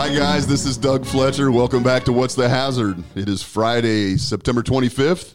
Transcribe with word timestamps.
Hi, 0.00 0.08
guys. 0.08 0.46
This 0.46 0.64
is 0.64 0.78
Doug 0.78 1.04
Fletcher. 1.04 1.52
Welcome 1.52 1.82
back 1.82 2.04
to 2.04 2.12
What's 2.14 2.34
the 2.34 2.48
Hazard? 2.48 3.04
It 3.14 3.28
is 3.28 3.42
Friday, 3.42 4.16
September 4.16 4.62
25th, 4.62 5.34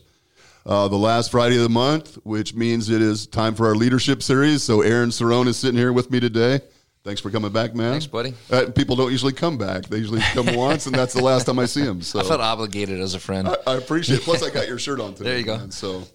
uh, 0.66 0.88
the 0.88 0.98
last 0.98 1.30
Friday 1.30 1.58
of 1.58 1.62
the 1.62 1.70
month, 1.70 2.16
which 2.24 2.56
means 2.56 2.90
it 2.90 3.00
is 3.00 3.28
time 3.28 3.54
for 3.54 3.68
our 3.68 3.76
leadership 3.76 4.24
series. 4.24 4.64
So, 4.64 4.82
Aaron 4.82 5.12
Cerrone 5.12 5.46
is 5.46 5.56
sitting 5.56 5.78
here 5.78 5.94
with 5.94 6.10
me 6.10 6.20
today. 6.20 6.62
Thanks 7.04 7.22
for 7.22 7.30
coming 7.30 7.52
back, 7.52 7.76
man. 7.76 7.92
Thanks, 7.92 8.08
buddy. 8.08 8.34
Uh, 8.50 8.72
people 8.76 8.96
don't 8.96 9.12
usually 9.12 9.34
come 9.34 9.60
back. 9.60 9.86
They 9.86 9.98
usually 9.98 10.22
come 10.34 10.48
once, 10.56 10.88
and 10.88 10.96
that's 10.96 11.14
the 11.14 11.22
last 11.22 11.44
time 11.46 11.60
I 11.60 11.68
see 11.68 11.84
them. 11.84 12.02
So 12.02 12.20
I 12.20 12.24
felt 12.24 12.42
obligated 12.42 13.00
as 13.02 13.14
a 13.14 13.20
friend. 13.20 13.48
I, 13.48 13.58
I 13.68 13.76
appreciate 13.76 14.18
it. 14.18 14.24
Plus, 14.24 14.42
I 14.42 14.50
got 14.50 14.68
your 14.68 14.80
shirt 14.80 15.00
on 15.00 15.14
today. 15.14 15.30
There 15.30 15.38
you 15.38 15.46
go. 15.46 15.58
man. 15.60 15.70
So, 15.70 16.06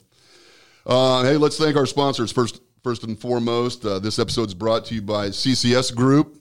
uh, 0.87 1.23
hey, 1.23 1.37
let's 1.37 1.57
thank 1.57 1.77
our 1.77 1.87
sponsors 1.87 2.32
first. 2.32 2.61
First 2.82 3.05
and 3.05 3.17
foremost, 3.17 3.85
uh, 3.85 3.98
this 3.98 4.19
episode 4.19 4.48
is 4.48 4.55
brought 4.55 4.87
to 4.87 4.95
you 4.95 5.03
by 5.03 5.29
CCS 5.29 5.95
Group, 5.95 6.40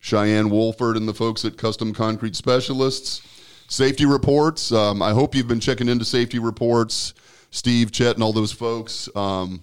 Cheyenne 0.00 0.50
Wolford, 0.50 0.96
and 0.96 1.08
the 1.08 1.14
folks 1.14 1.44
at 1.44 1.56
Custom 1.56 1.92
Concrete 1.92 2.36
Specialists. 2.36 3.22
Safety 3.68 4.06
reports. 4.06 4.72
Um, 4.72 5.02
I 5.02 5.12
hope 5.12 5.34
you've 5.34 5.48
been 5.48 5.60
checking 5.60 5.88
into 5.88 6.04
safety 6.04 6.38
reports. 6.38 7.14
Steve, 7.50 7.92
Chet, 7.92 8.14
and 8.14 8.22
all 8.22 8.32
those 8.32 8.52
folks 8.52 9.08
um, 9.16 9.62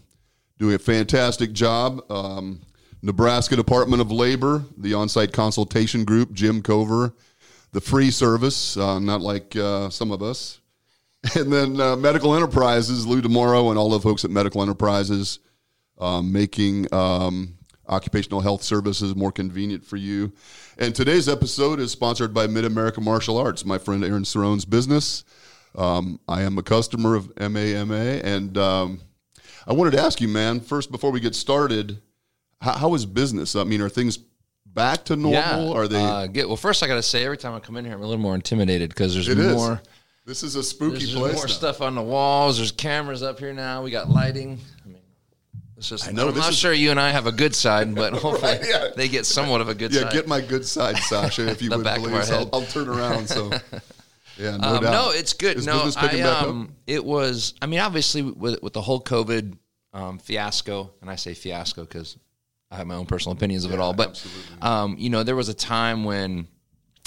doing 0.58 0.76
a 0.76 0.80
fantastic 0.80 1.54
job. 1.54 2.02
Um, 2.12 2.62
Nebraska 3.02 3.56
Department 3.56 4.02
of 4.02 4.12
Labor, 4.12 4.64
the 4.78 4.96
on-site 4.96 5.32
consultation 5.32 6.06
group, 6.06 6.34
Jim 6.34 6.62
Cover, 6.62 7.14
the 7.72 7.82
free 7.82 8.10
service, 8.10 8.78
uh, 8.78 9.00
not 9.00 9.22
like 9.22 9.56
uh, 9.56 9.90
some 9.90 10.12
of 10.12 10.24
us, 10.24 10.60
and 11.36 11.54
then 11.54 11.80
uh, 11.80 11.96
Medical 11.96 12.36
Enterprises, 12.36 13.06
Lou 13.06 13.22
DeMoro, 13.22 13.70
and 13.70 13.78
all 13.78 13.90
the 13.90 14.00
folks 14.00 14.26
at 14.26 14.32
Medical 14.32 14.62
Enterprises, 14.62 15.40
um, 16.00 16.32
making 16.32 16.92
um, 16.94 17.58
occupational 17.88 18.42
health 18.42 18.64
services 18.64 19.16
more 19.16 19.32
convenient 19.32 19.86
for 19.86 19.98
you. 19.98 20.32
And 20.78 20.94
today's 20.96 21.30
episode 21.30 21.80
is 21.80 21.92
sponsored 21.92 22.34
by 22.34 22.48
Mid 22.48 22.66
America 22.66 23.02
Martial 23.02 23.38
Arts, 23.38 23.66
my 23.66 23.78
friend 23.78 24.04
Aaron 24.04 24.24
Cerrone's 24.26 24.66
business. 24.66 25.24
Um, 25.76 26.20
I 26.28 26.44
am 26.44 26.58
a 26.58 26.64
customer 26.64 27.16
of 27.16 27.32
MAMA, 27.38 27.96
and 28.24 28.58
um, 28.58 29.02
I 29.68 29.74
wanted 29.74 29.92
to 29.92 30.00
ask 30.02 30.22
you, 30.22 30.28
man, 30.28 30.60
first 30.62 30.92
before 30.92 31.12
we 31.12 31.20
get 31.20 31.36
started, 31.36 32.00
how, 32.62 32.74
how 32.74 32.94
is 32.94 33.06
business? 33.06 33.56
I 33.56 33.64
mean, 33.66 33.82
are 33.82 33.90
things 33.90 34.18
back 34.66 35.04
to 35.06 35.16
normal? 35.16 35.74
Are 35.74 35.88
they? 35.88 36.02
Uh, 36.04 36.28
get, 36.28 36.48
well, 36.48 36.56
first 36.58 36.82
I 36.82 36.88
got 36.88 36.96
to 36.96 37.04
say, 37.04 37.26
every 37.26 37.38
time 37.38 37.54
I 37.54 37.60
come 37.60 37.76
in 37.78 37.84
here, 37.86 37.94
I'm 37.94 38.02
a 38.02 38.08
little 38.08 38.22
more 38.22 38.36
intimidated 38.36 38.90
because 38.90 39.14
there's 39.14 39.28
It 39.28 39.38
is. 39.40 39.54
more. 39.54 39.82
this 40.26 40.44
is 40.44 40.56
a 40.56 40.64
spooky 40.64 41.00
There's, 41.00 41.14
place. 41.16 41.36
more 41.36 41.44
now. 41.46 41.52
stuff 41.52 41.82
on 41.82 41.96
the 41.96 42.02
walls. 42.02 42.58
There's 42.58 42.72
cameras 42.72 43.22
up 43.22 43.40
here 43.40 43.54
now. 43.54 43.84
We 43.84 43.92
got 43.92 44.10
lighting. 44.10 44.60
I 44.84 44.88
mean, 44.88 44.95
it's 45.78 45.90
just. 45.90 46.08
I 46.08 46.12
know, 46.12 46.30
I'm 46.30 46.36
not 46.36 46.52
is- 46.52 46.58
sure 46.58 46.74
you 46.74 46.92
and 46.92 47.00
I 47.00 47.10
have 47.12 47.28
a 47.28 47.32
good 47.32 47.56
side, 47.56 47.94
but 47.96 48.14
hopefully 48.22 48.60
yeah. 48.68 48.90
they 48.96 49.08
get 49.08 49.26
somewhat 49.26 49.62
of 49.62 49.70
a 49.70 49.76
good 49.76 49.94
Yeah, 49.94 50.02
side. 50.02 50.14
Yeah, 50.14 50.20
get 50.22 50.28
my 50.28 50.42
good 50.42 50.66
side, 50.66 50.98
Sasha, 50.98 51.50
if 51.50 51.62
you 51.62 51.70
would 51.76 51.86
please. 51.86 52.32
I'll. 52.32 52.50
I'll 52.54 52.66
turn 52.66 52.88
around. 52.88 53.28
So, 53.28 53.52
yeah, 54.38 54.58
no 54.58 54.68
um, 54.68 54.84
doubt. 54.84 54.92
no, 54.92 55.12
it's 55.12 55.34
good. 55.34 55.58
Is 55.58 55.66
no, 55.66 55.92
I 55.98 56.22
um, 56.22 56.76
it 56.88 57.04
was. 57.04 57.54
I 57.62 57.66
mean, 57.66 57.80
obviously 57.80 58.22
with 58.22 58.62
with 58.62 58.74
the 58.74 58.82
whole 58.82 59.02
COVID 59.02 59.58
um, 59.94 60.20
fiasco, 60.20 60.94
and 61.02 61.10
I 61.10 61.16
say 61.16 61.34
fiasco 61.34 61.84
because 61.84 62.18
I 62.72 62.78
have 62.78 62.88
my 62.88 62.96
own 62.96 63.06
personal 63.06 63.36
opinions 63.36 63.66
of 63.66 63.74
it 63.74 63.80
all. 63.80 63.94
But 63.94 64.26
um, 64.62 64.96
you 64.98 65.10
know, 65.10 65.24
there 65.24 65.36
was 65.36 65.50
a 65.50 65.54
time 65.54 66.04
when 66.04 66.48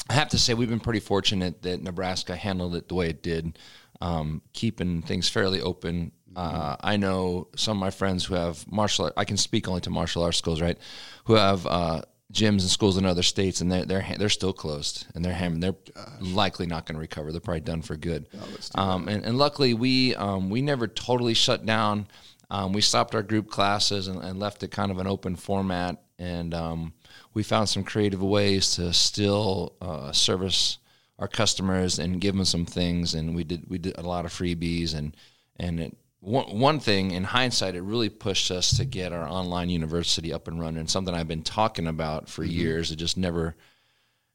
I 0.09 0.15
have 0.15 0.29
to 0.31 0.39
say 0.39 0.55
we've 0.55 0.69
been 0.69 0.81
pretty 0.81 1.01
fortunate 1.01 1.63
that 1.63 1.83
Nebraska 1.83 2.37
handled 2.37 2.75
it 2.75 2.89
the 2.89 2.95
way 2.95 3.09
it 3.11 3.23
did, 3.23 3.59
um, 4.01 4.43
keeping 4.53 5.03
things 5.03 5.29
fairly 5.29 5.61
open. 5.61 6.13
Uh, 6.39 6.77
I 6.81 6.97
know 6.97 7.49
some 7.57 7.77
of 7.77 7.81
my 7.81 7.91
friends 7.91 8.25
who 8.25 8.35
have 8.35 8.71
martial. 8.71 9.07
art- 9.07 9.15
I 9.17 9.25
can 9.25 9.37
speak 9.37 9.67
only 9.69 9.81
to 9.83 9.91
martial 9.91 10.23
arts 10.23 10.39
schools, 10.39 10.61
right? 10.61 10.79
Who 11.25 11.35
have 11.35 11.67
uh, 11.67 12.03
gyms 12.33 12.61
and 12.61 12.71
schools 12.71 12.97
in 12.97 13.05
other 13.07 13.23
states, 13.23 13.61
and 13.61 13.71
they're 13.73 13.85
they're 13.85 14.01
ha- 14.01 14.17
they're 14.19 14.29
still 14.29 14.53
closed, 14.53 15.07
and 15.15 15.25
they're 15.25 15.33
ham- 15.33 15.61
they're 15.61 15.75
likely 16.21 16.67
not 16.67 16.87
going 16.87 16.95
to 16.95 17.01
recover. 17.01 17.33
They're 17.33 17.41
probably 17.41 17.63
done 17.63 17.83
for 17.83 17.97
good. 17.97 18.29
um, 18.77 19.09
and, 19.09 19.25
and 19.25 19.37
luckily, 19.37 19.75
we 19.75 20.15
um, 20.15 20.49
we 20.51 20.63
never 20.63 20.87
totally 20.87 21.35
shut 21.35 21.67
down. 21.67 22.07
Um, 22.51 22.73
we 22.73 22.81
stopped 22.81 23.15
our 23.15 23.23
group 23.23 23.51
classes 23.51 24.09
and, 24.09 24.23
and 24.23 24.39
left 24.39 24.63
it 24.63 24.71
kind 24.71 24.91
of 24.91 24.99
an 24.99 25.07
open 25.07 25.37
format, 25.37 26.01
and 26.19 26.55
um, 26.55 26.93
we 27.35 27.43
found 27.43 27.69
some 27.69 27.83
creative 27.85 28.23
ways 28.23 28.77
to 28.77 28.93
still 28.93 29.75
uh, 29.83 30.13
service 30.13 30.79
our 31.19 31.29
customers 31.29 31.99
and 31.99 32.21
give 32.21 32.37
them 32.37 32.45
some 32.45 32.65
things. 32.65 33.15
And 33.15 33.35
we 33.35 33.45
did 33.45 33.69
we 33.69 33.79
did 33.79 33.99
a 33.99 34.03
lot 34.03 34.25
of 34.25 34.33
freebies 34.33 34.95
and 34.95 35.17
and 35.59 35.81
it, 35.81 35.97
one 36.21 36.59
one 36.59 36.81
thing 36.81 37.13
in 37.13 37.25
hindsight, 37.25 37.75
it 37.75 37.83
really 37.83 38.09
pushed 38.09 38.51
us 38.51 38.77
to 38.79 38.85
get 38.85 39.13
our 39.13 39.29
online 39.29 39.71
university 39.71 40.33
up 40.33 40.49
and 40.49 40.61
running. 40.61 40.87
Something 40.87 41.15
I've 41.15 41.29
been 41.29 41.43
talking 41.43 41.87
about 41.87 42.29
for 42.29 42.45
years. 42.45 42.91
It 42.91 42.97
just 42.97 43.17
never 43.17 43.57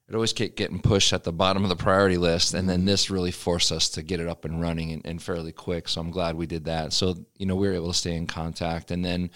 it 0.07 0.15
always 0.15 0.33
kept 0.33 0.55
getting 0.55 0.79
pushed 0.79 1.13
at 1.13 1.23
the 1.23 1.31
bottom 1.31 1.63
of 1.63 1.69
the 1.69 1.75
priority 1.75 2.17
list 2.17 2.53
and 2.53 2.69
then 2.69 2.85
this 2.85 3.09
really 3.09 3.31
forced 3.31 3.71
us 3.71 3.89
to 3.89 4.01
get 4.01 4.19
it 4.19 4.27
up 4.27 4.45
and 4.45 4.61
running 4.61 4.91
and, 4.91 5.05
and 5.05 5.21
fairly 5.21 5.51
quick 5.51 5.87
so 5.87 6.01
i'm 6.01 6.11
glad 6.11 6.35
we 6.35 6.45
did 6.45 6.65
that 6.65 6.93
so 6.93 7.15
you 7.37 7.45
know 7.45 7.55
we 7.55 7.67
were 7.67 7.73
able 7.73 7.91
to 7.91 7.97
stay 7.97 8.15
in 8.15 8.27
contact 8.27 8.91
and 8.91 9.03
then 9.03 9.29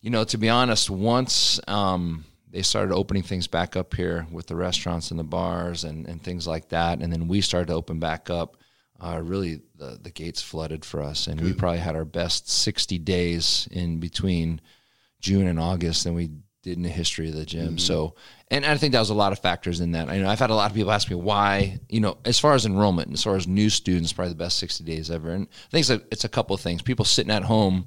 you 0.00 0.10
know 0.10 0.24
to 0.24 0.38
be 0.38 0.48
honest 0.48 0.90
once 0.90 1.60
um, 1.68 2.24
they 2.50 2.62
started 2.62 2.92
opening 2.92 3.22
things 3.22 3.46
back 3.46 3.76
up 3.76 3.94
here 3.94 4.26
with 4.32 4.46
the 4.46 4.56
restaurants 4.56 5.10
and 5.10 5.20
the 5.20 5.24
bars 5.24 5.84
and, 5.84 6.06
and 6.06 6.22
things 6.22 6.46
like 6.46 6.68
that 6.68 7.00
and 7.00 7.12
then 7.12 7.28
we 7.28 7.40
started 7.40 7.68
to 7.68 7.74
open 7.74 7.98
back 7.98 8.28
up 8.30 8.56
uh, 9.00 9.20
really 9.22 9.60
the, 9.76 9.98
the 10.00 10.10
gates 10.10 10.42
flooded 10.42 10.84
for 10.84 11.02
us 11.02 11.26
and 11.26 11.40
we 11.40 11.52
probably 11.52 11.78
had 11.78 11.96
our 11.96 12.04
best 12.04 12.48
60 12.48 12.98
days 12.98 13.68
in 13.70 13.98
between 13.98 14.60
June 15.20 15.46
and 15.46 15.58
August 15.58 16.04
than 16.04 16.14
we 16.14 16.30
did 16.62 16.76
in 16.76 16.82
the 16.82 16.90
history 16.90 17.28
of 17.28 17.34
the 17.34 17.46
gym. 17.46 17.78
So, 17.78 18.14
and 18.48 18.66
I 18.66 18.76
think 18.76 18.92
that 18.92 18.98
was 18.98 19.10
a 19.10 19.14
lot 19.14 19.32
of 19.32 19.38
factors 19.38 19.80
in 19.80 19.92
that. 19.92 20.10
I 20.10 20.18
know 20.18 20.28
I've 20.28 20.38
had 20.38 20.50
a 20.50 20.54
lot 20.54 20.70
of 20.70 20.76
people 20.76 20.92
ask 20.92 21.08
me 21.08 21.16
why, 21.16 21.78
you 21.88 22.00
know, 22.00 22.18
as 22.24 22.38
far 22.38 22.54
as 22.54 22.66
enrollment, 22.66 23.12
as 23.12 23.22
far 23.22 23.36
as 23.36 23.48
new 23.48 23.70
students, 23.70 24.12
probably 24.12 24.32
the 24.32 24.36
best 24.36 24.58
60 24.58 24.84
days 24.84 25.10
ever. 25.10 25.30
And 25.30 25.46
I 25.46 25.70
think 25.70 25.80
it's 25.82 25.90
a, 25.90 26.02
it's 26.10 26.24
a 26.24 26.28
couple 26.28 26.54
of 26.54 26.60
things. 26.60 26.82
People 26.82 27.04
sitting 27.06 27.32
at 27.32 27.44
home, 27.44 27.86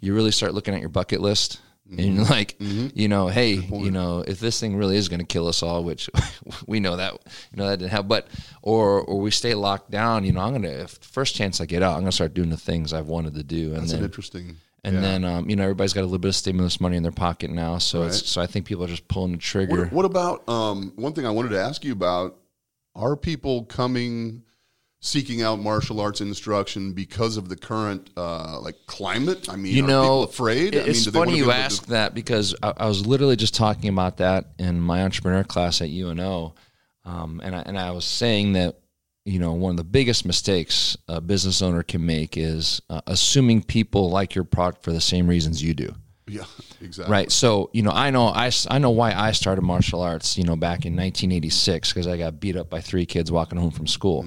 you 0.00 0.14
really 0.14 0.32
start 0.32 0.54
looking 0.54 0.74
at 0.74 0.80
your 0.80 0.88
bucket 0.88 1.20
list. 1.20 1.60
And 1.90 2.16
you're 2.16 2.24
like, 2.24 2.56
you 2.60 3.08
know, 3.08 3.28
hey, 3.28 3.52
you 3.54 3.90
know, 3.90 4.20
if 4.26 4.40
this 4.40 4.60
thing 4.60 4.76
really 4.76 4.96
is 4.96 5.08
going 5.08 5.20
to 5.20 5.26
kill 5.26 5.48
us 5.48 5.62
all, 5.62 5.84
which 5.84 6.10
we 6.66 6.80
know 6.80 6.96
that, 6.96 7.12
you 7.14 7.56
know, 7.56 7.68
that 7.68 7.78
didn't 7.78 7.90
happen, 7.90 8.08
but, 8.08 8.28
or, 8.62 9.00
or 9.00 9.20
we 9.20 9.30
stay 9.30 9.54
locked 9.54 9.90
down, 9.90 10.24
you 10.24 10.32
know, 10.32 10.40
I'm 10.40 10.50
going 10.50 10.62
to, 10.62 10.82
if 10.82 10.98
first 11.00 11.34
chance 11.34 11.60
I 11.60 11.66
get 11.66 11.82
out, 11.82 11.94
I'm 11.94 12.00
going 12.00 12.10
to 12.10 12.12
start 12.12 12.34
doing 12.34 12.50
the 12.50 12.56
things 12.58 12.92
I've 12.92 13.08
wanted 13.08 13.34
to 13.34 13.42
do. 13.42 13.72
And 13.72 13.82
That's 13.82 13.92
then, 13.92 14.00
an 14.00 14.04
interesting. 14.04 14.56
and 14.84 14.96
yeah. 14.96 15.00
then 15.00 15.24
um, 15.24 15.48
you 15.50 15.56
know 15.56 15.62
everybody's 15.62 15.92
got 15.92 16.02
a 16.02 16.04
little 16.04 16.18
bit 16.18 16.28
of 16.28 16.36
stimulus 16.36 16.80
money 16.80 16.96
in 16.96 17.02
their 17.02 17.12
pocket 17.12 17.50
now, 17.50 17.78
so 17.78 18.02
it's, 18.02 18.28
so 18.28 18.40
I 18.40 18.46
think 18.46 18.66
people 18.66 18.84
are 18.84 18.88
just 18.88 19.08
pulling 19.08 19.32
the 19.32 19.38
trigger. 19.38 19.84
What, 19.84 19.92
what 19.92 20.04
about 20.04 20.48
um, 20.48 20.92
one 20.96 21.12
thing 21.14 21.26
I 21.26 21.30
wanted 21.30 21.50
to 21.50 21.60
ask 21.60 21.84
you 21.84 21.92
about? 21.92 22.36
Are 22.94 23.16
people 23.16 23.64
coming, 23.64 24.42
seeking 25.00 25.42
out 25.42 25.60
martial 25.60 26.00
arts 26.00 26.20
instruction 26.20 26.92
because 26.92 27.36
of 27.36 27.48
the 27.48 27.56
current 27.56 28.10
uh, 28.16 28.58
like 28.60 28.76
climate? 28.86 29.48
I 29.48 29.56
mean, 29.56 29.74
you 29.74 29.84
are 29.84 29.88
know, 29.88 30.02
people 30.02 30.22
afraid. 30.24 30.74
I 30.76 30.80
It's 30.80 31.06
mean, 31.06 31.12
do 31.12 31.18
funny 31.18 31.36
you 31.36 31.44
able 31.44 31.52
to- 31.52 31.58
ask 31.58 31.86
that 31.86 32.14
because 32.14 32.54
I, 32.62 32.72
I 32.78 32.86
was 32.86 33.06
literally 33.06 33.36
just 33.36 33.54
talking 33.54 33.90
about 33.90 34.16
that 34.18 34.46
in 34.58 34.80
my 34.80 35.02
entrepreneur 35.02 35.44
class 35.44 35.80
at 35.80 35.88
UNO, 35.90 36.54
um, 37.04 37.40
and 37.44 37.54
I, 37.54 37.62
and 37.66 37.78
I 37.78 37.90
was 37.92 38.04
saying 38.04 38.54
that 38.54 38.76
you 39.24 39.38
know 39.38 39.52
one 39.52 39.70
of 39.72 39.76
the 39.76 39.84
biggest 39.84 40.24
mistakes 40.24 40.96
a 41.06 41.20
business 41.20 41.62
owner 41.62 41.82
can 41.82 42.04
make 42.04 42.36
is 42.36 42.80
uh, 42.90 43.00
assuming 43.06 43.62
people 43.62 44.10
like 44.10 44.34
your 44.34 44.44
product 44.44 44.82
for 44.82 44.92
the 44.92 45.00
same 45.00 45.26
reasons 45.28 45.62
you 45.62 45.74
do. 45.74 45.94
Yeah, 46.26 46.44
exactly. 46.82 47.10
Right. 47.10 47.32
So, 47.32 47.70
you 47.72 47.82
know, 47.82 47.90
I 47.90 48.10
know 48.10 48.26
I, 48.26 48.50
I 48.68 48.78
know 48.78 48.90
why 48.90 49.12
I 49.14 49.32
started 49.32 49.62
martial 49.62 50.02
arts, 50.02 50.36
you 50.36 50.44
know, 50.44 50.56
back 50.56 50.84
in 50.84 50.94
1986 50.94 51.90
because 51.92 52.06
I 52.06 52.18
got 52.18 52.38
beat 52.38 52.54
up 52.56 52.68
by 52.68 52.80
three 52.82 53.06
kids 53.06 53.32
walking 53.32 53.58
home 53.58 53.70
from 53.70 53.86
school. 53.86 54.26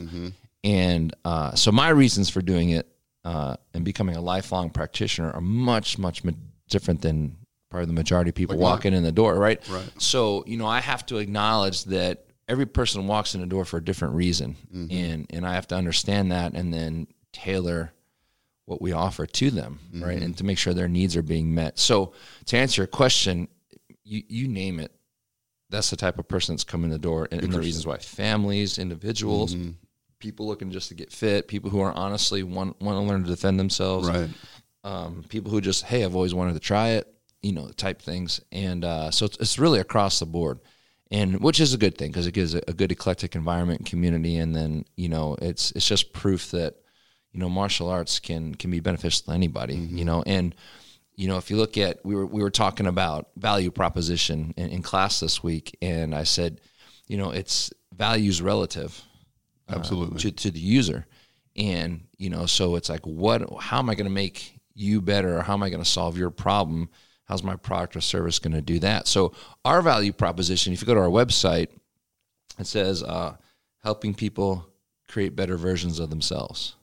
And 0.63 1.15
uh, 1.25 1.55
so 1.55 1.71
my 1.71 1.89
reasons 1.89 2.29
for 2.29 2.41
doing 2.41 2.69
it 2.71 2.87
uh, 3.23 3.55
and 3.73 3.83
becoming 3.83 4.15
a 4.15 4.21
lifelong 4.21 4.69
practitioner 4.69 5.31
are 5.31 5.41
much, 5.41 5.97
much 5.97 6.23
ma- 6.23 6.31
different 6.69 7.01
than 7.01 7.37
probably 7.69 7.87
the 7.87 7.93
majority 7.93 8.29
of 8.29 8.35
people 8.35 8.55
Like 8.55 8.61
walking 8.63 8.93
in 8.93 9.03
the 9.03 9.11
door. 9.11 9.35
Right. 9.35 9.65
Right. 9.69 9.89
So, 9.97 10.43
you 10.45 10.57
know, 10.57 10.67
I 10.67 10.79
have 10.81 11.05
to 11.07 11.17
acknowledge 11.17 11.85
that 11.85 12.25
every 12.47 12.65
person 12.65 13.07
walks 13.07 13.33
in 13.33 13.41
the 13.41 13.47
door 13.47 13.65
for 13.65 13.77
a 13.77 13.83
different 13.83 14.15
reason. 14.15 14.55
And, 14.91 15.25
and 15.29 15.45
I 15.45 15.53
have 15.53 15.67
to 15.67 15.75
understand 15.75 16.31
that 16.31 16.53
and 16.53 16.73
then 16.73 17.07
tailor 17.31 17.93
what 18.65 18.81
we 18.81 18.91
offer 18.91 19.25
to 19.25 19.51
them, 19.51 19.79
right? 19.93 20.21
And 20.21 20.37
to 20.37 20.43
make 20.43 20.57
sure 20.57 20.73
their 20.73 20.87
needs 20.87 21.15
are 21.17 21.21
being 21.23 21.53
met. 21.53 21.79
So 21.79 22.13
to 22.45 22.57
answer 22.57 22.81
your 22.81 22.87
question, 22.87 23.47
you, 24.03 24.23
you 24.27 24.47
name 24.47 24.79
it, 24.79 24.91
that's 25.69 25.89
the 25.89 25.95
type 25.95 26.19
of 26.19 26.27
person 26.27 26.55
that's 26.55 26.63
coming 26.65 26.85
in 26.85 26.91
the 26.91 26.99
door 26.99 27.27
and, 27.31 27.41
and 27.41 27.51
the 27.53 27.59
reasons 27.59 27.87
why 27.87 27.97
families, 27.97 28.77
individuals, 28.77 29.55
people 30.21 30.47
looking 30.47 30.71
just 30.71 30.87
to 30.89 30.95
get 30.95 31.11
fit, 31.11 31.47
people 31.49 31.69
who 31.69 31.81
are 31.81 31.91
honestly 31.91 32.43
want, 32.43 32.79
want 32.79 32.95
to 32.95 33.01
learn 33.01 33.23
to 33.23 33.29
defend 33.29 33.59
themselves, 33.59 34.07
Right. 34.07 34.29
um, 34.83 35.25
people 35.27 35.51
who 35.51 35.59
just, 35.59 35.83
hey, 35.83 36.05
I've 36.05 36.15
always 36.15 36.33
wanted 36.33 36.53
to 36.53 36.59
try 36.61 36.89
it, 36.91 37.13
you 37.41 37.51
know, 37.51 37.69
type 37.75 38.01
things. 38.01 38.39
And 38.51 38.85
uh, 38.85 39.11
so 39.11 39.25
it's, 39.25 39.37
it's 39.37 39.59
really 39.59 39.79
across 39.79 40.19
the 40.19 40.25
board. 40.25 40.59
And 41.13 41.41
which 41.41 41.59
is 41.59 41.73
a 41.73 41.77
good 41.77 41.97
thing 41.97 42.09
because 42.09 42.25
it 42.25 42.33
gives 42.33 42.55
a, 42.55 42.61
a 42.69 42.73
good 42.73 42.89
eclectic 42.89 43.35
environment 43.35 43.81
and 43.81 43.89
community. 43.89 44.37
And 44.37 44.55
then, 44.55 44.85
you 44.95 45.09
know, 45.09 45.35
it's 45.41 45.71
it's 45.71 45.85
just 45.85 46.13
proof 46.13 46.51
that, 46.51 46.75
you 47.33 47.39
know, 47.41 47.49
martial 47.49 47.89
arts 47.89 48.17
can 48.19 48.55
can 48.55 48.71
be 48.71 48.79
beneficial 48.79 49.25
to 49.25 49.31
anybody, 49.33 49.75
you 49.75 50.05
know. 50.05 50.23
And, 50.25 50.55
you 51.17 51.27
know, 51.27 51.37
if 51.37 51.51
you 51.51 51.57
look 51.57 51.77
at 51.77 51.99
we 52.05 52.15
were 52.15 52.25
we 52.25 52.41
were 52.41 52.49
talking 52.49 52.87
about 52.87 53.27
value 53.35 53.71
proposition 53.71 54.53
in, 54.55 54.69
in 54.69 54.81
class 54.81 55.19
this 55.19 55.43
week, 55.43 55.77
and 55.81 56.15
I 56.15 56.23
said, 56.23 56.61
you 57.07 57.17
know, 57.17 57.31
it's 57.31 57.73
values 57.93 58.41
is 58.41 59.03
uh, 59.71 59.75
Absolutely. 59.75 60.19
to, 60.19 60.31
to 60.31 60.51
the 60.51 60.59
user. 60.59 61.05
And, 61.55 62.05
you 62.17 62.29
know, 62.29 62.45
so 62.45 62.75
it's 62.75 62.89
like, 62.89 63.05
what, 63.05 63.41
how 63.59 63.79
am 63.79 63.89
I 63.89 63.95
going 63.95 64.05
to 64.05 64.11
make 64.11 64.59
you 64.73 65.01
better? 65.01 65.37
Or 65.37 65.41
how 65.41 65.53
am 65.53 65.63
I 65.63 65.69
going 65.69 65.83
to 65.83 65.89
solve 65.89 66.17
your 66.17 66.29
problem? 66.29 66.89
How's 67.25 67.43
my 67.43 67.55
product 67.55 67.95
or 67.95 68.01
service 68.01 68.39
going 68.39 68.53
to 68.53 68.61
do 68.61 68.79
that? 68.79 69.07
So, 69.07 69.33
our 69.63 69.81
value 69.81 70.11
proposition, 70.11 70.73
if 70.73 70.81
you 70.81 70.87
go 70.87 70.93
to 70.93 70.99
our 70.99 71.07
website, 71.07 71.69
it 72.59 72.67
says 72.67 73.03
uh, 73.03 73.37
helping 73.83 74.13
people 74.13 74.67
create 75.07 75.35
better 75.35 75.55
versions 75.55 75.99
of 75.99 76.09
themselves, 76.09 76.75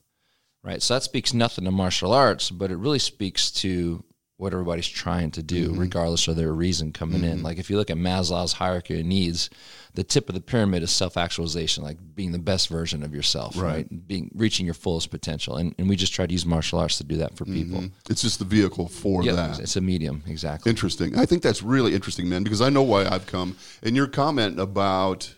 right? 0.62 0.80
So, 0.82 0.94
that 0.94 1.02
speaks 1.02 1.34
nothing 1.34 1.64
to 1.66 1.70
martial 1.70 2.12
arts, 2.12 2.50
but 2.50 2.70
it 2.70 2.76
really 2.76 2.98
speaks 2.98 3.50
to 3.52 4.02
what 4.38 4.52
everybody's 4.52 4.86
trying 4.86 5.32
to 5.32 5.42
do, 5.42 5.70
mm-hmm. 5.70 5.80
regardless 5.80 6.28
of 6.28 6.36
their 6.36 6.52
reason 6.52 6.92
coming 6.92 7.24
in. 7.24 7.38
Mm-hmm. 7.38 7.44
Like 7.44 7.58
if 7.58 7.68
you 7.68 7.76
look 7.76 7.90
at 7.90 7.96
Maslow's 7.96 8.52
hierarchy 8.52 9.00
of 9.00 9.04
needs, 9.04 9.50
the 9.94 10.04
tip 10.04 10.28
of 10.28 10.36
the 10.36 10.40
pyramid 10.40 10.84
is 10.84 10.92
self-actualization, 10.92 11.82
like 11.82 11.98
being 12.14 12.30
the 12.30 12.38
best 12.38 12.68
version 12.68 13.02
of 13.02 13.12
yourself, 13.12 13.60
right? 13.60 13.88
Being 14.06 14.30
reaching 14.36 14.64
your 14.64 14.76
fullest 14.76 15.10
potential, 15.10 15.56
and, 15.56 15.74
and 15.76 15.88
we 15.88 15.96
just 15.96 16.14
try 16.14 16.24
to 16.24 16.32
use 16.32 16.46
martial 16.46 16.78
arts 16.78 16.98
to 16.98 17.04
do 17.04 17.16
that 17.16 17.36
for 17.36 17.46
mm-hmm. 17.46 17.54
people. 17.54 17.90
It's 18.08 18.22
just 18.22 18.38
the 18.38 18.44
vehicle 18.44 18.86
for 18.86 19.24
Yeah, 19.24 19.32
that. 19.32 19.58
it's 19.58 19.74
a 19.74 19.80
medium, 19.80 20.22
exactly. 20.28 20.70
Interesting. 20.70 21.18
I 21.18 21.26
think 21.26 21.42
that's 21.42 21.60
really 21.60 21.92
interesting, 21.92 22.28
man, 22.28 22.44
because 22.44 22.60
I 22.60 22.70
know 22.70 22.82
why 22.82 23.06
I've 23.08 23.26
come. 23.26 23.56
And 23.82 23.96
your 23.96 24.06
comment 24.06 24.60
about, 24.60 25.34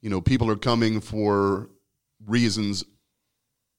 you 0.00 0.08
know, 0.08 0.22
people 0.22 0.50
are 0.50 0.56
coming 0.56 1.02
for 1.02 1.68
reasons, 2.26 2.82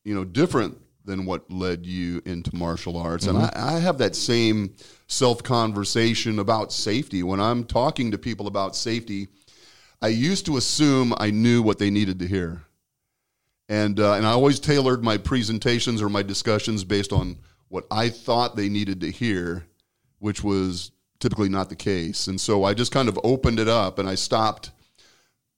you 0.04 0.14
know, 0.14 0.24
different 0.24 0.78
than 1.06 1.26
what 1.26 1.50
led 1.52 1.86
you 1.86 2.22
into 2.26 2.56
martial 2.56 2.98
arts. 2.98 3.28
And 3.28 3.38
I, 3.38 3.52
I 3.56 3.80
have 3.80 4.00
that 4.00 4.16
same 4.16 4.74
self 5.08 5.44
conversation 5.44 6.40
about 6.40 6.74
safety. 6.74 7.24
When 7.24 7.40
I'm 7.40 7.64
talking 7.64 8.12
to 8.12 8.18
people 8.18 8.48
about 8.48 8.76
safety, 8.76 9.28
I 10.02 10.08
used 10.10 10.46
to 10.48 10.58
assume 10.58 11.14
I 11.18 11.32
knew 11.32 11.62
what 11.62 11.80
they 11.80 11.90
needed 11.90 12.20
to 12.20 12.28
hear. 12.28 12.64
And, 13.70 14.00
uh, 14.00 14.14
and 14.14 14.26
I 14.26 14.32
always 14.32 14.60
tailored 14.60 15.04
my 15.04 15.18
presentations 15.18 16.02
or 16.02 16.10
my 16.10 16.22
discussions 16.22 16.84
based 16.84 17.12
on 17.12 17.38
what 17.70 17.86
I 17.90 18.10
thought 18.10 18.56
they 18.56 18.70
needed 18.70 19.02
to 19.02 19.12
hear, 19.12 19.66
which 20.20 20.44
was 20.44 20.92
typically 21.20 21.50
not 21.50 21.70
the 21.70 21.76
case. 21.76 22.28
And 22.28 22.40
so 22.40 22.64
I 22.64 22.74
just 22.74 22.92
kind 22.92 23.10
of 23.10 23.20
opened 23.24 23.60
it 23.60 23.68
up 23.68 23.98
and 23.98 24.08
I 24.08 24.16
stopped 24.16 24.72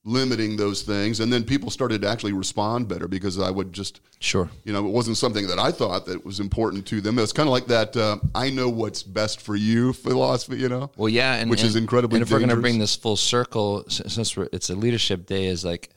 limiting 0.08 0.56
those 0.56 0.84
things. 0.84 1.20
And 1.20 1.32
then 1.32 1.44
people 1.44 1.70
started 1.70 2.02
to 2.04 2.08
actually 2.10 2.32
respond 2.32 2.88
better 2.88 3.08
because 3.10 3.38
I 3.40 3.52
would 3.52 3.74
just, 3.74 4.00
Sure. 4.20 4.50
you 4.64 4.72
know, 4.72 4.80
it 4.88 4.90
wasn't 4.92 5.18
something 5.18 5.46
that 5.48 5.60
I 5.60 5.70
thought 5.72 6.06
that 6.06 6.24
was 6.26 6.40
important 6.40 6.86
to 6.88 7.02
them. 7.02 7.20
It's 7.20 7.34
kind 7.34 7.48
of 7.48 7.52
like 7.52 7.68
that 7.68 7.96
uh, 7.98 8.18
I 8.34 8.50
know 8.50 8.70
what's 8.70 9.04
best 9.04 9.42
for 9.42 9.56
you 9.58 9.92
philosophy, 9.92 10.58
you 10.58 10.70
know? 10.70 10.92
Well, 10.96 11.10
yeah, 11.10 11.34
and 11.36 11.50
Which 11.50 11.62
is 11.64 11.76
and- 11.76 11.84
incredibly 11.84 12.18
And 12.18 12.24
if 12.26 12.32
we're 12.32 12.40
going 12.40 12.50
to 12.50 12.56
bring 12.56 12.80
this 12.80 12.96
full 12.96 13.18
circle, 13.18 13.84
since 13.90 14.38
we're, 14.38 14.48
it's 14.54 14.70
a 14.70 14.76
leadership 14.76 15.26
day, 15.26 15.48
is 15.48 15.66
like 15.66 15.90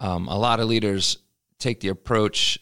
um, 0.00 0.28
a 0.28 0.38
lot 0.38 0.60
of 0.60 0.68
leaders 0.68 1.16
take 1.58 1.80
the 1.80 1.88
approach. 1.88 2.58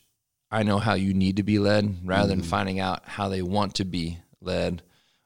I 0.53 0.63
know 0.63 0.79
how 0.79 0.95
you 0.95 1.13
need 1.13 1.39
to 1.39 1.43
be 1.43 1.59
led, 1.59 2.07
rather 2.07 2.31
Mm-hmm. 2.33 2.41
than 2.41 2.49
finding 2.49 2.79
out 2.79 3.03
how 3.05 3.29
they 3.29 3.43
want 3.43 3.75
to 3.77 3.85
be 3.85 4.19
led, 4.41 4.83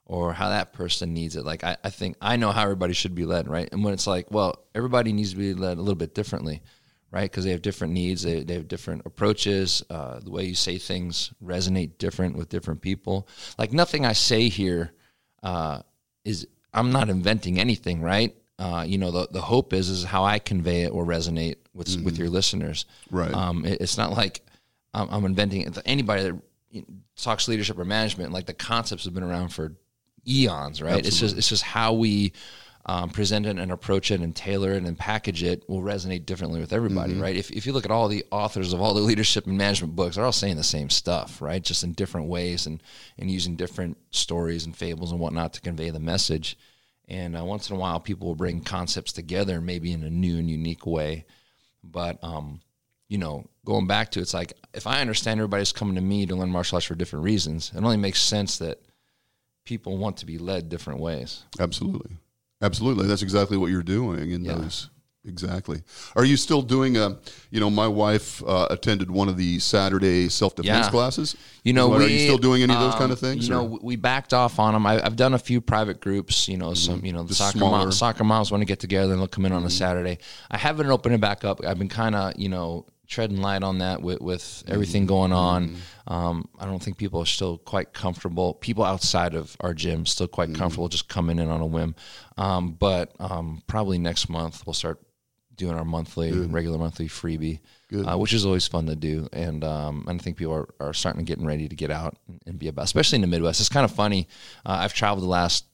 or 0.09 0.33
how 0.33 0.49
that 0.49 0.73
person 0.73 1.15
needs 1.15 1.37
it. 1.37 1.45
Like 1.45 1.63
I, 1.63 1.77
I 1.85 1.91
think 1.91 2.17
I 2.21 2.37
know 2.37 2.51
how 2.51 2.63
everybody 2.63 2.95
should 2.95 3.15
be 3.15 3.25
led, 3.25 3.47
right? 3.47 3.69
And 3.71 3.85
when 3.85 3.95
it's 3.95 4.07
like, 4.07 4.31
well, 4.31 4.65
everybody 4.75 5.13
needs 5.13 5.31
to 5.33 5.37
be 5.37 5.55
led 5.55 5.77
a 5.77 5.81
little 5.81 5.95
bit 5.95 6.15
differently, 6.15 6.63
right? 7.11 7.31
Because 7.31 7.45
they 7.45 7.51
have 7.53 7.63
different 7.63 7.93
needs, 7.93 8.23
they, 8.23 8.43
they 8.43 8.55
have 8.55 8.67
different 8.69 9.03
approaches. 9.07 9.85
Uh, 9.91 10.19
the 10.21 10.31
way 10.31 10.45
you 10.45 10.55
say 10.55 10.79
things 10.79 11.33
resonate 11.45 11.99
different 11.99 12.37
with 12.37 12.49
different 12.49 12.81
people. 12.81 13.29
Like 13.59 13.73
nothing 13.73 14.05
I 14.07 14.15
say 14.15 14.49
here 14.49 14.93
uh, 15.43 15.83
is 16.25 16.47
I'm 16.73 16.91
not 16.91 17.09
inventing 17.11 17.61
anything, 17.61 18.01
right? 18.03 18.35
Uh, 18.59 18.85
you 18.87 18.99
know, 18.99 19.11
the, 19.13 19.29
the 19.31 19.41
hope 19.43 19.73
is 19.73 19.89
is 19.89 20.03
how 20.05 20.25
I 20.25 20.39
convey 20.41 20.83
it 20.83 20.93
will 20.95 21.07
resonate 21.07 21.57
with 21.75 22.03
with 22.03 22.19
your 22.19 22.29
listeners. 22.29 22.87
Right. 23.11 23.33
Um, 23.33 23.65
it- 23.65 23.81
it's 23.83 23.97
not 23.99 24.13
like 24.13 24.41
I'm, 24.95 25.09
I'm 25.11 25.25
inventing 25.27 25.61
it. 25.63 25.79
Anybody 25.85 26.23
that 26.73 26.85
talks 27.17 27.47
leadership 27.47 27.79
or 27.79 27.85
management, 27.85 28.33
like 28.33 28.47
the 28.47 28.55
concepts 28.55 29.05
have 29.05 29.15
been 29.15 29.23
around 29.23 29.51
for 29.51 29.75
eons, 30.27 30.81
right? 30.83 31.05
It's 31.05 31.19
just 31.19 31.37
it's 31.37 31.49
just 31.49 31.63
how 31.63 31.93
we 31.93 32.33
um, 32.89 33.11
present 33.11 33.45
it 33.45 33.59
and 33.59 33.71
approach 33.71 34.11
it 34.11 34.21
and 34.21 34.35
tailor 34.35 34.73
it 34.73 34.83
and 34.83 34.99
package 34.99 35.43
it 35.43 35.69
will 35.69 35.83
resonate 35.83 36.25
differently 36.25 36.59
with 36.59 36.73
everybody, 36.73 37.13
right? 37.21 37.37
If, 37.37 37.51
if 37.51 37.67
you 37.67 37.73
look 37.75 37.85
at 37.85 37.91
all 37.91 38.09
the 38.09 38.25
authors 38.31 38.73
of 38.73 38.81
all 38.81 38.95
the 38.95 39.01
leadership 39.03 39.47
and 39.47 39.59
management 39.59 39.95
books, 39.95 40.17
they're 40.17 40.25
all 40.25 40.33
saying 40.33 40.57
the 40.57 40.65
same 40.65 40.89
stuff, 40.89 41.43
right? 41.43 41.63
Just 41.63 41.85
in 41.85 41.93
different 41.93 42.29
ways 42.29 42.67
and 42.67 42.83
and 43.19 43.31
using 43.31 43.57
different 43.57 43.99
stories 44.11 44.65
and 44.65 44.75
fables 44.75 45.13
and 45.13 45.21
whatnot 45.21 45.53
to 45.55 45.61
convey 45.61 45.91
the 45.91 46.01
message. 46.01 46.57
And 47.09 47.37
uh, 47.37 47.45
once 47.45 47.69
in 47.69 47.77
a 47.77 47.79
while, 47.79 48.01
people 48.01 48.29
will 48.29 48.35
bring 48.35 48.63
concepts 48.63 49.13
together, 49.13 49.61
maybe 49.61 49.93
in 49.93 50.03
a 50.03 50.11
new 50.11 50.39
and 50.39 50.49
unique 50.49 50.87
way. 50.87 51.27
But 51.85 52.19
um, 52.25 52.61
you 53.09 53.19
know, 53.19 53.45
going 53.67 53.87
back 53.87 54.13
to 54.13 54.21
it's 54.21 54.33
like 54.33 54.55
if 54.73 54.87
I 54.87 55.03
understand 55.03 55.41
everybody's 55.41 55.73
coming 55.73 55.97
to 55.97 56.01
me 56.01 56.25
to 56.25 56.37
learn 56.37 56.51
martial 56.51 56.77
arts 56.77 56.87
for 56.87 56.95
different 56.95 57.27
reasons, 57.27 57.71
it 57.75 57.83
only 57.85 57.99
makes 57.99 58.23
sense 58.23 58.57
that 58.59 58.81
people 59.69 59.99
want 59.99 60.17
to 60.17 60.25
be 60.27 60.39
led 60.39 60.71
different 60.71 60.99
ways. 60.99 61.45
Absolutely. 61.61 62.17
Absolutely. 62.63 63.07
That's 63.07 63.23
exactly 63.23 63.59
what 63.59 63.71
you're 63.71 63.83
doing 63.83 64.31
in 64.33 64.45
Yeah. 64.45 64.55
those. 64.55 64.89
Exactly. 65.27 65.83
Are 66.17 66.25
you 66.25 66.39
still 66.39 66.63
doing 66.63 66.97
a, 66.97 67.19
you 67.51 67.61
know, 67.61 67.69
my 67.69 67.87
wife 67.87 68.43
uh, 68.47 68.67
attended 68.71 69.11
one 69.11 69.29
of 69.29 69.37
the 69.37 69.59
Saturday 69.59 70.31
self 70.31 70.55
defense 70.55 70.87
Yeah. 70.87 70.91
classes. 70.91 71.37
You 71.65 71.75
know, 71.75 71.93
Are 71.93 71.99
we, 71.99 72.07
you 72.15 72.19
still 72.21 72.39
doing 72.39 72.63
any 72.63 72.73
of 72.73 72.81
those 72.81 72.95
um, 72.95 72.99
kind 72.99 73.13
of 73.13 73.19
things? 73.19 73.47
You 73.47 73.55
know, 73.55 73.79
we 73.83 73.97
backed 73.97 74.33
off 74.33 74.59
on 74.59 74.73
them. 74.73 74.87
I, 74.87 75.05
I've 75.05 75.17
done 75.17 75.35
a 75.35 75.39
few 75.39 75.61
private 75.61 76.01
groups. 76.01 76.49
You 76.49 76.57
know, 76.57 76.73
some 76.73 77.05
you 77.05 77.13
know 77.13 77.23
the 77.25 77.29
Just 77.29 77.41
soccer 77.41 77.59
smaller. 77.59 77.79
moms, 77.79 77.99
soccer 77.99 78.25
moms 78.25 78.51
want 78.51 78.63
to 78.63 78.65
get 78.65 78.81
together 78.81 79.13
and 79.13 79.21
they'll 79.21 79.29
come 79.29 79.45
in 79.45 79.53
on 79.53 79.65
a 79.65 79.71
Saturday. 79.71 80.17
I 80.51 80.57
haven't 80.57 80.87
opened 80.87 81.15
it 81.17 81.21
back 81.21 81.45
up. 81.45 81.63
I've 81.63 81.79
been 81.79 81.91
kind 81.91 82.15
of 82.15 82.33
you 82.39 82.49
know 82.49 82.87
treading 83.09 83.39
light 83.41 83.63
on 83.63 83.79
that 83.79 84.03
with 84.03 84.21
with 84.21 84.63
everything 84.69 85.07
going 85.07 85.33
on. 85.33 85.77
Um, 86.07 86.49
I 86.59 86.67
don't 86.67 86.83
think 86.83 86.99
people 86.99 87.21
are 87.21 87.27
still 87.27 87.59
quite 87.59 87.93
comfortable. 87.93 88.55
People 88.55 88.85
outside 88.85 89.35
of 89.35 89.57
our 89.61 89.75
gym 89.75 90.07
still 90.07 90.29
quite 90.29 90.55
comfortable 90.55 90.89
just 90.89 91.09
coming 91.09 91.39
in 91.39 91.49
on 91.49 91.61
a 91.61 91.67
whim. 91.67 91.95
Um, 92.37 92.73
but 92.73 93.13
um, 93.19 93.63
probably 93.67 93.99
next 93.99 94.29
month 94.29 94.67
we'll 94.67 94.75
start 94.75 95.01
doing 95.57 95.75
our 95.75 95.85
monthly, 95.85 96.31
regular 96.53 96.79
monthly 96.79 97.09
freebie, 97.09 97.59
uh, 98.09 98.17
which 98.17 98.33
is 98.33 98.47
always 98.47 98.67
fun 98.69 98.87
to 98.87 98.95
do. 98.95 99.27
And 99.33 99.65
um, 99.65 100.05
I 100.07 100.17
think 100.19 100.37
people 100.37 100.55
are, 100.55 100.69
are 100.79 100.95
starting 100.95 101.19
to 101.21 101.25
getting 101.25 101.45
ready 101.47 101.69
to 101.69 101.75
get 101.75 101.91
out 101.91 102.17
and, 102.29 102.41
and 102.47 102.59
be 102.59 102.69
about, 102.69 102.85
especially 102.85 103.17
in 103.17 103.23
the 103.23 103.27
Midwest. 103.27 103.59
It's 103.59 103.69
kind 103.69 103.85
of 103.85 103.91
funny. 103.91 104.29
Uh, 104.65 104.79
I've 104.81 104.95
traveled 104.95 105.25
the 105.25 105.31
last 105.31 105.65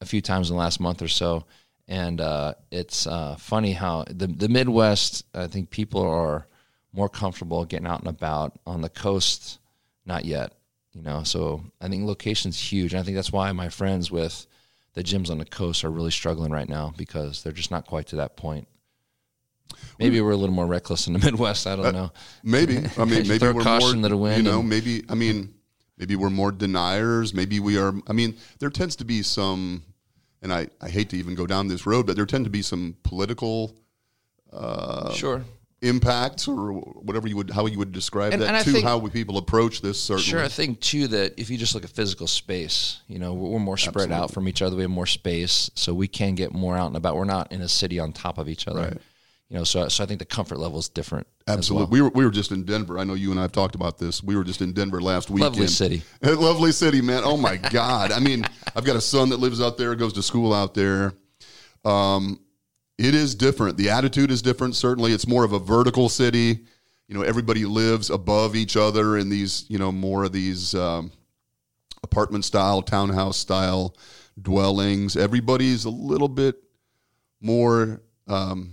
a 0.00 0.06
few 0.06 0.22
times 0.22 0.48
in 0.48 0.56
the 0.56 0.60
last 0.60 0.80
month 0.80 1.02
or 1.02 1.08
so, 1.08 1.44
and 1.86 2.20
uh, 2.20 2.54
it's 2.70 3.06
uh, 3.06 3.36
funny 3.38 3.72
how 3.72 4.04
the 4.08 4.26
the 4.26 4.48
Midwest. 4.48 5.24
I 5.34 5.46
think 5.46 5.70
people 5.70 6.00
are 6.00 6.46
more 6.94 7.08
comfortable 7.08 7.64
getting 7.64 7.86
out 7.86 8.00
and 8.00 8.08
about. 8.08 8.58
On 8.66 8.80
the 8.80 8.88
coast, 8.88 9.58
not 10.06 10.24
yet. 10.24 10.52
You 10.92 11.02
know, 11.02 11.24
so 11.24 11.64
I 11.80 11.88
think 11.88 12.06
location's 12.06 12.58
huge. 12.58 12.92
And 12.92 13.00
I 13.00 13.02
think 13.02 13.16
that's 13.16 13.32
why 13.32 13.50
my 13.50 13.68
friends 13.68 14.12
with 14.12 14.46
the 14.94 15.02
gyms 15.02 15.28
on 15.28 15.38
the 15.38 15.44
coast 15.44 15.82
are 15.84 15.90
really 15.90 16.12
struggling 16.12 16.52
right 16.52 16.68
now 16.68 16.94
because 16.96 17.42
they're 17.42 17.52
just 17.52 17.72
not 17.72 17.84
quite 17.86 18.06
to 18.08 18.16
that 18.16 18.36
point. 18.36 18.68
Maybe 19.98 20.20
we're 20.20 20.30
a 20.30 20.36
little 20.36 20.54
more 20.54 20.66
reckless 20.66 21.08
in 21.08 21.12
the 21.12 21.18
Midwest. 21.24 21.66
I 21.66 21.74
don't 21.74 21.86
uh, 21.86 21.90
know. 21.90 22.12
Maybe. 22.44 22.78
I 22.96 23.04
mean, 23.04 23.26
maybe 23.28 23.48
we're 23.48 23.62
caution 23.62 24.00
more, 24.00 24.08
to 24.08 24.14
the 24.14 24.16
wind 24.16 24.36
You 24.36 24.42
know, 24.44 24.60
and- 24.60 24.68
maybe. 24.68 25.04
I 25.08 25.14
mean, 25.14 25.52
maybe 25.98 26.14
we're 26.14 26.30
more 26.30 26.52
deniers. 26.52 27.34
Maybe 27.34 27.58
we 27.58 27.76
are. 27.76 27.92
I 28.06 28.12
mean, 28.12 28.36
there 28.60 28.70
tends 28.70 28.94
to 28.96 29.04
be 29.04 29.22
some, 29.22 29.82
and 30.42 30.52
I, 30.52 30.68
I 30.80 30.88
hate 30.88 31.10
to 31.10 31.16
even 31.16 31.34
go 31.34 31.46
down 31.46 31.66
this 31.66 31.86
road, 31.86 32.06
but 32.06 32.14
there 32.14 32.26
tend 32.26 32.44
to 32.44 32.50
be 32.50 32.62
some 32.62 32.96
political 33.02 33.74
uh, 34.52 35.12
sure. 35.12 35.44
Impacts 35.84 36.48
or 36.48 36.72
whatever 36.72 37.28
you 37.28 37.36
would, 37.36 37.50
how 37.50 37.66
you 37.66 37.78
would 37.78 37.92
describe 37.92 38.32
And- 38.32 38.42
that 38.42 38.54
and 38.54 38.64
to 38.64 38.72
think- 38.72 38.84
how 38.84 38.98
we 38.98 39.10
people 39.10 39.36
approach 39.38 39.80
this. 39.82 40.00
Certainly. 40.00 40.24
Sure, 40.24 40.42
I 40.42 40.48
think 40.48 40.80
too 40.80 41.06
that 41.08 41.34
if 41.36 41.50
you 41.50 41.58
just 41.58 41.74
look 41.74 41.84
at 41.84 41.90
physical 41.90 42.26
space, 42.26 43.00
you 43.08 43.18
know, 43.18 43.32
we're, 43.34 43.50
we're 43.50 43.58
more 43.60 43.76
spread 43.78 44.10
out 44.10 44.30
from 44.32 44.48
each 44.48 44.62
other. 44.62 44.74
We 44.76 44.82
have 44.82 44.90
more 44.90 45.06
space, 45.06 45.70
so 45.74 45.94
we 45.94 46.08
can 46.08 46.34
get 46.34 46.52
more 46.52 46.76
out 46.76 46.88
and 46.88 46.96
about. 46.96 47.16
We're 47.16 47.24
not 47.24 47.52
in 47.52 47.60
a 47.60 47.68
city 47.68 47.98
on 48.00 48.12
top 48.12 48.38
of 48.38 48.48
each 48.48 48.66
other. 48.66 48.80
Right. 48.82 48.98
You 49.50 49.58
know, 49.58 49.64
so 49.64 49.88
so 49.88 50.02
I 50.02 50.06
think 50.06 50.18
the 50.20 50.24
comfort 50.24 50.58
level 50.58 50.78
is 50.78 50.88
different. 50.88 51.26
as 51.46 51.58
Absolutely. 51.58 51.84
well. 51.84 51.90
We 51.92 52.00
were 52.00 52.08
we 52.08 52.24
were 52.24 52.30
just 52.30 52.50
in 52.50 52.64
Denver. 52.64 52.98
I 52.98 53.04
know 53.04 53.12
you 53.14 53.30
and 53.30 53.38
I 53.38 53.42
have 53.42 53.52
talked 53.52 53.74
about 53.74 53.98
this. 53.98 54.22
We 54.22 54.36
were 54.36 54.42
just 54.42 54.62
in 54.62 54.72
Denver 54.72 55.00
last 55.02 55.28
week. 55.30 55.42
Lovely 55.42 55.66
city. 55.66 56.02
Lovely 56.22 56.72
city, 56.72 57.02
man. 57.02 57.22
Oh 57.24 57.36
my 57.36 57.56
God. 57.56 58.10
I 58.10 58.20
mean, 58.20 58.44
I've 58.74 58.84
got 58.84 58.96
a 58.96 59.00
son 59.02 59.28
that 59.28 59.36
lives 59.36 59.60
out 59.60 59.76
there, 59.76 59.94
goes 59.94 60.14
to 60.14 60.22
school 60.22 60.52
out 60.54 60.72
there. 60.74 61.12
Um, 61.84 62.40
it 62.98 63.14
is 63.14 63.34
different. 63.34 63.76
The 63.76 63.90
attitude 63.90 64.30
is 64.30 64.42
different. 64.42 64.76
Certainly, 64.76 65.12
it's 65.12 65.26
more 65.26 65.44
of 65.44 65.52
a 65.52 65.58
vertical 65.58 66.08
city. 66.08 66.60
You 67.08 67.14
know, 67.14 67.22
everybody 67.22 67.64
lives 67.64 68.10
above 68.10 68.56
each 68.56 68.76
other 68.76 69.18
in 69.18 69.28
these, 69.28 69.66
you 69.68 69.78
know, 69.78 69.92
more 69.92 70.24
of 70.24 70.32
these 70.32 70.74
um, 70.74 71.12
apartment 72.02 72.44
style, 72.44 72.82
townhouse 72.82 73.36
style 73.36 73.96
dwellings. 74.40 75.16
Everybody's 75.16 75.84
a 75.84 75.90
little 75.90 76.28
bit 76.28 76.56
more 77.40 78.00
um, 78.26 78.72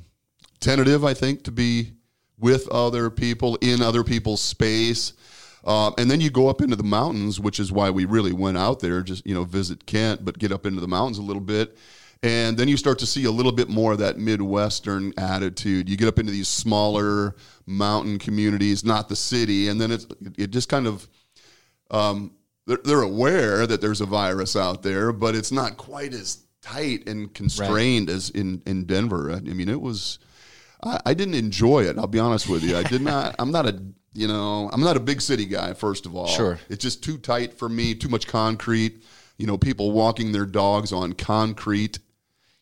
tentative, 0.60 1.04
I 1.04 1.14
think, 1.14 1.44
to 1.44 1.52
be 1.52 1.92
with 2.38 2.68
other 2.70 3.10
people 3.10 3.58
in 3.62 3.82
other 3.82 4.04
people's 4.04 4.42
space. 4.42 5.14
Um, 5.64 5.94
and 5.98 6.10
then 6.10 6.22
you 6.22 6.32
go 6.32 6.48
up 6.48 6.62
into 6.62 6.76
the 6.76 6.84
mountains, 6.84 7.40
which 7.40 7.60
is 7.60 7.72
why 7.72 7.90
we 7.90 8.06
really 8.06 8.34
went 8.34 8.58
out 8.58 8.80
there, 8.80 9.04
just 9.04 9.26
you 9.28 9.34
know, 9.34 9.44
visit 9.44 9.86
Kent, 9.86 10.26
but 10.26 10.40
get 10.40 10.52
up 10.52 10.66
into 10.66 10.82
the 10.82 10.88
mountains 10.88 11.20
a 11.20 11.24
little 11.24 11.42
bit. 11.42 11.78
And 12.24 12.56
then 12.56 12.68
you 12.68 12.78
start 12.78 13.00
to 13.00 13.08
see 13.08 13.26
a 13.26 13.32
little 13.32 13.52
bit 13.52 13.68
more 13.68 13.94
of 13.94 13.98
that 13.98 14.20
Midwestern 14.20 15.12
attitude. 15.18 15.90
You 15.90 15.98
get 15.98 16.08
up 16.08 16.20
into 16.20 16.32
these 16.32 16.48
smaller 16.48 17.36
mountain 17.66 18.20
communities, 18.20 18.86
not 18.86 19.10
the 19.10 19.16
city, 19.16 19.70
and 19.70 19.82
then 19.82 19.92
it's 19.92 20.06
it 20.38 20.52
just 20.52 20.70
kind 20.70 20.86
of 20.86 21.08
um, 21.90 22.34
they're, 22.68 22.80
they're 22.84 23.02
aware 23.02 23.66
that 23.66 23.82
there's 23.82 24.02
a 24.02 24.06
virus 24.06 24.56
out 24.56 24.84
there, 24.84 25.12
but 25.12 25.36
it's 25.36 25.52
not 25.52 25.78
quite 25.78 26.14
as 26.14 26.44
tight 26.62 27.08
and 27.08 27.34
constrained 27.34 28.08
right. 28.08 28.16
as 28.16 28.30
in 28.30 28.62
in 28.66 28.86
Denver. 28.86 29.32
I 29.32 29.40
mean, 29.40 29.70
it 29.70 29.82
was. 29.82 30.20
I, 30.84 31.00
I 31.08 31.14
didn't 31.14 31.36
enjoy 31.36 31.86
it. 31.86 31.98
I'll 31.98 32.08
be 32.08 32.20
honest 32.20 32.48
with 32.48 32.64
you. 32.64 32.78
I 32.78 32.84
did 32.84 33.02
not. 33.02 33.36
I'm 33.40 33.52
not 33.52 33.66
a 33.66 33.82
you 34.14 34.28
know 34.28 34.70
I'm 34.72 34.82
not 34.82 34.96
a 34.96 35.00
big 35.00 35.22
city 35.22 35.46
guy. 35.46 35.74
First 35.74 36.06
of 36.06 36.16
all, 36.16 36.28
sure, 36.28 36.60
it's 36.70 36.84
just 36.84 37.04
too 37.04 37.18
tight 37.18 37.54
for 37.54 37.68
me. 37.68 37.96
Too 37.96 38.10
much 38.10 38.28
concrete. 38.28 39.04
You 39.38 39.48
know, 39.48 39.58
people 39.58 39.92
walking 39.92 40.32
their 40.32 40.46
dogs 40.46 40.94
on 40.94 41.14
concrete. 41.14 41.98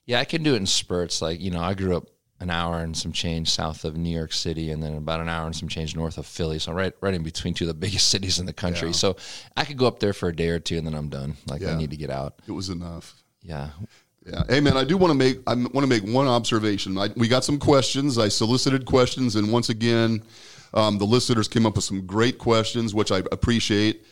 Yeah, 0.09 0.19
I 0.19 0.25
can 0.25 0.41
do 0.41 0.55
it 0.55 0.57
in 0.57 0.65
spurts. 0.65 1.21
Like 1.21 1.39
you 1.39 1.51
know, 1.51 1.61
I 1.61 1.75
grew 1.75 1.95
up 1.95 2.07
an 2.39 2.49
hour 2.49 2.79
and 2.79 2.97
some 2.97 3.11
change 3.11 3.51
south 3.51 3.85
of 3.85 3.95
New 3.95 4.09
York 4.09 4.33
City, 4.33 4.71
and 4.71 4.81
then 4.81 4.95
about 4.97 5.19
an 5.19 5.29
hour 5.29 5.45
and 5.45 5.55
some 5.55 5.69
change 5.69 5.95
north 5.95 6.17
of 6.17 6.25
Philly. 6.25 6.57
So 6.57 6.71
right, 6.71 6.93
right 6.99 7.13
in 7.13 7.21
between 7.21 7.53
two 7.53 7.65
of 7.65 7.67
the 7.67 7.73
biggest 7.85 8.09
cities 8.09 8.39
in 8.39 8.47
the 8.47 8.53
country. 8.53 8.87
Yeah. 8.87 8.93
So 8.93 9.17
I 9.55 9.65
could 9.65 9.77
go 9.77 9.85
up 9.85 9.99
there 9.99 10.13
for 10.13 10.29
a 10.29 10.35
day 10.35 10.47
or 10.47 10.57
two, 10.57 10.79
and 10.79 10.87
then 10.87 10.95
I'm 10.95 11.09
done. 11.09 11.37
Like 11.45 11.61
yeah. 11.61 11.73
I 11.73 11.77
need 11.77 11.91
to 11.91 11.95
get 11.95 12.09
out. 12.09 12.41
It 12.47 12.53
was 12.53 12.69
enough. 12.69 13.21
Yeah. 13.43 13.69
Yeah. 14.25 14.41
Hey, 14.49 14.61
man, 14.61 14.77
I 14.77 14.83
do 14.83 14.97
want 14.97 15.11
to 15.11 15.15
make 15.15 15.41
I 15.45 15.53
want 15.53 15.81
to 15.81 15.87
make 15.87 16.03
one 16.03 16.25
observation. 16.25 16.97
I, 16.97 17.09
we 17.15 17.27
got 17.27 17.43
some 17.43 17.59
questions. 17.59 18.17
I 18.17 18.29
solicited 18.29 18.85
questions, 18.85 19.35
and 19.35 19.51
once 19.51 19.69
again, 19.69 20.23
um, 20.73 20.97
the 20.97 21.05
listeners 21.05 21.47
came 21.47 21.67
up 21.67 21.75
with 21.75 21.85
some 21.85 22.07
great 22.07 22.39
questions, 22.39 22.95
which 22.95 23.11
I 23.11 23.19
appreciate. 23.31 24.07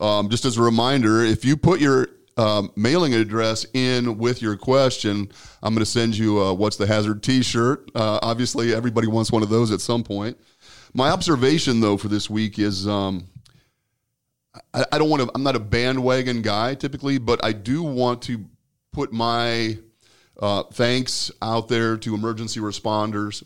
Um, 0.00 0.30
just 0.30 0.46
as 0.46 0.56
a 0.56 0.62
reminder, 0.62 1.22
if 1.22 1.44
you 1.44 1.58
put 1.58 1.78
your 1.78 2.08
um, 2.36 2.72
mailing 2.76 3.14
address 3.14 3.66
in 3.74 4.18
with 4.18 4.42
your 4.42 4.56
question, 4.56 5.30
I'm 5.62 5.74
going 5.74 5.84
to 5.84 5.90
send 5.90 6.16
you 6.16 6.40
a 6.40 6.54
What's 6.54 6.76
the 6.76 6.86
Hazard 6.86 7.22
t 7.22 7.42
shirt. 7.42 7.90
Uh, 7.94 8.18
obviously, 8.22 8.74
everybody 8.74 9.06
wants 9.06 9.30
one 9.30 9.42
of 9.42 9.48
those 9.48 9.70
at 9.70 9.80
some 9.80 10.02
point. 10.02 10.38
My 10.94 11.10
observation, 11.10 11.80
though, 11.80 11.96
for 11.96 12.08
this 12.08 12.28
week 12.28 12.58
is 12.58 12.86
um, 12.86 13.26
I, 14.74 14.84
I 14.92 14.98
don't 14.98 15.08
want 15.08 15.22
to, 15.22 15.30
I'm 15.34 15.42
not 15.42 15.56
a 15.56 15.60
bandwagon 15.60 16.42
guy 16.42 16.74
typically, 16.74 17.18
but 17.18 17.44
I 17.44 17.52
do 17.52 17.82
want 17.82 18.22
to 18.22 18.44
put 18.92 19.12
my 19.12 19.78
uh, 20.40 20.64
thanks 20.64 21.30
out 21.40 21.68
there 21.68 21.96
to 21.96 22.14
emergency 22.14 22.60
responders. 22.60 23.42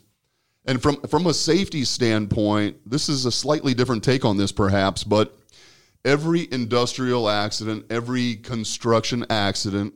And 0.69 0.83
from 0.83 1.01
from 1.03 1.29
a 1.29 1.35
safety 1.35 1.85
standpoint, 1.85 2.79
this 2.85 3.09
is 3.09 3.25
a 3.25 3.31
slightly 3.31 3.73
different 3.73 4.03
take 4.03 4.25
on 4.25 4.37
this, 4.37 4.51
perhaps, 4.51 5.05
but 5.05 5.39
every 6.07 6.49
industrial 6.53 7.29
accident, 7.29 7.85
every 7.91 8.37
construction 8.37 9.27
accident 9.29 9.93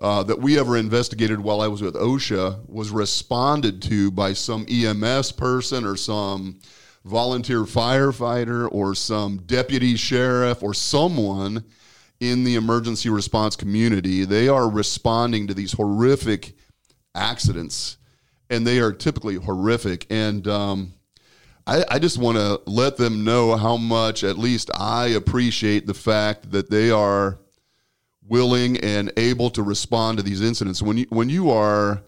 uh, 0.00 0.22
that 0.24 0.40
we 0.40 0.58
ever 0.58 0.76
investigated 0.76 1.38
while 1.38 1.60
I 1.60 1.68
was 1.68 1.82
with 1.82 1.94
OSHA 1.94 2.68
was 2.68 2.90
responded 2.90 3.80
to 3.82 4.10
by 4.10 4.32
some 4.32 4.66
EMS 4.68 5.32
person 5.32 5.84
or 5.84 5.96
some 5.96 6.58
volunteer 7.04 7.60
firefighter 7.60 8.68
or 8.72 8.94
some 8.94 9.38
deputy 9.46 9.94
sheriff 9.94 10.62
or 10.62 10.74
someone 10.74 11.64
in 12.18 12.44
the 12.44 12.54
emergency 12.54 13.10
response 13.10 13.56
community, 13.56 14.24
they 14.24 14.48
are 14.48 14.68
responding 14.68 15.46
to 15.46 15.54
these 15.54 15.72
horrific 15.72 16.54
accidents, 17.14 17.98
and 18.48 18.66
they 18.66 18.78
are 18.78 18.92
typically 18.92 19.34
horrific. 19.34 20.06
And 20.08 20.48
um, 20.48 20.94
I, 21.66 21.84
I 21.90 21.98
just 21.98 22.18
want 22.18 22.38
to 22.38 22.60
let 22.66 22.96
them 22.96 23.24
know 23.24 23.56
how 23.56 23.76
much, 23.76 24.22
at 24.22 24.38
least, 24.38 24.70
I 24.74 25.08
appreciate 25.08 25.86
the 25.86 25.94
fact 25.94 26.52
that 26.52 26.70
they 26.70 26.90
are 26.90 27.38
willing 28.28 28.76
and 28.78 29.12
able 29.16 29.50
to 29.50 29.62
respond 29.62 30.18
to 30.18 30.22
these 30.22 30.40
incidents. 30.40 30.80
When 30.80 30.98
you 30.98 31.06
when 31.08 31.28
you 31.28 31.50
are 31.50 32.02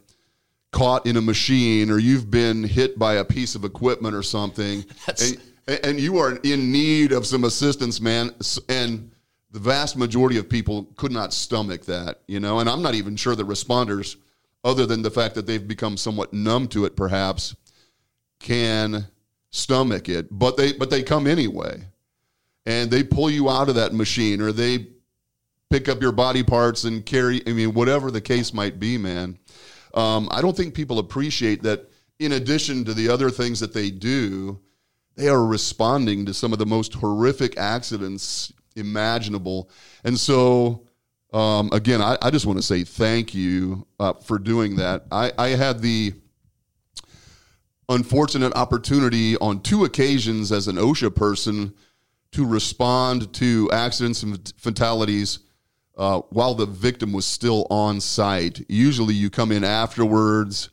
caught 0.71 1.07
in 1.07 1.17
a 1.17 1.21
machine 1.21 1.91
or 1.91 1.99
you've 1.99 2.31
been 2.31 2.63
hit 2.63 2.99
by 2.99 3.15
a 3.15 3.25
piece 3.25 3.55
of 3.55 3.65
equipment 3.65 4.15
or 4.15 4.23
something, 4.23 4.85
and, 5.67 5.81
and 5.85 6.01
you 6.01 6.19
are 6.19 6.37
in 6.45 6.71
need 6.71 7.13
of 7.13 7.27
some 7.27 7.45
assistance, 7.45 8.01
man, 8.01 8.31
and 8.69 9.11
the 9.51 9.59
vast 9.59 9.97
majority 9.97 10.39
of 10.39 10.49
people 10.49 10.85
could 10.97 11.13
not 11.13 11.33
stomach 11.33 11.85
that, 11.87 12.21
you 12.27 12.39
know, 12.39 12.61
and 12.61 12.69
I'm 12.69 12.83
not 12.83 12.95
even 12.95 13.17
sure 13.17 13.35
the 13.35 13.45
responders, 13.45 14.17
other 14.63 14.87
than 14.87 15.03
the 15.03 15.11
fact 15.11 15.35
that 15.37 15.47
they've 15.47 15.67
become 15.67 15.97
somewhat 15.97 16.33
numb 16.33 16.69
to 16.69 16.85
it, 16.85 16.97
perhaps, 16.97 17.57
can 18.39 19.07
stomach 19.51 20.09
it. 20.09 20.27
But 20.31 20.57
they 20.57 20.73
but 20.73 20.91
they 20.91 21.03
come 21.03 21.27
anyway, 21.27 21.83
and 22.67 22.91
they 22.91 23.03
pull 23.03 23.31
you 23.31 23.49
out 23.49 23.69
of 23.69 23.75
that 23.77 23.93
machine, 23.93 24.41
or 24.41 24.53
they 24.53 24.89
pick 25.71 25.89
up 25.89 26.01
your 26.01 26.13
body 26.13 26.43
parts 26.43 26.85
and 26.85 27.05
carry. 27.05 27.43
I 27.47 27.53
mean, 27.53 27.75
whatever 27.75 28.11
the 28.11 28.21
case 28.21 28.53
might 28.53 28.79
be, 28.79 28.99
man. 28.99 29.39
Um, 29.95 30.29
I 30.31 30.43
don't 30.43 30.57
think 30.57 30.75
people 30.75 30.99
appreciate 30.99 31.63
that. 31.63 31.91
In 32.19 32.33
addition 32.33 32.85
to 32.85 32.95
the 32.95 33.09
other 33.11 33.31
things 33.31 33.61
that 33.61 33.73
they 33.73 33.91
do, 33.91 34.59
they 35.15 35.29
are 35.29 35.45
responding 35.45 36.27
to 36.27 36.35
some 36.35 36.53
of 36.53 36.59
the 36.59 36.67
most 36.67 36.95
horrific 36.95 37.57
accidents 37.57 38.53
imaginable. 38.75 39.71
And 40.05 40.19
so, 40.19 40.87
um, 41.33 41.71
again, 41.73 42.01
I, 42.01 42.17
I, 42.23 42.31
just 42.31 42.47
want 42.47 42.59
to 42.59 42.63
say 42.63 42.85
thank 42.85 43.35
you 43.35 43.87
uh, 44.01 44.15
for 44.15 44.39
doing 44.39 44.77
that. 44.77 45.07
I, 45.11 45.33
I 45.37 45.49
had 45.49 45.81
the 45.81 46.15
unfortunate 47.89 48.55
opportunity 48.55 49.37
on 49.39 49.61
two 49.61 49.85
occasions 49.85 50.53
as 50.53 50.69
an 50.69 50.77
OSHA 50.77 51.15
person 51.15 51.75
to 52.33 52.47
respond 52.47 53.33
to 53.35 53.71
accidents 53.73 54.23
and 54.23 54.53
fatalities 54.59 55.39
uh, 55.97 56.21
while 56.31 56.55
the 56.55 56.67
victim 56.67 57.13
was 57.13 57.27
still 57.27 57.67
on 57.71 58.01
site. 58.01 58.65
Usually, 58.69 59.15
you 59.15 59.31
come 59.31 59.51
in 59.51 59.65
afterwards. 59.65 60.71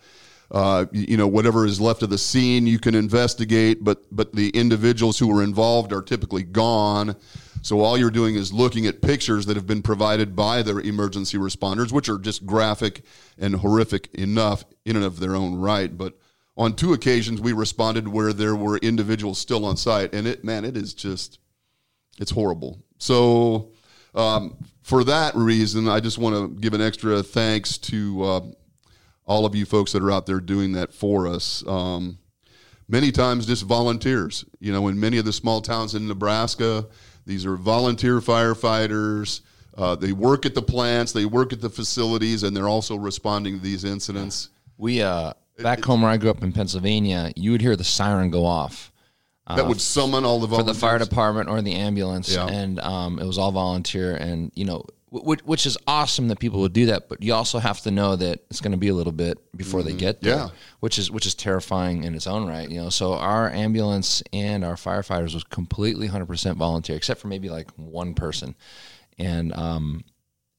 Uh, 0.51 0.86
you 0.91 1.17
know, 1.17 1.27
whatever 1.27 1.65
is 1.65 1.81
left 1.81 2.03
of 2.03 2.12
the 2.12 2.17
scene, 2.17 2.67
you 2.67 2.77
can 2.77 2.93
investigate, 2.93 3.84
but 3.84 4.03
but 4.12 4.34
the 4.34 4.50
individuals 4.50 5.17
who 5.17 5.27
were 5.27 5.41
involved 5.41 5.91
are 5.91 6.03
typically 6.03 6.43
gone. 6.43 7.15
So 7.63 7.81
all 7.81 7.98
you're 7.98 8.12
doing 8.12 8.36
is 8.36 8.53
looking 8.53 8.86
at 8.86 9.01
pictures 9.01 9.48
that 9.48 9.55
have 9.55 9.65
been 9.65 9.81
provided 9.81 10.36
by 10.36 10.62
the 10.62 10.77
emergency 10.77 11.39
responders, 11.39 11.91
which 11.91 12.10
are 12.10 12.19
just 12.19 12.45
graphic 12.45 13.01
and 13.39 13.55
horrific 13.55 14.13
enough 14.13 14.63
in 14.86 14.95
and 14.95 15.03
of 15.03 15.19
their 15.19 15.36
own 15.36 15.55
right. 15.55 15.98
But 15.98 16.15
on 16.57 16.75
two 16.75 16.93
occasions, 16.93 17.41
we 17.41 17.53
responded 17.53 18.07
where 18.07 18.33
there 18.33 18.55
were 18.55 18.77
individuals 18.77 19.39
still 19.39 19.65
on 19.65 19.77
site, 19.77 20.13
and 20.13 20.27
it, 20.27 20.43
man, 20.43 20.65
it 20.65 20.77
is 20.77 20.93
just, 20.93 21.39
it's 22.19 22.31
horrible. 22.31 22.81
So 22.97 23.71
um, 24.13 24.57
for 24.81 25.03
that 25.03 25.35
reason, 25.35 25.88
I 25.88 26.00
just 26.00 26.17
want 26.17 26.35
to 26.35 26.62
give 26.62 26.74
an 26.74 26.81
extra 26.81 27.21
thanks 27.24 27.77
to 27.79 28.24
uh, 28.24 28.41
all 29.25 29.45
of 29.45 29.55
you 29.55 29.65
folks 29.65 29.91
that 29.91 30.03
are 30.03 30.12
out 30.12 30.25
there 30.25 30.39
doing 30.39 30.74
that 30.74 30.93
for 30.93 31.27
us. 31.27 31.65
Um, 31.67 32.19
many 32.88 33.12
times, 33.12 33.45
just 33.45 33.63
volunteers. 33.63 34.45
You 34.59 34.71
know, 34.71 34.88
in 34.88 35.00
many 35.00 35.17
of 35.17 35.25
the 35.25 35.33
small 35.33 35.62
towns 35.62 35.95
in 35.95 36.07
Nebraska 36.07 36.88
these 37.25 37.45
are 37.45 37.55
volunteer 37.55 38.19
firefighters. 38.19 39.41
Uh, 39.75 39.95
they 39.95 40.13
work 40.13 40.45
at 40.45 40.55
the 40.55 40.62
plants, 40.62 41.12
they 41.12 41.25
work 41.25 41.51
at 41.51 41.59
the 41.59 41.69
facilities, 41.69 42.43
and 42.43 42.55
they're 42.55 42.69
also 42.69 42.95
responding 42.95 43.57
to 43.57 43.63
these 43.63 43.83
incidents. 43.83 44.50
We 44.77 45.01
uh, 45.01 45.33
back 45.59 45.79
it, 45.79 45.85
home 45.85 46.01
where 46.01 46.12
I 46.12 46.17
grew 46.17 46.29
up 46.29 46.43
in 46.43 46.51
Pennsylvania, 46.51 47.31
you 47.35 47.51
would 47.51 47.62
hear 47.62 47.75
the 47.75 47.83
siren 47.83 48.29
go 48.29 48.45
off. 48.45 48.91
Uh, 49.47 49.57
that 49.57 49.67
would 49.67 49.79
summon 49.79 50.25
all 50.25 50.39
the 50.39 50.47
volunteers. 50.47 50.69
for 50.69 50.74
the 50.74 50.79
fire 50.79 50.97
department 50.97 51.50
or 51.50 51.62
the 51.62 51.74
ambulance, 51.74 52.33
yeah. 52.33 52.47
and 52.47 52.79
um, 52.79 53.19
it 53.19 53.25
was 53.25 53.38
all 53.38 53.51
volunteer. 53.51 54.15
And 54.15 54.51
you 54.55 54.65
know, 54.65 54.85
which, 55.12 55.41
which 55.41 55.65
is 55.65 55.77
awesome 55.88 56.29
that 56.29 56.39
people 56.39 56.62
would 56.62 56.74
do 56.74 56.88
that, 56.88 57.07
but 57.09 57.21
you 57.21 57.33
also 57.33 57.59
have 57.59 57.79
to 57.81 57.91
know 57.91 58.15
that 58.15 58.43
it's 58.50 58.59
going 58.59 58.71
to 58.71 58.77
be 58.77 58.88
a 58.88 58.93
little 58.93 59.13
bit 59.13 59.38
before 59.55 59.81
mm-hmm. 59.81 59.89
they 59.89 59.95
get 59.95 60.21
there, 60.21 60.35
yeah. 60.35 60.50
which 60.79 60.97
is 60.97 61.12
which 61.12 61.27
is 61.27 61.35
terrifying 61.35 62.03
in 62.03 62.15
its 62.15 62.25
own 62.25 62.47
right. 62.47 62.69
You 62.69 62.81
know, 62.81 62.89
so 62.89 63.13
our 63.13 63.51
ambulance 63.51 64.24
and 64.33 64.65
our 64.65 64.75
firefighters 64.75 65.35
was 65.35 65.43
completely 65.43 66.07
100% 66.09 66.55
volunteer, 66.55 66.95
except 66.95 67.21
for 67.21 67.27
maybe 67.27 67.50
like 67.50 67.69
one 67.75 68.15
person, 68.15 68.55
and 69.19 69.53
um, 69.53 70.03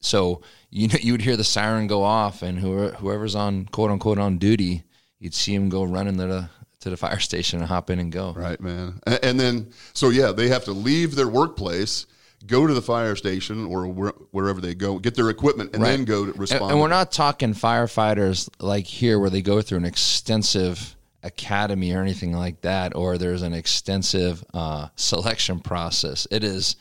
so 0.00 0.42
you 0.70 0.88
know 0.88 0.96
you 1.00 1.12
would 1.12 1.22
hear 1.22 1.36
the 1.36 1.44
siren 1.44 1.86
go 1.86 2.02
off, 2.02 2.42
and 2.42 2.58
whoever, 2.58 2.96
whoever's 2.96 3.34
on 3.34 3.66
quote 3.66 3.90
unquote 3.90 4.18
on 4.18 4.38
duty, 4.38 4.84
you'd 5.18 5.34
see 5.34 5.56
them 5.56 5.68
go 5.68 5.84
running 5.84 6.16
to 6.18 6.26
the 6.26 6.50
to 6.80 6.90
the 6.90 6.96
fire 7.06 7.20
station 7.20 7.60
and 7.60 7.68
hop 7.68 7.90
in 7.90 7.98
and 7.98 8.12
go. 8.12 8.32
Right, 8.32 8.60
man. 8.60 9.00
And, 9.06 9.18
and 9.22 9.40
then 9.40 9.72
so 9.92 10.10
yeah, 10.10 10.32
they 10.32 10.48
have 10.48 10.64
to 10.64 10.72
leave 10.72 11.14
their 11.14 11.28
workplace 11.28 12.06
go 12.46 12.66
to 12.66 12.74
the 12.74 12.82
fire 12.82 13.16
station 13.16 13.66
or 13.66 13.86
wherever 13.86 14.60
they 14.60 14.74
go, 14.74 14.98
get 14.98 15.14
their 15.14 15.30
equipment, 15.30 15.74
and 15.74 15.82
right. 15.82 15.90
then 15.90 16.04
go 16.04 16.26
to 16.26 16.32
respond. 16.32 16.62
And, 16.62 16.72
and, 16.72 16.80
we're 16.80 16.88
not 16.88 17.12
talking 17.12 17.54
firefighters 17.54 18.48
like 18.60 18.86
here 18.86 19.18
where 19.18 19.30
they 19.30 19.42
go 19.42 19.62
through 19.62 19.78
an 19.78 19.84
extensive 19.84 20.96
academy 21.22 21.92
or 21.92 22.02
anything 22.02 22.32
like 22.32 22.60
that, 22.62 22.94
or 22.94 23.18
there's 23.18 23.42
an 23.42 23.52
extensive 23.52 24.44
uh, 24.54 24.88
selection 24.96 25.60
process. 25.60 26.26
It 26.30 26.44
is, 26.44 26.76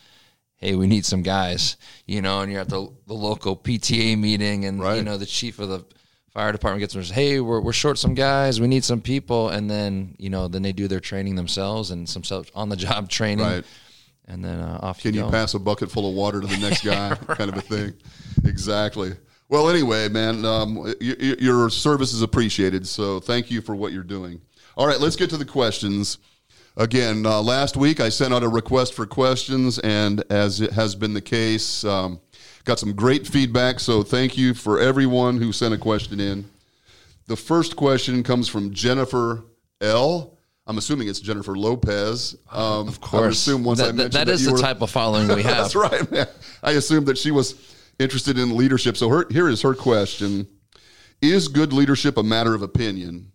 hey, 0.58 0.76
we 0.76 0.88
need 0.88 1.06
some 1.06 1.22
guys, 1.22 1.78
you 2.06 2.22
know, 2.22 2.42
and 2.42 2.52
you're 2.52 2.62
at 2.62 2.70
the, 2.70 2.90
the 3.08 3.14
local 3.14 3.56
PTA 3.56 4.18
meeting, 4.18 4.66
and 4.66 4.82
right. 4.82 4.98
you 4.98 5.04
know 5.04 5.18
the 5.18 5.26
chief 5.26 5.60
of 5.60 5.70
the 5.70 5.86
fire 6.34 6.52
department 6.52 6.82
gets 6.82 6.94
them 6.94 7.02
hey 7.02 7.40
we're, 7.40 7.62
we're 7.62 7.72
short 7.72 7.98
some 7.98 8.14
guys 8.14 8.60
we 8.60 8.68
need 8.68 8.84
some 8.84 9.00
people 9.00 9.48
and 9.48 9.72
then 9.72 10.14
you 10.20 10.30
know 10.30 10.50
then 10.50 10.62
they 10.62 10.74
do 10.74 10.86
their 10.86 11.00
training 11.00 11.36
themselves 11.36 11.92
and 11.92 12.10
some 12.10 12.26
self 12.26 12.52
on 12.54 12.68
the 12.68 12.76
job 12.76 13.10
training 13.20 13.46
right 13.46 13.64
and 14.28 14.44
then 14.44 14.60
uh, 14.60 14.80
off 14.82 15.02
Can 15.02 15.14
you, 15.14 15.26
you 15.26 15.32
pass 15.32 15.54
a 15.54 15.60
bucket 15.60 15.92
full 15.92 16.10
of 16.10 16.16
water 16.16 16.42
to 16.42 16.48
the 16.48 16.58
next 16.58 16.84
guy, 16.86 17.10
right. 17.10 17.38
kind 17.38 17.50
of 17.50 17.58
a 17.58 17.62
thing? 17.62 17.94
Exactly. 18.44 19.14
Well, 19.50 19.70
anyway, 19.70 20.10
man, 20.10 20.44
um, 20.44 20.94
your 21.00 21.70
service 21.70 22.14
is 22.14 22.24
appreciated. 22.24 22.88
So 22.88 23.20
thank 23.20 23.52
you 23.52 23.62
for 23.62 23.76
what 23.76 23.94
you're 23.94 24.04
doing. 24.04 24.42
All 24.76 24.88
right, 24.88 25.00
let's 25.00 25.16
get 25.16 25.30
to 25.30 25.38
the 25.38 25.46
questions. 25.46 26.18
Again, 26.78 27.26
uh, 27.26 27.42
last 27.42 27.78
week 27.78 28.00
I 28.02 28.10
sent 28.10 28.34
out 28.34 28.44
a 28.44 28.50
request 28.50 28.94
for 28.94 29.06
questions, 29.06 29.80
and 29.80 30.24
as 30.30 30.60
it 30.60 30.72
has 30.74 30.94
been 30.94 31.14
the 31.14 31.22
case, 31.22 31.86
um, 31.86 32.20
got 32.66 32.80
some 32.80 32.94
great 32.94 33.26
feedback. 33.26 33.80
So 33.80 34.04
thank 34.04 34.38
you 34.38 34.54
for 34.54 34.80
everyone 34.80 35.38
who 35.38 35.54
sent 35.54 35.74
a 35.74 35.78
question 35.78 36.20
in. 36.20 36.50
The 37.28 37.36
first 37.38 37.76
question 37.78 38.24
comes 38.24 38.50
from 38.50 38.74
Jennifer 38.74 39.46
L. 39.80 40.38
I'm 40.68 40.78
assuming 40.78 41.08
it's 41.08 41.20
Jennifer 41.22 41.56
Lopez. 41.56 42.36
Um, 42.52 42.88
Of 42.90 43.00
course. 43.00 43.24
I 43.24 43.28
assume 43.30 43.64
once 43.64 43.80
I 43.80 43.88
that, 43.88 43.94
mentioned 43.96 44.14
that 44.28 44.30
is 44.30 44.42
you 44.42 44.48
the 44.48 44.54
were- 44.54 44.60
type 44.60 44.82
of 44.82 44.92
following 44.92 45.28
we 45.30 45.44
have. 45.44 45.58
That's 45.58 45.76
right, 45.76 46.12
man. 46.12 46.28
I 46.62 46.72
assumed 46.72 47.06
that 47.08 47.18
she 47.18 47.32
was 47.32 47.56
interested 48.00 48.38
in 48.38 48.58
leadership. 48.58 48.98
So 48.98 49.08
her, 49.10 49.26
here 49.30 49.48
is 49.48 49.62
her 49.62 49.74
question 49.76 50.46
Is 51.22 51.48
good 51.48 51.72
leadership 51.72 52.18
a 52.18 52.24
matter 52.24 52.54
of 52.54 52.62
opinion? 52.64 53.32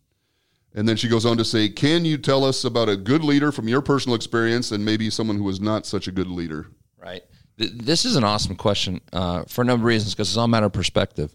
And 0.74 0.88
then 0.88 0.96
she 0.96 1.08
goes 1.08 1.26
on 1.26 1.36
to 1.36 1.44
say, 1.44 1.68
Can 1.68 2.04
you 2.04 2.16
tell 2.16 2.44
us 2.44 2.64
about 2.64 2.88
a 2.88 2.96
good 2.96 3.24
leader 3.24 3.50
from 3.52 3.68
your 3.68 3.82
personal 3.82 4.14
experience 4.14 4.70
and 4.70 4.84
maybe 4.84 5.10
someone 5.10 5.36
who 5.36 5.44
was 5.44 5.60
not 5.60 5.86
such 5.86 6.06
a 6.06 6.12
good 6.12 6.28
leader? 6.28 6.68
Right. 6.98 7.22
This 7.56 8.04
is 8.04 8.16
an 8.16 8.24
awesome 8.24 8.56
question 8.56 9.00
uh, 9.12 9.44
for 9.44 9.62
a 9.62 9.64
number 9.64 9.82
of 9.82 9.86
reasons 9.86 10.14
because 10.14 10.28
it's 10.28 10.36
all 10.36 10.44
a 10.44 10.48
matter 10.48 10.66
of 10.66 10.72
perspective. 10.72 11.34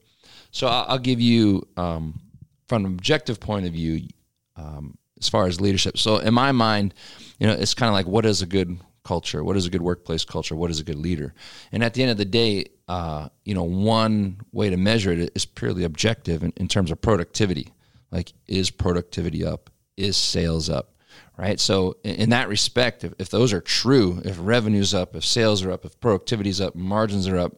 So 0.52 0.68
I'll, 0.68 0.98
give 0.98 1.20
you, 1.20 1.68
um, 1.76 2.20
from 2.68 2.86
an 2.86 2.94
objective 2.94 3.40
point 3.40 3.66
of 3.68 3.74
view, 3.74 4.08
um, 4.56 4.98
as 5.20 5.30
far 5.30 5.48
as 5.48 5.60
leadership. 5.60 5.98
So 5.98 6.18
in 6.18 6.34
my 6.34 6.52
mind, 6.52 6.94
you 7.40 7.48
know, 7.48 7.54
it's 7.54 7.74
kind 7.74 7.90
of 7.90 7.94
like 7.94 8.08
what 8.08 8.26
is 8.26 8.42
a 8.42 8.46
good 8.46 8.80
culture? 9.04 9.44
What 9.44 9.56
is 9.56 9.66
a 9.66 9.70
good 9.70 9.82
workplace 9.82 10.26
culture? 10.26 10.56
What 10.56 10.72
is 10.72 10.80
a 10.80 10.84
good 10.84 10.98
leader? 10.98 11.34
And 11.72 11.84
at 11.84 11.94
the 11.94 12.02
end 12.02 12.12
of 12.12 12.18
the 12.18 12.26
day, 12.26 12.66
uh, 12.88 13.30
you 13.44 13.54
know, 13.54 13.64
one 13.64 14.42
way 14.52 14.70
to 14.70 14.78
measure 14.78 15.12
it 15.12 15.32
is 15.36 15.46
purely 15.46 15.84
objective 15.84 16.44
in, 16.44 16.54
in 16.58 16.68
terms 16.68 16.92
of 16.92 17.02
productivity. 17.02 17.72
Like, 18.12 18.34
is 18.48 18.70
productivity 18.72 19.46
up? 19.46 19.70
Is 19.98 20.18
sales 20.18 20.70
up? 20.70 20.92
right? 21.38 21.60
So 21.60 21.98
in, 22.04 22.30
that 22.30 22.50
respect, 22.50 23.04
if, 23.04 23.14
if 23.20 23.30
those 23.30 23.54
are 23.54 23.62
true, 23.62 24.22
if 24.24 24.38
revenue's 24.40 24.94
up, 24.94 25.16
if 25.16 25.26
sales 25.26 25.64
are 25.64 25.72
up, 25.72 25.86
if 25.86 26.00
productivity's 26.00 26.62
up, 26.62 26.76
margins 26.76 27.28
are 27.28 27.38
up, 27.38 27.56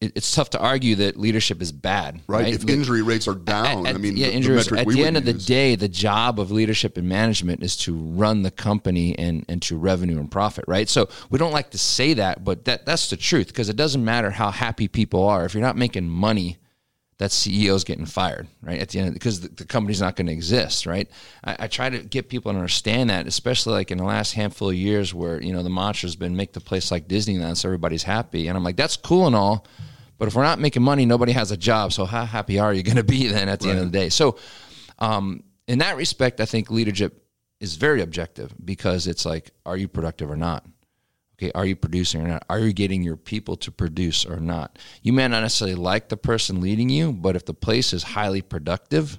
it, 0.00 0.12
it's 0.14 0.34
tough 0.34 0.50
to 0.50 0.58
argue 0.58 0.94
that 0.96 1.16
leadership 1.16 1.60
is 1.60 1.72
bad, 1.72 2.20
Right? 2.26 2.44
right? 2.44 2.54
If 2.54 2.68
injury 2.68 3.02
rates 3.02 3.28
are 3.28 3.34
down, 3.34 3.86
At- 3.86 3.94
I 3.94 3.98
mean, 3.98 4.16
yeah, 4.16 4.26
the, 4.26 4.30
the 4.30 4.36
injuries. 4.36 4.56
metric 4.66 4.80
At 4.80 4.86
we 4.86 4.94
the 4.94 5.04
end 5.04 5.16
of 5.16 5.24
the 5.24 5.32
day, 5.32 5.74
the 5.74 5.88
job 5.88 6.40
of 6.40 6.50
leadership 6.50 6.96
and 6.96 7.08
management 7.08 7.62
is 7.62 7.76
to 7.78 7.94
run 7.94 8.42
the 8.42 8.50
company 8.50 9.18
and 9.18 9.44
and 9.48 9.60
to 9.62 9.76
revenue 9.76 10.18
and 10.18 10.30
profit, 10.30 10.64
right? 10.68 10.88
So 10.88 11.08
we 11.28 11.38
don't 11.38 11.52
like 11.52 11.70
to 11.70 11.78
say 11.78 12.14
that, 12.14 12.44
but 12.44 12.64
that 12.64 12.86
that's 12.86 13.10
the 13.10 13.16
truth 13.16 13.48
because 13.48 13.68
it 13.68 13.76
doesn't 13.76 14.04
matter 14.04 14.30
how 14.30 14.50
happy 14.50 14.88
people 14.88 15.24
are 15.26 15.44
if 15.44 15.52
you're 15.54 15.62
not 15.62 15.76
making 15.76 16.08
money. 16.08 16.56
That 17.20 17.30
CEO 17.30 17.74
is 17.74 17.84
getting 17.84 18.06
fired, 18.06 18.48
right? 18.62 18.80
At 18.80 18.88
the 18.88 18.98
end, 18.98 19.12
because 19.12 19.42
the, 19.42 19.48
the 19.48 19.66
company's 19.66 20.00
not 20.00 20.16
going 20.16 20.26
to 20.28 20.32
exist, 20.32 20.86
right? 20.86 21.06
I, 21.44 21.56
I 21.60 21.66
try 21.68 21.90
to 21.90 21.98
get 21.98 22.30
people 22.30 22.50
to 22.50 22.56
understand 22.56 23.10
that, 23.10 23.26
especially 23.26 23.74
like 23.74 23.90
in 23.90 23.98
the 23.98 24.04
last 24.04 24.32
handful 24.32 24.70
of 24.70 24.74
years, 24.74 25.12
where 25.12 25.40
you 25.40 25.52
know 25.52 25.62
the 25.62 25.68
mantra's 25.68 26.16
been 26.16 26.34
make 26.34 26.54
the 26.54 26.60
place 26.60 26.90
like 26.90 27.08
Disneyland, 27.08 27.58
so 27.58 27.68
everybody's 27.68 28.04
happy. 28.04 28.48
And 28.48 28.56
I'm 28.56 28.64
like, 28.64 28.76
that's 28.76 28.96
cool 28.96 29.26
and 29.26 29.36
all, 29.36 29.66
but 30.18 30.28
if 30.28 30.34
we're 30.34 30.44
not 30.44 30.58
making 30.60 30.82
money, 30.82 31.06
nobody 31.06 31.32
has 31.32 31.50
a 31.50 31.56
job. 31.56 31.92
So 31.92 32.04
how 32.04 32.24
happy 32.24 32.58
are 32.58 32.74
you 32.74 32.82
going 32.82 32.96
to 32.96 33.04
be 33.04 33.26
then 33.32 33.48
at 33.48 33.60
the 33.60 33.68
end 33.68 33.78
of 33.80 33.92
the 33.92 33.98
day? 33.98 34.08
So, 34.08 34.38
um, 34.98 35.44
in 35.68 35.78
that 35.80 35.96
respect, 35.96 36.40
I 36.40 36.46
think 36.46 36.70
leadership 36.70 37.24
is 37.60 37.76
very 37.76 38.02
objective 38.02 38.54
because 38.64 39.06
it's 39.06 39.26
like, 39.26 39.50
are 39.64 39.76
you 39.76 39.88
productive 39.88 40.30
or 40.30 40.36
not? 40.36 40.66
Okay, 41.40 41.50
are 41.54 41.64
you 41.64 41.74
producing 41.74 42.20
or 42.20 42.28
not? 42.28 42.44
Are 42.50 42.58
you 42.58 42.74
getting 42.74 43.02
your 43.02 43.16
people 43.16 43.56
to 43.56 43.72
produce 43.72 44.26
or 44.26 44.36
not? 44.40 44.78
You 45.02 45.14
may 45.14 45.26
not 45.26 45.40
necessarily 45.40 45.74
like 45.74 46.10
the 46.10 46.18
person 46.18 46.60
leading 46.60 46.90
you, 46.90 47.12
but 47.12 47.34
if 47.34 47.46
the 47.46 47.54
place 47.54 47.94
is 47.94 48.02
highly 48.02 48.42
productive, 48.42 49.18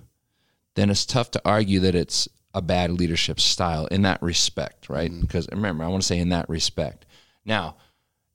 then 0.76 0.92
it's 0.92 1.04
tough 1.04 1.32
to 1.32 1.42
argue 1.44 1.80
that 1.80 1.96
it's 1.96 2.30
a 2.54 2.62
bad 2.62 2.92
leadership 2.92 3.40
style 3.40 3.88
in 3.88 4.04
that 4.04 4.22
respect, 4.22 4.88
right? 4.88 5.10
Mm-hmm. 5.10 5.22
Because 5.22 5.48
remember, 5.52 5.84
I 5.84 5.88
want 5.88 6.04
to 6.04 6.08
say 6.08 6.20
in 6.20 6.30
that 6.30 6.48
respect. 6.48 7.08
Now, 7.44 7.78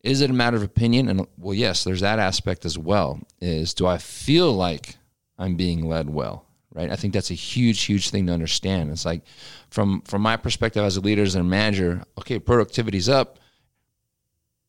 is 0.02 0.20
it 0.20 0.30
a 0.30 0.32
matter 0.32 0.56
of 0.56 0.64
opinion? 0.64 1.08
And 1.08 1.28
well, 1.38 1.54
yes, 1.54 1.84
there's 1.84 2.00
that 2.00 2.18
aspect 2.18 2.64
as 2.64 2.76
well. 2.76 3.20
Is 3.40 3.72
do 3.72 3.86
I 3.86 3.98
feel 3.98 4.52
like 4.52 4.96
I'm 5.38 5.54
being 5.54 5.86
led 5.86 6.10
well? 6.10 6.44
Right. 6.74 6.90
I 6.90 6.96
think 6.96 7.14
that's 7.14 7.30
a 7.30 7.34
huge, 7.34 7.84
huge 7.84 8.10
thing 8.10 8.26
to 8.26 8.32
understand. 8.32 8.90
It's 8.90 9.04
like 9.04 9.22
from 9.70 10.02
from 10.02 10.22
my 10.22 10.36
perspective 10.36 10.82
as 10.82 10.96
a 10.96 11.00
leader, 11.00 11.22
as 11.22 11.36
a 11.36 11.44
manager, 11.44 12.02
okay, 12.18 12.38
productivity's 12.38 13.08
up, 13.08 13.38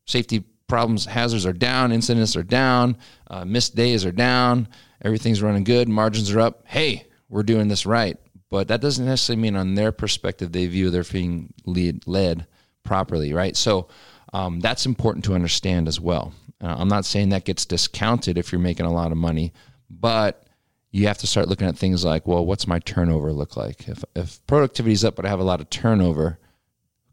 safety 0.08 0.44
problems, 0.66 1.04
hazards 1.06 1.46
are 1.46 1.52
down, 1.52 1.92
incidents 1.92 2.36
are 2.36 2.42
down, 2.42 2.96
uh, 3.28 3.44
missed 3.44 3.74
days 3.74 4.04
are 4.04 4.12
down, 4.12 4.68
everything's 5.02 5.42
running 5.42 5.64
good, 5.64 5.88
margins 5.88 6.32
are 6.32 6.40
up. 6.40 6.64
Hey, 6.66 7.06
we're 7.28 7.42
doing 7.42 7.68
this 7.68 7.86
right. 7.86 8.16
But 8.50 8.68
that 8.68 8.80
doesn't 8.80 9.04
necessarily 9.04 9.42
mean 9.42 9.56
on 9.56 9.74
their 9.74 9.92
perspective 9.92 10.52
they 10.52 10.66
view 10.66 10.90
they're 10.90 11.04
being 11.04 11.52
lead, 11.66 12.06
led 12.06 12.46
properly, 12.82 13.34
right? 13.34 13.54
So 13.56 13.88
um, 14.32 14.60
that's 14.60 14.86
important 14.86 15.24
to 15.26 15.34
understand 15.34 15.86
as 15.86 16.00
well. 16.00 16.32
Uh, 16.62 16.74
I'm 16.78 16.88
not 16.88 17.04
saying 17.04 17.28
that 17.28 17.44
gets 17.44 17.66
discounted 17.66 18.38
if 18.38 18.50
you're 18.50 18.60
making 18.60 18.86
a 18.86 18.92
lot 18.92 19.12
of 19.12 19.18
money, 19.18 19.52
but 19.90 20.46
you 20.90 21.06
have 21.06 21.18
to 21.18 21.26
start 21.26 21.48
looking 21.48 21.68
at 21.68 21.76
things 21.76 22.04
like, 22.04 22.26
well, 22.26 22.44
what's 22.44 22.66
my 22.66 22.78
turnover 22.78 23.32
look 23.32 23.56
like? 23.56 23.86
If 23.88 24.02
if 24.16 24.44
productivity's 24.46 25.04
up, 25.04 25.16
but 25.16 25.26
I 25.26 25.28
have 25.28 25.40
a 25.40 25.44
lot 25.44 25.60
of 25.60 25.68
turnover, 25.68 26.38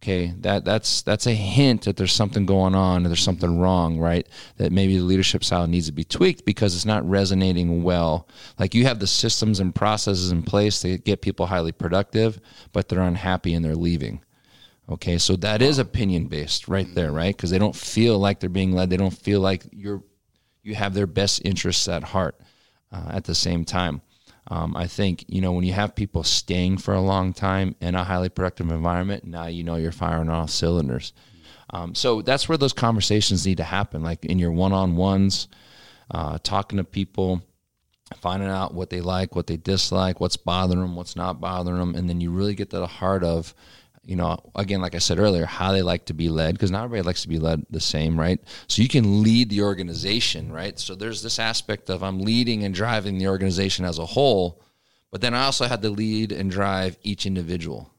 okay, 0.02 0.34
that 0.40 0.66
that's 0.66 1.02
that's 1.02 1.28
a 1.28 1.34
hint 1.34 1.84
that 1.84 1.98
there's 1.98 2.14
something 2.14 2.46
going 2.46 2.76
on, 2.76 2.98
and 2.98 3.06
there's 3.08 3.24
something 3.24 3.60
wrong, 3.60 4.00
right? 4.00 4.28
That 4.58 4.72
maybe 4.72 4.98
the 4.98 5.04
leadership 5.04 5.44
style 5.44 5.68
needs 5.68 5.88
to 5.88 5.92
be 5.92 6.04
tweaked 6.04 6.46
because 6.46 6.76
it's 6.76 6.86
not 6.86 7.08
resonating 7.10 7.84
well. 7.84 8.28
Like 8.60 8.76
you 8.76 8.86
have 8.86 9.00
the 9.00 9.08
systems 9.08 9.60
and 9.60 9.74
processes 9.74 10.32
in 10.32 10.44
place 10.44 10.82
to 10.82 10.98
get 10.98 11.22
people 11.22 11.48
highly 11.48 11.72
productive, 11.72 12.40
but 12.72 12.88
they're 12.88 13.02
unhappy 13.02 13.54
and 13.54 13.64
they're 13.64 13.76
leaving. 13.76 14.22
Okay, 14.88 15.18
so 15.18 15.36
that 15.38 15.64
is 15.64 15.80
opinion 15.80 16.28
based 16.28 16.68
right 16.68 16.88
there, 16.94 17.12
right? 17.12 17.36
Because 17.36 17.50
they 17.50 17.58
don't 17.58 17.76
feel 17.76 18.20
like 18.20 18.40
they're 18.40 18.50
being 18.50 18.74
led. 18.74 18.90
They 18.90 18.98
don't 18.98 19.18
feel 19.18 19.40
like 19.40 19.64
you're 19.72 20.04
you 20.62 20.76
have 20.76 20.94
their 20.94 21.08
best 21.08 21.42
interests 21.46 21.88
at 21.88 22.04
heart. 22.04 22.40
Uh, 22.92 23.08
at 23.10 23.26
the 23.26 23.36
same 23.36 23.66
time, 23.66 24.00
um, 24.48 24.76
I 24.76 24.88
think 24.88 25.26
you 25.28 25.42
know 25.42 25.52
when 25.52 25.64
you 25.64 25.74
have 25.74 25.96
people 25.96 26.24
staying 26.24 26.78
for 26.78 26.94
a 26.94 27.02
long 27.02 27.34
time 27.34 27.76
in 27.82 27.96
a 27.96 28.04
highly 28.04 28.30
productive 28.30 28.70
environment, 28.70 29.26
now 29.26 29.48
you 29.48 29.64
know 29.64 29.76
you're 29.76 29.92
firing 29.92 30.30
on 30.30 30.36
all 30.36 30.48
cylinders. 30.48 31.14
Um, 31.72 31.96
so 31.96 32.22
that's 32.22 32.48
where 32.48 32.58
those 32.58 32.74
conversations 32.74 33.46
need 33.46 33.58
to 33.58 33.64
happen, 33.64 34.04
like 34.04 34.24
in 34.24 34.38
your 34.38 34.52
one-on-ones, 34.52 35.48
uh, 36.12 36.38
talking 36.44 36.78
to 36.78 36.84
people, 36.84 37.42
finding 38.18 38.50
out 38.50 38.76
what 38.76 38.92
they 38.92 39.02
like, 39.02 39.36
what 39.36 39.48
they 39.48 39.58
dislike, 39.58 40.20
what's 40.20 40.38
bothering 40.38 40.82
them, 40.82 40.96
what's 40.96 41.16
not 41.16 41.42
bothering 41.42 41.80
them, 41.80 41.96
and 41.96 42.08
then 42.08 42.22
you 42.22 42.30
really 42.30 42.54
get 42.54 42.70
to 42.70 42.78
the 42.78 42.88
heart 42.88 43.24
of, 43.24 43.56
you 44.06 44.16
know, 44.16 44.38
again, 44.56 44.82
like 44.82 44.94
I 44.94 45.00
said 45.00 45.20
earlier, 45.20 45.46
how 45.46 45.72
they 45.72 45.82
like 45.82 46.06
to 46.06 46.14
be 46.14 46.30
led, 46.30 46.54
because 46.54 46.72
not 46.72 46.84
everybody 46.84 47.08
likes 47.08 47.24
to 47.24 47.28
be 47.28 47.40
led 47.40 47.66
the 47.70 47.80
same, 47.80 48.20
right? 48.20 48.40
So 48.68 48.82
you 48.82 48.88
can 48.88 49.24
lead 49.24 49.50
the 49.50 49.64
organization, 49.64 50.52
right? 50.52 50.78
So 50.80 50.94
there's 50.94 51.24
this 51.24 51.40
aspect 51.40 51.90
of 51.90 52.04
I'm 52.04 52.20
leading 52.20 52.64
and 52.64 52.74
driving 52.74 53.18
the 53.18 53.28
organization 53.28 53.84
as 53.84 53.98
a 53.98 54.06
whole, 54.06 54.62
but 55.12 55.22
then 55.22 55.34
I 55.34 55.46
also 55.46 55.66
had 55.66 55.82
to 55.82 55.90
lead 55.90 56.32
and 56.32 56.52
drive 56.52 56.98
each 57.02 57.26
individual, 57.26 57.92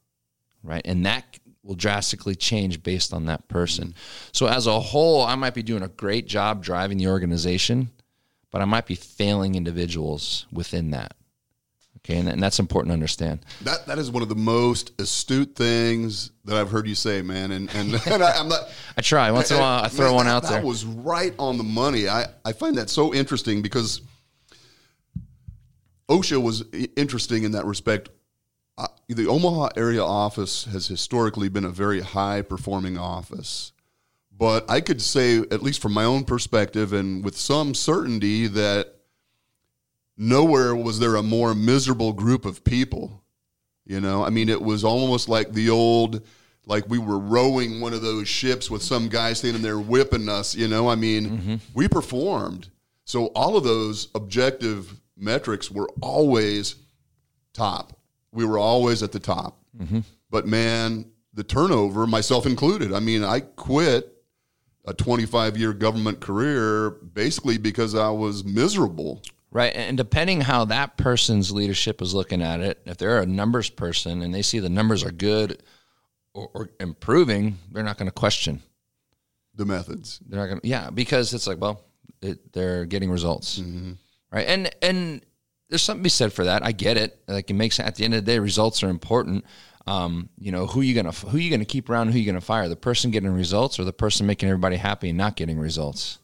right? 0.62 0.82
And 0.84 1.04
that 1.06 1.40
will 1.64 1.74
drastically 1.74 2.36
change 2.36 2.82
based 2.84 3.12
on 3.12 3.26
that 3.26 3.48
person. 3.48 3.94
So 4.30 4.46
as 4.46 4.68
a 4.68 4.78
whole, 4.78 5.22
I 5.22 5.34
might 5.34 5.54
be 5.54 5.64
doing 5.64 5.82
a 5.82 5.88
great 5.88 6.26
job 6.26 6.62
driving 6.62 6.98
the 6.98 7.08
organization, 7.08 7.90
but 8.52 8.62
I 8.62 8.64
might 8.64 8.86
be 8.86 8.94
failing 8.94 9.56
individuals 9.56 10.46
within 10.52 10.92
that. 10.92 11.16
Okay, 12.06 12.18
and, 12.18 12.28
and 12.28 12.40
that's 12.40 12.60
important 12.60 12.90
to 12.90 12.92
understand. 12.92 13.44
That 13.62 13.86
that 13.86 13.98
is 13.98 14.12
one 14.12 14.22
of 14.22 14.28
the 14.28 14.36
most 14.36 14.92
astute 15.00 15.56
things 15.56 16.30
that 16.44 16.56
I've 16.56 16.70
heard 16.70 16.86
you 16.86 16.94
say, 16.94 17.20
man. 17.20 17.50
And 17.50 17.68
and, 17.74 17.94
and 18.06 18.22
I, 18.22 18.38
I'm 18.38 18.48
not. 18.48 18.68
I 18.96 19.00
try 19.00 19.28
once 19.32 19.50
in 19.50 19.56
a 19.56 19.60
while. 19.60 19.82
I 19.82 19.88
throw 19.88 20.06
Man, 20.06 20.14
one 20.14 20.26
out 20.28 20.44
that 20.44 20.50
there. 20.50 20.62
was 20.62 20.84
right 20.84 21.34
on 21.36 21.58
the 21.58 21.64
money. 21.64 22.08
I 22.08 22.26
I 22.44 22.52
find 22.52 22.78
that 22.78 22.90
so 22.90 23.12
interesting 23.12 23.60
because 23.60 24.02
OSHA 26.08 26.40
was 26.40 26.64
interesting 26.96 27.42
in 27.42 27.52
that 27.52 27.64
respect. 27.64 28.10
Uh, 28.78 28.86
the 29.08 29.26
Omaha 29.26 29.70
area 29.76 30.04
office 30.04 30.64
has 30.66 30.86
historically 30.86 31.48
been 31.48 31.64
a 31.64 31.70
very 31.70 32.02
high 32.02 32.42
performing 32.42 32.96
office. 32.96 33.72
But 34.38 34.70
I 34.70 34.80
could 34.80 35.00
say, 35.00 35.38
at 35.38 35.62
least 35.62 35.80
from 35.80 35.94
my 35.94 36.04
own 36.04 36.24
perspective 36.24 36.92
and 36.92 37.24
with 37.24 37.36
some 37.36 37.74
certainty, 37.74 38.46
that 38.48 38.95
nowhere 40.16 40.74
was 40.74 40.98
there 40.98 41.16
a 41.16 41.22
more 41.22 41.54
miserable 41.54 42.12
group 42.12 42.44
of 42.44 42.64
people. 42.64 43.22
You 43.84 44.00
know, 44.00 44.24
I 44.24 44.30
mean, 44.30 44.48
it 44.48 44.60
was 44.60 44.84
almost 44.84 45.28
like 45.28 45.52
the 45.52 45.70
old, 45.70 46.26
like 46.66 46.88
we 46.88 46.98
were 46.98 47.18
rowing 47.18 47.80
one 47.80 47.92
of 47.92 48.02
those 48.02 48.26
ships 48.26 48.68
with 48.70 48.82
some 48.82 49.08
guy 49.08 49.32
standing 49.32 49.62
there 49.62 49.78
whipping 49.78 50.28
us. 50.28 50.54
You 50.54 50.66
know, 50.66 50.88
I 50.88 50.96
mean, 50.96 51.26
mm-hmm. 51.26 51.54
we 51.74 51.86
performed. 51.86 52.68
So 53.04 53.26
all 53.26 53.56
of 53.56 53.62
those 53.62 54.08
objective 54.16 55.00
metrics 55.16 55.70
were 55.70 55.88
always 56.00 56.74
top. 57.52 57.96
We 58.32 58.44
were 58.44 58.58
always 58.58 59.02
at 59.02 59.12
the 59.12 59.20
top. 59.20 59.58
Mm-hmm. 59.78 60.00
But 60.30 60.46
man, 60.46 61.06
the 61.32 61.44
turnover, 61.44 62.06
myself 62.06 62.46
included. 62.46 62.92
I 62.92 62.98
mean, 62.98 63.22
I 63.22 63.40
quit 63.40 64.12
a 64.84 64.92
25 64.92 65.56
year 65.56 65.72
government 65.72 66.20
career 66.20 66.90
basically 66.90 67.58
because 67.58 67.94
I 67.94 68.08
was 68.08 68.44
miserable. 68.44 69.22
Right. 69.56 69.74
And 69.74 69.96
depending 69.96 70.42
how 70.42 70.66
that 70.66 70.98
person's 70.98 71.50
leadership 71.50 72.02
is 72.02 72.12
looking 72.12 72.42
at 72.42 72.60
it, 72.60 72.78
if 72.84 72.98
they're 72.98 73.20
a 73.20 73.26
numbers 73.26 73.70
person 73.70 74.20
and 74.20 74.34
they 74.34 74.42
see 74.42 74.58
the 74.58 74.68
numbers 74.68 75.02
are 75.02 75.10
good 75.10 75.62
or, 76.34 76.50
or 76.52 76.68
improving, 76.78 77.56
they're 77.72 77.82
not 77.82 77.96
going 77.96 78.06
to 78.08 78.12
question 78.12 78.60
the 79.54 79.64
methods. 79.64 80.20
They're 80.28 80.38
not 80.38 80.48
going 80.48 80.60
to, 80.60 80.68
yeah, 80.68 80.90
because 80.90 81.32
it's 81.32 81.46
like, 81.46 81.58
well, 81.58 81.80
it, 82.20 82.52
they're 82.52 82.84
getting 82.84 83.10
results. 83.10 83.58
Mm-hmm. 83.58 83.92
Right. 84.30 84.46
And, 84.46 84.68
and 84.82 85.24
there's 85.70 85.80
something 85.80 86.02
to 86.02 86.04
be 86.04 86.10
said 86.10 86.34
for 86.34 86.44
that. 86.44 86.62
I 86.62 86.72
get 86.72 86.98
it. 86.98 87.18
Like 87.26 87.48
it 87.48 87.54
makes, 87.54 87.80
at 87.80 87.94
the 87.94 88.04
end 88.04 88.12
of 88.12 88.26
the 88.26 88.30
day, 88.30 88.38
results 88.38 88.82
are 88.82 88.90
important. 88.90 89.46
Um, 89.86 90.28
you 90.38 90.52
know, 90.52 90.66
who 90.66 90.82
you 90.82 90.94
gonna 90.94 91.12
who 91.12 91.38
you 91.38 91.48
gonna 91.48 91.64
keep 91.64 91.88
around? 91.88 92.08
Who 92.08 92.18
you 92.18 92.26
gonna 92.26 92.42
fire? 92.42 92.68
The 92.68 92.76
person 92.76 93.10
getting 93.10 93.30
results 93.30 93.78
or 93.78 93.84
the 93.84 93.92
person 93.92 94.26
making 94.26 94.50
everybody 94.50 94.76
happy 94.76 95.08
and 95.08 95.16
not 95.16 95.34
getting 95.36 95.58
results? 95.58 96.18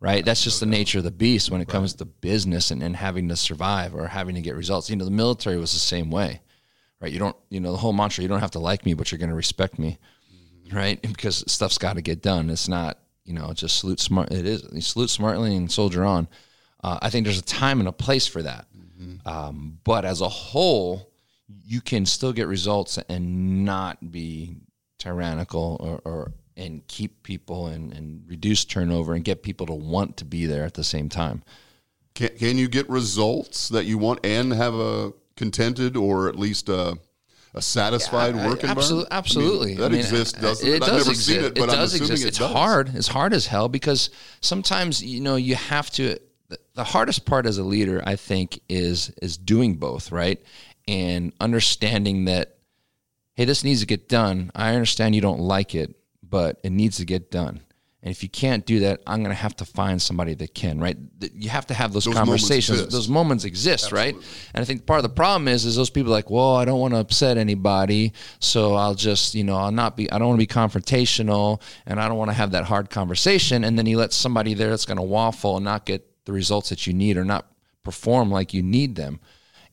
Right? 0.00 0.24
That's 0.24 0.42
just 0.42 0.60
the 0.60 0.66
nature 0.66 0.98
of 0.98 1.04
the 1.04 1.10
beast 1.10 1.50
when 1.50 1.60
it 1.60 1.68
comes 1.68 1.92
to 1.94 2.06
business 2.06 2.70
and, 2.70 2.82
and 2.82 2.96
having 2.96 3.28
to 3.28 3.36
survive 3.36 3.94
or 3.94 4.06
having 4.06 4.34
to 4.34 4.40
get 4.40 4.56
results. 4.56 4.88
You 4.88 4.96
know, 4.96 5.04
the 5.04 5.10
military 5.10 5.58
was 5.58 5.72
the 5.72 5.78
same 5.78 6.10
way, 6.10 6.40
right? 7.00 7.12
You 7.12 7.18
don't, 7.18 7.36
you 7.50 7.60
know, 7.60 7.72
the 7.72 7.78
whole 7.78 7.92
mantra, 7.92 8.22
you 8.22 8.28
don't 8.28 8.40
have 8.40 8.52
to 8.52 8.60
like 8.60 8.86
me, 8.86 8.94
but 8.94 9.12
you're 9.12 9.18
going 9.18 9.28
to 9.28 9.36
respect 9.36 9.78
me, 9.78 9.98
mm-hmm. 10.66 10.76
right? 10.76 11.02
Because 11.06 11.44
stuff's 11.52 11.76
got 11.76 11.96
to 11.96 12.02
get 12.02 12.22
done. 12.22 12.48
It's 12.48 12.66
not, 12.66 12.98
you 13.26 13.34
know, 13.34 13.52
just 13.52 13.78
salute 13.78 14.00
smart. 14.00 14.32
It 14.32 14.46
is. 14.46 14.66
You 14.72 14.80
salute 14.80 15.10
smartly 15.10 15.54
and 15.54 15.70
soldier 15.70 16.04
on. 16.04 16.28
Uh, 16.82 16.98
I 17.02 17.10
think 17.10 17.26
there's 17.26 17.38
a 17.38 17.42
time 17.42 17.78
and 17.80 17.88
a 17.88 17.92
place 17.92 18.26
for 18.26 18.40
that. 18.42 18.66
Mm-hmm. 18.74 19.28
Um, 19.28 19.78
but 19.84 20.06
as 20.06 20.22
a 20.22 20.28
whole, 20.28 21.10
you 21.64 21.80
can 21.80 22.06
still 22.06 22.32
get 22.32 22.46
results 22.46 22.98
and 23.08 23.64
not 23.64 24.10
be 24.10 24.56
tyrannical 24.98 25.76
or, 25.80 26.10
or 26.10 26.32
and 26.60 26.86
keep 26.86 27.22
people 27.22 27.66
and, 27.68 27.92
and 27.92 28.22
reduce 28.28 28.64
turnover 28.64 29.14
and 29.14 29.24
get 29.24 29.42
people 29.42 29.66
to 29.66 29.72
want 29.72 30.18
to 30.18 30.24
be 30.24 30.44
there 30.46 30.64
at 30.64 30.74
the 30.74 30.84
same 30.84 31.08
time. 31.08 31.42
Can, 32.14 32.28
can 32.36 32.58
you 32.58 32.68
get 32.68 32.88
results 32.88 33.70
that 33.70 33.86
you 33.86 33.96
want 33.96 34.24
and 34.24 34.52
have 34.52 34.74
a 34.74 35.12
contented 35.36 35.96
or 35.96 36.28
at 36.28 36.38
least 36.38 36.68
a, 36.68 36.98
a 37.54 37.62
satisfied 37.62 38.36
yeah, 38.36 38.46
work 38.46 38.62
environment? 38.62 39.08
Absolutely. 39.10 39.72
I 39.72 39.74
mean, 39.74 39.78
that 39.78 39.86
I 39.86 39.88
mean, 39.88 40.00
exists, 40.00 40.38
doesn't 40.38 40.68
it? 40.68 40.70
it? 40.70 40.76
It 40.76 40.82
I've 40.82 40.88
does 40.88 40.98
never 40.98 41.10
exist. 41.10 41.26
seen 41.26 41.44
it, 41.44 41.54
but 41.54 41.62
it 41.62 41.70
I'm 41.70 41.76
does 41.76 41.94
assuming 41.94 42.12
exist. 42.12 42.24
it 42.24 42.28
it's 42.28 42.38
does. 42.38 42.52
hard. 42.52 42.94
It's 42.94 43.08
hard 43.08 43.32
as 43.32 43.46
hell 43.46 43.68
because 43.68 44.10
sometimes, 44.40 45.02
you 45.02 45.20
know, 45.20 45.36
you 45.36 45.54
have 45.54 45.90
to, 45.92 46.18
the 46.74 46.84
hardest 46.84 47.24
part 47.24 47.46
as 47.46 47.58
a 47.58 47.64
leader, 47.64 48.02
I 48.04 48.16
think, 48.16 48.60
is 48.68 49.10
is 49.22 49.36
doing 49.36 49.76
both, 49.76 50.12
right? 50.12 50.42
And 50.88 51.32
understanding 51.40 52.24
that, 52.24 52.58
hey, 53.34 53.44
this 53.44 53.62
needs 53.62 53.80
to 53.80 53.86
get 53.86 54.08
done. 54.08 54.50
I 54.54 54.74
understand 54.74 55.14
you 55.14 55.20
don't 55.20 55.40
like 55.40 55.74
it, 55.74 55.94
but 56.30 56.60
it 56.62 56.70
needs 56.70 56.96
to 56.98 57.04
get 57.04 57.30
done. 57.30 57.60
And 58.02 58.10
if 58.10 58.22
you 58.22 58.30
can't 58.30 58.64
do 58.64 58.80
that, 58.80 59.02
I'm 59.06 59.18
going 59.22 59.34
to 59.34 59.42
have 59.42 59.54
to 59.56 59.66
find 59.66 60.00
somebody 60.00 60.32
that 60.32 60.54
can, 60.54 60.80
right? 60.80 60.96
You 61.34 61.50
have 61.50 61.66
to 61.66 61.74
have 61.74 61.92
those, 61.92 62.06
Those 62.06 62.14
conversations. 62.14 62.78
moments 62.78 62.94
those 62.94 63.08
moments 63.10 63.44
exist, 63.44 63.92
right? 63.92 64.14
And 64.14 64.62
I 64.62 64.64
think 64.64 64.86
part 64.86 65.00
of 65.00 65.02
the 65.02 65.10
problem 65.10 65.48
is, 65.48 65.66
is 65.66 65.76
those 65.76 65.90
people 65.90 66.10
are 66.10 66.16
like, 66.16 66.30
well, 66.30 66.56
I 66.56 66.64
don't 66.64 66.80
want 66.80 66.94
to 66.94 67.00
upset 67.00 67.36
anybody, 67.36 68.14
so 68.38 68.74
I'll 68.74 68.94
just, 68.94 69.34
you 69.34 69.44
know, 69.44 69.56
I'll 69.56 69.70
not 69.70 69.98
be, 69.98 70.10
I 70.10 70.18
don't 70.18 70.28
want 70.28 70.40
to 70.40 70.46
be 70.46 70.52
confrontational, 70.52 71.60
and 71.84 72.00
I 72.00 72.08
don't 72.08 72.16
want 72.16 72.30
to 72.30 72.34
have 72.34 72.52
that 72.52 72.64
hard 72.64 72.88
conversation. 72.88 73.64
And 73.64 73.78
then 73.78 73.84
you 73.84 73.98
let 73.98 74.14
somebody 74.14 74.54
there 74.54 74.70
that's 74.70 74.86
going 74.86 74.96
to 74.96 75.02
waffle 75.02 75.56
and 75.56 75.64
not 75.64 75.84
get 75.84 76.06
the 76.24 76.32
results 76.32 76.70
that 76.70 76.86
you 76.86 76.94
need 76.94 77.18
or 77.18 77.24
not 77.26 77.52
perform 77.82 78.30
like 78.30 78.54
you 78.54 78.62
need 78.62 78.94
them. 78.96 79.20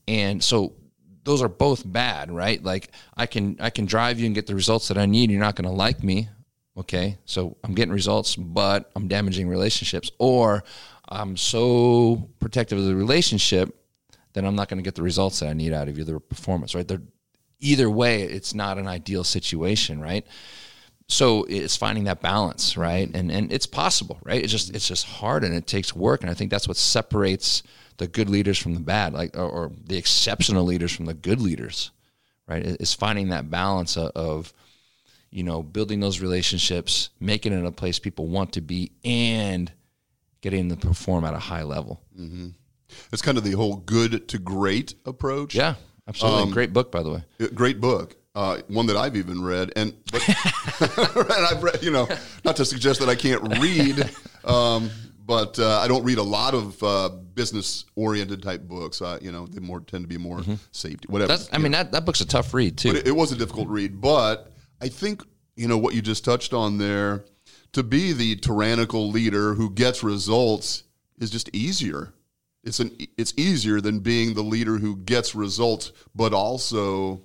And 0.06 0.43
so 0.43 0.74
those 1.24 1.41
are 1.41 1.50
both 1.50 1.89
bad, 1.89 2.30
right? 2.30 2.62
Like 2.62 2.91
I 3.15 3.26
can 3.26 3.58
I 3.60 3.70
can 3.70 3.86
drive 3.86 4.20
you 4.20 4.26
and 4.26 4.36
get 4.36 4.48
the 4.48 4.56
results 4.56 4.88
that 4.88 4.98
I 4.98 5.06
need. 5.06 5.30
You're 5.30 5.39
not 5.41 5.56
going 5.56 5.70
to 5.70 5.76
like 5.76 6.04
me. 6.04 6.30
Okay, 6.78 7.18
so 7.26 7.58
I'm 7.63 7.74
getting 7.74 7.92
results, 7.92 8.36
but 8.36 8.92
I'm 8.96 9.08
damaging 9.08 9.48
relationships, 9.48 10.12
or 10.20 10.63
I'm 11.10 11.36
so 11.36 12.30
protective 12.40 12.78
of 12.78 12.86
the 12.86 12.96
relationship 12.96 13.76
that 14.34 14.46
I'm 14.46 14.56
not 14.56 14.70
going 14.70 14.78
to 14.78 14.84
get 14.84 14.94
the 14.94 15.02
results 15.02 15.40
that 15.40 15.50
I 15.50 15.54
need 15.54 15.74
out 15.74 15.88
of 15.88 15.96
the 15.96 16.20
performance, 16.20 16.76
right? 16.76 16.88
They're, 16.88 17.02
either 17.60 17.90
way, 17.90 18.22
it's 18.22 18.54
not 18.54 18.78
an 18.78 18.88
ideal 18.88 19.24
situation, 19.24 20.00
right? 20.00 20.26
So 21.08 21.46
it's 21.46 21.76
finding 21.76 22.04
that 22.04 22.22
balance, 22.22 22.78
right? 22.78 23.10
And 23.12 23.32
and 23.32 23.52
it's 23.52 23.66
possible, 23.66 24.20
right? 24.24 24.44
It's 24.44 24.52
just 24.52 24.76
it's 24.76 24.88
just 24.88 25.06
hard 25.06 25.44
and 25.44 25.56
it 25.56 25.66
takes 25.66 25.96
work, 25.96 26.22
and 26.22 26.30
I 26.30 26.36
think 26.36 26.52
that's 26.52 26.68
what 26.68 26.78
separates 26.78 27.63
the 27.98 28.08
good 28.08 28.30
leaders 28.30 28.60
from 28.60 28.76
the 28.76 28.80
bad, 28.82 29.13
like 29.13 29.36
or, 29.36 29.50
or 29.50 29.72
the 29.86 29.98
exceptional 29.98 30.66
leaders 30.66 30.92
from 30.92 31.06
the 31.06 31.13
good 31.13 31.42
leaders, 31.42 31.92
right? 32.48 32.63
Is 32.63 32.94
finding 32.94 33.30
that 33.30 33.50
balance 33.50 33.98
of, 33.98 34.12
of 34.12 34.54
you 35.32 35.44
know, 35.44 35.62
building 35.63 36.00
those 36.00 36.20
relationships, 36.22 37.10
making 37.20 37.54
it 37.54 37.66
a 37.66 37.72
place 37.72 38.00
people 38.00 38.28
want 38.28 38.54
to 38.54 38.62
be, 38.62 38.92
and 39.04 39.72
getting 40.42 40.68
them 40.68 40.80
to 40.80 40.88
perform 40.88 41.26
at 41.26 41.34
a 41.34 41.40
high 41.40 41.63
level. 41.63 42.02
It's 43.12 43.22
kind 43.22 43.38
of 43.38 43.44
the 43.44 43.52
whole 43.52 43.76
good 43.78 44.28
to 44.30 44.38
great 44.38 44.96
approach. 45.06 45.56
Yeah, 45.56 45.76
absolutely. 46.08 46.54
Great 46.54 46.74
book, 46.74 46.92
by 46.92 47.04
the 47.04 47.12
way. 47.12 47.24
Uh, 47.42 47.48
Great 47.54 47.82
book. 47.82 48.16
Uh, 48.36 48.62
one 48.68 48.86
that 48.86 48.96
I've 48.96 49.16
even 49.16 49.44
read, 49.44 49.72
and 49.76 49.96
but 50.12 50.22
and 50.80 51.46
I've 51.48 51.63
read, 51.63 51.82
you 51.82 51.90
know, 51.90 52.08
not 52.46 52.56
to 52.58 52.66
suggest 52.66 53.00
that 53.00 53.10
I 53.10 53.16
can't 53.16 53.42
read, 53.60 54.12
um, 54.46 54.92
but 55.26 55.58
uh, 55.58 55.80
I 55.80 55.88
don't 55.88 56.04
read 56.04 56.20
a 56.20 56.24
lot 56.24 56.54
of 56.54 56.84
uh, 56.84 57.10
business 57.34 57.86
oriented 57.96 58.44
type 58.44 58.62
books. 58.62 59.02
Uh, 59.02 59.18
you 59.24 59.32
know, 59.32 59.48
they 59.48 59.60
more 59.60 59.80
tend 59.80 60.04
to 60.04 60.08
be 60.08 60.20
more 60.20 60.42
safety, 60.72 61.08
whatever. 61.10 61.30
That's, 61.30 61.50
I 61.52 61.58
mean, 61.58 61.72
that, 61.72 61.92
that 61.94 62.06
book's 62.06 62.22
a 62.22 62.28
tough 62.28 62.54
read 62.54 62.78
too. 62.78 62.90
But 62.90 62.98
it, 62.98 63.08
it 63.08 63.16
was 63.16 63.32
a 63.32 63.36
difficult 63.36 63.70
read. 63.70 64.00
But 64.00 64.52
I 64.82 64.90
think 64.90 65.24
you 65.56 65.68
know 65.68 65.78
what 65.78 65.94
you 65.94 66.02
just 66.02 66.24
touched 66.24 66.54
on 66.54 66.78
there. 66.78 67.26
To 67.74 67.84
be 67.84 68.13
the 68.13 68.36
tyrannical 68.38 69.10
leader 69.10 69.54
who 69.54 69.70
gets 69.70 70.04
results 70.04 70.84
is 71.20 71.30
just 71.30 71.54
easier. 71.54 72.13
It's 72.63 72.80
an 72.80 72.96
it's 73.18 73.34
easier 73.38 73.82
than 73.82 74.00
being 74.00 74.34
the 74.34 74.42
leader 74.44 74.78
who 74.78 74.98
gets 74.98 75.36
results, 75.36 75.92
but 76.16 76.34
also 76.34 77.22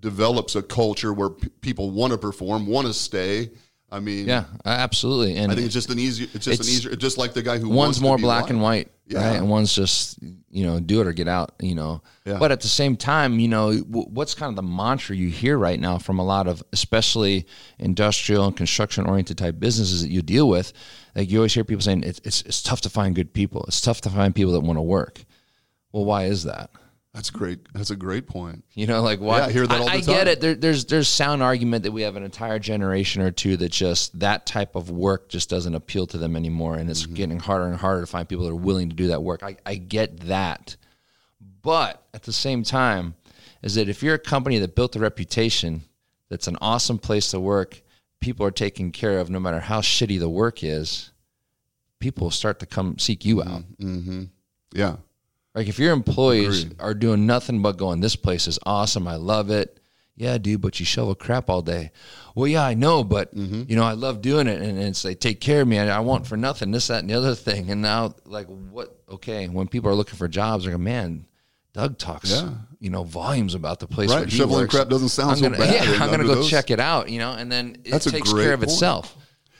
develops 0.00 0.54
a 0.54 0.62
culture 0.62 1.12
where 1.12 1.30
p- 1.30 1.48
people 1.60 1.90
want 1.90 2.12
to 2.12 2.18
perform, 2.18 2.66
want 2.66 2.86
to 2.86 2.92
stay. 2.92 3.50
I 3.90 4.00
mean, 4.00 4.26
yeah, 4.26 4.44
absolutely. 4.64 5.36
And 5.36 5.50
I 5.52 5.54
think 5.54 5.66
it's 5.66 5.74
just 5.74 5.90
an 5.90 5.98
easier. 5.98 6.26
It's 6.34 6.44
just 6.44 6.60
It's- 6.60 6.68
an 6.68 6.74
easier. 6.74 6.96
Just 6.96 7.18
like 7.18 7.34
the 7.34 7.42
guy 7.42 7.58
who 7.58 7.68
one's 7.68 8.00
more 8.00 8.18
black 8.18 8.50
and 8.50 8.60
white, 8.60 8.90
Yeah. 9.06 9.18
right? 9.24 9.36
And 9.36 9.48
one's 9.48 9.72
just 9.74 10.18
you 10.50 10.64
know 10.66 10.80
do 10.80 11.00
it 11.00 11.06
or 11.06 11.12
get 11.12 11.28
out, 11.28 11.52
you 11.60 11.74
know. 11.76 12.02
Yeah. 12.24 12.38
But 12.38 12.50
at 12.50 12.60
the 12.62 12.68
same 12.68 12.96
time, 12.96 13.38
you 13.38 13.46
know, 13.46 13.72
w- 13.78 14.08
what's 14.10 14.34
kind 14.34 14.50
of 14.50 14.56
the 14.56 14.62
mantra 14.68 15.14
you 15.14 15.28
hear 15.28 15.56
right 15.56 15.78
now 15.78 15.98
from 15.98 16.18
a 16.18 16.24
lot 16.24 16.48
of, 16.48 16.64
especially 16.72 17.46
industrial 17.78 18.46
and 18.46 18.56
construction 18.56 19.06
oriented 19.06 19.38
type 19.38 19.60
businesses 19.60 20.02
that 20.02 20.10
you 20.10 20.20
deal 20.20 20.48
with? 20.48 20.72
Like 21.14 21.30
you 21.30 21.38
always 21.38 21.54
hear 21.54 21.62
people 21.64 21.82
saying 21.82 22.02
it's, 22.02 22.20
it's 22.24 22.42
it's 22.42 22.62
tough 22.62 22.80
to 22.82 22.90
find 22.90 23.14
good 23.14 23.32
people. 23.32 23.64
It's 23.68 23.80
tough 23.80 24.00
to 24.02 24.10
find 24.10 24.34
people 24.34 24.52
that 24.54 24.60
want 24.60 24.78
to 24.78 24.82
work. 24.82 25.24
Well, 25.92 26.04
why 26.04 26.24
is 26.24 26.42
that? 26.42 26.70
That's 27.16 27.30
great. 27.30 27.60
That's 27.72 27.90
a 27.90 27.96
great 27.96 28.26
point. 28.26 28.62
You 28.74 28.86
know, 28.86 29.00
like 29.00 29.20
why? 29.20 29.38
Yeah, 29.38 29.46
I 29.46 29.52
hear 29.52 29.66
that 29.66 29.80
all 29.80 29.84
the 29.86 29.90
time. 29.90 29.98
I 30.00 30.02
get 30.02 30.28
it. 30.28 30.38
There, 30.42 30.54
there's 30.54 30.84
there's 30.84 31.08
sound 31.08 31.42
argument 31.42 31.84
that 31.84 31.92
we 31.92 32.02
have 32.02 32.14
an 32.14 32.22
entire 32.22 32.58
generation 32.58 33.22
or 33.22 33.30
two 33.30 33.56
that 33.56 33.72
just 33.72 34.18
that 34.20 34.44
type 34.44 34.76
of 34.76 34.90
work 34.90 35.30
just 35.30 35.48
doesn't 35.48 35.74
appeal 35.74 36.06
to 36.08 36.18
them 36.18 36.36
anymore, 36.36 36.74
and 36.74 36.82
Mm-hmm. 36.82 36.90
it's 36.90 37.06
getting 37.06 37.38
harder 37.40 37.68
and 37.68 37.76
harder 37.76 38.02
to 38.02 38.06
find 38.06 38.28
people 38.28 38.44
that 38.44 38.50
are 38.52 38.54
willing 38.54 38.90
to 38.90 38.94
do 38.94 39.06
that 39.06 39.22
work. 39.22 39.42
I, 39.42 39.56
I 39.64 39.76
get 39.76 40.20
that, 40.28 40.76
but 41.62 42.02
at 42.12 42.22
the 42.24 42.34
same 42.34 42.62
time, 42.62 43.14
is 43.62 43.76
that 43.76 43.88
if 43.88 44.02
you're 44.02 44.16
a 44.16 44.18
company 44.18 44.58
that 44.58 44.74
built 44.74 44.94
a 44.94 44.98
reputation 44.98 45.84
that's 46.28 46.48
an 46.48 46.58
awesome 46.60 46.98
place 46.98 47.30
to 47.30 47.40
work, 47.40 47.80
people 48.20 48.44
are 48.44 48.50
taken 48.50 48.92
care 48.92 49.18
of 49.20 49.30
no 49.30 49.40
matter 49.40 49.60
how 49.60 49.80
shitty 49.80 50.18
the 50.18 50.28
work 50.28 50.62
is, 50.62 51.12
people 51.98 52.30
start 52.30 52.58
to 52.60 52.66
come 52.66 52.98
seek 52.98 53.24
you 53.24 53.42
out. 53.42 53.62
Mm-hmm. 53.80 54.24
Yeah. 54.74 54.96
Like 55.56 55.66
if 55.68 55.78
your 55.80 55.92
employees 55.92 56.62
Agreed. 56.64 56.76
are 56.80 56.94
doing 56.94 57.26
nothing 57.26 57.62
but 57.62 57.76
going, 57.78 58.00
this 58.00 58.14
place 58.14 58.46
is 58.46 58.58
awesome, 58.64 59.08
I 59.08 59.16
love 59.16 59.50
it. 59.50 59.80
Yeah, 60.18 60.38
dude, 60.38 60.60
but 60.62 60.78
you 60.80 60.86
shovel 60.86 61.14
crap 61.14 61.50
all 61.50 61.60
day. 61.62 61.90
Well, 62.34 62.46
yeah, 62.46 62.64
I 62.64 62.72
know, 62.74 63.02
but 63.04 63.34
Mm-hmm. 63.34 63.64
you 63.68 63.76
know, 63.76 63.82
I 63.84 63.92
love 63.92 64.22
doing 64.22 64.46
it, 64.46 64.62
and 64.62 64.78
it's 64.78 65.02
they 65.02 65.14
take 65.14 65.40
care 65.40 65.60
of 65.62 65.68
me. 65.68 65.78
I, 65.78 65.96
I 65.96 66.00
want 66.00 66.26
for 66.26 66.36
nothing, 66.38 66.70
this, 66.70 66.86
that, 66.86 67.00
and 67.00 67.10
the 67.10 67.14
other 67.14 67.34
thing. 67.34 67.70
And 67.70 67.82
now, 67.82 68.14
like, 68.24 68.46
what? 68.46 68.98
Okay, 69.10 69.46
when 69.48 69.68
people 69.68 69.90
are 69.90 69.94
looking 69.94 70.16
for 70.16 70.26
jobs, 70.28 70.64
they're 70.64 70.72
like, 70.74 70.80
man, 70.80 71.26
Doug 71.74 71.98
talks, 71.98 72.30
Yeah. 72.32 72.50
you 72.80 72.88
know, 72.88 73.04
volumes 73.04 73.54
about 73.54 73.78
the 73.78 73.86
place 73.86 74.08
Right, 74.10 74.20
where 74.20 74.24
he 74.26 74.36
shoveling 74.38 74.62
works. 74.62 74.74
crap 74.74 74.88
doesn't 74.88 75.10
sound 75.10 75.32
I'm 75.32 75.36
so 75.36 75.42
gonna, 75.50 75.58
bad 75.58 75.74
Yeah, 75.86 76.02
I'm 76.02 76.10
gonna 76.10 76.24
go 76.24 76.36
those- 76.36 76.48
check 76.50 76.70
it 76.70 76.80
out, 76.80 77.10
you 77.10 77.18
know, 77.18 77.32
and 77.32 77.52
then 77.52 77.76
it 77.84 77.90
That's 77.90 78.10
takes 78.10 78.32
care 78.32 78.54
of 78.54 78.60
point. 78.60 78.70
itself. 78.72 79.14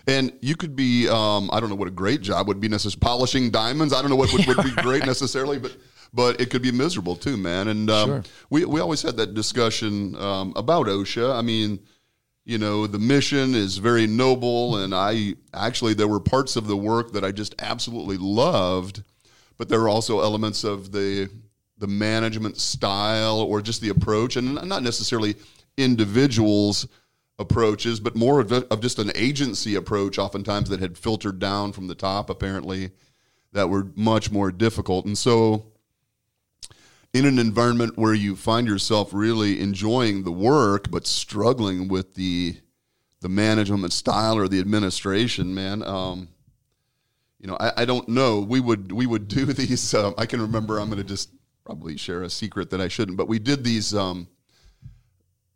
And 0.07 0.33
you 0.41 0.55
could 0.55 0.77
be, 0.77 1.09
um, 1.09 1.51
I 1.53 1.59
don't 1.59 1.69
know 1.69 1.75
what 1.75 1.89
a 1.89 1.93
great 1.93 2.21
job 2.21 2.47
would 2.47 2.61
be 2.61 2.69
necessarily, 2.69 3.01
polishing 3.01 3.51
diamonds. 3.51 3.93
I 3.93 4.01
don't 4.01 4.11
know 4.11 4.17
what 4.17 4.33
would, 4.33 4.47
would 4.47 4.63
be 4.63 4.71
great 4.83 5.05
necessarily, 5.05 5.59
but 5.59 5.77
but 6.13 6.41
it 6.41 6.51
could 6.51 6.63
be 6.63 6.73
miserable 6.73 7.17
too, 7.17 7.37
man. 7.37 7.69
And 7.69 7.91
um, 7.91 8.09
Sure. 8.09 8.23
we, 8.49 8.65
we 8.65 8.81
always 8.81 9.03
had 9.03 9.17
that 9.17 9.35
discussion 9.35 10.15
um, 10.17 10.53
about 10.57 10.87
OSHA. 10.87 11.37
I 11.37 11.43
mean, 11.43 11.81
you 12.45 12.59
know, 12.59 12.87
the 12.87 12.99
mission 12.99 13.55
is 13.55 13.79
very 13.79 14.07
noble, 14.07 14.77
and 14.77 14.95
I 14.95 15.35
actually, 15.53 15.95
there 15.95 16.07
were 16.07 16.21
parts 16.21 16.55
of 16.55 16.69
the 16.69 16.77
work 16.77 17.13
that 17.13 17.25
I 17.25 17.33
just 17.33 17.57
absolutely 17.59 18.17
loved, 18.17 19.03
but 19.59 19.69
there 19.69 19.81
were 19.81 19.89
also 19.89 20.21
elements 20.21 20.65
of 20.65 20.93
the 20.93 21.29
the 21.79 21.87
management 21.87 22.57
style 22.57 23.41
or 23.41 23.61
just 23.61 23.83
the 23.83 23.91
approach, 23.91 24.37
and 24.37 24.55
not 24.67 24.83
necessarily 24.83 25.35
individuals 25.77 26.87
approaches, 27.39 28.01
but 28.01 28.17
more 28.17 28.41
of, 28.41 28.53
of 28.53 28.81
just 28.81 28.99
an 28.99 29.13
agency 29.15 29.75
approach, 29.75 30.19
oftentimes 30.19 30.69
that 30.71 30.81
had 30.81 30.97
filtered 30.97 31.39
down 31.39 31.73
from 31.73 31.87
the 31.87 31.95
top, 31.95 32.31
apparently, 32.31 32.91
that 33.53 33.69
were 33.69 33.89
much 33.95 34.31
more 34.31 34.51
difficult. 34.51 35.07
And 35.07 35.17
so, 35.17 35.67
in 37.13 37.25
an 37.25 37.39
environment 37.39 37.97
where 37.97 38.15
you 38.15 38.37
find 38.37 38.67
yourself 38.67 39.13
really 39.13 39.61
enjoying 39.61 40.25
the 40.25 40.33
work 40.33 40.91
but 40.91 41.07
struggling 41.07 41.89
with 41.89 42.15
the 42.15 42.57
the 43.21 43.29
management 43.29 43.93
style 43.93 44.37
or 44.37 44.47
the 44.49 44.61
administration, 44.61 45.55
man. 45.55 45.83
Um, 45.83 46.29
you 47.41 47.49
know, 47.49 47.57
I, 47.59 47.83
I, 47.83 47.85
don't 47.85 48.09
know. 48.09 48.41
We 48.41 48.61
would 48.61 48.93
we 48.93 49.07
would 49.07 49.29
do 49.29 49.45
these. 49.47 49.95
Um, 49.95 50.15
I 50.19 50.27
can 50.27 50.41
remember. 50.41 50.79
I'm 50.79 50.89
going 50.89 50.99
to 50.99 51.05
just 51.05 51.31
probably 51.65 51.97
share 51.97 52.23
a 52.23 52.31
secret 52.31 52.71
that 52.71 52.81
I 52.81 52.89
shouldn't, 52.89 53.17
but 53.17 53.29
we 53.29 53.39
did 53.39 53.65
these. 53.65 53.95
Um, 53.95 54.29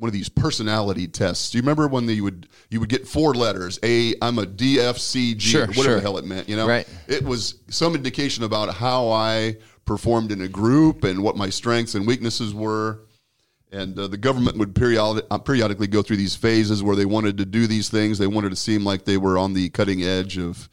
one 0.00 0.08
of 0.08 0.14
these 0.14 0.30
personality 0.30 1.06
tests. 1.06 1.50
Do 1.50 1.58
you 1.58 1.62
remember 1.62 1.86
when 1.86 2.08
you 2.08 2.24
would 2.24 2.48
you 2.70 2.80
would 2.80 2.88
get 2.88 3.06
four 3.06 3.34
letters? 3.34 3.78
A 3.82 4.14
I'm 4.22 4.38
a 4.38 4.46
DFCG, 4.46 5.40
sure, 5.40 5.66
whatever 5.66 5.82
sure. 5.82 5.94
the 5.96 6.00
hell 6.00 6.16
it 6.16 6.24
meant. 6.24 6.48
You 6.48 6.56
know, 6.56 6.66
right. 6.66 6.88
it 7.06 7.22
was 7.22 7.56
some 7.68 7.94
indication 7.94 8.42
about 8.42 8.74
how 8.74 9.10
I 9.10 9.58
performed 9.84 10.32
in 10.32 10.40
a 10.40 10.48
group 10.48 11.04
and 11.04 11.22
what 11.22 11.36
my 11.36 11.50
strengths 11.50 11.94
and 11.94 12.06
weaknesses 12.06 12.54
were. 12.54 13.00
And 13.72 13.96
uh, 13.98 14.08
the 14.08 14.16
government 14.16 14.56
would 14.56 14.74
periodic, 14.74 15.26
uh, 15.30 15.38
periodically 15.38 15.86
go 15.86 16.00
through 16.00 16.16
these 16.16 16.34
phases 16.34 16.82
where 16.82 16.96
they 16.96 17.04
wanted 17.04 17.36
to 17.38 17.44
do 17.44 17.66
these 17.66 17.90
things. 17.90 18.18
They 18.18 18.26
wanted 18.26 18.50
to 18.50 18.56
seem 18.56 18.84
like 18.84 19.04
they 19.04 19.18
were 19.18 19.36
on 19.36 19.52
the 19.52 19.68
cutting 19.68 20.02
edge 20.02 20.38
of, 20.38 20.68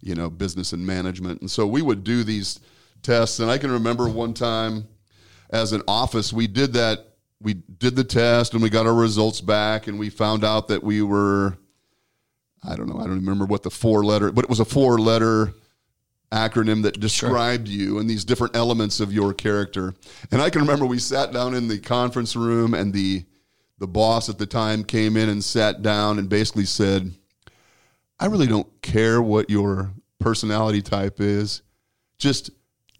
you 0.00 0.14
know, 0.14 0.30
business 0.30 0.72
and 0.72 0.84
management. 0.84 1.42
And 1.42 1.50
so 1.50 1.66
we 1.66 1.82
would 1.82 2.02
do 2.02 2.24
these 2.24 2.60
tests. 3.02 3.40
And 3.40 3.50
I 3.50 3.58
can 3.58 3.70
remember 3.70 4.08
one 4.08 4.32
time 4.32 4.88
as 5.50 5.72
an 5.72 5.82
office, 5.86 6.32
we 6.32 6.46
did 6.46 6.72
that. 6.72 7.09
We 7.42 7.54
did 7.54 7.96
the 7.96 8.04
test 8.04 8.52
and 8.52 8.62
we 8.62 8.68
got 8.68 8.86
our 8.86 8.94
results 8.94 9.40
back, 9.40 9.86
and 9.86 9.98
we 9.98 10.10
found 10.10 10.44
out 10.44 10.68
that 10.68 10.82
we 10.82 11.00
were, 11.00 11.56
I 12.62 12.76
don't 12.76 12.88
know, 12.88 12.98
I 12.98 13.04
don't 13.04 13.16
remember 13.16 13.46
what 13.46 13.62
the 13.62 13.70
four 13.70 14.04
letter, 14.04 14.30
but 14.30 14.44
it 14.44 14.50
was 14.50 14.60
a 14.60 14.64
four 14.64 14.98
letter 14.98 15.54
acronym 16.32 16.82
that 16.82 17.00
described 17.00 17.68
sure. 17.68 17.76
you 17.76 17.98
and 17.98 18.08
these 18.08 18.24
different 18.24 18.54
elements 18.54 19.00
of 19.00 19.12
your 19.12 19.34
character. 19.34 19.94
And 20.30 20.40
I 20.40 20.50
can 20.50 20.60
remember 20.60 20.86
we 20.86 20.98
sat 20.98 21.32
down 21.32 21.54
in 21.54 21.68
the 21.68 21.78
conference 21.78 22.36
room 22.36 22.74
and 22.74 22.92
the 22.92 23.24
the 23.78 23.88
boss 23.88 24.28
at 24.28 24.36
the 24.36 24.46
time 24.46 24.84
came 24.84 25.16
in 25.16 25.30
and 25.30 25.42
sat 25.42 25.80
down 25.80 26.18
and 26.18 26.28
basically 26.28 26.66
said, 26.66 27.14
"I 28.18 28.26
really 28.26 28.46
don't 28.46 28.68
care 28.82 29.22
what 29.22 29.48
your 29.48 29.92
personality 30.18 30.82
type 30.82 31.18
is. 31.18 31.62
Just 32.18 32.50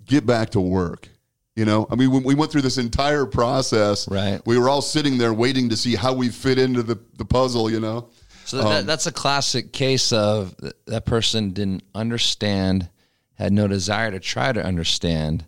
get 0.06 0.24
back 0.24 0.50
to 0.50 0.60
work." 0.60 1.10
You 1.56 1.64
know, 1.64 1.86
I 1.90 1.96
mean, 1.96 2.10
when 2.10 2.22
we 2.22 2.34
went 2.34 2.52
through 2.52 2.62
this 2.62 2.78
entire 2.78 3.26
process, 3.26 4.08
right? 4.08 4.40
We 4.46 4.56
were 4.58 4.68
all 4.68 4.82
sitting 4.82 5.18
there 5.18 5.34
waiting 5.34 5.68
to 5.70 5.76
see 5.76 5.96
how 5.96 6.12
we 6.14 6.28
fit 6.28 6.58
into 6.58 6.82
the, 6.82 6.98
the 7.18 7.24
puzzle, 7.24 7.70
you 7.70 7.80
know. 7.80 8.08
So 8.44 8.58
that, 8.58 8.80
um, 8.80 8.86
that's 8.86 9.06
a 9.06 9.12
classic 9.12 9.72
case 9.72 10.12
of 10.12 10.54
that 10.86 11.04
person 11.04 11.50
didn't 11.50 11.82
understand 11.94 12.88
had 13.34 13.52
no 13.52 13.66
desire 13.66 14.10
to 14.10 14.20
try 14.20 14.52
to 14.52 14.64
understand 14.64 15.46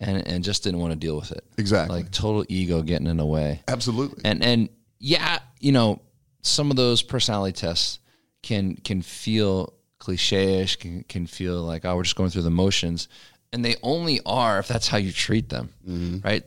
and 0.00 0.26
and 0.26 0.42
just 0.42 0.64
didn't 0.64 0.80
want 0.80 0.92
to 0.92 0.98
deal 0.98 1.16
with 1.16 1.30
it. 1.30 1.44
Exactly. 1.58 1.98
Like 1.98 2.10
total 2.10 2.44
ego 2.48 2.82
getting 2.82 3.06
in 3.06 3.16
the 3.16 3.24
way. 3.24 3.62
Absolutely. 3.68 4.22
And 4.24 4.42
and 4.42 4.68
yeah, 4.98 5.38
you 5.60 5.72
know, 5.72 6.00
some 6.42 6.70
of 6.70 6.76
those 6.76 7.02
personality 7.02 7.52
tests 7.52 7.98
can 8.42 8.76
can 8.76 9.02
feel 9.02 9.74
cliche-ish, 9.98 10.76
can 10.76 11.04
can 11.04 11.26
feel 11.26 11.62
like 11.62 11.84
oh 11.84 11.96
we're 11.96 12.02
just 12.02 12.16
going 12.16 12.30
through 12.30 12.42
the 12.42 12.50
motions, 12.50 13.08
and 13.52 13.64
they 13.64 13.76
only 13.82 14.20
are 14.24 14.58
if 14.58 14.68
that's 14.68 14.88
how 14.88 14.98
you 14.98 15.12
treat 15.12 15.48
them, 15.48 15.70
mm-hmm. 15.86 16.26
right? 16.26 16.44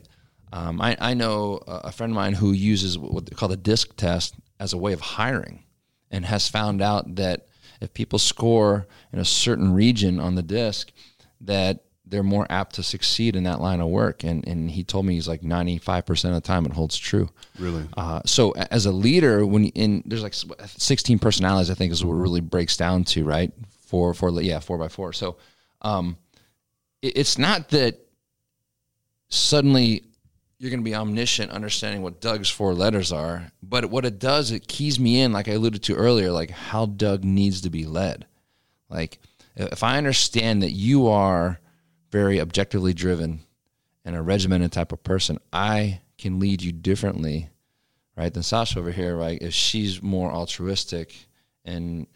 Um, 0.52 0.80
I, 0.80 0.96
I 1.00 1.14
know 1.14 1.60
a 1.66 1.90
friend 1.90 2.12
of 2.12 2.14
mine 2.14 2.34
who 2.34 2.52
uses 2.52 2.96
what 2.96 3.26
they 3.26 3.34
call 3.34 3.48
the 3.48 3.56
DISC 3.56 3.96
test 3.96 4.34
as 4.60 4.72
a 4.72 4.78
way 4.78 4.92
of 4.92 5.00
hiring, 5.00 5.64
and 6.10 6.24
has 6.24 6.48
found 6.48 6.80
out 6.80 7.16
that 7.16 7.48
if 7.80 7.92
people 7.92 8.18
score 8.18 8.86
in 9.12 9.18
a 9.18 9.24
certain 9.24 9.74
region 9.74 10.20
on 10.20 10.36
the 10.36 10.42
disc, 10.42 10.92
that 11.40 11.80
they're 12.06 12.22
more 12.22 12.46
apt 12.50 12.76
to 12.76 12.82
succeed 12.82 13.34
in 13.34 13.44
that 13.44 13.60
line 13.60 13.80
of 13.80 13.88
work. 13.88 14.22
And 14.22 14.46
and 14.46 14.70
he 14.70 14.84
told 14.84 15.06
me 15.06 15.14
he's 15.14 15.26
like 15.26 15.42
95% 15.42 16.28
of 16.28 16.34
the 16.34 16.40
time 16.40 16.66
it 16.66 16.72
holds 16.72 16.96
true. 16.96 17.30
Really? 17.58 17.84
Uh, 17.96 18.20
so 18.26 18.52
as 18.52 18.86
a 18.86 18.92
leader, 18.92 19.44
when 19.44 19.66
in 19.68 20.02
there's 20.06 20.22
like 20.22 20.34
16 20.34 21.18
personalities, 21.18 21.70
I 21.70 21.74
think 21.74 21.92
is 21.92 22.04
what 22.04 22.14
it 22.14 22.18
really 22.18 22.40
breaks 22.40 22.76
down 22.76 23.04
to, 23.04 23.24
right? 23.24 23.52
Four, 23.86 24.14
four, 24.14 24.30
yeah, 24.40 24.60
four 24.60 24.78
by 24.78 24.88
four. 24.88 25.12
So 25.12 25.36
um, 25.82 26.16
it's 27.04 27.38
not 27.38 27.68
that 27.70 28.00
suddenly 29.28 30.04
you're 30.58 30.70
going 30.70 30.80
to 30.80 30.84
be 30.84 30.94
omniscient 30.94 31.50
understanding 31.50 32.00
what 32.00 32.20
Doug's 32.20 32.48
four 32.48 32.72
letters 32.72 33.12
are. 33.12 33.52
But 33.62 33.86
what 33.86 34.06
it 34.06 34.18
does, 34.18 34.50
it 34.50 34.68
keys 34.68 34.98
me 34.98 35.20
in, 35.20 35.32
like 35.32 35.48
I 35.48 35.52
alluded 35.52 35.82
to 35.84 35.94
earlier, 35.94 36.30
like 36.30 36.50
how 36.50 36.86
Doug 36.86 37.24
needs 37.24 37.60
to 37.62 37.70
be 37.70 37.84
led. 37.84 38.26
Like 38.88 39.18
if 39.56 39.82
I 39.82 39.98
understand 39.98 40.62
that 40.62 40.70
you 40.70 41.08
are 41.08 41.60
very 42.10 42.40
objectively 42.40 42.94
driven 42.94 43.40
and 44.04 44.16
a 44.16 44.22
regimented 44.22 44.72
type 44.72 44.92
of 44.92 45.02
person, 45.02 45.38
I 45.52 46.00
can 46.16 46.38
lead 46.38 46.62
you 46.62 46.72
differently, 46.72 47.50
right, 48.16 48.32
than 48.32 48.42
Sasha 48.42 48.78
over 48.78 48.92
here, 48.92 49.16
right? 49.16 49.40
If 49.42 49.52
she's 49.52 50.02
more 50.02 50.30
altruistic 50.30 51.14
and 51.64 52.06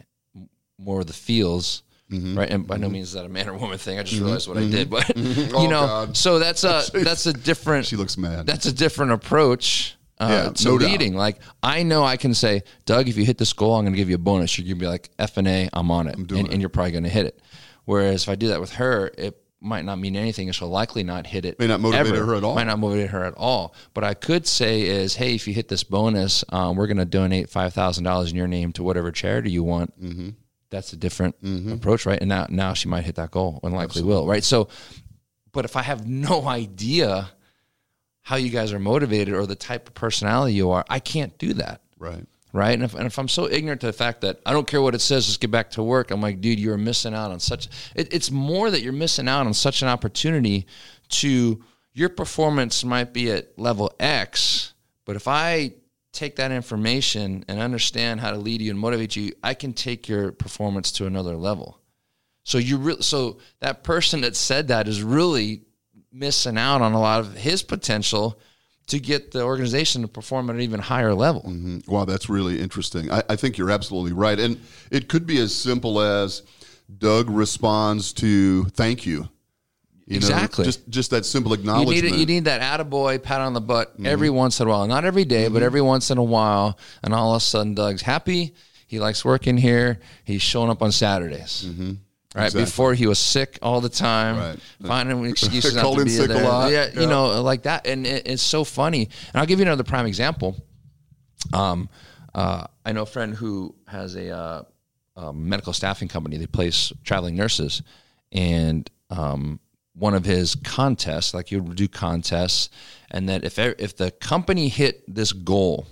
more 0.79 1.01
of 1.01 1.07
the 1.07 1.13
feels, 1.13 1.83
Mm-hmm. 2.11 2.39
right? 2.39 2.51
And 2.51 2.67
by 2.67 2.77
mm-hmm. 2.77 2.83
no 2.83 2.89
means 2.89 3.09
is 3.09 3.13
that 3.15 3.27
a 3.27 3.29
man 3.29 3.49
or 3.49 3.55
woman 3.55 3.77
thing. 3.77 3.99
I 3.99 4.03
just 4.03 4.15
mm-hmm. 4.15 4.25
realized 4.25 4.49
what 4.49 4.57
I 4.57 4.67
did, 4.69 4.89
but 4.89 5.05
mm-hmm. 5.09 5.55
oh, 5.55 5.63
you 5.63 5.69
know, 5.69 5.87
God. 5.87 6.17
so 6.17 6.39
that's 6.39 6.65
a 6.65 6.83
that's 6.95 7.27
a 7.27 7.33
different. 7.33 7.87
she 7.87 7.97
looks 7.97 8.17
mad. 8.17 8.47
That's 8.47 8.67
a 8.67 8.73
different 8.73 9.13
approach. 9.13 9.95
Uh, 10.21 10.47
yeah, 10.47 10.51
to 10.51 10.65
no 10.65 10.75
leading. 10.75 11.13
Doubt. 11.13 11.19
Like 11.19 11.39
I 11.63 11.83
know 11.83 12.03
I 12.03 12.17
can 12.17 12.35
say, 12.35 12.63
Doug, 12.87 13.09
if 13.09 13.17
you 13.17 13.25
hit 13.25 13.39
this 13.39 13.53
goal, 13.53 13.75
I'm 13.75 13.85
going 13.85 13.93
to 13.93 13.97
give 13.97 14.09
you 14.09 14.17
a 14.17 14.19
bonus. 14.19 14.59
You're 14.59 14.65
going 14.65 14.79
to 14.79 14.81
be 14.81 14.89
like 14.89 15.11
F 15.19 15.37
and 15.37 15.47
A, 15.47 15.69
I'm 15.73 15.91
on 15.91 16.09
it, 16.09 16.15
I'm 16.17 16.23
and, 16.23 16.33
it. 16.33 16.53
and, 16.53 16.61
you're 16.61 16.71
probably 16.71 16.93
going 16.93 17.05
to 17.05 17.11
hit 17.11 17.27
it. 17.27 17.41
Whereas 17.85 18.25
if 18.25 18.29
I 18.29 18.35
do 18.35 18.49
that 18.49 18.61
with 18.61 18.73
her, 18.73 19.13
it 19.17 19.41
might 19.61 19.85
not 19.85 20.01
mean 20.01 20.17
anything, 20.17 20.49
and 20.49 20.57
she'll 20.57 20.69
likely 20.69 21.05
not 21.05 21.27
hit 21.27 21.45
it. 21.45 21.61
May 21.61 21.69
not 21.69 21.79
motivate 21.81 22.15
ever. 22.15 22.25
her 22.25 22.35
at 22.35 22.43
all. 22.43 22.57
Might 22.57 22.65
not 22.65 22.81
motivate 22.81 23.11
her 23.11 23.23
at 23.23 23.35
all. 23.35 23.75
But 23.95 24.03
I 24.03 24.15
could 24.15 24.47
say 24.47 24.83
is, 24.83 25.15
hey, 25.15 25.37
if 25.37 25.47
you 25.47 25.55
hit 25.55 25.69
this 25.69 25.85
bonus, 25.85 26.43
um, 26.49 26.77
we're 26.77 26.89
going 26.89 26.97
to 26.97 27.05
donate 27.05 27.49
five 27.49 27.75
thousand 27.75 28.05
dollars 28.05 28.31
in 28.31 28.37
your 28.37 28.49
name 28.49 28.73
to 28.73 28.83
whatever 28.83 29.13
charity 29.13 29.51
you 29.51 29.63
want. 29.63 30.03
Mm-hmm 30.03 30.31
that's 30.71 30.93
a 30.93 30.97
different 30.97 31.41
mm-hmm. 31.43 31.73
approach, 31.73 32.07
right? 32.07 32.19
And 32.21 32.29
now 32.29 32.47
now 32.49 32.75
she 32.75 32.89
might 32.89 33.05
hit 33.05 33.17
that 33.17 33.31
goal 33.31 33.61
and 33.63 33.73
likely 33.73 33.85
Absolutely. 33.85 34.13
will, 34.13 34.27
right? 34.27 34.45
So, 34.45 34.69
but 35.53 35.65
if 35.65 35.77
I 35.77 35.83
have 35.83 36.07
no 36.07 36.47
idea 36.49 37.31
how 38.23 38.37
you 38.37 38.51
guys 38.51 38.73
are 38.73 38.79
motivated 38.79 39.35
or 39.35 39.47
the 39.47 39.57
type 39.57 39.89
of 39.89 39.95
personality 39.95 40.55
you 40.55 40.71
are, 40.71 40.85
I 40.89 40.99
can't 40.99 41.37
do 41.39 41.55
that. 41.55 41.81
Right. 41.99 42.27
Right. 42.53 42.73
And 42.73 42.83
if, 42.83 42.95
and 42.95 43.07
if 43.07 43.19
I'm 43.19 43.29
so 43.29 43.49
ignorant 43.49 43.83
to 43.83 43.87
the 43.87 43.93
fact 43.93 44.23
that 44.23 44.41
I 44.47 44.53
don't 44.53 44.67
care 44.67 44.81
what 44.81 44.95
it 44.95 45.01
says, 45.01 45.27
just 45.27 45.41
get 45.41 45.51
back 45.51 45.71
to 45.73 45.83
work, 45.83 46.11
I'm 46.11 46.23
like, 46.23 46.41
dude, 46.41 46.59
you're 46.59 46.79
missing 46.79 47.15
out 47.15 47.31
on 47.31 47.41
such, 47.41 47.69
it, 47.95 48.13
it's 48.13 48.31
more 48.31 48.71
that 48.71 48.81
you're 48.81 48.93
missing 48.93 49.29
out 49.29 49.47
on 49.47 49.53
such 49.53 49.83
an 49.83 49.89
opportunity 49.89 50.67
to, 51.11 51.63
your 51.93 52.09
performance 52.09 52.85
might 52.85 53.13
be 53.13 53.31
at 53.31 53.59
level 53.59 53.93
X, 53.99 54.73
but 55.05 55.17
if 55.17 55.27
I 55.27 55.73
take 56.13 56.37
that 56.37 56.51
information 56.51 57.45
and 57.49 57.61
understand 57.61 58.21
how 58.21 58.31
to 58.31 58.39
lead 58.39 58.63
you 58.63 58.71
and 58.71 58.79
motivate 58.79 59.17
you, 59.17 59.33
I 59.43 59.55
can 59.55 59.73
take 59.73 60.09
your 60.09 60.33
performance 60.33 60.93
to 60.93 61.07
another 61.07 61.37
level. 61.37 61.81
So 62.45 62.59
you 62.59 62.79
re- 62.79 63.01
so 63.01 63.39
that 63.61 63.85
person 63.85 64.23
that 64.23 64.35
said 64.35 64.69
that 64.69 64.89
is 64.89 65.03
really 65.03 65.63
missing 66.11 66.57
out 66.57 66.81
on 66.81 66.93
a 66.93 67.01
lot 67.01 67.21
of 67.21 67.35
his 67.35 67.63
potential 67.63 68.41
to 68.87 68.99
get 68.99 69.33
the 69.33 69.43
organization 69.43 70.03
to 70.03 70.09
perform 70.09 70.49
at 70.49 70.57
an 70.57 70.63
even 70.63 70.81
higher 70.81 71.15
level. 71.15 71.43
Mm-hmm. 71.43 71.91
Wow, 71.91 72.07
that's 72.07 72.31
really 72.31 72.59
interesting. 72.59 73.11
I, 73.11 73.23
I 73.29 73.37
think 73.37 73.59
you're 73.59 73.71
absolutely 73.71 74.13
right, 74.13 74.39
and 74.41 74.59
it 74.91 75.09
could 75.09 75.27
be 75.27 75.39
as 75.39 75.55
simple 75.55 76.01
as 76.01 76.43
Doug 76.97 77.29
responds 77.29 78.15
to 78.15 78.65
"thank 78.71 79.05
you." 79.05 79.29
You 80.09 80.17
exactly. 80.17 80.63
Know, 80.63 80.69
just 80.69 80.89
just 80.89 81.11
that 81.11 81.27
simple 81.27 81.53
acknowledgement. 81.53 81.97
You 81.97 82.11
need, 82.11 82.21
you 82.21 82.27
need 82.27 82.45
that 82.47 82.63
attaboy 82.63 83.23
pat 83.23 83.43
on 83.43 83.53
the 83.53 83.61
butt 83.61 83.93
mm-hmm. 83.93 84.07
every 84.07 84.31
once 84.31 84.59
in 84.59 84.67
a 84.67 84.71
while. 84.71 84.87
Not 84.87 85.05
every 85.05 85.27
day, 85.27 85.45
mm-hmm. 85.45 85.55
but 85.55 85.63
every 85.63 85.83
once 85.83 86.11
in 86.11 86.17
a 86.17 86.23
while. 86.23 86.79
And 87.03 87.13
all 87.13 87.35
of 87.35 87.37
a 87.37 87.41
sudden, 87.41 87.75
Doug's 87.75 88.01
happy. 88.01 88.55
He 88.87 89.01
likes 89.01 89.23
working 89.23 89.59
here. 89.59 89.99
He's 90.25 90.41
showing 90.41 90.71
up 90.71 90.83
on 90.83 90.93
Saturdays. 90.93 91.67
Mm-hmm. 91.69 91.93
Right 92.35 92.45
exactly. 92.45 92.65
before 92.65 92.95
he 92.95 93.07
was 93.07 93.19
sick 93.19 93.59
all 93.61 93.83
the 93.83 93.91
time, 93.91 94.39
right. 94.39 94.59
finding 94.87 95.25
excuses 95.27 95.75
not 95.75 95.95
to 95.95 96.05
be 96.05 96.11
sick 96.11 96.29
there. 96.29 96.43
A 96.43 96.49
lot. 96.49 96.73
Yeah, 96.73 96.89
yeah, 96.95 97.01
you 97.03 97.07
know, 97.07 97.43
like 97.43 97.65
that, 97.65 97.87
and 97.87 98.07
it, 98.07 98.27
it's 98.27 98.43
so 98.43 98.65
funny. 98.65 99.03
And 99.03 99.41
I'll 99.41 99.47
give 99.47 99.59
you 99.59 99.67
another 99.67 99.85
prime 99.85 100.07
example. 100.07 100.57
Um, 101.53 101.91
uh, 102.35 102.67
I 102.85 102.93
know 102.93 103.03
a 103.03 103.07
friend 103.07 103.35
who 103.35 103.75
has 103.87 104.15
a, 104.15 104.31
uh, 104.31 104.63
a 105.17 105.33
medical 105.35 105.75
staffing 105.75 106.09
company. 106.09 106.39
They 106.39 106.47
place 106.47 106.93
traveling 107.05 107.37
nurses, 107.37 107.83
and 108.33 108.91
um, 109.11 109.61
one 109.99 110.15
of 110.15 110.25
his 110.25 110.55
contests, 110.55 111.35
like 111.35 111.51
you 111.51 111.63
would 111.63 111.77
do 111.77 111.89
contests, 111.89 112.71
and 113.11 113.29
that 113.29 113.45
if 113.45 113.59
if 113.59 113.97
the 113.97 114.11
company 114.11 114.69
hit 114.69 115.03
this 115.13 115.33
goal, 115.33 115.87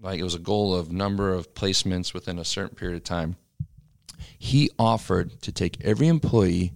like 0.00 0.18
it 0.18 0.24
was 0.24 0.34
a 0.34 0.38
goal 0.40 0.74
of 0.74 0.90
number 0.90 1.32
of 1.32 1.52
placements 1.54 2.14
within 2.14 2.38
a 2.38 2.44
certain 2.44 2.74
period 2.76 2.96
of 2.96 3.04
time, 3.04 3.36
he 4.38 4.70
offered 4.78 5.40
to 5.42 5.52
take 5.52 5.84
every 5.84 6.08
employee 6.08 6.72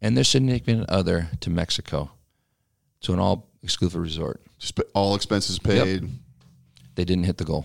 and 0.00 0.16
their 0.16 0.24
significant 0.24 0.88
other 0.88 1.28
to 1.40 1.50
Mexico, 1.50 2.10
to 3.02 3.12
an 3.12 3.18
all 3.18 3.48
exclusive 3.62 4.00
resort. 4.00 4.40
Just 4.58 4.78
all 4.94 5.14
expenses 5.14 5.58
paid. 5.58 6.02
Yep. 6.02 6.10
They 6.94 7.04
didn't 7.04 7.24
hit 7.24 7.36
the 7.36 7.44
goal. 7.44 7.64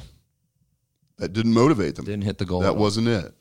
That 1.18 1.34
didn't 1.34 1.54
motivate 1.54 1.96
them. 1.96 2.06
Didn't 2.06 2.24
hit 2.24 2.38
the 2.38 2.46
goal. 2.46 2.62
that 2.62 2.76
wasn't 2.76 3.08
it. 3.08 3.34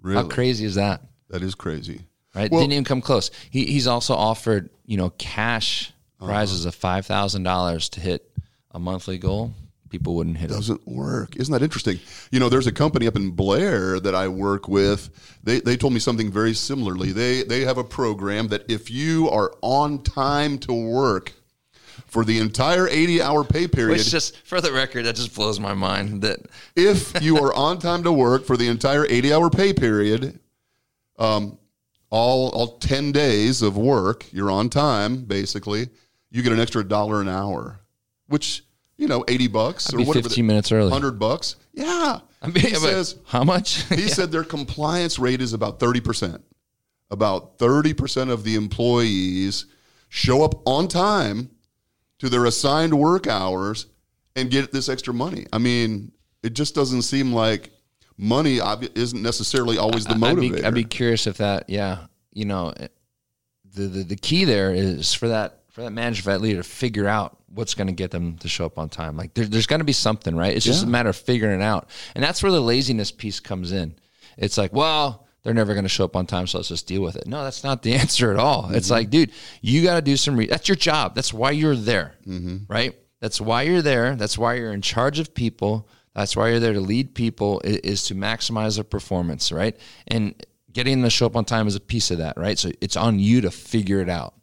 Really, 0.00 0.22
How 0.22 0.28
crazy 0.28 0.64
is 0.64 0.74
that? 0.74 1.02
that 1.30 1.42
is 1.42 1.54
crazy. 1.54 2.02
Right? 2.34 2.50
Well- 2.50 2.60
Didn't 2.62 2.72
even 2.72 2.84
come 2.84 3.00
close. 3.00 3.30
He, 3.50 3.66
he's 3.66 3.86
also 3.86 4.14
offered, 4.14 4.70
you 4.86 4.96
know, 4.96 5.10
cash 5.18 5.92
Uh-huh. 6.20 6.30
prizes 6.30 6.64
of 6.64 6.74
five 6.74 7.04
thousand 7.06 7.42
dollars 7.42 7.88
to 7.90 8.00
hit 8.00 8.30
a 8.70 8.78
monthly 8.78 9.18
goal. 9.18 9.52
People 9.90 10.14
wouldn't 10.14 10.38
hit 10.38 10.50
it. 10.50 10.54
doesn't 10.54 10.88
work. 10.88 11.36
Isn't 11.36 11.52
that 11.52 11.62
interesting? 11.62 12.00
You 12.30 12.40
know, 12.40 12.48
there's 12.48 12.66
a 12.66 12.72
company 12.72 13.06
up 13.06 13.14
in 13.16 13.32
Blair 13.32 14.00
that 14.00 14.14
I 14.14 14.26
work 14.28 14.66
with. 14.66 15.10
They, 15.44 15.60
they 15.60 15.76
told 15.76 15.92
me 15.92 15.98
something 16.00 16.30
very 16.32 16.54
similarly. 16.54 17.12
They 17.12 17.42
they 17.42 17.60
have 17.66 17.76
a 17.76 17.84
program 17.84 18.48
that 18.48 18.64
if 18.70 18.90
you 18.90 19.28
are 19.28 19.52
on 19.60 20.02
time 20.02 20.56
to 20.60 20.72
work 20.72 21.34
for 22.06 22.24
the 22.24 22.38
entire 22.38 22.88
80 22.88 23.20
hour 23.20 23.44
pay 23.44 23.68
period, 23.68 23.98
Which 23.98 24.10
just 24.10 24.38
for 24.46 24.62
the 24.62 24.72
record, 24.72 25.04
that 25.04 25.16
just 25.16 25.34
blows 25.34 25.60
my 25.60 25.74
mind. 25.74 26.22
That 26.22 26.38
if 26.74 27.20
you 27.22 27.36
are 27.44 27.52
on 27.52 27.78
time 27.78 28.02
to 28.04 28.12
work 28.12 28.46
for 28.46 28.56
the 28.56 28.68
entire 28.68 29.04
80 29.04 29.32
hour 29.34 29.50
pay 29.50 29.74
period, 29.74 30.40
um, 31.18 31.58
all 32.12 32.50
all 32.50 32.78
10 32.78 33.10
days 33.10 33.62
of 33.62 33.76
work, 33.76 34.30
you're 34.32 34.50
on 34.50 34.68
time 34.68 35.24
basically, 35.24 35.88
you 36.30 36.42
get 36.42 36.52
an 36.52 36.60
extra 36.60 36.84
dollar 36.84 37.20
an 37.20 37.28
hour, 37.28 37.80
which 38.28 38.64
you 38.98 39.08
know, 39.08 39.24
80 39.26 39.48
bucks 39.48 39.92
or 39.92 39.96
be 39.96 40.04
whatever. 40.04 40.28
15 40.28 40.46
minutes 40.46 40.70
early. 40.70 40.90
100 40.90 41.18
bucks. 41.18 41.56
Yeah. 41.72 42.20
I 42.40 42.46
mean, 42.46 42.62
he 42.62 42.74
says 42.74 43.16
how 43.24 43.42
much? 43.42 43.82
he 43.88 44.08
said 44.08 44.30
their 44.30 44.44
compliance 44.44 45.18
rate 45.18 45.40
is 45.40 45.54
about 45.54 45.80
30%. 45.80 46.40
About 47.10 47.58
30% 47.58 48.30
of 48.30 48.44
the 48.44 48.54
employees 48.54 49.66
show 50.08 50.44
up 50.44 50.66
on 50.66 50.86
time 50.86 51.50
to 52.18 52.28
their 52.28 52.44
assigned 52.44 52.94
work 52.94 53.26
hours 53.26 53.86
and 54.36 54.50
get 54.50 54.70
this 54.70 54.88
extra 54.88 55.12
money. 55.12 55.46
I 55.52 55.58
mean, 55.58 56.12
it 56.42 56.52
just 56.52 56.74
doesn't 56.74 57.02
seem 57.02 57.32
like 57.32 57.70
money 58.16 58.60
isn't 58.94 59.22
necessarily 59.22 59.78
always 59.78 60.04
the 60.04 60.12
I'd 60.14 60.20
motivator. 60.20 60.56
be, 60.56 60.64
I'd 60.64 60.74
be 60.74 60.84
curious 60.84 61.26
if 61.26 61.38
that, 61.38 61.68
yeah, 61.70 62.06
you 62.32 62.44
know, 62.44 62.72
the, 63.74 63.82
the 63.82 64.02
the 64.04 64.16
key 64.16 64.44
there 64.44 64.72
is 64.74 65.14
for 65.14 65.28
that 65.28 65.60
for 65.70 65.82
that 65.82 65.90
manager, 65.92 66.22
for 66.22 66.30
that 66.30 66.40
leader 66.40 66.62
to 66.62 66.68
figure 66.68 67.08
out 67.08 67.38
what's 67.48 67.74
going 67.74 67.86
to 67.86 67.92
get 67.92 68.10
them 68.10 68.36
to 68.38 68.48
show 68.48 68.66
up 68.66 68.78
on 68.78 68.88
time. 68.88 69.16
Like 69.16 69.34
there, 69.34 69.46
there's 69.46 69.66
going 69.66 69.80
to 69.80 69.84
be 69.84 69.92
something, 69.92 70.34
right? 70.36 70.54
It's 70.54 70.64
just 70.66 70.82
Yeah. 70.82 70.88
a 70.88 70.90
matter 70.90 71.08
of 71.08 71.16
figuring 71.16 71.60
it 71.60 71.64
out, 71.64 71.88
and 72.14 72.22
that's 72.22 72.42
where 72.42 72.52
the 72.52 72.60
laziness 72.60 73.10
piece 73.10 73.40
comes 73.40 73.72
in. 73.72 73.94
It's 74.36 74.56
like, 74.58 74.72
well, 74.72 75.26
they're 75.42 75.54
never 75.54 75.72
going 75.74 75.84
to 75.84 75.88
show 75.90 76.04
up 76.04 76.14
on 76.16 76.26
time, 76.26 76.46
so 76.46 76.58
let's 76.58 76.68
just 76.68 76.86
deal 76.86 77.02
with 77.02 77.16
it. 77.16 77.26
No, 77.26 77.42
that's 77.44 77.64
not 77.64 77.82
the 77.82 77.94
answer 78.02 78.30
at 78.32 78.38
all. 78.38 78.70
It's 78.72 78.86
Mm-hmm. 78.86 78.92
like, 78.94 79.10
dude, 79.10 79.32
you 79.60 79.82
got 79.82 79.96
to 79.96 80.02
do 80.02 80.16
some. 80.16 80.36
Re- 80.36 80.46
that's 80.46 80.68
your 80.68 80.76
job. 80.76 81.14
That's 81.14 81.32
why 81.32 81.50
you're 81.52 81.76
there, 81.76 82.14
Mm-hmm. 82.26 82.70
right? 82.72 82.94
That's 83.20 83.40
why 83.40 83.62
you're 83.62 83.82
there. 83.82 84.16
That's 84.16 84.36
why 84.36 84.54
you're 84.54 84.72
in 84.72 84.82
charge 84.82 85.18
of 85.20 85.32
people. 85.32 85.88
That's 86.14 86.36
why 86.36 86.50
you're 86.50 86.60
there 86.60 86.72
to 86.74 86.80
lead 86.80 87.14
people 87.14 87.60
i- 87.64 87.80
is 87.82 88.04
to 88.04 88.14
maximize 88.14 88.74
their 88.76 88.84
performance, 88.84 89.50
right? 89.52 89.76
And 90.08 90.34
getting 90.72 90.98
them 91.00 91.04
to 91.04 91.10
show 91.10 91.26
up 91.26 91.36
on 91.36 91.44
time 91.44 91.66
is 91.66 91.76
a 91.76 91.80
piece 91.80 92.10
of 92.10 92.18
that, 92.18 92.36
right? 92.36 92.58
So 92.58 92.70
it's 92.80 92.96
on 92.96 93.18
you 93.18 93.40
to 93.42 93.50
figure 93.50 94.00
it 94.00 94.08
out. 94.08 94.34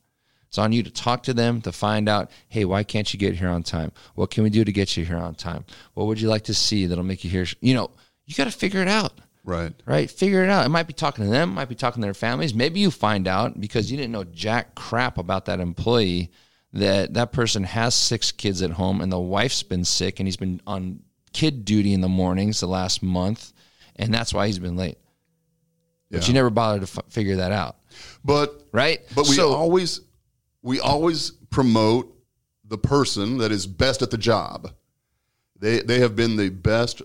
It's 0.47 0.57
on 0.57 0.71
you 0.71 0.81
to 0.81 0.89
talk 0.89 1.23
to 1.23 1.33
them 1.33 1.61
to 1.61 1.71
find 1.71 2.09
out, 2.09 2.31
hey, 2.47 2.65
why 2.65 2.83
can't 2.83 3.13
you 3.13 3.19
get 3.19 3.35
here 3.35 3.49
on 3.49 3.61
time? 3.61 3.91
What 4.15 4.31
can 4.31 4.43
we 4.43 4.49
do 4.49 4.63
to 4.63 4.71
get 4.71 4.97
you 4.97 5.05
here 5.05 5.17
on 5.17 5.35
time? 5.35 5.63
What 5.93 6.07
would 6.07 6.19
you 6.19 6.27
like 6.27 6.45
to 6.45 6.55
see 6.55 6.87
that'll 6.87 7.03
make 7.03 7.23
you 7.23 7.29
here? 7.29 7.45
You 7.61 7.75
know, 7.75 7.91
you 8.25 8.33
got 8.35 8.45
to 8.45 8.51
figure 8.51 8.81
it 8.81 8.87
out 8.87 9.13
right. 9.49 9.73
right? 9.85 10.09
Figure 10.09 10.43
it 10.43 10.49
out. 10.49 10.65
It 10.65 10.69
might 10.69 10.87
be 10.87 10.93
talking 10.93 11.25
to 11.25 11.31
them, 11.31 11.53
might 11.53 11.69
be 11.69 11.75
talking 11.75 12.01
to 12.01 12.05
their 12.05 12.13
families. 12.13 12.53
Maybe 12.53 12.79
you 12.79 12.91
find 12.91 13.27
out 13.27 13.59
because 13.59 13.91
you 13.91 13.97
didn't 13.97 14.11
know 14.11 14.23
jack 14.23 14.75
crap 14.75 15.17
about 15.17 15.45
that 15.45 15.59
employee 15.59 16.31
that 16.73 17.15
that 17.15 17.31
person 17.31 17.63
has 17.63 17.95
six 17.95 18.31
kids 18.31 18.61
at 18.61 18.71
home 18.71 19.01
and 19.01 19.11
the 19.11 19.19
wife's 19.19 19.63
been 19.63 19.83
sick 19.83 20.19
and 20.19 20.27
he's 20.27 20.37
been 20.37 20.61
on 20.67 21.01
kid 21.33 21.65
duty 21.65 21.93
in 21.93 22.01
the 22.01 22.07
mornings 22.09 22.59
the 22.59 22.67
last 22.67 23.01
month 23.03 23.53
and 23.95 24.13
that's 24.13 24.33
why 24.33 24.47
he's 24.47 24.59
been 24.59 24.75
late. 24.77 24.97
But 26.11 26.21
Yeah. 26.21 26.27
you 26.27 26.33
never 26.33 26.49
bothered 26.49 26.85
to 26.87 26.99
f- 26.99 27.11
figure 27.11 27.35
that 27.37 27.51
out, 27.51 27.77
But 28.23 28.67
right? 28.71 29.01
But 29.15 29.27
we 29.27 29.35
so, 29.35 29.53
always 29.53 30.01
we 30.61 30.79
always 30.79 31.31
promote 31.49 32.15
the 32.65 32.77
person 32.77 33.37
that 33.39 33.51
is 33.51 33.65
best 33.67 34.01
at 34.01 34.09
the 34.11 34.17
job. 34.17 34.71
They 35.59 35.79
they 35.81 35.99
have 35.99 36.15
been 36.15 36.35
the 36.35 36.49
best 36.49 37.01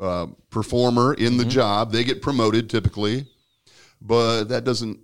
uh, 0.00 0.26
performer 0.50 1.14
in 1.14 1.24
Mm-hmm. 1.34 1.36
the 1.38 1.44
job. 1.46 1.92
They 1.92 2.02
get 2.04 2.20
promoted 2.22 2.68
typically, 2.68 3.26
but 4.00 4.44
that 4.44 4.64
doesn't 4.64 4.98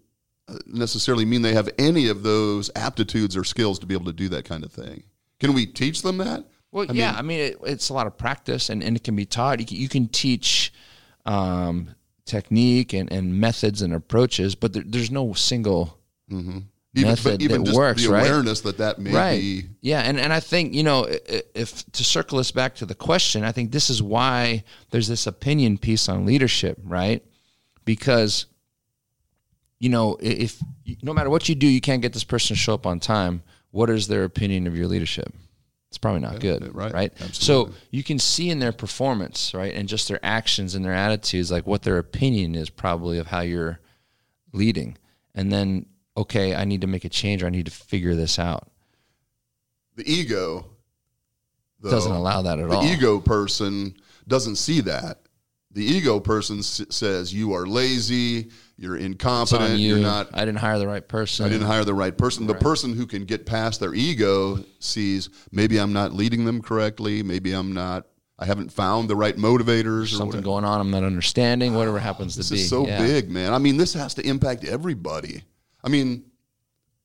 uh, 0.48 0.58
necessarily 0.66 1.24
mean 1.24 1.42
they 1.42 1.54
have 1.54 1.68
any 1.78 2.08
of 2.08 2.22
those 2.22 2.70
aptitudes 2.74 3.36
or 3.36 3.44
skills 3.44 3.78
to 3.78 3.86
be 3.86 3.94
able 3.94 4.06
to 4.06 4.12
do 4.12 4.28
that 4.30 4.44
kind 4.44 4.64
of 4.64 4.72
thing. 4.72 5.04
Can 5.40 5.52
we 5.54 5.66
teach 5.66 6.02
them 6.02 6.16
that? 6.18 6.44
Well, 6.70 6.86
yeah, 6.94 7.14
I 7.16 7.22
mean, 7.22 7.40
it, 7.40 7.56
it's 7.64 7.88
a 7.88 7.94
lot 7.94 8.06
of 8.06 8.16
practice, 8.18 8.68
and, 8.68 8.82
and 8.82 8.94
it 8.96 9.02
can 9.04 9.16
be 9.16 9.24
taught. 9.24 9.60
You 9.60 9.66
can, 9.66 9.76
you 9.78 9.88
can 9.88 10.08
teach 10.08 10.72
um, 11.24 11.94
technique 12.26 12.92
and, 12.92 13.10
and 13.10 13.40
methods 13.40 13.80
and 13.82 13.94
approaches, 13.94 14.54
but 14.54 14.72
there, 14.74 14.82
there's 14.86 15.10
no 15.10 15.32
single 15.32 15.98
Even, 16.30 16.64
method 16.94 17.42
even 17.42 17.62
that 17.62 17.66
just 17.66 17.76
works, 17.76 18.04
the 18.04 18.10
right? 18.12 18.26
awareness 18.28 18.60
that 18.62 18.76
that 18.78 18.98
may 18.98 19.12
right. 19.14 19.40
be 19.40 19.64
Yeah, 19.80 20.00
and 20.00 20.18
and 20.20 20.30
I 20.32 20.40
think 20.40 20.74
you 20.74 20.82
know 20.82 21.06
i- 21.06 21.20
i- 21.30 21.42
if 21.54 21.90
to 21.92 22.04
circle 22.04 22.38
us 22.38 22.50
back 22.50 22.74
to 22.76 22.86
the 22.86 22.94
question, 22.94 23.44
I 23.44 23.52
think 23.52 23.72
this 23.72 23.88
is 23.88 24.02
why 24.02 24.64
there's 24.90 25.08
this 25.08 25.26
opinion 25.26 25.78
piece 25.78 26.08
on 26.08 26.26
leadership, 26.26 26.78
right? 26.84 27.24
Because 27.84 28.46
you 29.78 29.88
know 29.88 30.18
if 30.20 30.60
no 31.02 31.12
matter 31.14 31.30
what 31.30 31.48
you 31.48 31.54
do, 31.54 31.66
you 31.66 31.80
can't 31.80 32.02
get 32.02 32.12
this 32.12 32.24
person 32.24 32.56
to 32.56 32.60
show 32.60 32.74
up 32.74 32.86
on 32.86 33.00
time. 33.00 33.42
What 33.70 33.88
is 33.90 34.08
their 34.08 34.24
opinion 34.24 34.66
of 34.66 34.76
your 34.76 34.86
leadership? 34.86 35.32
It's 35.90 35.98
probably 35.98 36.20
not 36.20 36.40
good, 36.40 36.74
right. 36.74 36.92
right? 36.92 37.12
Absolutely. 37.20 37.72
So 37.72 37.78
you 37.90 38.04
can 38.04 38.18
see 38.18 38.50
in 38.50 38.58
their 38.58 38.72
performance, 38.72 39.54
right, 39.54 39.72
and 39.74 39.88
just 39.88 40.06
their 40.08 40.20
actions 40.22 40.74
and 40.74 40.84
their 40.84 40.92
attitudes, 40.92 41.50
like 41.50 41.66
what 41.66 41.82
their 41.82 41.96
opinion 41.98 42.54
is 42.54 42.68
probably 42.68 43.16
of 43.18 43.28
how 43.28 43.40
you're 43.40 43.80
leading, 44.52 44.98
and 45.34 45.50
then 45.50 45.86
okay, 46.16 46.54
I 46.54 46.64
need 46.64 46.80
to 46.82 46.86
make 46.86 47.04
a 47.04 47.08
change, 47.08 47.42
or 47.42 47.46
I 47.46 47.50
need 47.50 47.66
to 47.66 47.72
figure 47.72 48.14
this 48.14 48.38
out. 48.38 48.68
the 49.96 50.06
ego. 50.10 50.66
though, 51.80 51.90
Doesn't 51.90 52.12
allow 52.12 52.42
that 52.42 52.58
at 52.58 52.68
the 52.68 52.74
all. 52.76 52.82
The 52.82 52.92
ego 52.92 53.18
person 53.20 53.94
doesn't 54.26 54.56
see 54.56 54.80
that. 54.82 55.20
The 55.70 55.84
ego 55.84 56.18
person 56.20 56.58
s- 56.58 56.82
says 56.90 57.32
you 57.32 57.52
are 57.54 57.66
lazy, 57.66 58.50
you're 58.78 58.96
incompetent, 58.96 59.80
you. 59.80 59.96
you're 59.96 59.98
not. 59.98 60.28
I 60.32 60.44
didn't 60.44 60.58
hire 60.58 60.78
the 60.78 60.86
right 60.86 61.06
person. 61.06 61.44
I 61.44 61.48
didn't 61.48 61.66
hire 61.66 61.84
the 61.84 61.94
right 61.94 62.16
person. 62.16 62.46
The 62.46 62.54
person 62.54 62.94
who 62.94 63.06
can 63.06 63.24
get 63.24 63.44
past 63.44 63.80
their 63.80 63.92
ego 63.92 64.64
sees 64.78 65.30
maybe 65.50 65.78
I'm 65.78 65.92
not 65.92 66.12
leading 66.12 66.44
them 66.44 66.62
correctly. 66.62 67.22
Maybe 67.24 67.52
I'm 67.52 67.74
not. 67.74 68.06
I 68.38 68.46
haven't 68.46 68.72
found 68.72 69.10
the 69.10 69.16
right 69.16 69.36
motivators 69.36 70.04
or 70.04 70.06
something 70.06 70.42
going 70.42 70.64
on. 70.64 70.80
I'm 70.80 70.92
not 70.92 71.02
understanding. 71.02 71.74
Whatever 71.74 71.98
happens 71.98 72.36
This 72.36 72.48
to 72.50 72.54
be. 72.54 72.60
is 72.60 72.68
so 72.68 72.86
Yeah. 72.86 73.04
big, 73.04 73.30
man. 73.30 73.52
I 73.52 73.58
mean, 73.58 73.76
this 73.78 73.94
has 73.94 74.14
to 74.14 74.24
impact 74.24 74.64
everybody. 74.64 75.42
I 75.82 75.88
mean, 75.88 76.22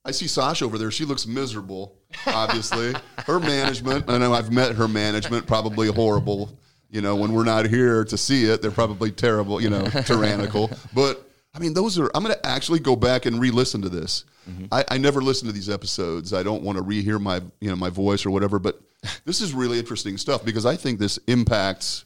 I 0.06 0.12
see 0.12 0.28
Sasha 0.28 0.66
over 0.66 0.78
there. 0.78 0.92
She 0.92 1.06
looks 1.06 1.26
miserable, 1.26 1.96
obviously. 2.28 2.94
her 3.26 3.40
management, 3.40 4.10
I 4.10 4.20
know 4.20 4.32
I've 4.32 4.52
met 4.52 4.76
her 4.76 4.88
management, 4.88 5.48
probably 5.48 5.88
horrible. 5.88 6.56
You 6.92 7.02
know, 7.02 7.16
when 7.16 7.34
we're 7.34 7.46
not 7.46 7.66
here 7.66 8.06
to 8.06 8.16
see 8.16 8.46
it, 8.46 8.62
they're 8.62 8.70
probably 8.70 9.10
terrible, 9.10 9.60
you 9.60 9.72
know, 9.72 9.86
tyrannical. 10.06 10.70
But 10.94 11.28
I 11.56 11.60
mean, 11.60 11.74
those 11.74 12.00
are, 12.00 12.10
I'm 12.16 12.24
going 12.24 12.36
to 12.36 12.46
actually 12.46 12.80
go 12.80 12.96
back 12.96 13.26
and 13.26 13.40
re 13.40 13.52
listen 13.52 13.82
to 13.84 13.90
this. 13.90 14.26
Mm-hmm. 14.50 14.66
I, 14.72 14.84
I 14.90 14.98
never 14.98 15.22
listen 15.22 15.48
to 15.48 15.54
these 15.54 15.70
episodes. 15.70 16.34
I 16.34 16.42
don't 16.44 16.64
want 16.64 16.78
to 16.78 16.84
rehear 16.84 17.22
my, 17.22 17.42
you 17.62 17.70
know, 17.70 17.76
my 17.76 17.90
voice 17.90 18.26
or 18.26 18.32
whatever, 18.32 18.60
but 18.60 18.82
this 19.26 19.40
is 19.42 19.54
really 19.54 19.78
interesting 19.80 20.18
stuff 20.18 20.44
because 20.44 20.66
I 20.66 20.76
think 20.76 21.00
this 21.00 21.18
impacts 21.28 22.06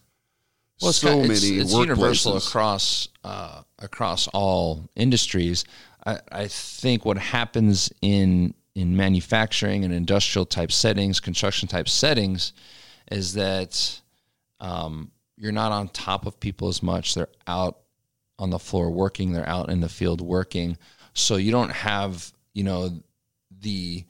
Well, 0.81 0.91
so 0.91 1.07
kind- 1.10 1.21
many 1.21 1.33
it's, 1.33 1.43
it's 1.45 1.73
workplaces. 1.73 1.79
universal 1.79 2.38
across 2.38 3.07
uh, 3.23 3.62
across 3.79 4.27
all 4.29 4.89
industries. 4.95 5.63
I, 6.05 6.19
I 6.31 6.47
think 6.47 7.05
what 7.05 7.17
happens 7.17 7.91
in 8.01 8.53
in 8.75 8.95
manufacturing 8.95 9.83
and 9.86 9.93
industrial 9.93 10.45
type 10.45 10.71
settings, 10.71 11.19
construction 11.19 11.67
type 11.67 11.89
settings, 11.89 12.53
is 13.12 13.33
that 13.33 14.01
um, 14.60 15.10
you're 15.35 15.52
not 15.52 15.71
on 15.71 15.87
top 15.89 16.25
of 16.27 16.39
people 16.39 16.67
as 16.67 16.83
much. 16.83 17.15
They're 17.15 17.29
out 17.48 17.79
on 18.40 18.50
the 18.50 18.60
floor 18.60 18.92
working. 18.92 19.31
They're 19.31 19.48
out 19.48 19.69
in 19.69 19.81
the 19.81 19.90
field 19.90 20.21
working. 20.21 20.77
So 21.13 21.35
you 21.38 21.52
don't 21.52 21.71
have 21.71 22.31
you 22.54 22.63
know 22.63 23.02
the 23.62 24.04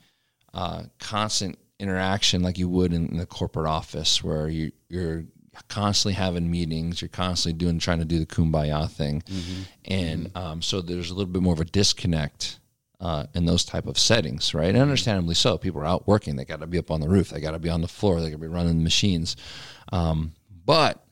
uh, 0.53 0.83
constant 0.99 1.57
interaction 1.79 2.41
like 2.41 2.57
you 2.57 2.67
would 2.67 2.91
in, 2.93 3.17
the 3.17 3.25
corporate 3.25 3.67
office 3.67 4.23
where 4.23 4.49
you, 4.49 4.71
you're 4.89 5.25
constantly 5.67 6.13
having 6.13 6.49
meetings 6.49 7.01
you're 7.01 7.09
constantly 7.09 7.57
doing 7.57 7.79
trying 7.79 7.99
to 7.99 8.05
do 8.05 8.19
the 8.19 8.25
kumbaya 8.25 8.89
thing. 8.89 9.23
And 9.85 10.31
Um, 10.35 10.61
so 10.61 10.81
there's 10.81 11.09
a 11.11 11.13
little 11.13 11.31
bit 11.31 11.41
more 11.41 11.53
of 11.53 11.59
a 11.59 11.65
disconnect 11.65 12.59
uh, 12.99 13.25
in 13.35 13.45
those 13.45 13.63
type 13.63 13.85
of 13.85 13.97
settings 13.99 14.53
right? 14.53 14.69
And 14.69 14.77
understandably 14.79 15.35
so 15.35 15.57
people 15.57 15.81
are 15.81 15.85
out 15.85 16.07
working 16.07 16.35
they 16.35 16.45
got 16.45 16.61
to 16.61 16.67
be 16.67 16.79
up 16.79 16.89
on 16.89 16.99
the 16.99 17.09
roof 17.09 17.29
they 17.29 17.39
got 17.39 17.51
to 17.51 17.59
be 17.59 17.69
on 17.69 17.81
the 17.81 17.87
floor 17.87 18.19
they 18.19 18.29
got 18.29 18.37
to 18.37 18.41
be 18.41 18.47
running 18.47 18.77
the 18.77 18.83
machines. 18.83 19.35
Um, 19.91 20.33
but 20.65 21.05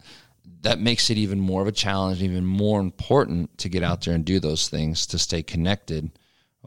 that 0.65 0.79
makes 0.79 1.09
it 1.09 1.17
even 1.17 1.39
more 1.39 1.61
of 1.61 1.67
a 1.67 1.71
challenge, 1.71 2.21
even 2.21 2.45
more 2.45 2.79
important 2.79 3.57
to 3.59 3.69
get 3.69 3.83
out 3.83 4.01
there 4.01 4.13
and 4.13 4.25
do 4.25 4.39
those 4.39 4.67
things 4.67 5.05
to 5.07 5.17
stay 5.17 5.41
connected. 5.41 6.11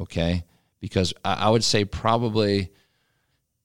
Okay. 0.00 0.44
Because 0.80 1.12
I, 1.24 1.34
I 1.34 1.50
would 1.50 1.64
say 1.64 1.84
probably 1.84 2.70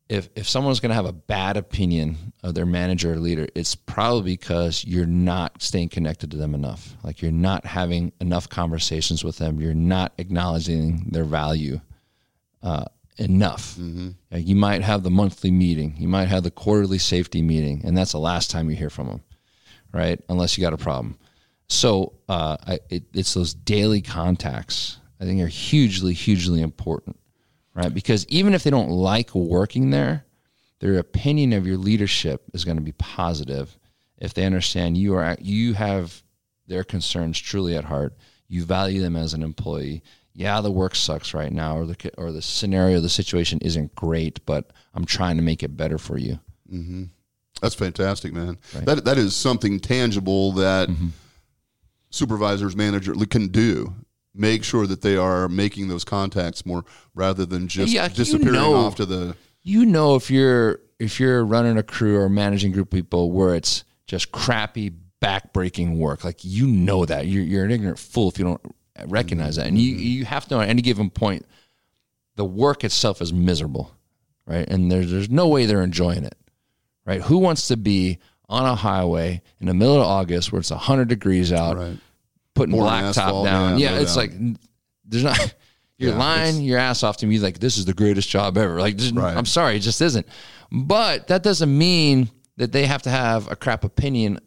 if 0.10 0.30
if 0.36 0.48
someone's 0.48 0.80
going 0.80 0.90
to 0.90 0.96
have 0.96 1.06
a 1.06 1.14
bad 1.14 1.58
opinion 1.58 2.34
of 2.44 2.54
their 2.54 2.66
manager 2.66 3.14
or 3.14 3.18
leader, 3.18 3.48
it's 3.56 3.76
probably 3.76 4.34
because 4.34 4.84
you're 4.86 5.06
not 5.06 5.62
staying 5.62 5.90
connected 5.90 6.32
to 6.32 6.38
them 6.38 6.54
enough. 6.54 6.96
Like 7.04 7.22
you're 7.22 7.32
not 7.32 7.66
having 7.66 8.12
enough 8.20 8.50
conversations 8.50 9.24
with 9.24 9.38
them. 9.38 9.62
You're 9.62 9.74
not 9.74 10.14
acknowledging 10.18 11.08
their 11.10 11.24
value 11.24 11.80
uh, 12.62 12.86
enough. 13.18 13.76
Like 14.32 14.48
you 14.48 14.56
might 14.56 14.82
have 14.82 15.04
the 15.04 15.12
monthly 15.12 15.52
meeting, 15.52 15.96
you 15.98 16.08
might 16.08 16.28
have 16.28 16.44
the 16.44 16.52
quarterly 16.52 16.98
safety 16.98 17.42
meeting, 17.42 17.82
and 17.86 17.98
that's 17.98 18.12
the 18.12 18.20
last 18.20 18.52
time 18.52 18.70
you 18.70 18.76
hear 18.76 18.90
from 18.90 19.08
them, 19.08 19.24
right? 19.94 20.20
Unless 20.30 20.58
you 20.58 20.62
got 20.62 20.74
a 20.74 20.78
problem. 20.78 21.18
So 21.68 22.14
uh, 22.28 22.58
I, 22.68 22.80
it, 22.90 23.04
it's 23.14 23.34
those 23.34 23.54
daily 23.54 24.02
contacts. 24.02 24.98
I 25.20 25.26
think 25.26 25.42
are 25.42 25.48
hugely, 25.48 26.14
hugely 26.14 26.62
important, 26.62 27.18
right? 27.74 27.94
Because 27.94 28.28
even 28.28 28.54
if 28.54 28.64
they 28.64 28.70
don't 28.70 28.90
like 28.90 29.34
working 29.34 29.92
there, 29.92 30.26
their 30.80 31.00
opinion 31.00 31.54
of 31.54 31.66
your 31.66 31.78
leadership 31.78 32.44
is 32.54 32.66
going 32.66 32.76
to 32.76 32.84
be 32.84 32.92
positive 32.94 33.78
if 34.18 34.34
they 34.34 34.46
understand 34.46 34.98
you 34.98 35.16
are 35.16 35.38
you 35.40 35.74
have 35.74 36.22
their 36.68 36.84
concerns 36.84 37.40
truly 37.40 37.76
at 37.76 37.86
heart. 37.86 38.16
You 38.48 38.66
value 38.66 39.02
them 39.02 39.16
as 39.16 39.34
an 39.34 39.44
employee. 39.44 40.04
Yeah, 40.34 40.62
the 40.62 40.72
work 40.72 40.96
sucks 40.96 41.34
right 41.34 41.52
now, 41.52 41.78
or 41.78 41.86
the 41.86 42.12
or 42.18 42.32
the 42.32 42.42
scenario, 42.42 43.00
the 43.00 43.10
situation 43.10 43.60
isn't 43.62 43.96
great, 43.96 44.46
but 44.46 44.72
I'm 44.94 45.06
trying 45.06 45.38
to 45.38 45.44
make 45.44 45.64
it 45.64 45.78
better 45.78 45.98
for 45.98 46.18
you. 46.18 46.40
That's 47.62 47.76
fantastic, 47.76 48.34
man. 48.34 48.58
That 48.84 49.06
that 49.06 49.18
is 49.18 49.36
something 49.36 49.80
tangible 49.80 50.52
that 50.54 50.90
Mm-hmm. 50.90 51.08
supervisors, 52.10 52.76
manager 52.76 53.14
can 53.30 53.48
do. 53.48 53.94
Make 54.36 54.64
sure 54.64 54.88
that 54.88 55.02
they 55.02 55.16
are 55.16 55.48
making 55.48 55.88
those 55.90 56.04
contacts 56.04 56.66
more 56.66 56.84
rather 57.14 57.46
than 57.46 57.68
just 57.68 57.92
Yeah, 57.94 58.06
you 58.08 58.14
disappearing 58.16 58.54
know. 58.56 58.76
off 58.76 58.96
to 58.96 59.06
the. 59.06 59.36
you 59.62 59.86
know 59.86 60.16
if 60.16 60.32
you're 60.32 60.80
if 61.00 61.20
you're 61.20 61.46
running 61.46 61.78
a 61.78 61.84
crew 61.84 62.18
or 62.20 62.30
managing 62.30 62.72
group 62.72 62.88
of 62.88 62.92
people 62.92 63.32
where 63.32 63.54
it's 63.56 63.84
just 64.08 64.32
crappy 64.32 64.92
backbreaking 65.22 65.98
work 65.98 66.24
like 66.24 66.40
you 66.44 66.68
know 66.68 67.06
that 67.06 67.28
you're, 67.28 67.44
you're 67.44 67.64
an 67.64 67.72
ignorant 67.72 67.98
fool 68.00 68.28
if 68.30 68.38
you 68.38 68.44
don't 68.44 68.62
recognize 69.06 69.56
that 69.56 69.68
and 69.68 69.78
you 69.80 69.96
you 69.96 70.26
have 70.26 70.46
to 70.48 70.56
know 70.56 70.62
at 70.62 70.68
any 70.70 70.82
given 70.82 71.10
point 71.10 71.46
the 72.36 72.44
work 72.44 72.84
itself 72.84 73.22
is 73.22 73.32
miserable 73.32 73.96
right 74.46 74.68
and 74.70 74.92
there's 74.92 75.10
there's 75.12 75.30
no 75.30 75.48
way 75.48 75.66
they're 75.66 75.82
enjoying 75.84 76.24
it 76.26 76.36
right 77.06 77.22
who 77.22 77.38
wants 77.38 77.68
to 77.70 77.78
be 77.78 78.20
on 78.50 78.66
a 78.66 78.76
highway 78.76 79.42
in 79.60 79.68
the 79.68 79.74
middle 79.74 79.96
of 79.96 80.04
august 80.04 80.52
where 80.52 80.60
it's 80.60 80.72
100 80.72 81.08
degrees 81.08 81.52
out 81.52 81.78
Right. 81.78 81.98
putting 82.56 82.76
Pouring 82.76 82.90
blacktop 82.92 83.44
down. 83.46 83.78
yeah, 83.80 83.92
Yeah, 83.96 84.00
it's 84.02 84.16
doubt. 84.16 84.30
like 84.30 84.58
there's 85.06 85.24
not. 85.24 85.56
You're 86.00 86.12
Yeah, 86.14 86.18
lying 86.18 86.62
your 86.62 86.80
ass 86.80 87.04
off 87.04 87.18
to 87.18 87.28
me 87.28 87.38
like 87.40 87.60
this 87.60 87.78
is 87.78 87.86
the 87.86 87.94
greatest 87.94 88.28
job 88.28 88.58
ever. 88.58 88.80
Like 88.80 88.98
this- 88.98 89.12
Right. 89.12 89.36
I'm 89.38 89.46
sorry, 89.46 89.76
it 89.78 89.80
just 89.82 90.02
isn't. 90.02 90.26
But 90.72 91.28
that 91.28 91.44
doesn't 91.44 91.76
mean 91.78 92.30
that 92.58 92.72
they 92.72 92.86
have 92.88 93.04
to 93.04 93.10
have 93.12 93.50
a 93.52 93.56
crap 93.56 93.84
opinion 93.84 94.40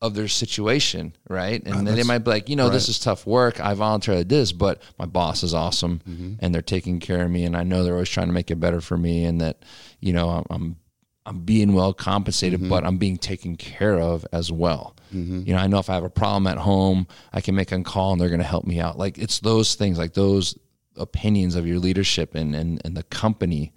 of 0.00 0.14
their 0.14 0.28
situation, 0.28 1.14
right? 1.28 1.62
And 1.64 1.86
then 1.86 1.94
they 1.94 2.02
might 2.02 2.18
be 2.18 2.30
like, 2.30 2.48
you 2.48 2.56
know, 2.56 2.70
this 2.70 2.88
is 2.88 2.98
tough 2.98 3.26
work. 3.26 3.60
I 3.60 3.74
voluntarily 3.74 4.24
did 4.24 4.30
this, 4.30 4.50
but 4.52 4.82
my 4.98 5.04
boss 5.06 5.42
is 5.42 5.54
awesome, 5.54 6.00
Mm-hmm. 6.08 6.32
and 6.40 6.54
they're 6.54 6.62
taking 6.62 6.98
care 7.00 7.22
of 7.22 7.30
me, 7.30 7.44
and 7.44 7.56
I 7.56 7.62
know 7.62 7.84
they're 7.84 7.94
always 7.94 8.08
trying 8.08 8.26
to 8.28 8.32
make 8.32 8.50
it 8.50 8.58
better 8.58 8.80
for 8.80 8.96
me, 8.98 9.24
and 9.24 9.40
that 9.40 9.62
you 10.00 10.12
know 10.12 10.30
I'm. 10.30 10.44
I'm 10.50 10.76
I'm 11.24 11.40
being 11.40 11.72
well 11.72 11.92
compensated, 11.94 12.60
Mm-hmm. 12.60 12.68
but 12.68 12.84
I'm 12.84 12.98
being 12.98 13.16
taken 13.16 13.56
care 13.56 13.98
of 14.00 14.26
as 14.32 14.50
well. 14.50 14.96
You 15.14 15.52
know, 15.54 15.58
I 15.58 15.66
know 15.66 15.78
if 15.78 15.90
I 15.90 15.94
have 15.94 16.04
a 16.04 16.08
problem 16.10 16.46
at 16.46 16.56
home, 16.56 17.06
I 17.34 17.42
can 17.42 17.54
make 17.54 17.70
a 17.70 17.82
call 17.82 18.12
and 18.12 18.20
they're 18.20 18.30
going 18.30 18.40
to 18.40 18.46
help 18.46 18.64
me 18.64 18.80
out. 18.80 18.96
Like 18.96 19.18
it's 19.18 19.40
those 19.40 19.74
things, 19.74 19.98
like 19.98 20.14
those 20.14 20.58
opinions 20.96 21.54
of 21.54 21.66
your 21.66 21.78
leadership 21.78 22.34
and 22.34 22.54
and, 22.56 22.80
and 22.84 22.96
the 22.96 23.02
company 23.02 23.72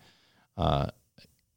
uh, 0.58 0.88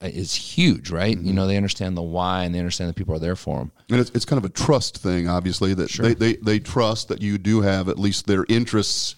is 0.01 0.35
huge, 0.35 0.91
right? 0.91 1.17
Mm-hmm. 1.17 1.27
You 1.29 1.33
know, 1.33 1.47
they 1.47 1.57
understand 1.57 1.97
the 1.97 2.03
why 2.03 2.43
and 2.43 2.53
they 2.55 2.59
understand 2.59 2.91
that 2.91 2.97
people 2.97 3.15
are 3.15 3.21
there 3.21 3.37
for 3.37 3.59
them. 3.59 3.71
And 3.89 4.01
it's, 4.01 4.11
it's 4.11 4.25
kind 4.25 4.39
of 4.39 4.45
a 4.45 4.53
trust 4.53 4.99
thing, 4.99 5.29
obviously, 5.29 5.75
that 5.75 5.91
they, 5.93 6.15
they, 6.15 6.37
they 6.37 6.59
trust 6.59 7.07
that 7.09 7.23
you 7.23 7.39
do 7.39 7.61
have 7.61 7.89
at 7.89 7.99
least 8.01 8.27
their 8.27 8.45
interests 8.49 9.15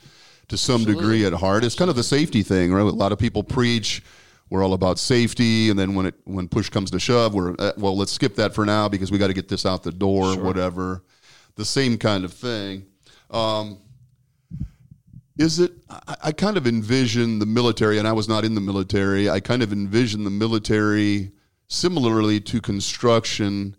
to 0.49 0.57
some 0.59 0.85
degree 0.85 1.25
at 1.25 1.33
heart. 1.33 1.65
It's 1.65 1.75
kind 1.75 1.89
of 1.91 1.97
the 1.97 2.03
safety 2.03 2.43
thing, 2.43 2.73
right? 2.73 2.83
A 2.83 2.85
lot 2.85 3.13
of 3.13 3.19
people 3.19 3.43
preach 3.43 4.03
we're 4.51 4.65
all 4.65 4.75
about 4.75 4.99
safety, 4.99 5.71
and 5.71 5.79
then 5.79 5.95
when 5.95 6.07
it 6.07 6.15
when 6.25 6.49
push 6.49 6.69
comes 6.69 6.91
to 6.91 7.01
shove, 7.01 7.33
we're 7.35 7.55
uh, 7.59 7.73
well, 7.79 7.97
let's 7.97 8.13
skip 8.13 8.35
that 8.37 8.55
for 8.55 8.67
now 8.67 8.89
because 8.89 9.11
we 9.11 9.19
got 9.19 9.29
to 9.29 9.35
get 9.35 9.49
this 9.49 9.65
out 9.65 9.83
the 9.83 9.93
door, 9.93 10.37
whatever. 10.37 11.05
The 11.55 11.65
same 11.65 11.97
kind 11.97 12.25
of 12.25 12.33
thing. 12.33 12.87
Um, 13.31 13.79
is 15.39 15.61
it? 15.61 15.73
I, 15.89 16.17
I 16.25 16.33
kind 16.33 16.57
of 16.57 16.67
envision 16.67 17.39
the 17.39 17.47
military, 17.47 17.99
and 17.99 18.09
I 18.09 18.13
was 18.13 18.29
not 18.29 18.45
in 18.45 18.55
the 18.55 18.61
military. 18.61 19.31
I 19.31 19.41
kind 19.41 19.63
of 19.63 19.73
envision 19.73 20.25
the 20.25 20.31
military 20.31 21.31
similarly 21.69 22.41
to 22.41 22.61
construction 22.61 23.77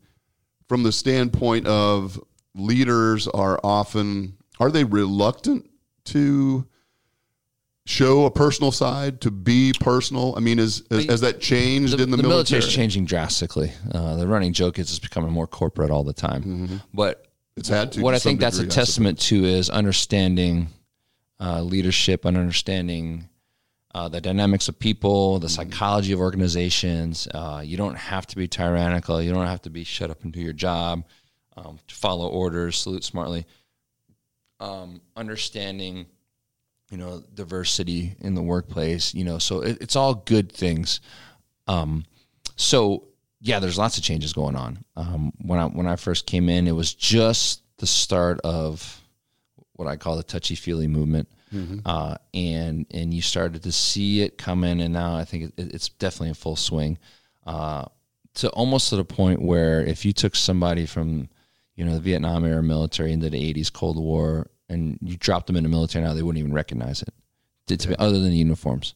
from 0.70 0.84
the 0.84 0.92
standpoint 0.94 1.68
of 1.68 2.18
leaders 2.56 3.28
are 3.28 3.60
often 3.62 4.38
are 4.60 4.72
they 4.72 4.86
reluctant 4.86 5.70
to 6.06 6.66
show 7.92 8.26
a 8.26 8.32
personal 8.32 8.72
side 8.72 9.20
to 9.22 9.32
be 9.32 9.74
personal 9.80 10.34
i 10.38 10.40
mean 10.40 10.60
is 10.60 10.84
has, 10.90 11.06
has 11.06 11.22
that 11.22 11.40
changed 11.40 12.00
in 12.00 12.10
the, 12.12 12.18
military? 12.18 12.22
the 12.22 12.28
military 12.28 12.52
military's 12.52 12.76
changing 12.76 13.06
drastically. 13.06 13.72
Uh, 13.94 14.16
the 14.16 14.28
running 14.28 14.54
joke 14.54 14.80
is 14.80 14.90
it's 14.90 15.00
becoming 15.00 15.32
more 15.32 15.48
corporate 15.48 15.92
all 15.92 16.04
the 16.04 16.14
time. 16.14 16.82
But 16.94 17.28
it's 17.56 17.70
had 17.70 17.92
to 17.94 18.02
what 18.02 18.12
to 18.12 18.16
I 18.16 18.20
think 18.20 18.40
some 18.40 18.46
that's 18.46 18.58
a 18.58 18.62
degree, 18.62 18.74
I 18.74 18.76
testament 18.76 19.20
to 19.20 19.46
is 19.46 19.70
understanding 19.70 20.68
uh, 21.40 21.62
leadership 21.62 22.26
and 22.26 22.38
understanding 22.38 23.28
uh, 23.94 24.08
the 24.08 24.22
dynamics 24.22 24.70
of 24.70 24.80
people, 24.80 25.40
the 25.40 25.50
psychology 25.50 26.14
of 26.14 26.20
organizations. 26.20 27.28
Uh, 27.34 27.62
you 27.64 27.76
don't 27.78 27.98
have 27.98 28.26
to 28.28 28.36
be 28.38 28.48
tyrannical. 28.48 29.22
You 29.22 29.34
don't 29.34 29.48
have 29.48 29.62
to 29.64 29.70
be 29.70 29.84
shut 29.84 30.10
up 30.10 30.24
and 30.24 30.32
do 30.32 30.40
your 30.40 30.54
job, 30.54 31.04
um, 31.58 31.78
to 31.88 31.96
follow 31.96 32.28
orders, 32.28 32.78
salute 32.78 33.04
smartly. 33.04 33.46
Um, 34.62 35.02
understanding, 35.18 36.06
you 36.92 36.98
know, 36.98 37.24
diversity 37.34 38.16
in 38.20 38.36
the 38.36 38.42
workplace. 38.42 39.14
You 39.16 39.24
know, 39.24 39.40
so 39.40 39.62
it, 39.62 39.78
it's 39.82 39.96
all 39.96 40.14
good 40.14 40.52
things. 40.52 41.00
Um, 41.68 42.06
so 42.58 43.08
yeah, 43.40 43.60
there's 43.60 43.78
lots 43.78 43.98
of 43.98 44.04
changes 44.04 44.34
going 44.34 44.56
on. 44.56 44.84
Um, 44.96 45.34
when 45.42 45.58
I 45.60 45.66
when 45.66 45.88
I 45.88 45.96
first 45.96 46.28
came 46.28 46.50
in, 46.50 46.68
it 46.68 46.74
was 46.74 46.94
just 46.94 47.64
the 47.78 47.88
start 47.88 48.40
of 48.44 49.02
what 49.74 49.88
I 49.88 49.96
call 49.96 50.18
the 50.18 50.24
touchy 50.24 50.54
feely 50.56 50.88
movement, 50.88 51.28
uh, 51.86 52.18
and 52.34 52.86
and 52.92 53.14
you 53.14 53.22
started 53.22 53.64
to 53.64 53.72
see 53.72 54.22
it 54.22 54.38
come 54.38 54.64
in, 54.64 54.80
and 54.82 54.94
now 54.94 55.16
I 55.16 55.26
think 55.26 55.54
it, 55.58 55.74
it's 55.74 55.90
definitely 55.90 56.30
in 56.30 56.36
full 56.36 56.56
swing. 56.56 57.00
Uh, 57.48 57.86
to 58.36 58.50
almost 58.52 58.90
to 58.90 58.96
the 58.96 59.04
point 59.04 59.42
where 59.42 59.82
if 59.82 60.06
you 60.06 60.14
took 60.14 60.36
somebody 60.36 60.86
from 60.86 61.30
you 61.76 61.84
know 61.86 61.96
the 61.96 62.00
Vietnam 62.00 62.46
era 62.46 62.62
military 62.62 63.12
into 63.12 63.30
the 63.30 63.54
80s 63.54 63.74
Cold 63.74 63.98
War 63.98 64.52
and 64.72 64.98
you 65.02 65.18
drop 65.18 65.46
them 65.46 65.56
in 65.56 65.64
the 65.64 65.70
military 65.70 66.04
now, 66.04 66.14
they 66.14 66.24
wouldn't 66.24 66.40
even 66.40 66.54
recognize 66.54 67.02
it. 67.02 67.14
Be, 67.68 67.96
other 68.00 68.20
than 68.20 68.32
the 68.32 68.38
uniforms, 68.38 68.96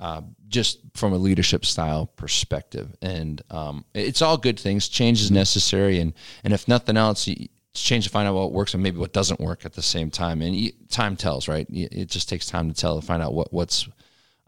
uh, 0.00 0.22
just 0.48 0.80
from 0.94 1.12
a 1.12 1.16
leadership 1.16 1.64
style 1.64 2.06
perspective, 2.06 2.96
and 3.00 3.40
um, 3.50 3.84
it's 3.94 4.20
all 4.20 4.36
good 4.36 4.58
things. 4.58 4.88
Change 4.88 5.20
is 5.20 5.30
necessary, 5.30 6.00
and 6.00 6.12
and 6.42 6.52
if 6.52 6.66
nothing 6.66 6.96
else, 6.96 7.28
you, 7.28 7.46
it's 7.70 7.82
change 7.82 8.04
to 8.04 8.10
find 8.10 8.26
out 8.26 8.34
what 8.34 8.52
works 8.52 8.74
and 8.74 8.82
maybe 8.82 8.98
what 8.98 9.12
doesn't 9.12 9.38
work 9.38 9.64
at 9.64 9.74
the 9.74 9.82
same 9.82 10.10
time. 10.10 10.42
And 10.42 10.56
you, 10.56 10.72
time 10.88 11.14
tells, 11.14 11.46
right? 11.46 11.66
It 11.70 12.06
just 12.06 12.28
takes 12.28 12.46
time 12.46 12.68
to 12.72 12.74
tell 12.74 12.98
to 12.98 13.06
find 13.06 13.22
out 13.22 13.34
what 13.34 13.52
what's 13.52 13.86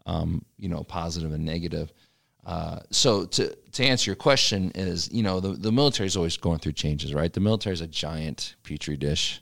um, 0.05 0.43
you 0.57 0.67
know 0.67 0.83
positive 0.83 1.31
and 1.31 1.45
negative. 1.45 1.93
Uh, 2.45 2.79
so 2.89 3.25
to 3.25 3.55
to 3.73 3.83
answer 3.85 4.09
your 4.09 4.15
question 4.15 4.71
is 4.73 5.09
you 5.13 5.23
know 5.23 5.39
the 5.39 5.49
the 5.49 5.71
military 5.71 6.07
is 6.07 6.17
always 6.17 6.37
going 6.37 6.59
through 6.59 6.73
changes, 6.73 7.13
right? 7.13 7.31
The 7.31 7.39
military 7.39 7.73
is 7.73 7.81
a 7.81 7.87
giant 7.87 8.55
petri 8.63 8.97
dish. 8.97 9.41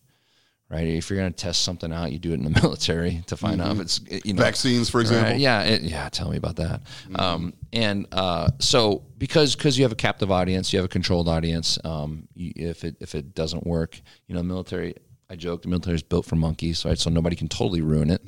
Right, 0.69 0.85
if 0.85 1.09
you're 1.09 1.17
going 1.17 1.31
to 1.31 1.35
test 1.35 1.61
something 1.61 1.93
out, 1.93 2.11
you 2.11 2.19
do 2.19 2.31
it 2.31 2.33
in 2.33 2.43
the 2.43 2.49
military 2.61 3.23
to 3.27 3.37
find 3.37 3.61
out 3.61 3.77
if 3.77 3.81
it's 3.81 4.01
you 4.25 4.33
know 4.33 4.41
vaccines 4.41 4.89
for 4.89 4.99
example 4.99 5.31
Right, 5.31 5.39
yeah, 5.39 5.63
it, 5.63 5.81
yeah. 5.81 6.09
Tell 6.09 6.29
me 6.29 6.35
about 6.35 6.57
that. 6.57 6.81
Um, 7.15 7.53
and 7.71 8.05
uh, 8.11 8.49
so 8.59 9.05
because 9.17 9.55
because 9.55 9.77
you 9.77 9.85
have 9.85 9.93
a 9.93 9.95
captive 9.95 10.29
audience, 10.29 10.73
you 10.73 10.79
have 10.79 10.85
a 10.85 10.89
controlled 10.89 11.29
audience. 11.29 11.79
Um, 11.85 12.27
you, 12.33 12.51
if 12.55 12.83
it 12.83 12.97
if 12.99 13.15
it 13.15 13.33
doesn't 13.33 13.65
work, 13.65 13.99
you 14.27 14.35
know, 14.35 14.41
the 14.41 14.47
military. 14.47 14.95
I 15.29 15.35
joke 15.35 15.61
the 15.61 15.67
military 15.67 15.95
is 15.95 16.03
built 16.03 16.25
for 16.25 16.37
monkeys, 16.37 16.85
right? 16.85 16.97
So 16.97 17.09
nobody 17.09 17.35
can 17.35 17.49
totally 17.49 17.81
ruin 17.81 18.09
it, 18.09 18.21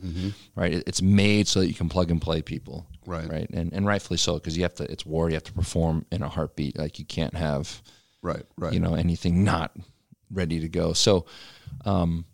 right? 0.53 0.73
It, 0.73 0.83
it's 0.85 1.01
made 1.01 1.47
so 1.47 1.61
that 1.61 1.67
you 1.67 1.73
can 1.73 1.87
plug 1.87 2.11
and 2.11 2.21
play 2.21 2.41
people, 2.41 2.85
Right. 3.05 3.25
Right, 3.29 3.49
and 3.51 3.71
and 3.71 3.85
rightfully 3.85 4.17
so 4.17 4.33
because 4.33 4.57
you 4.57 4.63
have 4.63 4.75
to. 4.75 4.91
It's 4.91 5.05
war. 5.05 5.29
You 5.29 5.35
have 5.35 5.45
to 5.45 5.53
perform 5.53 6.05
in 6.11 6.23
a 6.23 6.27
heartbeat. 6.27 6.77
Like 6.77 6.99
you 6.99 7.05
can't 7.05 7.35
have 7.35 7.81
right 8.21 8.43
right 8.57 8.73
you 8.73 8.79
know 8.81 8.95
anything 8.95 9.45
not 9.45 9.75
ready 10.29 10.59
to 10.59 10.67
go 10.67 10.91
so 10.91 11.25
um 11.85 12.25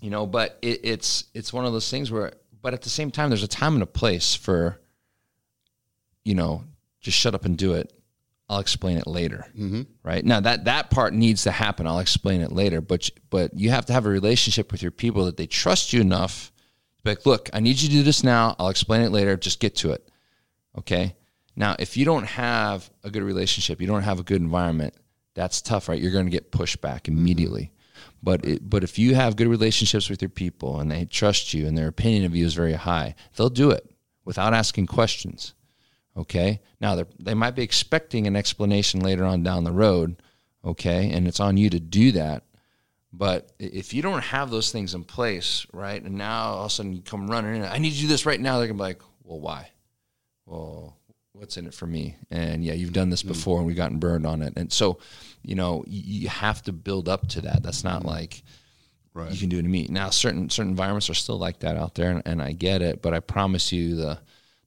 you 0.00 0.10
know 0.10 0.26
but 0.26 0.58
it, 0.62 0.80
it's 0.84 1.24
it's 1.34 1.52
one 1.52 1.64
of 1.64 1.72
those 1.72 1.90
things 1.90 2.10
where 2.10 2.32
but 2.60 2.74
at 2.74 2.82
the 2.82 2.90
same 2.90 3.10
time 3.10 3.30
there's 3.30 3.42
a 3.42 3.48
time 3.48 3.74
and 3.74 3.82
a 3.82 3.86
place 3.86 4.34
for 4.34 4.80
you 6.24 6.34
know 6.34 6.64
just 7.00 7.16
shut 7.16 7.34
up 7.34 7.44
and 7.44 7.56
do 7.56 7.74
it. 7.74 7.92
I'll 8.50 8.60
explain 8.60 8.96
it 8.96 9.06
later. 9.06 9.46
Mm-hmm. 9.56 9.82
right? 10.02 10.24
Now 10.24 10.40
that 10.40 10.64
that 10.64 10.90
part 10.90 11.12
needs 11.12 11.42
to 11.42 11.50
happen. 11.50 11.86
I'll 11.86 11.98
explain 11.98 12.40
it 12.40 12.50
later. 12.50 12.80
But 12.80 13.10
but 13.30 13.54
you 13.54 13.70
have 13.70 13.86
to 13.86 13.92
have 13.92 14.06
a 14.06 14.10
relationship 14.10 14.72
with 14.72 14.82
your 14.82 14.90
people 14.90 15.26
that 15.26 15.36
they 15.36 15.46
trust 15.46 15.92
you 15.92 16.00
enough 16.00 16.52
like 17.04 17.24
look 17.24 17.48
i 17.54 17.60
need 17.60 17.80
you 17.80 17.88
to 17.88 17.94
do 17.94 18.02
this 18.02 18.22
now. 18.22 18.54
I'll 18.58 18.68
explain 18.68 19.02
it 19.02 19.10
later. 19.10 19.36
Just 19.36 19.60
get 19.60 19.76
to 19.76 19.92
it. 19.92 20.08
Okay? 20.76 21.14
Now, 21.56 21.74
if 21.78 21.96
you 21.96 22.04
don't 22.04 22.26
have 22.26 22.88
a 23.02 23.10
good 23.10 23.22
relationship, 23.22 23.80
you 23.80 23.86
don't 23.86 24.02
have 24.02 24.20
a 24.20 24.22
good 24.22 24.40
environment, 24.40 24.94
that's 25.34 25.60
tough, 25.60 25.88
right? 25.88 26.00
You're 26.00 26.12
going 26.12 26.26
to 26.26 26.30
get 26.30 26.52
pushed 26.52 26.80
back 26.80 27.08
immediately. 27.08 27.72
But 28.22 28.44
it, 28.44 28.68
but 28.68 28.82
if 28.82 28.98
you 28.98 29.14
have 29.14 29.36
good 29.36 29.48
relationships 29.48 30.10
with 30.10 30.20
your 30.20 30.28
people 30.28 30.80
and 30.80 30.90
they 30.90 31.04
trust 31.04 31.54
you 31.54 31.66
and 31.66 31.78
their 31.78 31.88
opinion 31.88 32.24
of 32.24 32.34
you 32.34 32.44
is 32.44 32.54
very 32.54 32.72
high, 32.72 33.14
they'll 33.36 33.48
do 33.48 33.70
it 33.70 33.88
without 34.24 34.54
asking 34.54 34.86
questions. 34.86 35.54
Okay. 36.16 36.60
Now 36.80 37.02
they 37.18 37.34
might 37.34 37.54
be 37.54 37.62
expecting 37.62 38.26
an 38.26 38.36
explanation 38.36 39.00
later 39.00 39.24
on 39.24 39.42
down 39.42 39.64
the 39.64 39.72
road. 39.72 40.20
Okay, 40.64 41.12
and 41.12 41.28
it's 41.28 41.40
on 41.40 41.56
you 41.56 41.70
to 41.70 41.80
do 41.80 42.12
that. 42.12 42.42
But 43.12 43.52
if 43.58 43.94
you 43.94 44.02
don't 44.02 44.22
have 44.22 44.50
those 44.50 44.70
things 44.70 44.92
in 44.92 45.04
place, 45.04 45.66
right, 45.72 46.02
and 46.02 46.16
now 46.16 46.48
all 46.48 46.64
of 46.64 46.66
a 46.66 46.70
sudden 46.70 46.92
you 46.92 47.00
come 47.00 47.30
running 47.30 47.56
in, 47.56 47.62
I 47.62 47.78
need 47.78 47.92
you 47.92 47.94
to 47.94 48.02
do 48.02 48.08
this 48.08 48.26
right 48.26 48.40
now. 48.40 48.58
They're 48.58 48.66
gonna 48.66 48.76
be 48.76 48.82
like, 48.82 49.02
well, 49.22 49.40
why? 49.40 49.70
Well, 50.46 50.96
what's 51.32 51.56
in 51.56 51.66
it 51.66 51.74
for 51.74 51.86
me? 51.86 52.16
And 52.30 52.64
yeah, 52.64 52.74
you've 52.74 52.92
done 52.92 53.08
this 53.08 53.22
mm. 53.22 53.28
before, 53.28 53.58
and 53.58 53.66
we've 53.66 53.76
gotten 53.76 53.98
burned 53.98 54.26
on 54.26 54.42
it. 54.42 54.54
And 54.56 54.72
so, 54.72 54.98
you 55.42 55.54
know, 55.54 55.84
you, 55.86 56.28
have 56.28 56.62
to 56.62 56.72
build 56.72 57.08
up 57.08 57.28
to 57.28 57.40
that. 57.42 57.62
That's 57.62 57.84
not 57.84 58.02
mm. 58.02 58.06
like 58.06 58.42
right. 59.14 59.30
you 59.32 59.38
can 59.38 59.48
do 59.48 59.58
it 59.58 59.62
to 59.62 59.68
me. 59.68 59.86
Now, 59.90 60.10
certain 60.10 60.50
certain 60.50 60.70
environments 60.70 61.10
are 61.10 61.14
still 61.14 61.38
like 61.38 61.60
that 61.60 61.76
out 61.76 61.94
there, 61.94 62.10
and, 62.10 62.22
and 62.26 62.42
I 62.42 62.52
get 62.52 62.82
it. 62.82 63.02
But 63.02 63.14
I 63.14 63.20
promise 63.20 63.72
you, 63.72 63.96
the 63.96 64.18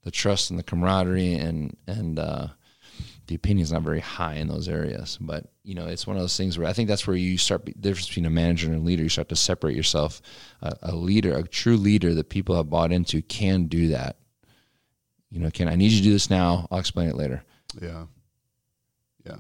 the 0.04 0.12
trust 0.12 0.50
and 0.50 0.60
the 0.60 0.64
camaraderie 0.64 1.36
and 1.36 1.76
and 1.88 2.20
uh, 2.20 2.48
the 3.28 3.36
opinion 3.36 3.64
is 3.64 3.72
not 3.72 3.84
very 3.84 4.00
high 4.00 4.36
in 4.36 4.48
those 4.48 4.68
areas. 4.68 5.18
But 5.22 5.46
you 5.64 5.76
know, 5.76 5.88
it's 5.88 6.08
one 6.08 6.18
of 6.18 6.24
those 6.24 6.38
things 6.38 6.58
where 6.58 6.68
I 6.68 6.74
think 6.74 6.88
that's 6.90 7.08
where 7.08 7.16
you 7.16 7.38
start 7.38 7.66
the 7.66 7.74
difference 7.74 8.08
between 8.08 8.26
a 8.26 8.30
manager 8.30 8.68
and 8.68 8.78
a 8.78 8.86
leader. 8.86 9.04
You 9.04 9.10
start 9.10 9.30
to 9.30 9.36
separate 9.36 9.76
yourself. 9.76 10.22
Uh, 10.62 10.74
a 10.82 10.96
leader, 10.96 11.38
a 11.38 11.48
true 11.48 11.78
leader 11.78 12.14
that 12.16 12.30
people 12.30 12.56
have 12.56 12.70
bought 12.70 12.92
into, 12.92 13.22
can 13.22 13.68
do 13.68 13.90
that. 13.90 14.18
You 15.30 15.40
know, 15.40 15.50
can 15.50 15.68
I 15.70 15.76
need 15.76 15.92
you 15.92 16.00
to 16.00 16.04
do 16.04 16.12
this 16.12 16.30
now? 16.30 16.68
I'll 16.70 16.80
explain 16.80 17.08
it 17.08 17.16
later. 17.16 17.44
Yeah, 17.82 18.06
yeah. 19.26 19.38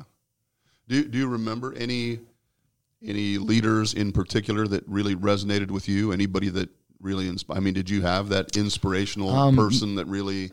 Do 0.91 1.05
Do 1.05 1.17
you 1.17 1.27
remember 1.27 1.73
any 1.73 2.19
any 3.01 3.37
leaders 3.37 3.93
in 3.93 4.11
particular 4.11 4.67
that 4.67 4.87
really 4.87 5.15
resonated 5.15 5.71
with 5.71 5.87
you? 5.87 6.11
Anybody 6.11 6.49
that 6.49 6.69
really 6.99 7.27
inspired? 7.29 7.57
I 7.57 7.61
mean, 7.61 7.73
did 7.73 7.89
you 7.89 8.01
have 8.01 8.29
that 8.29 8.57
inspirational 8.57 9.29
um, 9.29 9.55
person 9.55 9.95
that 9.95 10.05
really? 10.05 10.51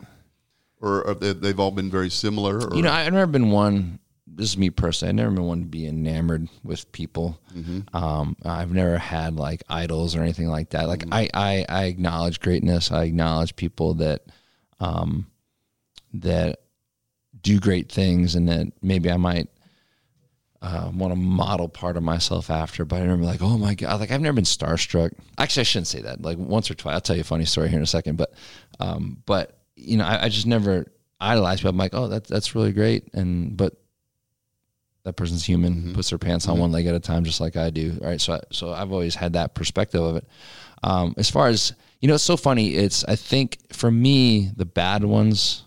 or 0.81 1.13
they've 1.15 1.59
all 1.59 1.71
been 1.71 1.91
very 1.91 2.09
similar? 2.09 2.57
Or? 2.57 2.73
You 2.73 2.81
know, 2.81 2.91
I've 2.91 3.11
never 3.11 3.27
been 3.27 3.51
one. 3.51 3.99
This 4.25 4.51
is 4.51 4.57
me 4.57 4.69
personally. 4.69 5.09
I've 5.09 5.15
never 5.15 5.31
been 5.31 5.43
one 5.43 5.59
to 5.59 5.65
be 5.65 5.85
enamored 5.85 6.47
with 6.63 6.89
people. 6.93 7.37
Mm-hmm. 7.53 7.93
Um, 7.93 8.37
I've 8.45 8.71
never 8.71 8.97
had 8.97 9.35
like 9.35 9.61
idols 9.67 10.15
or 10.15 10.21
anything 10.21 10.47
like 10.47 10.69
that. 10.69 10.87
Like 10.87 11.01
mm-hmm. 11.01 11.13
I, 11.13 11.29
I, 11.33 11.65
I 11.67 11.83
acknowledge 11.85 12.39
greatness. 12.39 12.91
I 12.91 13.03
acknowledge 13.03 13.57
people 13.57 13.95
that, 13.95 14.21
um, 14.79 15.27
that 16.13 16.61
do 17.41 17.59
great 17.59 17.91
things, 17.91 18.35
and 18.35 18.47
that 18.47 18.67
maybe 18.81 19.11
I 19.11 19.17
might 19.17 19.49
uh, 20.61 20.91
want 20.93 21.11
to 21.11 21.15
model 21.15 21.69
part 21.69 21.97
of 21.97 22.03
myself 22.03 22.49
after. 22.49 22.85
But 22.85 22.97
I 22.97 23.01
remember 23.01 23.25
like, 23.25 23.41
oh 23.41 23.57
my 23.57 23.75
god, 23.75 23.99
like 23.99 24.11
I've 24.11 24.21
never 24.21 24.35
been 24.35 24.43
starstruck. 24.43 25.13
Actually, 25.37 25.61
I 25.61 25.63
shouldn't 25.63 25.87
say 25.87 26.01
that. 26.01 26.21
Like 26.21 26.37
once 26.37 26.69
or 26.69 26.75
twice. 26.75 26.93
I'll 26.93 27.01
tell 27.01 27.15
you 27.15 27.21
a 27.21 27.25
funny 27.25 27.45
story 27.45 27.69
here 27.69 27.77
in 27.77 27.83
a 27.83 27.87
second. 27.87 28.17
But, 28.17 28.33
um, 28.79 29.21
but 29.25 29.57
you 29.75 29.97
know, 29.97 30.05
I, 30.05 30.25
I 30.25 30.29
just 30.29 30.47
never 30.47 30.91
idolized 31.19 31.61
people. 31.61 31.71
I'm 31.71 31.77
like, 31.77 31.93
oh, 31.93 32.07
that's 32.07 32.29
that's 32.29 32.55
really 32.55 32.73
great, 32.73 33.13
and 33.13 33.55
but 33.55 33.75
that 35.03 35.13
person's 35.13 35.45
human, 35.45 35.73
mm-hmm. 35.75 35.93
puts 35.93 36.09
their 36.09 36.19
pants 36.19 36.47
on 36.47 36.55
mm-hmm. 36.55 36.61
one 36.61 36.71
leg 36.71 36.85
at 36.85 36.95
a 36.95 36.99
time, 36.99 37.23
just 37.23 37.39
like 37.39 37.55
I 37.55 37.69
do. 37.69 37.97
Right. 38.01 38.19
So, 38.19 38.41
so 38.51 38.73
I've 38.73 38.91
always 38.91 39.15
had 39.15 39.33
that 39.33 39.55
perspective 39.55 40.01
of 40.01 40.17
it. 40.17 40.27
Um, 40.83 41.13
as 41.17 41.29
far 41.29 41.47
as 41.47 41.73
you 42.01 42.07
know, 42.07 42.15
it's 42.15 42.23
so 42.23 42.37
funny. 42.37 42.75
It's 42.75 43.03
I 43.05 43.15
think 43.15 43.73
for 43.73 43.91
me, 43.91 44.51
the 44.55 44.65
bad 44.65 45.03
ones 45.03 45.63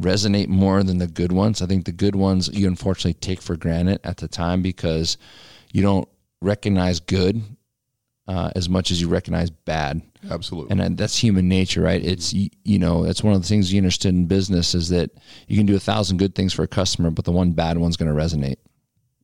resonate 0.00 0.48
more 0.48 0.82
than 0.82 0.98
the 0.98 1.06
good 1.06 1.32
ones. 1.32 1.62
I 1.62 1.66
think 1.66 1.84
the 1.84 1.92
good 1.92 2.14
ones 2.14 2.48
you 2.52 2.66
unfortunately 2.66 3.14
take 3.14 3.40
for 3.40 3.56
granted 3.56 4.00
at 4.04 4.18
the 4.18 4.28
time 4.28 4.62
because 4.62 5.16
you 5.72 5.82
don't 5.82 6.08
recognize 6.40 7.00
good 7.00 7.42
uh, 8.28 8.50
as 8.56 8.68
much 8.68 8.90
as 8.90 9.00
you 9.00 9.08
recognize 9.08 9.50
bad. 9.50 10.02
Absolutely. 10.30 10.78
And 10.78 10.98
that's 10.98 11.16
human 11.16 11.48
nature, 11.48 11.82
right? 11.82 12.04
It's, 12.04 12.32
you 12.32 12.78
know, 12.78 13.04
that's 13.04 13.22
one 13.22 13.34
of 13.34 13.40
the 13.40 13.48
things 13.48 13.72
you 13.72 13.78
understood 13.78 14.14
in 14.14 14.26
business 14.26 14.74
is 14.74 14.88
that 14.88 15.10
you 15.46 15.56
can 15.56 15.66
do 15.66 15.76
a 15.76 15.80
thousand 15.80 16.18
good 16.18 16.34
things 16.34 16.52
for 16.52 16.62
a 16.62 16.68
customer, 16.68 17.10
but 17.10 17.24
the 17.24 17.32
one 17.32 17.52
bad 17.52 17.78
one's 17.78 17.96
going 17.96 18.14
to 18.14 18.20
resonate. 18.20 18.56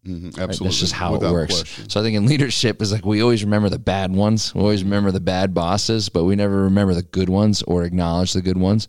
Mm-hmm. 0.07 0.27
Absolutely. 0.29 0.47
Right? 0.47 0.59
That's 0.59 0.79
just 0.79 0.93
how 0.93 1.13
Without 1.13 1.31
it 1.31 1.33
works. 1.33 1.55
Question. 1.63 1.91
So 1.91 2.01
I 2.01 2.03
think 2.03 2.17
in 2.17 2.27
leadership 2.27 2.83
is 2.83 2.93
like 2.93 3.05
we 3.05 3.23
always 3.23 3.45
remember 3.45 3.69
the 3.69 3.79
bad 3.79 4.13
ones. 4.13 4.55
We 4.55 4.61
always 4.61 4.83
remember 4.83 5.11
the 5.11 5.21
bad 5.21 5.55
bosses, 5.55 6.09
but 6.09 6.25
we 6.25 6.37
never 6.37 6.63
remember 6.63 6.95
the 6.95 7.03
good 7.03 7.29
ones 7.29 7.63
or 7.63 7.85
acknowledge 7.85 8.33
the 8.33 8.43
good 8.43 8.57
ones. 8.57 8.89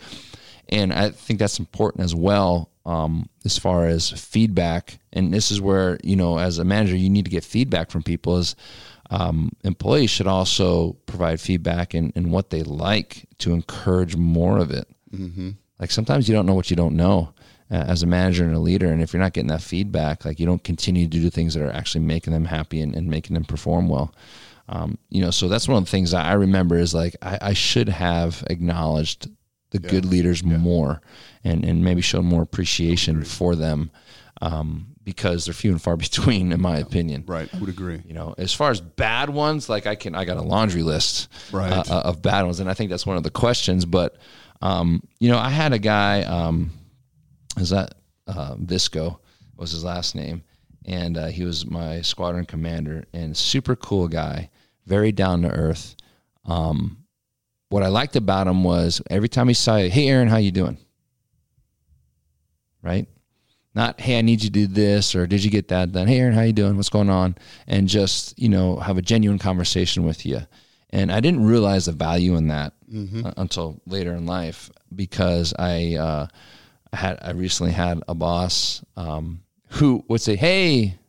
And 0.69 0.93
I 0.93 1.09
think 1.09 1.39
that's 1.39 1.59
important 1.59 2.03
as 2.03 2.15
well 2.15 2.69
um, 2.85 3.29
as 3.45 3.57
far 3.57 3.85
as 3.85 4.09
feedback. 4.11 4.99
And 5.11 5.33
this 5.33 5.51
is 5.51 5.61
where, 5.61 5.99
you 6.03 6.15
know, 6.15 6.37
as 6.37 6.57
a 6.59 6.63
manager, 6.63 6.95
you 6.95 7.09
need 7.09 7.25
to 7.25 7.31
get 7.31 7.43
feedback 7.43 7.91
from 7.91 8.03
people 8.03 8.37
is 8.37 8.55
um, 9.09 9.51
employees 9.63 10.09
should 10.09 10.27
also 10.27 10.93
provide 11.05 11.39
feedback 11.39 11.93
in 11.93 12.31
what 12.31 12.49
they 12.49 12.63
like 12.63 13.27
to 13.39 13.53
encourage 13.53 14.15
more 14.15 14.57
of 14.57 14.71
it. 14.71 14.87
Mm-hmm. 15.13 15.51
Like 15.79 15.91
sometimes 15.91 16.27
you 16.27 16.35
don't 16.35 16.45
know 16.45 16.53
what 16.53 16.69
you 16.69 16.75
don't 16.75 16.95
know 16.95 17.33
uh, 17.69 17.75
as 17.75 18.03
a 18.03 18.07
manager 18.07 18.45
and 18.45 18.55
a 18.55 18.59
leader. 18.59 18.91
And 18.91 19.01
if 19.01 19.13
you're 19.13 19.21
not 19.21 19.33
getting 19.33 19.49
that 19.49 19.61
feedback, 19.61 20.25
like 20.25 20.39
you 20.39 20.45
don't 20.45 20.63
continue 20.63 21.05
to 21.05 21.09
do 21.09 21.29
things 21.29 21.53
that 21.53 21.63
are 21.63 21.71
actually 21.71 22.05
making 22.05 22.33
them 22.33 22.45
happy 22.45 22.81
and, 22.81 22.95
and 22.95 23.07
making 23.07 23.33
them 23.33 23.45
perform 23.45 23.89
well. 23.89 24.13
Um, 24.69 24.97
you 25.09 25.21
know, 25.21 25.31
so 25.31 25.47
that's 25.47 25.67
one 25.67 25.77
of 25.77 25.85
the 25.85 25.91
things 25.91 26.13
I 26.13 26.33
remember 26.33 26.77
is 26.77 26.93
like 26.93 27.15
I, 27.21 27.37
I 27.41 27.53
should 27.53 27.89
have 27.89 28.43
acknowledged 28.49 29.29
the 29.73 29.81
yeah. 29.81 29.89
good 29.89 30.05
leaders 30.05 30.41
yeah. 30.41 30.57
more 30.57 31.01
and, 31.43 31.65
and 31.65 31.83
maybe 31.83 32.01
show 32.01 32.21
more 32.21 32.41
appreciation 32.41 33.23
for 33.23 33.55
them. 33.55 33.91
Um, 34.41 34.87
because 35.03 35.45
they're 35.45 35.53
few 35.53 35.71
and 35.71 35.81
far 35.81 35.97
between, 35.97 36.51
in 36.51 36.61
my 36.61 36.77
opinion. 36.77 37.25
Right, 37.27 37.53
I 37.53 37.57
would 37.59 37.69
agree. 37.69 38.01
You 38.05 38.13
know, 38.13 38.35
as 38.37 38.53
far 38.53 38.71
as 38.71 38.79
bad 38.79 39.29
ones, 39.29 39.67
like 39.67 39.85
I 39.85 39.95
can, 39.95 40.15
I 40.15 40.23
got 40.25 40.37
a 40.37 40.41
laundry 40.41 40.83
list 40.83 41.29
right. 41.51 41.71
uh 41.71 42.01
of 42.05 42.21
bad 42.21 42.43
ones, 42.43 42.59
and 42.59 42.69
I 42.69 42.73
think 42.73 42.89
that's 42.89 43.05
one 43.05 43.17
of 43.17 43.23
the 43.23 43.29
questions. 43.29 43.85
But 43.85 44.15
um, 44.61 45.03
you 45.19 45.29
know, 45.29 45.37
I 45.37 45.49
had 45.49 45.73
a 45.73 45.79
guy, 45.79 46.23
um, 46.23 46.71
is 47.57 47.71
that 47.71 47.95
uh, 48.27 48.55
Visco 48.55 49.19
was 49.57 49.71
his 49.71 49.83
last 49.83 50.15
name, 50.15 50.43
and 50.85 51.17
uh, 51.17 51.27
he 51.27 51.43
was 51.43 51.65
my 51.65 52.01
squadron 52.01 52.45
commander, 52.45 53.03
and 53.13 53.35
super 53.35 53.75
cool 53.75 54.07
guy, 54.07 54.49
very 54.85 55.11
down 55.11 55.41
to 55.41 55.49
earth. 55.49 55.95
Um, 56.45 57.02
what 57.73 57.83
I 57.83 57.87
liked 57.87 58.15
about 58.15 58.45
him 58.47 58.63
was 58.63 59.01
every 59.09 59.29
time 59.29 59.47
he 59.47 59.53
saw 59.55 59.77
you, 59.77 59.89
hey 59.89 60.07
Aaron, 60.07 60.27
how 60.27 60.37
you 60.37 60.51
doing? 60.51 60.77
Right? 62.81 63.07
not 63.75 63.99
hey 63.99 64.19
i 64.19 64.21
need 64.21 64.43
you 64.43 64.49
to 64.49 64.53
do 64.53 64.67
this 64.67 65.15
or 65.15 65.25
did 65.25 65.43
you 65.43 65.49
get 65.49 65.69
that 65.69 65.91
done 65.91 66.05
hey 66.05 66.19
aaron 66.19 66.33
how 66.33 66.41
you 66.41 66.53
doing 66.53 66.75
what's 66.75 66.89
going 66.89 67.09
on 67.09 67.35
and 67.65 67.87
just 67.87 68.37
you 68.37 68.47
know 68.47 68.77
have 68.77 68.99
a 68.99 69.01
genuine 69.01 69.39
conversation 69.39 70.03
with 70.03 70.27
you 70.27 70.39
and 70.91 71.11
i 71.11 71.19
didn't 71.19 71.43
realize 71.43 71.85
the 71.85 71.91
value 71.91 72.35
in 72.35 72.49
that 72.49 72.73
mm-hmm. 72.91 73.27
Until 73.37 73.81
later 73.87 74.13
in 74.13 74.27
life 74.27 74.69
because 74.95 75.53
i 75.57 75.95
uh, 75.95 76.27
had 76.95 77.17
i 77.23 77.31
recently 77.31 77.71
had 77.71 77.99
a 78.07 78.13
boss 78.13 78.83
um, 78.95 79.41
who 79.69 80.05
would 80.07 80.21
say 80.21 80.35
hey 80.35 80.99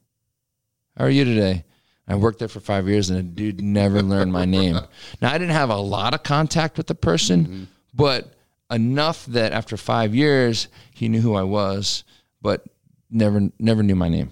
how 0.96 1.04
are 1.04 1.10
you 1.10 1.24
today 1.26 1.64
I 2.06 2.16
worked 2.16 2.38
there 2.38 2.48
for 2.48 2.60
five 2.60 2.86
years 2.86 3.10
and 3.10 3.18
a 3.18 3.22
dude 3.22 3.62
never 3.62 4.02
learned 4.02 4.32
my 4.32 4.44
name. 4.44 4.78
Now 5.22 5.32
I 5.32 5.38
didn't 5.38 5.54
have 5.54 5.70
a 5.70 5.76
lot 5.76 6.14
of 6.14 6.22
contact 6.22 6.76
with 6.76 6.86
the 6.86 6.94
person, 6.94 7.44
mm-hmm. 7.44 7.64
but 7.94 8.34
enough 8.70 9.24
that 9.26 9.52
after 9.52 9.76
five 9.76 10.14
years 10.14 10.68
he 10.92 11.08
knew 11.08 11.20
who 11.20 11.34
I 11.34 11.42
was 11.42 12.04
but 12.44 12.64
never 13.10 13.48
never 13.58 13.82
knew 13.82 13.96
my 13.96 14.08
name. 14.08 14.30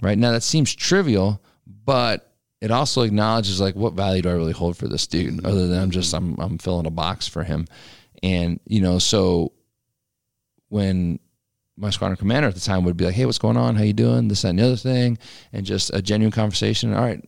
Right 0.00 0.18
now, 0.18 0.32
that 0.32 0.42
seems 0.42 0.74
trivial, 0.74 1.40
but 1.66 2.32
it 2.60 2.70
also 2.70 3.02
acknowledges 3.02 3.60
like 3.60 3.76
what 3.76 3.92
value 3.92 4.22
do 4.22 4.30
I 4.30 4.32
really 4.32 4.52
hold 4.52 4.76
for 4.76 4.88
this 4.88 5.06
dude, 5.06 5.34
mm-hmm. 5.34 5.46
other 5.46 5.68
than 5.68 5.80
I'm 5.80 5.90
just 5.90 6.14
I'm 6.14 6.34
I'm 6.40 6.58
filling 6.58 6.86
a 6.86 6.90
box 6.90 7.28
for 7.28 7.44
him, 7.44 7.66
and 8.22 8.58
you 8.64 8.80
know 8.80 8.98
so 8.98 9.52
when 10.70 11.20
my 11.76 11.90
squadron 11.90 12.16
commander 12.16 12.48
at 12.48 12.54
the 12.54 12.60
time 12.60 12.84
would 12.84 12.96
be 12.96 13.04
like, 13.04 13.14
"Hey, 13.14 13.26
what's 13.26 13.38
going 13.38 13.56
on? 13.56 13.76
How 13.76 13.82
you 13.82 13.92
doing? 13.92 14.28
This, 14.28 14.42
that, 14.42 14.48
and 14.48 14.58
the 14.58 14.64
other 14.64 14.76
thing," 14.76 15.18
and 15.52 15.64
just 15.64 15.90
a 15.94 16.02
genuine 16.02 16.32
conversation. 16.32 16.92
All 16.94 17.00
right, 17.00 17.22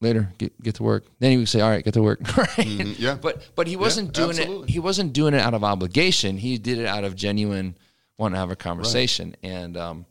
later, 0.00 0.32
get 0.38 0.60
get 0.62 0.74
to 0.76 0.82
work. 0.82 1.04
Then 1.18 1.32
he 1.32 1.36
would 1.36 1.48
say, 1.48 1.60
"All 1.60 1.70
right, 1.70 1.84
get 1.84 1.94
to 1.94 2.02
work." 2.02 2.20
right? 2.36 2.48
Mm-hmm. 2.48 3.02
Yeah. 3.02 3.16
But 3.20 3.50
but 3.54 3.66
he 3.66 3.76
wasn't 3.76 4.08
yeah, 4.08 4.24
doing 4.24 4.38
absolutely. 4.38 4.68
it. 4.68 4.70
He 4.70 4.78
wasn't 4.78 5.12
doing 5.12 5.34
it 5.34 5.40
out 5.40 5.54
of 5.54 5.64
obligation. 5.64 6.38
He 6.38 6.58
did 6.58 6.78
it 6.78 6.86
out 6.86 7.04
of 7.04 7.14
genuine 7.16 7.76
want 8.18 8.34
to 8.34 8.38
have 8.38 8.50
a 8.50 8.56
conversation. 8.56 9.34
Right. 9.42 9.52
And 9.52 9.76
um, 9.76 10.06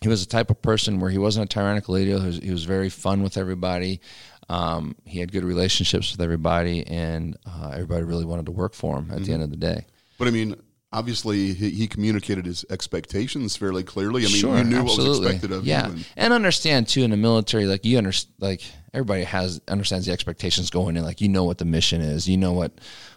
he 0.00 0.08
was 0.08 0.26
the 0.26 0.30
type 0.30 0.50
of 0.50 0.60
person 0.60 1.00
where 1.00 1.10
he 1.10 1.18
wasn't 1.18 1.46
a 1.46 1.48
tyrannical 1.48 1.94
leader. 1.94 2.18
He 2.18 2.26
was, 2.26 2.38
he 2.38 2.50
was 2.50 2.64
very 2.64 2.90
fun 2.90 3.22
with 3.22 3.36
everybody. 3.36 4.00
Um, 4.48 4.96
he 5.04 5.20
had 5.20 5.30
good 5.30 5.44
relationships 5.44 6.12
with 6.12 6.22
everybody, 6.22 6.86
and 6.86 7.36
uh, 7.46 7.70
everybody 7.74 8.04
really 8.04 8.24
wanted 8.24 8.46
to 8.46 8.52
work 8.52 8.74
for 8.74 8.98
him 8.98 9.10
at 9.10 9.16
mm-hmm. 9.16 9.24
the 9.24 9.32
end 9.32 9.42
of 9.42 9.50
the 9.50 9.56
day. 9.56 9.86
But 10.18 10.28
I 10.28 10.30
mean, 10.30 10.56
obviously, 10.92 11.52
he, 11.54 11.70
he, 11.70 11.86
communicated 11.86 12.46
his 12.46 12.64
expectations 12.70 13.56
fairly 13.56 13.82
clearly. 13.82 14.22
I 14.22 14.28
mean, 14.28 14.36
sure, 14.36 14.58
you 14.58 14.64
knew 14.64 14.78
absolutely. 14.78 15.04
what 15.04 15.18
was 15.18 15.26
expected 15.26 15.52
of 15.52 15.66
yeah. 15.66 15.86
you. 15.86 15.92
And, 15.92 16.06
and 16.16 16.32
understand 16.32 16.88
too 16.88 17.02
in 17.02 17.10
the 17.10 17.16
military, 17.16 17.66
like 17.66 17.84
you 17.84 17.98
understand, 17.98 18.34
like 18.40 18.62
everybody 18.94 19.24
has 19.24 19.60
understands 19.68 20.06
the 20.06 20.12
expectations 20.12 20.70
going 20.70 20.96
in. 20.96 21.04
Like 21.04 21.20
you 21.20 21.28
know 21.28 21.44
what 21.44 21.58
the 21.58 21.64
mission 21.64 22.00
is, 22.00 22.28
you 22.28 22.36
know 22.36 22.52
what 22.52 22.72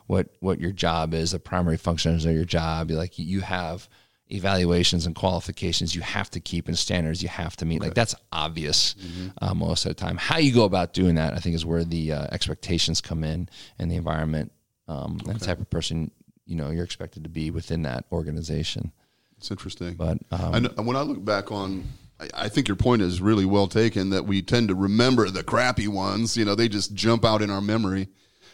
what 0.08 0.28
what 0.40 0.60
your 0.60 0.72
job 0.72 1.14
is, 1.14 1.32
the 1.32 1.40
primary 1.40 1.78
functions 1.78 2.26
of 2.26 2.34
your 2.34 2.46
job. 2.46 2.92
Like 2.92 3.18
you 3.18 3.42
have 3.42 3.88
evaluations 4.30 5.06
and 5.06 5.14
qualifications 5.14 5.94
you 5.94 6.02
have 6.02 6.30
to 6.30 6.40
keep 6.40 6.70
and 6.70 6.78
standards 6.78 7.22
you 7.22 7.28
have 7.28 7.56
to 7.58 7.66
meet. 7.66 7.82
Like 7.82 7.94
that's 7.94 8.16
obvious 8.32 8.96
Mm-hmm. 9.02 9.28
uh, 9.42 9.54
most 9.54 9.86
of 9.86 9.90
the 9.90 9.96
time. 9.96 10.18
How 10.18 10.38
you 10.38 10.54
go 10.54 10.64
about 10.64 10.94
doing 10.94 11.16
that, 11.16 11.34
I 11.34 11.38
think, 11.38 11.56
is 11.56 11.66
where 11.66 11.84
the 11.84 12.14
uh, 12.14 12.28
expectations 12.32 13.02
come 13.02 13.24
in 13.24 13.50
and 13.78 13.92
the 13.92 13.96
environment 13.96 14.52
um, 14.88 15.20
and 15.28 15.40
the 15.40 15.46
type 15.46 15.60
of 15.60 15.70
person 15.70 16.12
you 16.52 16.58
know 16.58 16.70
you're 16.70 16.84
expected 16.84 17.24
to 17.24 17.30
be 17.30 17.50
within 17.50 17.84
that 17.84 18.04
organization. 18.12 18.92
It's 19.38 19.50
interesting. 19.50 19.96
But 19.96 20.18
um, 20.32 20.54
I 20.54 20.60
know, 20.60 20.70
when 20.84 20.98
I 20.98 21.02
look 21.02 21.24
back 21.24 21.50
on, 21.50 21.86
I, 22.20 22.28
I 22.34 22.50
think 22.50 22.68
your 22.68 22.76
point 22.76 23.02
is 23.02 23.22
really 23.22 23.46
well 23.46 23.68
taken. 23.68 24.10
That 24.10 24.26
we 24.26 24.42
tend 24.42 24.68
to 24.68 24.76
remember 24.76 25.30
the 25.30 25.44
crappy 25.44 25.88
ones. 25.88 26.36
You 26.36 26.44
know, 26.44 26.54
they 26.54 26.68
just 26.68 26.94
jump 26.94 27.24
out 27.24 27.42
in 27.42 27.50
our 27.50 27.62
memory, 27.62 28.10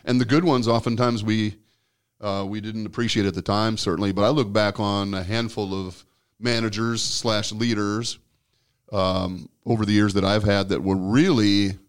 and 0.05 0.21
the 0.21 0.25
good 0.25 0.43
ones 0.43 0.67
oftentimes 0.67 1.23
we 1.23 1.55
uh, 2.21 2.45
we 2.47 2.61
didn't 2.61 2.85
appreciate 2.85 3.25
at 3.25 3.33
the 3.33 3.41
time, 3.41 3.77
certainly. 3.77 4.11
But 4.11 4.25
I 4.25 4.29
look 4.29 4.53
back 4.53 4.79
on 4.79 5.15
a 5.15 5.23
handful 5.23 5.73
of 5.87 6.05
managers 6.39 7.01
slash 7.01 7.51
leaders 7.51 8.19
um, 8.91 9.49
over 9.65 9.87
the 9.87 9.91
years 9.91 10.13
that 10.13 10.23
I've 10.23 10.43
had 10.43 10.69
that 10.69 10.83
were 10.83 10.95
really, 10.95 11.79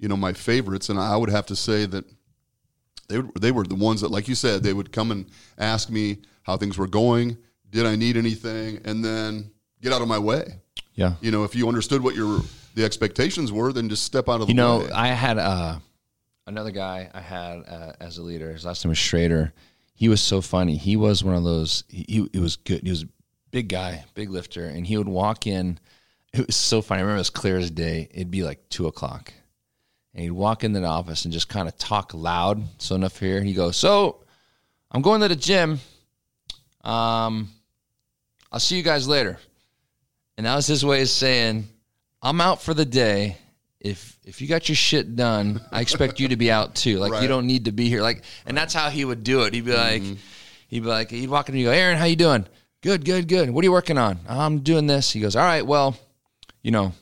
you 0.00 0.08
know, 0.08 0.16
my 0.16 0.32
favorites, 0.32 0.88
and 0.88 0.98
I 0.98 1.16
would 1.16 1.30
have 1.30 1.46
to 1.46 1.56
say 1.56 1.86
that 1.86 2.04
they 3.08 3.18
were, 3.18 3.28
they 3.38 3.52
were 3.52 3.64
the 3.64 3.74
ones 3.74 4.00
that, 4.00 4.10
like 4.10 4.28
you 4.28 4.34
said, 4.34 4.62
they 4.62 4.72
would 4.72 4.92
come 4.92 5.10
and 5.10 5.26
ask 5.58 5.90
me 5.90 6.18
how 6.42 6.56
things 6.56 6.78
were 6.78 6.86
going, 6.86 7.36
did 7.70 7.86
I 7.86 7.96
need 7.96 8.16
anything, 8.16 8.80
and 8.84 9.04
then 9.04 9.50
get 9.80 9.92
out 9.92 10.02
of 10.02 10.08
my 10.08 10.18
way. 10.18 10.60
yeah, 10.94 11.14
You 11.20 11.30
know, 11.30 11.44
if 11.44 11.54
you 11.54 11.68
understood 11.68 12.02
what 12.02 12.14
your 12.14 12.40
the 12.74 12.84
expectations 12.84 13.52
were, 13.52 13.72
then 13.72 13.88
just 13.88 14.04
step 14.04 14.28
out 14.28 14.40
of 14.40 14.40
the 14.40 14.44
way. 14.46 14.48
You 14.48 14.54
know, 14.54 14.78
way. 14.78 14.90
I 14.90 15.08
had 15.08 15.38
uh, 15.38 15.78
another 16.46 16.70
guy 16.70 17.10
I 17.14 17.20
had 17.20 17.64
uh, 17.68 17.92
as 18.00 18.18
a 18.18 18.22
leader. 18.22 18.52
His 18.52 18.64
last 18.64 18.84
name 18.84 18.90
was 18.90 18.98
Schrader. 18.98 19.52
He 19.94 20.08
was 20.08 20.20
so 20.20 20.40
funny. 20.40 20.76
He 20.76 20.96
was 20.96 21.22
one 21.22 21.36
of 21.36 21.44
those. 21.44 21.84
He, 21.88 22.04
he, 22.08 22.28
he 22.32 22.38
was 22.40 22.56
good. 22.56 22.82
He 22.82 22.90
was 22.90 23.04
a 23.04 23.08
big 23.50 23.68
guy, 23.68 24.04
big 24.14 24.30
lifter, 24.30 24.66
and 24.66 24.86
he 24.86 24.96
would 24.96 25.08
walk 25.08 25.46
in. 25.46 25.78
It 26.32 26.46
was 26.48 26.56
so 26.56 26.82
funny. 26.82 26.98
I 26.98 27.02
remember 27.02 27.18
it 27.18 27.20
was 27.20 27.30
clear 27.30 27.58
as 27.58 27.70
day. 27.70 28.08
It'd 28.12 28.30
be 28.30 28.42
like 28.42 28.68
two 28.68 28.88
o'clock, 28.88 29.32
and 30.14 30.22
he'd 30.22 30.30
walk 30.30 30.64
in 30.64 30.72
the 30.72 30.84
office 30.84 31.24
and 31.24 31.32
just 31.32 31.48
kind 31.48 31.68
of 31.68 31.76
talk 31.76 32.12
loud, 32.14 32.62
so 32.78 32.94
enough 32.94 33.18
here. 33.18 33.42
He 33.42 33.52
goes, 33.52 33.76
"So, 33.76 34.24
I'm 34.90 35.02
going 35.02 35.20
to 35.22 35.28
the 35.28 35.36
gym. 35.36 35.80
Um, 36.82 37.50
I'll 38.52 38.60
see 38.60 38.76
you 38.76 38.82
guys 38.82 39.08
later." 39.08 39.38
And 40.36 40.46
that 40.46 40.56
was 40.56 40.66
his 40.66 40.84
way 40.84 41.02
of 41.02 41.08
saying, 41.08 41.68
I'm 42.20 42.40
out 42.40 42.60
for 42.60 42.74
the 42.74 42.84
day. 42.84 43.36
If 43.80 44.18
if 44.24 44.40
you 44.40 44.48
got 44.48 44.68
your 44.68 44.74
shit 44.76 45.14
done, 45.14 45.60
I 45.70 45.80
expect 45.80 46.18
you 46.18 46.28
to 46.28 46.36
be 46.36 46.50
out 46.50 46.74
too. 46.74 46.98
Like 46.98 47.12
Right. 47.12 47.22
you 47.22 47.28
don't 47.28 47.46
need 47.46 47.66
to 47.66 47.72
be 47.72 47.88
here. 47.88 48.02
Like, 48.02 48.24
and 48.46 48.56
that's 48.56 48.72
how 48.74 48.88
he 48.90 49.04
would 49.04 49.22
do 49.22 49.42
it. 49.42 49.52
He'd 49.54 49.64
be 49.66 49.74
like, 49.74 50.02
he'd 50.68 50.80
be 50.80 50.88
like, 50.88 51.10
he'd 51.10 51.28
walk 51.28 51.48
in 51.48 51.54
and 51.54 51.58
he'd 51.58 51.64
go, 51.66 51.70
Aaron, 51.70 51.98
how 51.98 52.06
you 52.06 52.16
doing? 52.16 52.46
Good, 52.80 53.04
good, 53.04 53.28
good. 53.28 53.50
What 53.50 53.62
are 53.62 53.66
you 53.66 53.72
working 53.72 53.98
on? 53.98 54.18
I'm 54.28 54.60
doing 54.60 54.86
this. 54.86 55.12
He 55.12 55.20
goes, 55.20 55.36
all 55.36 55.44
right, 55.44 55.64
well, 55.66 55.96
you 56.62 56.70
know, 56.70 56.92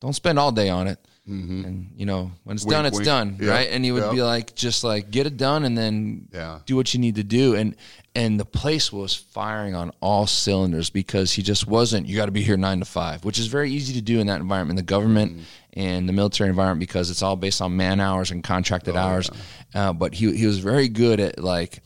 don't 0.00 0.12
spend 0.12 0.38
all 0.38 0.52
day 0.52 0.68
on 0.68 0.86
it. 0.86 0.98
And 1.28 1.90
you 1.96 2.06
know, 2.06 2.30
when 2.44 2.56
it's 2.56 2.64
Wink, 2.64 2.72
done, 2.72 2.86
it's 2.86 2.96
wink. 2.96 3.04
done, 3.04 3.36
Yeah, 3.40 3.50
right? 3.50 3.68
And 3.70 3.84
he 3.84 3.92
would 3.92 4.04
yeah. 4.04 4.12
be 4.12 4.22
like, 4.22 4.54
just 4.54 4.82
like 4.82 5.10
get 5.10 5.26
it 5.26 5.36
done, 5.36 5.64
and 5.64 5.76
then 5.76 6.28
Yeah. 6.32 6.60
do 6.64 6.74
what 6.74 6.94
you 6.94 7.00
need 7.00 7.16
to 7.16 7.22
do. 7.24 7.54
And 7.54 7.76
and 8.14 8.40
the 8.40 8.44
place 8.44 8.90
was 8.92 9.14
firing 9.14 9.74
on 9.74 9.92
all 10.00 10.26
cylinders 10.26 10.90
because 10.90 11.32
he 11.32 11.42
just 11.42 11.66
wasn't. 11.66 12.06
You 12.08 12.16
got 12.16 12.26
to 12.26 12.32
be 12.32 12.42
here 12.42 12.56
nine 12.56 12.78
to 12.80 12.84
five, 12.86 13.24
which 13.24 13.38
is 13.38 13.46
very 13.46 13.70
easy 13.70 13.92
to 13.94 14.00
do 14.00 14.18
in 14.20 14.26
that 14.28 14.40
environment, 14.40 14.76
the 14.78 14.82
government 14.82 15.32
Mm-hmm. 15.32 15.42
and 15.80 16.08
the 16.08 16.12
military 16.14 16.48
environment, 16.48 16.80
because 16.80 17.10
it's 17.10 17.22
all 17.22 17.36
based 17.36 17.60
on 17.60 17.76
man 17.76 18.00
hours 18.00 18.30
and 18.30 18.42
contracted 18.42 18.96
Oh, 18.96 18.98
hours. 18.98 19.30
Uh, 19.74 19.92
but 19.92 20.14
he 20.14 20.34
he 20.36 20.46
was 20.46 20.58
very 20.60 20.88
good 20.88 21.20
at 21.20 21.38
like, 21.38 21.80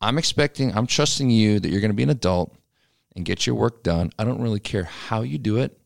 I'm 0.00 0.18
expecting, 0.18 0.76
I'm 0.76 0.86
trusting 0.88 1.30
you 1.30 1.60
that 1.60 1.68
you're 1.70 1.80
going 1.80 1.90
to 1.92 1.96
be 1.96 2.02
an 2.02 2.10
adult 2.10 2.52
and 3.14 3.24
get 3.24 3.46
your 3.46 3.54
work 3.54 3.82
done. 3.84 4.10
I 4.18 4.24
don't 4.24 4.40
really 4.42 4.58
care 4.60 4.84
how 4.84 5.22
you 5.22 5.38
do 5.38 5.58
it. 5.58 5.78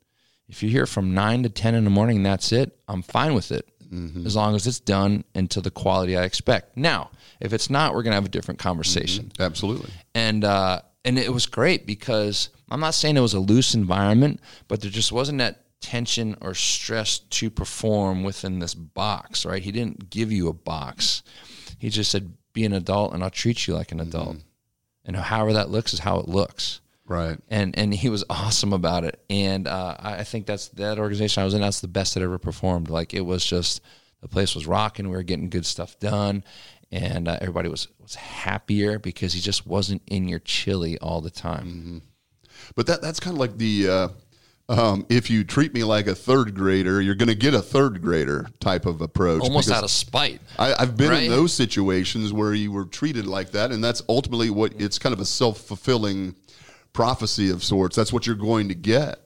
If 0.49 0.63
you're 0.63 0.71
here 0.71 0.87
from 0.87 1.15
nine 1.15 1.43
to 1.43 1.49
ten 1.49 1.75
in 1.75 1.85
the 1.85 1.91
morning 1.91 2.19
and 2.19 2.27
that's 2.27 2.53
it, 2.53 2.79
I'm 2.89 3.03
fine 3.03 3.35
with 3.35 3.51
it. 3.53 3.69
Mm-hmm. 3.93 4.27
As 4.27 4.35
long 4.35 4.55
as 4.55 4.67
it's 4.67 4.81
done 4.81 5.25
and 5.35 5.51
to 5.53 5.61
the 5.61 5.71
quality 5.71 6.17
I 6.17 6.25
expect. 6.25 6.77
Now, 6.77 7.11
if 7.41 7.53
it's 7.53 7.71
not, 7.71 7.95
we're 7.95 8.03
gonna 8.03 8.17
have 8.17 8.25
a 8.25 8.31
different 8.31 8.59
conversation. 8.59 9.27
Mm-hmm. 9.27 9.43
Absolutely. 9.43 9.91
And 10.15 10.45
uh, 10.45 10.83
and 11.05 11.19
it 11.19 11.33
was 11.33 11.47
great 11.47 11.87
because 11.87 12.51
I'm 12.71 12.81
not 12.81 12.95
saying 12.95 13.17
it 13.17 13.21
was 13.21 13.35
a 13.35 13.41
loose 13.41 13.75
environment, 13.75 14.41
but 14.67 14.81
there 14.81 14.91
just 14.91 15.13
wasn't 15.13 15.39
that 15.39 15.63
tension 15.81 16.37
or 16.41 16.55
stress 16.55 17.19
to 17.19 17.49
perform 17.49 18.25
within 18.25 18.59
this 18.59 18.75
box, 18.75 19.45
right? 19.47 19.63
He 19.63 19.71
didn't 19.71 20.11
give 20.11 20.33
you 20.33 20.49
a 20.49 20.53
box. 20.53 21.23
He 21.79 21.91
just 21.91 22.11
said, 22.11 22.35
"Be 22.53 22.65
an 22.65 22.73
adult, 22.73 23.15
and 23.15 23.23
I'll 23.23 23.31
treat 23.31 23.67
you 23.67 23.75
like 23.75 23.93
an 23.93 24.01
adult." 24.01 24.31
Mm-hmm. 24.31 24.41
And 25.05 25.17
however 25.17 25.53
that 25.53 25.71
looks 25.71 25.93
is 25.93 26.01
how 26.01 26.19
it 26.19 26.29
looks 26.29 26.81
Right. 27.09 27.39
and 27.49 27.79
and 27.79 27.95
he 27.95 28.09
was 28.09 28.25
awesome 28.31 28.73
about 28.73 29.05
it. 29.05 29.21
And 29.31 29.67
uh, 29.67 29.97
I 29.99 30.25
think 30.25 30.47
that's 30.47 30.69
that 30.69 30.99
organization 30.99 31.43
I 31.43 31.45
was 31.45 31.55
in. 31.55 31.61
That's 31.61 31.81
the 31.81 31.89
best 31.89 32.15
that 32.15 32.23
ever 32.23 32.39
performed. 32.39 32.89
Like 32.89 33.15
it 33.15 33.23
was 33.23 33.45
just 33.45 33.81
the 34.21 34.29
place 34.29 34.55
was 34.55 34.67
rocking. 34.67 35.09
We 35.09 35.17
were 35.17 35.23
getting 35.23 35.51
good 35.51 35.67
stuff 35.67 35.99
done, 36.01 36.45
and 36.91 37.29
uh, 37.29 37.39
everybody 37.41 37.69
was 37.69 37.89
was 38.01 38.15
happier 38.15 38.99
because 38.99 39.33
he 39.33 39.41
just 39.41 39.67
wasn't 39.67 40.03
in 40.07 40.29
your 40.29 40.41
chili 40.41 40.99
all 40.99 41.21
the 41.21 41.31
time. 41.31 42.03
But 42.75 42.87
that 42.87 43.03
that's 43.03 43.21
kind 43.21 43.35
of 43.35 43.41
like 43.41 43.59
the 43.59 43.89
uh, 43.89 44.09
um, 44.69 45.07
if 45.09 45.31
you 45.31 45.45
treat 45.45 45.73
me 45.75 45.85
like 45.85 46.07
a 46.07 46.15
third 46.15 46.55
grader, 46.55 47.01
you're 47.01 47.15
going 47.15 47.29
to 47.29 47.37
get 47.37 47.55
a 47.55 47.63
third 47.63 48.03
grader 48.03 48.47
type 48.59 48.85
of 48.85 49.01
approach. 49.01 49.43
Almost 49.43 49.71
out 49.71 49.85
of 49.85 49.91
spite. 49.91 50.41
I, 50.59 50.75
I've 50.79 50.97
been 50.97 51.11
right? 51.11 51.25
in 51.25 51.31
those 51.31 51.53
situations 51.53 52.33
where 52.33 52.53
you 52.53 52.73
were 52.73 52.85
treated 52.85 53.27
like 53.27 53.53
that, 53.53 53.71
and 53.71 53.83
that's 53.83 54.03
ultimately 54.09 54.51
what 54.51 54.73
it's 54.81 54.99
kind 54.99 55.13
of 55.13 55.21
a 55.21 55.25
self 55.25 55.61
fulfilling 55.61 56.35
prophecy 56.97 57.51
of 57.51 57.63
sorts. 57.63 57.95
That's 57.95 58.13
what 58.13 58.27
you're 58.27 58.35
going 58.35 58.69
to 58.71 58.75
get. 58.75 59.21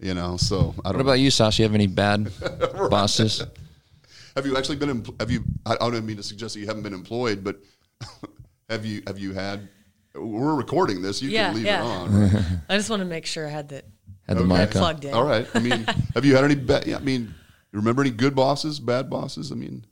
You 0.00 0.12
know, 0.14 0.36
so 0.36 0.56
I 0.56 0.60
Mm-hmm. 0.60 0.76
What 0.82 0.92
don't. 0.92 1.00
about 1.00 1.12
you, 1.20 1.30
Sasha? 1.30 1.62
You 1.62 1.68
have 1.68 1.74
any 1.74 1.86
bad 1.86 2.30
bosses? 2.90 3.42
have 4.36 4.44
you 4.46 4.56
actually 4.56 4.76
been? 4.76 5.02
Empl- 5.02 5.18
have 5.20 5.30
you? 5.30 5.44
I, 5.64 5.74
I 5.80 5.90
don't 5.90 6.04
mean 6.04 6.16
to 6.18 6.22
suggest 6.22 6.54
that 6.54 6.60
you 6.60 6.66
haven't 6.66 6.82
been 6.82 6.92
employed, 6.92 7.42
but 7.42 7.56
have 8.68 8.84
you? 8.84 9.02
Have 9.06 9.18
you 9.18 9.32
had? 9.32 9.68
We're 10.14 10.54
recording 10.54 11.00
this. 11.00 11.22
You 11.22 11.30
Yeah, 11.30 11.46
can 11.48 11.56
leave 11.56 11.64
yeah. 11.66 11.80
it 11.82 11.86
on. 11.86 12.20
right? 12.20 12.44
I 12.68 12.76
just 12.76 12.90
want 12.90 13.00
to 13.00 13.06
make 13.06 13.24
sure 13.24 13.46
I 13.46 13.50
had 13.50 13.70
that 13.70 13.86
Had 14.28 14.36
the 14.36 14.42
Okay. 14.42 14.52
mic 14.52 14.76
on. 14.76 14.80
plugged 14.82 15.04
in. 15.06 15.14
All 15.14 15.24
right. 15.24 15.46
I 15.54 15.58
mean, 15.58 15.86
have 16.14 16.24
you 16.26 16.34
had 16.34 16.44
any 16.44 16.54
bad? 16.54 16.86
Yeah, 16.86 16.96
I 16.96 17.00
mean, 17.00 17.34
remember 17.72 18.02
any 18.02 18.10
good 18.10 18.34
bosses, 18.34 18.78
bad 18.78 19.08
bosses? 19.08 19.50
I 19.52 19.54
mean, 19.54 19.86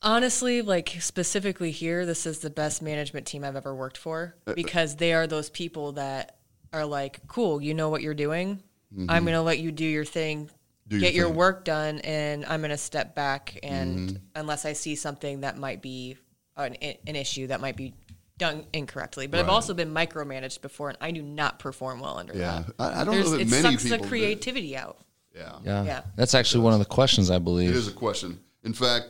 Honestly, 0.00 0.62
like 0.62 0.96
specifically 1.00 1.70
here, 1.70 2.06
this 2.06 2.24
is 2.26 2.38
the 2.38 2.50
best 2.50 2.80
management 2.82 3.26
team 3.26 3.44
I've 3.44 3.56
ever 3.56 3.74
worked 3.74 3.98
for 3.98 4.34
Uh, 4.46 4.54
because 4.54 4.96
they 4.96 5.12
are 5.12 5.26
those 5.26 5.48
people 5.50 5.92
that 5.92 6.38
are 6.72 6.84
like, 6.84 7.20
cool, 7.28 7.60
you 7.62 7.74
know 7.74 7.88
what 7.90 8.02
you're 8.02 8.14
doing. 8.14 8.56
Mm-hmm. 8.94 9.10
I'm 9.10 9.24
going 9.24 9.34
to 9.34 9.42
let 9.42 9.58
you 9.58 9.72
do 9.72 9.84
your 9.84 10.04
thing, 10.04 10.50
Do 10.88 10.98
get 11.00 11.14
your 11.14 11.24
thing. 11.26 11.30
Mm-hmm. 11.32 11.38
work 11.38 11.64
done, 11.64 11.98
and 12.00 12.44
I'm 12.46 12.60
going 12.60 12.70
to 12.70 12.76
step 12.76 13.14
back. 13.14 13.58
And 13.62 14.20
unless 14.34 14.64
I 14.64 14.72
see 14.74 14.94
something 14.96 15.40
that 15.42 15.56
might 15.58 15.82
be 15.82 16.16
an, 16.56 16.76
an 17.06 17.16
issue 17.16 17.46
that 17.48 17.60
might 17.60 17.76
be 17.76 17.94
done 18.38 18.64
incorrectly, 18.72 19.26
but 19.26 19.40
I've 19.40 19.48
also 19.48 19.72
been 19.74 19.92
micromanaged 19.94 20.60
before, 20.62 20.88
and 20.88 20.98
I 21.00 21.10
do 21.10 21.22
not 21.22 21.58
perform 21.58 22.00
well 22.00 22.18
under 22.18 22.34
yeah, 22.34 22.64
that. 22.66 22.74
I, 22.78 23.00
I 23.00 23.04
don't 23.04 23.14
There's- 23.14 23.26
know 23.30 23.36
that 23.36 23.40
it 23.42 23.50
many 23.50 23.62
sucks 23.62 23.82
people. 23.84 23.98
the 23.98 24.02
do. 24.04 24.08
creativity 24.08 24.76
out. 24.76 24.98
Yeah. 25.34 25.52
Yeah. 25.64 25.84
Yeah. 25.84 26.00
That's 26.16 26.34
actually 26.34 26.62
one 26.64 26.74
of 26.74 26.78
the 26.78 26.84
questions 26.84 27.30
I 27.30 27.38
believe. 27.38 27.70
It 27.70 27.76
is 27.76 27.88
a 27.88 27.92
question. 27.92 28.38
In 28.64 28.74
fact, 28.74 29.06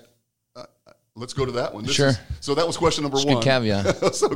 uh, 0.54 0.64
let's 1.16 1.32
go 1.32 1.44
to 1.44 1.52
that 1.52 1.74
one. 1.74 1.84
This 1.84 1.94
Sure. 1.96 2.08
is- 2.10 2.18
so 2.40 2.54
that 2.54 2.64
was 2.66 2.76
question 2.76 3.02
number 3.02 3.16
It's 3.16 3.24
a 3.24 3.28
good 3.28 3.34
one. 3.34 3.42
caveat. 3.42 4.14
so 4.14 4.28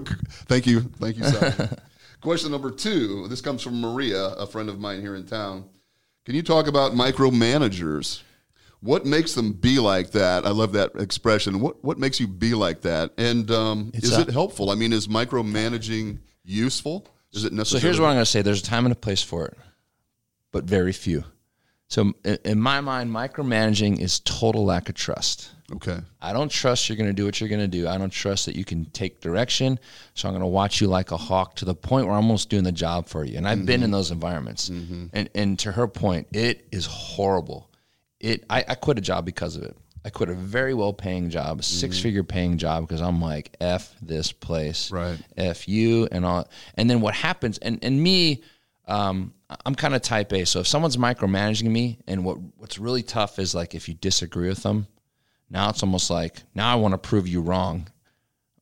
thank 0.46 0.66
you, 0.66 0.80
thank 0.80 1.16
you, 1.18 1.24
Sally. 1.24 1.68
question 2.20 2.50
number 2.50 2.70
two. 2.70 3.28
This 3.28 3.40
comes 3.40 3.62
from 3.62 3.80
Maria, 3.80 4.26
a 4.26 4.46
friend 4.46 4.68
of 4.68 4.78
mine 4.78 5.00
here 5.00 5.14
in 5.14 5.26
town. 5.26 5.68
Can 6.24 6.34
you 6.34 6.42
talk 6.42 6.66
about 6.66 6.92
micromanagers? 6.92 8.22
What 8.80 9.06
makes 9.06 9.34
them 9.34 9.52
be 9.52 9.78
like 9.78 10.10
that? 10.12 10.44
I 10.44 10.50
love 10.50 10.72
that 10.72 10.92
expression. 10.96 11.60
What 11.60 11.82
what 11.82 11.98
makes 11.98 12.20
you 12.20 12.26
be 12.26 12.54
like 12.54 12.82
that? 12.82 13.12
And 13.16 13.50
um, 13.50 13.90
is 13.94 14.16
a- 14.16 14.22
it 14.22 14.30
helpful? 14.30 14.70
I 14.70 14.74
mean, 14.74 14.92
is 14.92 15.08
micromanaging 15.08 16.18
useful? 16.44 17.06
Is 17.32 17.44
it 17.44 17.52
necessary? 17.52 17.80
So 17.80 17.86
here's 17.86 18.00
what 18.00 18.08
I'm 18.08 18.14
going 18.14 18.24
to 18.24 18.30
say: 18.30 18.42
there's 18.42 18.62
a 18.62 18.64
time 18.64 18.84
and 18.86 18.92
a 18.92 18.96
place 18.96 19.22
for 19.22 19.46
it, 19.46 19.56
but 20.52 20.64
very 20.64 20.92
few. 20.92 21.24
So 21.88 22.12
in, 22.44 22.60
my 22.60 22.80
mind, 22.80 23.10
micromanaging 23.10 24.00
is 24.00 24.20
total 24.20 24.64
lack 24.64 24.88
of 24.88 24.96
trust. 24.96 25.52
Okay. 25.72 25.98
I 26.20 26.32
don't 26.32 26.50
trust 26.50 26.88
you're 26.88 26.96
going 26.96 27.10
to 27.10 27.14
do 27.14 27.24
what 27.24 27.40
you're 27.40 27.48
going 27.48 27.60
to 27.60 27.68
do. 27.68 27.88
I 27.88 27.98
don't 27.98 28.10
trust 28.10 28.46
that 28.46 28.56
you 28.56 28.64
can 28.64 28.86
take 28.86 29.20
direction. 29.20 29.78
So 30.14 30.28
I'm 30.28 30.32
going 30.32 30.42
to 30.42 30.46
watch 30.46 30.80
you 30.80 30.86
like 30.88 31.10
a 31.10 31.16
hawk 31.16 31.56
to 31.56 31.64
the 31.64 31.74
point 31.74 32.06
where 32.06 32.14
I'm 32.14 32.24
almost 32.24 32.50
doing 32.50 32.64
the 32.64 32.72
job 32.72 33.08
for 33.08 33.24
you. 33.24 33.36
And 33.36 33.48
I've 33.48 33.66
been 33.66 33.82
in 33.82 33.86
mm-hmm. 33.86 33.92
those 33.92 34.10
environments. 34.10 34.68
Mm-hmm. 34.68 35.06
And 35.12 35.30
and 35.34 35.58
to 35.60 35.72
her 35.72 35.88
point, 35.88 36.28
it 36.32 36.66
is 36.70 36.86
horrible. 36.86 37.70
It 38.20 38.44
I, 38.50 38.64
I 38.68 38.74
quit 38.74 38.98
a 38.98 39.00
job 39.00 39.24
because 39.24 39.56
of 39.56 39.62
it. 39.62 39.76
I 40.04 40.10
quit 40.10 40.28
a 40.28 40.34
very 40.34 40.72
well 40.72 40.92
mm-hmm. 40.92 41.02
paying 41.02 41.30
job, 41.30 41.60
a 41.60 41.62
six 41.64 41.98
figure 41.98 42.22
paying 42.22 42.58
job 42.58 42.86
because 42.86 43.00
I'm 43.00 43.20
like 43.20 43.56
f 43.60 43.92
this 44.00 44.30
place, 44.30 44.92
Right. 44.92 45.18
F 45.36 45.68
you 45.68 46.08
and 46.12 46.24
all. 46.24 46.48
And 46.74 46.88
then 46.88 47.00
what 47.00 47.14
happens? 47.14 47.58
And 47.58 47.80
and 47.82 48.00
me, 48.00 48.42
um, 48.86 49.32
I'm 49.64 49.74
kind 49.74 49.94
of 49.94 50.02
type 50.02 50.32
A. 50.32 50.44
So 50.46 50.60
if 50.60 50.66
someone's 50.66 50.96
micromanaging 50.96 51.68
me, 51.68 51.98
and 52.06 52.24
what 52.24 52.38
what's 52.56 52.78
really 52.78 53.02
tough 53.02 53.38
is 53.38 53.54
like 53.54 53.74
if 53.74 53.88
you 53.88 53.94
disagree 53.94 54.48
with 54.48 54.62
them, 54.62 54.86
now 55.50 55.70
it's 55.70 55.82
almost 55.82 56.10
like 56.10 56.42
now 56.54 56.70
I 56.70 56.76
want 56.76 56.92
to 56.92 56.98
prove 56.98 57.28
you 57.28 57.40
wrong. 57.40 57.88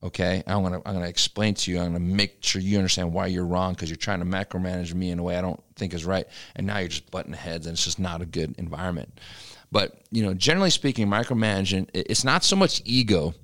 Okay, 0.03 0.43
I'm 0.47 0.63
gonna 0.63 0.83
I'm 0.85 0.95
gonna 0.95 1.09
explain 1.09 1.55
to 1.55 1.71
you. 1.71 1.79
I'm 1.79 1.93
gonna 1.93 2.01
make 2.01 2.39
sure 2.45 2.61
you 2.61 2.77
understand 2.77 3.13
why 3.13 3.27
you're 3.27 3.47
wrong 3.47 3.73
because 3.73 3.89
you're 3.89 3.97
trying 3.97 4.21
to 4.21 4.27
macromanage 4.27 4.93
me 4.93 5.11
in 5.11 5.19
a 5.19 5.23
way 5.23 5.37
I 5.37 5.41
don't 5.41 5.63
think 5.77 5.95
is 5.95 6.05
right, 6.05 6.27
and 6.57 6.67
now 6.67 6.79
you're 6.79 6.89
just 6.89 7.11
butting 7.11 7.33
heads, 7.33 7.67
and 7.67 7.75
it's 7.75 7.85
just 7.85 7.99
not 7.99 8.21
a 8.21 8.27
good 8.27 8.55
environment. 8.59 9.21
But 9.73 9.99
you 10.11 10.23
know, 10.23 10.35
generally 10.35 10.71
speaking, 10.71 11.09
micromanaging 11.09 11.89
it's 11.95 12.25
not 12.25 12.45
so 12.45 12.57
much 12.57 12.83
ego; 12.85 13.35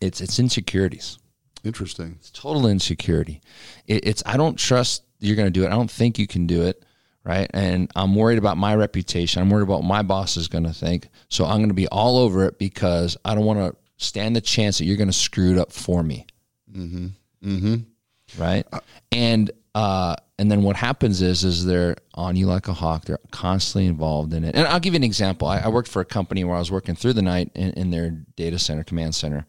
it's 0.00 0.22
it's 0.22 0.38
insecurities. 0.38 1.18
Interesting. 1.62 2.16
It's 2.20 2.30
total 2.30 2.66
insecurity. 2.68 3.40
It, 3.86 4.06
it's 4.06 4.22
I 4.24 4.36
don't 4.36 4.56
trust 4.56 5.02
you're 5.26 5.36
going 5.36 5.46
to 5.46 5.50
do 5.50 5.64
it. 5.64 5.68
I 5.68 5.70
don't 5.70 5.90
think 5.90 6.18
you 6.18 6.26
can 6.26 6.46
do 6.46 6.62
it, 6.62 6.84
right? 7.24 7.50
And 7.52 7.90
I'm 7.96 8.14
worried 8.14 8.38
about 8.38 8.56
my 8.56 8.74
reputation. 8.74 9.42
I'm 9.42 9.50
worried 9.50 9.64
about 9.64 9.80
what 9.80 9.88
my 9.88 10.02
boss 10.02 10.36
is 10.36 10.48
going 10.48 10.64
to 10.64 10.72
think. 10.72 11.08
So 11.28 11.44
I'm 11.44 11.58
going 11.58 11.68
to 11.68 11.74
be 11.74 11.88
all 11.88 12.18
over 12.18 12.44
it 12.44 12.58
because 12.58 13.16
I 13.24 13.34
don't 13.34 13.44
want 13.44 13.58
to 13.58 13.76
stand 13.96 14.36
the 14.36 14.40
chance 14.40 14.78
that 14.78 14.84
you're 14.84 14.96
going 14.96 15.08
to 15.08 15.12
screw 15.12 15.52
it 15.52 15.58
up 15.58 15.72
for 15.72 16.02
me. 16.02 16.26
Mm-hmm. 16.72 17.06
Mm-hmm. 17.44 18.40
Right. 18.42 18.66
And 19.12 19.50
uh, 19.74 20.16
and 20.38 20.50
then 20.50 20.62
what 20.62 20.76
happens 20.76 21.22
is 21.22 21.44
is 21.44 21.64
they're 21.64 21.96
on 22.14 22.36
you 22.36 22.46
like 22.46 22.68
a 22.68 22.72
hawk. 22.72 23.04
They're 23.04 23.18
constantly 23.30 23.86
involved 23.86 24.32
in 24.32 24.44
it. 24.44 24.54
And 24.54 24.66
I'll 24.66 24.80
give 24.80 24.94
you 24.94 24.98
an 24.98 25.04
example. 25.04 25.48
I, 25.48 25.58
I 25.60 25.68
worked 25.68 25.88
for 25.88 26.00
a 26.00 26.04
company 26.04 26.44
where 26.44 26.56
I 26.56 26.58
was 26.58 26.70
working 26.70 26.94
through 26.94 27.12
the 27.14 27.22
night 27.22 27.50
in, 27.54 27.70
in 27.72 27.90
their 27.90 28.10
data 28.10 28.58
center, 28.58 28.84
command 28.84 29.14
center, 29.14 29.46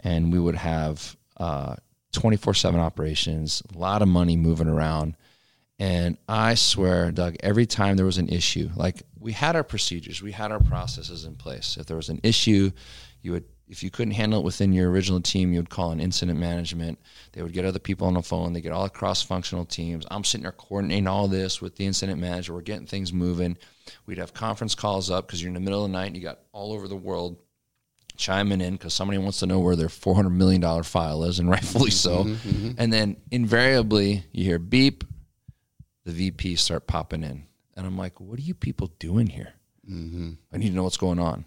and 0.00 0.32
we 0.32 0.38
would 0.38 0.54
have 0.54 1.16
uh, 1.36 1.76
24 2.16 2.54
7 2.54 2.80
operations, 2.80 3.62
a 3.74 3.78
lot 3.78 4.02
of 4.02 4.08
money 4.08 4.36
moving 4.36 4.68
around. 4.68 5.16
And 5.78 6.16
I 6.26 6.54
swear, 6.54 7.12
Doug, 7.12 7.36
every 7.40 7.66
time 7.66 7.96
there 7.96 8.06
was 8.06 8.16
an 8.16 8.30
issue, 8.30 8.70
like 8.74 9.02
we 9.20 9.32
had 9.32 9.54
our 9.54 9.62
procedures, 9.62 10.22
we 10.22 10.32
had 10.32 10.50
our 10.50 10.60
processes 10.60 11.26
in 11.26 11.34
place. 11.36 11.76
If 11.78 11.86
there 11.86 11.98
was 11.98 12.08
an 12.08 12.20
issue, 12.22 12.70
you 13.20 13.32
would, 13.32 13.44
if 13.68 13.82
you 13.82 13.90
couldn't 13.90 14.14
handle 14.14 14.40
it 14.40 14.44
within 14.44 14.72
your 14.72 14.90
original 14.90 15.20
team, 15.20 15.52
you 15.52 15.58
would 15.58 15.68
call 15.68 15.90
an 15.90 16.00
incident 16.00 16.38
management. 16.38 16.98
They 17.32 17.42
would 17.42 17.52
get 17.52 17.66
other 17.66 17.78
people 17.78 18.06
on 18.06 18.14
the 18.14 18.22
phone. 18.22 18.54
They 18.54 18.62
get 18.62 18.72
all 18.72 18.88
cross 18.88 19.22
functional 19.22 19.66
teams. 19.66 20.06
I'm 20.10 20.24
sitting 20.24 20.44
there 20.44 20.52
coordinating 20.52 21.06
all 21.06 21.28
this 21.28 21.60
with 21.60 21.76
the 21.76 21.84
incident 21.84 22.18
manager. 22.18 22.54
We're 22.54 22.62
getting 22.62 22.86
things 22.86 23.12
moving. 23.12 23.58
We'd 24.06 24.18
have 24.18 24.32
conference 24.32 24.74
calls 24.74 25.10
up 25.10 25.26
because 25.26 25.42
you're 25.42 25.48
in 25.48 25.54
the 25.54 25.60
middle 25.60 25.84
of 25.84 25.90
the 25.90 25.98
night 25.98 26.06
and 26.06 26.16
you 26.16 26.22
got 26.22 26.38
all 26.52 26.72
over 26.72 26.88
the 26.88 26.96
world 26.96 27.36
chiming 28.16 28.60
in 28.60 28.74
because 28.74 28.94
somebody 28.94 29.18
wants 29.18 29.40
to 29.40 29.46
know 29.46 29.60
where 29.60 29.76
their 29.76 29.88
four 29.88 30.14
hundred 30.14 30.30
million 30.30 30.60
dollar 30.60 30.82
file 30.82 31.24
is, 31.24 31.38
and 31.38 31.50
rightfully 31.56 31.90
so. 31.90 32.24
Mm-hmm, 32.24 32.48
mm-hmm. 32.48 32.70
And 32.78 32.92
then 32.92 33.16
invariably 33.30 34.24
you 34.32 34.44
hear 34.44 34.58
beep, 34.58 35.04
the 36.04 36.12
VP 36.12 36.56
start 36.56 36.86
popping 36.86 37.22
in, 37.22 37.46
and 37.74 37.86
I'm 37.86 37.98
like, 37.98 38.20
"What 38.20 38.38
are 38.38 38.42
you 38.42 38.54
people 38.54 38.92
doing 38.98 39.26
here? 39.26 39.54
Mm-hmm. 39.90 40.32
I 40.52 40.56
need 40.56 40.70
to 40.70 40.74
know 40.74 40.84
what's 40.84 40.96
going 40.96 41.18
on." 41.18 41.44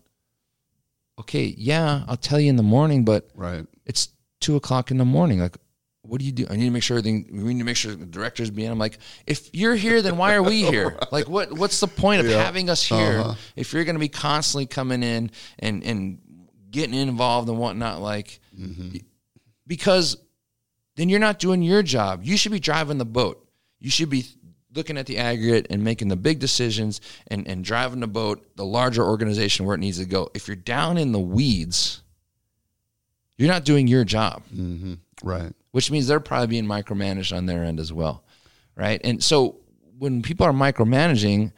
Okay, 1.20 1.54
yeah, 1.58 2.04
I'll 2.08 2.18
tell 2.18 2.40
you 2.40 2.50
in 2.50 2.56
the 2.56 2.64
morning, 2.64 3.04
but 3.04 3.30
right, 3.36 3.66
it's 3.86 4.10
two 4.40 4.56
o'clock 4.56 4.90
in 4.90 4.98
the 4.98 5.06
morning. 5.06 5.40
Like, 5.40 5.58
what 6.02 6.20
do 6.20 6.26
you 6.26 6.32
do? 6.32 6.48
I 6.50 6.56
need 6.56 6.66
to 6.66 6.72
make 6.72 6.84
sure 6.84 6.98
everything. 6.98 7.28
We 7.32 7.54
need 7.54 7.60
to 7.60 7.66
make 7.66 7.76
sure 7.78 7.94
the 7.94 8.06
directors 8.06 8.50
be 8.50 8.66
in. 8.66 8.72
I'm 8.72 8.80
like, 8.80 9.00
if 9.28 9.50
you're 9.54 9.76
here, 9.76 10.02
then 10.02 10.18
why 10.18 10.34
are 10.36 10.44
we 10.44 10.64
here? 10.72 10.90
right. 10.90 11.12
Like, 11.12 11.30
what 11.30 11.54
what's 11.54 11.80
the 11.80 11.88
point 11.88 12.22
of 12.22 12.28
yeah. 12.28 12.44
having 12.44 12.70
us 12.70 12.84
here 12.84 13.20
uh-huh. 13.20 13.36
if 13.56 13.74
you're 13.74 13.84
going 13.84 13.96
to 13.96 14.00
be 14.00 14.10
constantly 14.10 14.66
coming 14.66 15.04
in 15.04 15.32
and 15.60 15.84
and 15.84 16.20
getting 16.72 16.94
involved 16.94 17.50
and 17.50 17.58
whatnot, 17.58 18.02
like 18.02 18.40
mm-hmm. 18.58 18.98
because 19.68 20.18
then 20.96 21.10
you're 21.10 21.20
not 21.20 21.40
doing 21.40 21.62
your 21.62 21.84
job. 21.84 22.22
You 22.24 22.38
should 22.38 22.52
be 22.52 22.60
driving 22.60 22.98
the 22.98 23.06
boat. 23.06 23.48
You 23.80 23.90
should 23.90 24.10
be 24.10 24.26
looking 24.76 24.98
at 24.98 25.06
the 25.06 25.18
aggregate 25.18 25.68
and 25.70 25.84
making 25.84 26.10
the 26.10 26.16
big 26.16 26.40
decisions 26.40 27.02
and, 27.28 27.48
and 27.48 27.64
driving 27.64 28.02
the 28.02 28.08
boat, 28.08 28.46
the 28.56 28.66
larger 28.66 29.04
organization 29.04 29.66
where 29.66 29.76
it 29.76 29.80
needs 29.80 29.98
to 29.98 30.06
go. 30.06 30.30
If 30.34 30.48
you're 30.48 30.56
down 30.56 30.98
in 30.98 31.12
the 31.12 31.20
weeds, 31.20 32.04
you're 33.38 33.48
not 33.48 33.64
doing 33.64 33.88
your 33.88 34.04
job. 34.04 34.44
Mm-hmm. 34.54 34.96
Right. 35.24 35.54
Which 35.72 35.90
means 35.90 36.08
they're 36.08 36.20
probably 36.20 36.48
being 36.48 36.66
micromanaged 36.66 37.36
on 37.36 37.46
their 37.46 37.64
end 37.64 37.80
as 37.80 37.92
well. 37.92 38.24
Right. 38.76 39.02
And 39.04 39.24
so 39.24 39.58
when 39.98 40.22
people 40.22 40.46
are 40.46 40.54
micromanaging, 40.54 41.52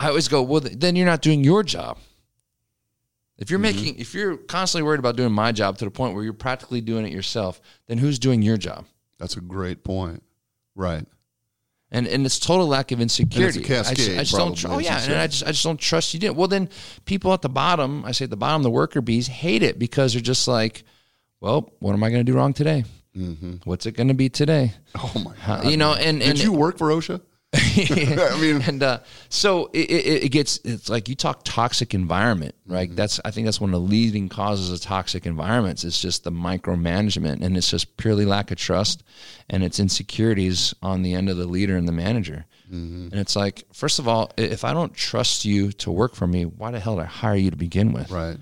I 0.00 0.08
always 0.08 0.28
go, 0.28 0.42
well, 0.42 0.60
then 0.60 0.96
you're 0.96 1.06
not 1.06 1.22
doing 1.22 1.44
your 1.44 1.62
job. 1.62 1.98
If 3.38 3.50
you're 3.50 3.58
mm-hmm. 3.60 3.76
making, 3.76 3.98
if 3.98 4.14
you're 4.14 4.36
constantly 4.36 4.86
worried 4.86 4.98
about 4.98 5.16
doing 5.16 5.32
my 5.32 5.52
job 5.52 5.78
to 5.78 5.84
the 5.84 5.90
point 5.90 6.14
where 6.14 6.24
you're 6.24 6.32
practically 6.32 6.80
doing 6.80 7.04
it 7.06 7.12
yourself, 7.12 7.60
then 7.86 7.98
who's 7.98 8.18
doing 8.18 8.42
your 8.42 8.56
job? 8.56 8.86
That's 9.18 9.36
a 9.36 9.40
great 9.40 9.84
point. 9.84 10.22
Right. 10.74 11.04
And 11.90 12.06
and 12.08 12.26
it's 12.26 12.38
total 12.38 12.66
lack 12.66 12.90
of 12.92 13.00
insecurity. 13.00 13.58
And 13.58 13.70
it's 13.70 13.90
a 13.90 13.94
cascade. 13.94 13.98
I 13.98 14.22
just, 14.22 14.36
I 14.36 14.46
just 14.48 14.64
don't. 14.64 14.74
Oh 14.74 14.78
yeah, 14.78 15.02
and 15.04 15.14
I 15.14 15.26
just 15.28 15.44
I 15.44 15.48
just 15.48 15.62
don't 15.62 15.78
trust 15.78 16.12
you. 16.14 16.20
Did 16.20 16.30
well 16.30 16.48
then 16.48 16.68
people 17.04 17.32
at 17.32 17.42
the 17.42 17.48
bottom. 17.48 18.04
I 18.04 18.12
say 18.12 18.24
at 18.24 18.30
the 18.30 18.36
bottom, 18.36 18.62
the 18.62 18.70
worker 18.70 19.00
bees 19.00 19.28
hate 19.28 19.62
it 19.62 19.78
because 19.78 20.12
they're 20.12 20.22
just 20.22 20.48
like, 20.48 20.82
well, 21.40 21.72
what 21.78 21.92
am 21.92 22.02
I 22.02 22.10
going 22.10 22.24
to 22.26 22.30
do 22.30 22.36
wrong 22.36 22.52
today? 22.52 22.84
Mm-hmm. 23.16 23.56
What's 23.64 23.86
it 23.86 23.92
going 23.92 24.08
to 24.08 24.14
be 24.14 24.28
today? 24.28 24.74
Oh 24.96 25.12
my 25.24 25.34
god! 25.46 25.70
You 25.70 25.76
know, 25.76 25.94
and, 25.94 26.22
and 26.22 26.36
did 26.36 26.42
you 26.42 26.52
work 26.52 26.76
for 26.76 26.88
OSHA? 26.88 27.20
I 28.32 28.38
mean, 28.40 28.62
and 28.62 28.82
uh, 28.82 29.00
so 29.28 29.66
it, 29.72 29.90
it, 29.90 30.24
it, 30.24 30.28
gets 30.30 30.58
it's 30.64 30.88
like 30.88 31.08
you 31.08 31.14
talk 31.14 31.40
toxic 31.44 31.94
environment, 31.94 32.54
right? 32.66 32.88
Mm-hmm. 32.88 32.96
That's 32.96 33.20
I 33.24 33.30
think 33.30 33.46
that's 33.46 33.60
one 33.60 33.70
of 33.72 33.80
the 33.80 33.86
leading 33.86 34.28
causes 34.28 34.70
of 34.70 34.80
toxic 34.80 35.26
environments. 35.26 35.84
It's 35.84 36.00
just 36.00 36.24
the 36.24 36.32
micromanagement, 36.32 37.42
and 37.42 37.56
it's 37.56 37.70
just 37.70 37.96
purely 37.96 38.24
lack 38.24 38.50
of 38.50 38.58
trust, 38.58 39.02
and 39.48 39.64
it's 39.64 39.80
insecurities 39.80 40.74
on 40.82 41.02
the 41.02 41.14
end 41.14 41.28
of 41.28 41.36
the 41.36 41.46
leader 41.46 41.76
and 41.76 41.88
the 41.88 41.92
manager. 41.92 42.44
Mm-hmm. 42.70 43.08
And 43.12 43.20
it's 43.20 43.36
like, 43.36 43.64
first 43.72 43.98
of 43.98 44.08
all, 44.08 44.32
if 44.36 44.64
I 44.64 44.72
don't 44.72 44.92
trust 44.94 45.44
you 45.44 45.72
to 45.72 45.90
work 45.90 46.14
for 46.14 46.26
me, 46.26 46.44
why 46.44 46.70
the 46.72 46.80
hell 46.80 46.96
did 46.96 47.02
I 47.02 47.06
hire 47.06 47.36
you 47.36 47.50
to 47.50 47.56
begin 47.56 47.92
with? 47.92 48.10
Right. 48.10 48.38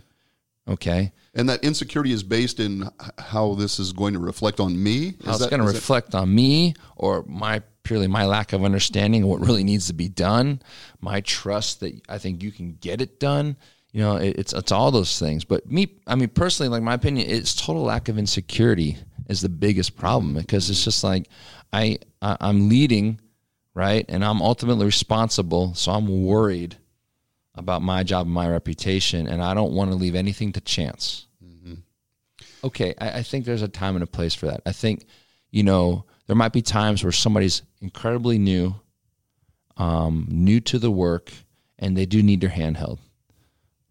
Okay. 0.66 1.12
And 1.34 1.48
that 1.48 1.62
insecurity 1.62 2.12
is 2.12 2.22
based 2.22 2.58
in 2.60 2.88
how 3.18 3.54
this 3.54 3.78
is 3.78 3.92
going 3.92 4.14
to 4.14 4.20
reflect 4.20 4.60
on 4.60 4.80
me. 4.80 5.08
Is 5.08 5.26
how 5.26 5.34
it's 5.34 5.46
going 5.46 5.60
to 5.60 5.66
reflect 5.66 6.12
that? 6.12 6.18
on 6.18 6.34
me 6.34 6.74
or 6.96 7.24
my 7.26 7.62
purely 7.85 8.09
my 8.09 8.24
lack 8.24 8.53
of 8.53 8.64
understanding 8.64 9.22
of 9.22 9.28
what 9.28 9.41
really 9.41 9.62
needs 9.62 9.87
to 9.87 9.93
be 9.93 10.09
done, 10.09 10.61
my 11.01 11.20
trust 11.20 11.80
that 11.80 12.01
I 12.09 12.18
think 12.18 12.43
you 12.43 12.51
can 12.51 12.74
get 12.80 13.01
it 13.01 13.20
done. 13.20 13.57
You 13.93 14.01
know, 14.01 14.16
it, 14.16 14.37
it's 14.39 14.53
it's 14.53 14.72
all 14.72 14.91
those 14.91 15.20
things. 15.20 15.45
But 15.45 15.70
me, 15.70 15.95
I 16.07 16.16
mean, 16.16 16.30
personally, 16.30 16.68
like 16.68 16.82
my 16.82 16.95
opinion, 16.95 17.30
it's 17.30 17.55
total 17.55 17.82
lack 17.82 18.09
of 18.09 18.18
insecurity 18.18 18.97
is 19.28 19.41
the 19.41 19.49
biggest 19.49 19.97
problem 19.97 20.35
because 20.35 20.68
it's 20.68 20.85
just 20.85 21.05
like 21.05 21.28
I, 21.72 21.99
I 22.20 22.37
I'm 22.41 22.68
leading, 22.68 23.20
right, 23.74 24.05
and 24.09 24.24
I'm 24.24 24.43
ultimately 24.43 24.85
responsible, 24.85 25.74
so 25.74 25.93
I'm 25.93 26.24
worried 26.24 26.76
about 27.55 27.82
my 27.82 28.03
job 28.03 28.26
and 28.26 28.35
my 28.35 28.49
reputation, 28.49 29.28
and 29.28 29.41
I 29.41 29.55
don't 29.55 29.72
want 29.72 29.91
to 29.91 29.97
leave 29.97 30.16
anything 30.16 30.53
to 30.55 30.61
chance. 30.61 31.26
Mm-hmm. 31.45 31.74
Okay, 32.64 32.95
I, 32.99 33.18
I 33.18 33.22
think 33.22 33.45
there's 33.45 33.62
a 33.62 33.68
time 33.68 33.95
and 33.95 34.03
a 34.03 34.09
place 34.09 34.35
for 34.35 34.47
that. 34.47 34.62
I 34.66 34.72
think, 34.72 35.07
you 35.53 35.62
know, 35.62 36.05
there 36.27 36.37
might 36.37 36.53
be 36.53 36.62
times 36.62 37.03
where 37.03 37.12
somebody's 37.12 37.62
incredibly 37.81 38.39
new, 38.39 38.75
um, 39.77 40.27
new 40.31 40.61
to 40.61 40.79
the 40.79 40.91
work, 40.91 41.33
and 41.79 41.97
they 41.97 42.07
do 42.07 42.22
need 42.22 42.41
their 42.41 42.51
hand 42.51 42.77
held, 42.77 43.01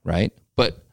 right? 0.04 0.34
But 0.56 0.84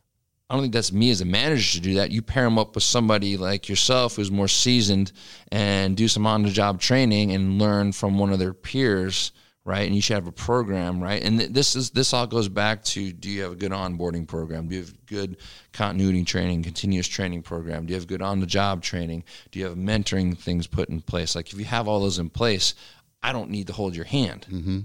I 0.49 0.55
don't 0.55 0.63
think 0.63 0.75
that's 0.75 0.93
me 0.93 1.11
as 1.11 1.21
a 1.21 1.25
manager 1.25 1.79
to 1.79 1.81
do 1.81 1.95
that. 1.95 2.11
You 2.11 2.23
pair 2.23 2.45
them 2.45 2.59
up 2.59 2.75
with 2.75 2.85
somebody 2.85 3.37
like 3.37 3.69
yourself 3.69 4.17
who's 4.17 4.31
more 4.31 4.49
seasoned 4.49 5.13
and 5.53 5.97
do 5.97 6.09
some 6.09 6.27
on 6.27 6.43
the 6.43 6.51
job 6.51 6.81
training 6.81 7.33
and 7.33 7.59
learn 7.59 7.93
from 7.93 8.19
one 8.19 8.33
of 8.33 8.39
their 8.39 8.53
peers 8.53 9.33
right? 9.71 9.87
And 9.87 9.95
you 9.95 10.03
should 10.03 10.15
have 10.15 10.27
a 10.27 10.33
program, 10.33 11.01
right? 11.01 11.23
And 11.23 11.39
this 11.39 11.77
is 11.77 11.91
this 11.91 12.13
all 12.13 12.27
goes 12.27 12.49
back 12.49 12.83
to: 12.87 13.13
Do 13.13 13.31
you 13.31 13.43
have 13.43 13.53
a 13.53 13.55
good 13.55 13.71
onboarding 13.71 14.27
program? 14.27 14.67
Do 14.67 14.75
you 14.75 14.81
have 14.81 15.07
good 15.07 15.37
continuity 15.73 16.25
training, 16.25 16.65
continuous 16.65 17.07
training 17.07 17.43
program? 17.43 17.87
Do 17.87 17.93
you 17.93 17.99
have 18.01 18.09
good 18.09 18.21
on-the-job 18.21 18.83
training? 18.83 19.23
Do 19.53 19.61
you 19.61 19.67
have 19.67 19.77
mentoring 19.77 20.37
things 20.37 20.67
put 20.67 20.89
in 20.89 21.01
place? 21.01 21.37
Like 21.37 21.53
if 21.53 21.59
you 21.59 21.67
have 21.67 21.87
all 21.87 22.01
those 22.01 22.19
in 22.19 22.31
place, 22.31 22.75
I 23.23 23.33
don't 23.33 23.49
need 23.49 23.69
to 23.69 23.73
hold 23.73 23.95
your 23.95 24.07
hand. 24.07 24.47
Mm-hmm. 24.51 24.81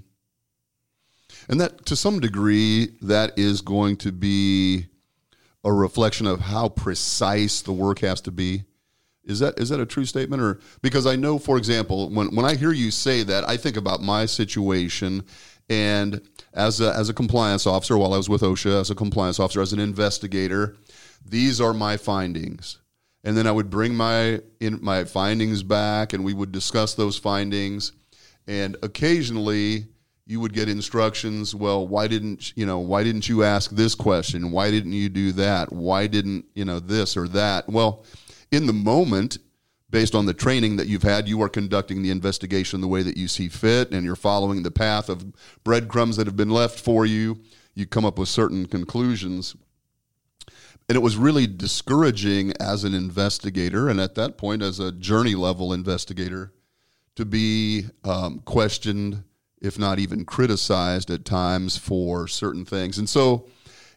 And 1.49 1.61
that, 1.61 1.87
to 1.87 1.95
some 1.95 2.19
degree, 2.19 2.89
that 3.01 3.37
is 3.39 3.61
going 3.61 3.97
to 3.97 4.11
be 4.11 4.85
a 5.63 5.73
reflection 5.73 6.27
of 6.27 6.41
how 6.41 6.69
precise 6.69 7.63
the 7.63 7.73
work 7.73 7.99
has 7.99 8.21
to 8.21 8.31
be 8.31 8.65
is 9.25 9.39
that 9.39 9.59
is 9.59 9.69
that 9.69 9.79
a 9.79 9.85
true 9.85 10.05
statement? 10.05 10.41
Or 10.41 10.59
because 10.81 11.05
I 11.05 11.15
know 11.15 11.39
for 11.39 11.57
example 11.57 12.09
when 12.09 12.35
when 12.35 12.45
I 12.45 12.55
hear 12.55 12.71
you 12.71 12.91
say 12.91 13.23
that 13.23 13.47
I 13.47 13.57
think 13.57 13.77
about 13.77 14.01
my 14.01 14.25
situation 14.25 15.23
and 15.69 16.21
as 16.53 16.79
a, 16.79 16.93
as 16.93 17.09
a 17.09 17.13
compliance 17.13 17.65
officer 17.65 17.97
while 17.97 18.13
I 18.13 18.17
was 18.17 18.29
with 18.29 18.41
OSHA 18.41 18.81
as 18.81 18.91
a 18.91 18.95
compliance 18.95 19.39
officer 19.39 19.61
as 19.61 19.73
an 19.73 19.79
investigator 19.79 20.77
these 21.27 21.59
are 21.59 21.73
my 21.73 21.97
findings. 21.97 22.77
And 23.23 23.35
then 23.35 23.47
I 23.47 23.51
would 23.51 23.71
bring 23.71 23.95
my 23.95 24.41
in 24.59 24.79
my 24.83 25.03
findings 25.03 25.63
back 25.63 26.13
and 26.13 26.23
we 26.23 26.33
would 26.33 26.51
discuss 26.51 26.93
those 26.93 27.17
findings. 27.17 27.91
And 28.47 28.77
occasionally 28.83 29.87
you 30.27 30.39
would 30.39 30.53
get 30.53 30.67
instructions 30.67 31.53
well 31.53 31.87
why 31.87 32.07
didn't 32.07 32.55
you 32.57 32.65
know 32.65 32.79
why 32.79 33.03
didn't 33.03 33.27
you 33.27 33.43
ask 33.43 33.71
this 33.71 33.95
question? 33.95 34.51
Why 34.51 34.69
didn't 34.69 34.93
you 34.93 35.09
do 35.09 35.31
that? 35.33 35.71
Why 35.71 36.05
didn't 36.07 36.45
you 36.53 36.65
know 36.65 36.79
this 36.79 37.17
or 37.17 37.27
that? 37.29 37.67
Well 37.67 38.05
in 38.51 38.67
the 38.67 38.73
moment, 38.73 39.37
based 39.89 40.15
on 40.15 40.25
the 40.25 40.33
training 40.33 40.77
that 40.77 40.87
you've 40.87 41.03
had, 41.03 41.27
you 41.27 41.41
are 41.41 41.49
conducting 41.49 42.01
the 42.01 42.11
investigation 42.11 42.81
the 42.81 42.87
way 42.87 43.03
that 43.03 43.17
you 43.17 43.27
see 43.27 43.47
fit, 43.49 43.91
and 43.91 44.05
you're 44.05 44.15
following 44.15 44.63
the 44.63 44.71
path 44.71 45.09
of 45.09 45.25
breadcrumbs 45.63 46.17
that 46.17 46.27
have 46.27 46.35
been 46.35 46.49
left 46.49 46.79
for 46.79 47.05
you. 47.05 47.39
You 47.73 47.85
come 47.85 48.05
up 48.05 48.17
with 48.17 48.29
certain 48.29 48.65
conclusions. 48.65 49.55
and 50.87 50.95
it 50.95 51.01
was 51.01 51.17
really 51.17 51.47
discouraging 51.47 52.53
as 52.59 52.83
an 52.83 52.93
investigator, 52.93 53.89
and 53.89 53.99
at 53.99 54.15
that 54.15 54.37
point, 54.37 54.61
as 54.61 54.79
a 54.79 54.91
journey 54.91 55.33
level 55.35 55.73
investigator, 55.73 56.51
to 57.15 57.25
be 57.25 57.85
um, 58.03 58.39
questioned, 58.45 59.23
if 59.61 59.79
not 59.79 59.99
even 59.99 60.25
criticized 60.25 61.09
at 61.09 61.25
times 61.25 61.77
for 61.77 62.27
certain 62.27 62.65
things. 62.65 62.97
And 62.97 63.09
so 63.09 63.47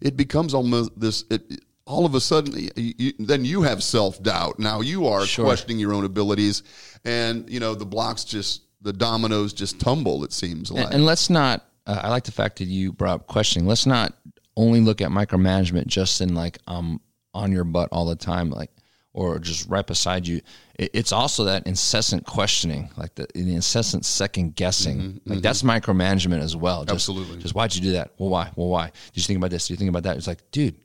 it 0.00 0.16
becomes 0.16 0.54
almost 0.54 0.98
this. 0.98 1.24
It, 1.30 1.60
all 1.88 2.04
of 2.04 2.14
a 2.14 2.20
sudden, 2.20 2.68
you, 2.76 3.12
then 3.18 3.44
you 3.44 3.62
have 3.62 3.82
self 3.82 4.22
doubt. 4.22 4.58
Now 4.58 4.80
you 4.82 5.06
are 5.06 5.24
Sure. 5.26 5.44
questioning 5.46 5.78
your 5.78 5.94
own 5.94 6.04
abilities, 6.04 6.62
and 7.04 7.48
you 7.50 7.58
know 7.58 7.74
the 7.74 7.86
blocks 7.86 8.24
just 8.24 8.62
the 8.82 8.92
dominoes 8.92 9.52
just 9.52 9.80
tumble. 9.80 10.22
It 10.22 10.32
seems 10.32 10.70
like. 10.70 10.84
And, 10.86 10.94
and 10.96 11.06
let's 11.06 11.30
not. 11.30 11.64
Uh, 11.86 12.00
I 12.04 12.10
like 12.10 12.24
the 12.24 12.32
fact 12.32 12.58
that 12.58 12.66
you 12.66 12.92
brought 12.92 13.14
up 13.14 13.26
questioning. 13.26 13.66
Let's 13.66 13.86
not 13.86 14.14
only 14.56 14.80
look 14.80 15.00
at 15.00 15.08
micromanagement 15.10 15.86
just 15.86 16.20
in 16.20 16.34
like 16.34 16.58
um 16.66 17.00
on 17.34 17.50
your 17.52 17.64
butt 17.64 17.88
all 17.90 18.06
the 18.06 18.16
time, 18.16 18.50
like 18.50 18.70
or 19.14 19.38
just 19.38 19.68
right 19.68 19.86
beside 19.86 20.28
you. 20.28 20.40
It, 20.78 20.90
it's 20.92 21.12
also 21.12 21.44
that 21.44 21.66
incessant 21.66 22.26
questioning, 22.26 22.90
like 22.96 23.14
the, 23.14 23.26
the 23.34 23.54
incessant 23.54 24.04
second 24.04 24.54
guessing. 24.54 25.20
like 25.24 25.40
that's 25.40 25.62
micromanagement 25.62 26.40
as 26.40 26.54
well. 26.54 26.84
Just, 26.84 27.08
Absolutely. 27.08 27.38
Just 27.38 27.54
why'd 27.54 27.74
you 27.74 27.80
do 27.80 27.92
that? 27.92 28.12
Well, 28.18 28.28
why? 28.28 28.50
Well, 28.54 28.68
why? 28.68 28.86
Did 29.12 29.16
you 29.16 29.22
think 29.22 29.38
about 29.38 29.50
this? 29.50 29.66
Did 29.66 29.72
you 29.74 29.76
think 29.78 29.88
about 29.88 30.02
that? 30.04 30.16
It's 30.18 30.26
like, 30.26 30.42
dude, 30.50 30.76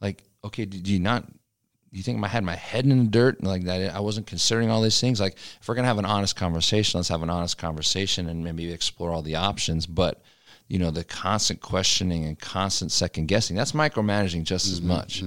like, 0.00 0.24
okay, 0.44 0.64
did 0.64 0.86
you 0.88 0.98
not? 0.98 1.26
Do 1.26 1.96
you 1.98 2.02
think 2.04 2.22
I 2.24 2.28
had 2.28 2.44
my 2.44 2.54
head 2.54 2.84
in 2.86 2.96
the 3.04 3.10
dirt 3.10 3.38
and 3.40 3.48
like 3.48 3.64
that? 3.64 3.94
I 3.94 3.98
wasn't 4.00 4.26
considering 4.28 4.70
all 4.70 4.80
these 4.80 5.00
things. 5.00 5.20
Like, 5.20 5.36
if 5.60 5.68
we're 5.68 5.74
gonna 5.74 5.88
have 5.88 5.98
an 5.98 6.04
honest 6.04 6.36
conversation, 6.36 6.98
let's 6.98 7.08
have 7.08 7.22
an 7.22 7.30
honest 7.30 7.58
conversation 7.58 8.28
and 8.28 8.44
maybe 8.44 8.70
explore 8.72 9.10
all 9.10 9.22
the 9.22 9.34
options. 9.36 9.86
But 9.86 10.22
you 10.68 10.78
know, 10.78 10.92
the 10.92 11.02
constant 11.02 11.60
questioning 11.60 12.26
and 12.26 12.38
constant 12.38 12.92
second 12.92 13.26
guessing, 13.26 13.56
that's 13.56 13.72
micromanaging 13.72 14.44
just 14.44 14.70
as 14.70 14.80
much. 14.80 15.24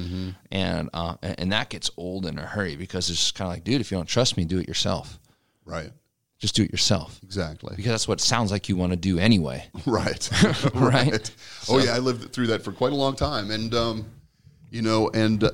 And 0.52 0.90
uh, 0.94 1.16
and 1.22 1.52
that 1.52 1.70
gets 1.70 1.92
old 1.98 2.26
in 2.26 2.40
a 2.40 2.46
hurry 2.46 2.78
because 2.78 3.10
it's 3.10 3.20
just 3.20 3.36
kind 3.36 3.50
of 3.50 3.56
like, 3.56 3.66
dude, 3.66 3.82
if 3.82 3.92
you 3.92 3.98
don't 3.98 4.08
trust 4.08 4.38
me, 4.38 4.46
do 4.46 4.58
it 4.60 4.68
yourself. 4.68 5.20
right. 5.66 5.92
Just 6.40 6.56
do 6.56 6.64
it 6.64 6.72
yourself 6.72 7.22
Exactly. 7.24 7.74
because 7.78 7.92
that's 7.92 8.06
what 8.06 8.20
it 8.20 8.24
sounds 8.24 8.52
like 8.52 8.68
you 8.68 8.76
want 8.76 8.92
to 8.92 8.98
do 8.98 9.18
anyway. 9.18 9.66
Right. 9.86 10.30
Right. 10.74 11.32
Oh 11.70 11.80
yeah, 11.80 11.94
I 11.96 12.00
lived 12.00 12.34
through 12.34 12.48
that 12.48 12.64
for 12.64 12.72
quite 12.74 12.92
a 12.92 12.96
long 12.98 13.16
time, 13.16 13.50
and 13.52 13.74
um, 13.74 14.06
you 14.74 14.82
know, 14.82 15.10
and 15.14 15.44
uh, 15.44 15.52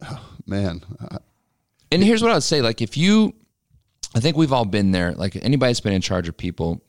man, 0.46 0.80
uh, 0.98 1.18
And 1.92 2.02
here's 2.02 2.22
what 2.22 2.30
I 2.30 2.34
would 2.34 2.42
say: 2.42 2.62
like, 2.62 2.80
if 2.80 2.96
you, 2.96 3.34
I 4.16 4.20
think 4.20 4.36
we've 4.36 4.52
all 4.52 4.64
been 4.64 4.90
there. 4.90 5.12
Like, 5.12 5.36
anybody 5.36 5.70
that's 5.70 5.80
been 5.80 5.92
in 5.92 6.00
charge 6.00 6.28
of 6.28 6.36
people 6.36 6.82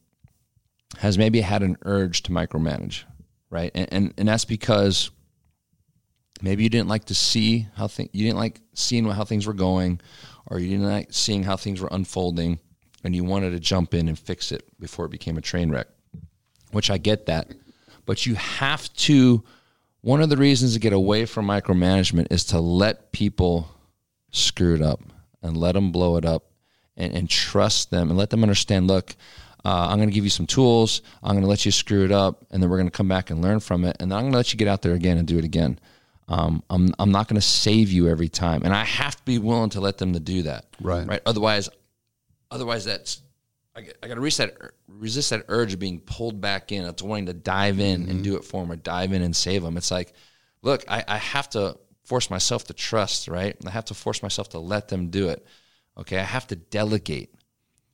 has 0.98 1.18
maybe 1.18 1.42
had 1.42 1.62
an 1.62 1.78
urge 1.84 2.24
to 2.24 2.32
micromanage, 2.32 3.04
right? 3.50 3.72
And 3.76 3.88
and, 3.92 4.14
and 4.18 4.28
that's 4.28 4.46
because 4.46 5.12
maybe 6.42 6.64
you 6.64 6.70
didn't 6.70 6.88
like 6.88 7.06
to 7.06 7.16
see 7.16 7.68
how 7.76 7.88
things, 7.90 8.10
you 8.14 8.24
didn't 8.26 8.40
like 8.40 8.62
seeing 8.74 9.06
how 9.06 9.26
things 9.26 9.46
were 9.46 9.54
going, 9.54 10.00
or 10.48 10.60
you 10.60 10.70
didn't 10.70 10.86
like 10.86 11.10
seeing 11.12 11.44
how 11.44 11.58
things 11.58 11.82
were 11.82 11.90
unfolding, 11.92 12.58
and 13.04 13.14
you 13.14 13.26
wanted 13.26 13.52
to 13.52 13.60
jump 13.60 13.94
in 13.94 14.08
and 14.08 14.18
fix 14.18 14.54
it 14.54 14.64
before 14.80 15.06
it 15.06 15.12
became 15.12 15.38
a 15.38 15.42
train 15.42 15.70
wreck. 15.70 15.88
Which 16.72 16.90
I 16.90 16.98
get 17.00 17.26
that, 17.26 17.52
but 18.06 18.26
you 18.26 18.36
have 18.36 18.92
to. 18.94 19.44
One 20.02 20.22
of 20.22 20.30
the 20.30 20.38
reasons 20.38 20.74
to 20.74 20.80
get 20.80 20.94
away 20.94 21.26
from 21.26 21.46
micromanagement 21.48 22.28
is 22.32 22.46
to 22.46 22.60
let 22.60 23.12
people 23.12 23.70
screw 24.32 24.76
it 24.76 24.82
up 24.82 25.02
and 25.42 25.58
let 25.58 25.74
them 25.74 25.92
blow 25.92 26.16
it 26.18 26.26
up 26.26 26.44
and, 26.96 27.14
and 27.14 27.30
trust 27.30 27.92
them 27.92 28.10
and 28.10 28.18
let 28.18 28.30
them 28.30 28.44
understand 28.44 28.88
look 28.88 29.16
uh, 29.66 29.88
i'm 29.90 29.98
going 29.98 30.08
to 30.10 30.14
give 30.14 30.24
you 30.24 30.30
some 30.30 30.46
tools. 30.46 31.02
I'm 31.22 31.32
going 31.32 31.44
to 31.44 31.50
let 31.50 31.66
you 31.66 31.72
screw 31.72 32.06
it 32.06 32.12
up 32.12 32.46
and 32.52 32.62
then 32.62 32.70
we're 32.70 32.78
going 32.78 32.88
to 32.88 32.96
come 32.96 33.08
back 33.10 33.30
and 33.30 33.42
learn 33.42 33.60
from 33.60 33.84
it 33.84 33.98
and 34.00 34.10
then 34.12 34.18
i'm 34.18 34.24
going 34.26 34.32
to 34.34 34.38
let 34.38 34.54
you 34.54 34.58
get 34.58 34.68
out 34.70 34.82
there 34.82 34.94
again 34.94 35.18
and 35.18 35.28
do 35.28 35.38
it 35.38 35.44
again. 35.46 35.80
Um, 36.30 36.62
I'm, 36.70 36.94
I'm 37.00 37.12
not 37.12 37.28
going 37.28 37.42
to 37.42 37.46
save 37.48 37.92
you 37.92 38.08
every 38.08 38.30
time. 38.30 38.62
And 38.64 38.74
i 38.74 38.84
have 38.86 39.16
to 39.16 39.24
be 39.26 39.40
willing 39.40 39.72
to 39.72 39.82
let 39.82 39.98
them 39.98 40.14
to 40.14 40.20
do 40.20 40.44
that 40.44 40.66
Right. 40.80 41.08
right? 41.08 41.22
Otherwise 41.26 41.70
otherwise 42.52 42.86
that's 42.86 43.22
I, 43.80 43.82
got- 43.84 43.96
I 44.04 44.08
got 44.08 44.16
to 44.16 44.22
resist 44.22 44.38
that, 44.38 44.62
er, 44.62 44.74
resist 44.88 45.30
that 45.30 45.46
urge 45.48 45.74
of 45.74 45.80
being 45.80 46.00
pulled 46.00 46.42
back 46.42 46.72
in, 46.72 46.86
of 46.86 47.02
wanting 47.02 47.28
to 47.28 47.34
dive 47.34 47.80
in 47.80 48.02
and 48.04 48.08
mm-hmm. 48.08 48.22
do 48.22 48.36
it 48.36 48.44
for 48.44 48.62
them 48.62 48.72
or 48.72 48.76
dive 48.76 49.14
in 49.14 49.22
and 49.22 49.36
save 49.36 49.64
them. 49.64 49.78
It's 49.78 49.92
like, 49.92 50.14
look, 50.62 50.84
I, 50.88 51.04
I 51.08 51.18
have 51.18 51.50
to 51.52 51.78
force 52.04 52.30
myself 52.30 52.66
to 52.66 52.74
trust, 52.74 53.28
right? 53.28 53.56
I 53.66 53.70
have 53.70 53.86
to 53.86 53.94
force 53.94 54.22
myself 54.22 54.50
to 54.50 54.60
let 54.60 54.88
them 54.88 55.10
do 55.10 55.30
it. 55.30 55.46
Okay, 55.98 56.18
I 56.18 56.24
have 56.24 56.48
to 56.48 56.56
delegate. 56.56 57.34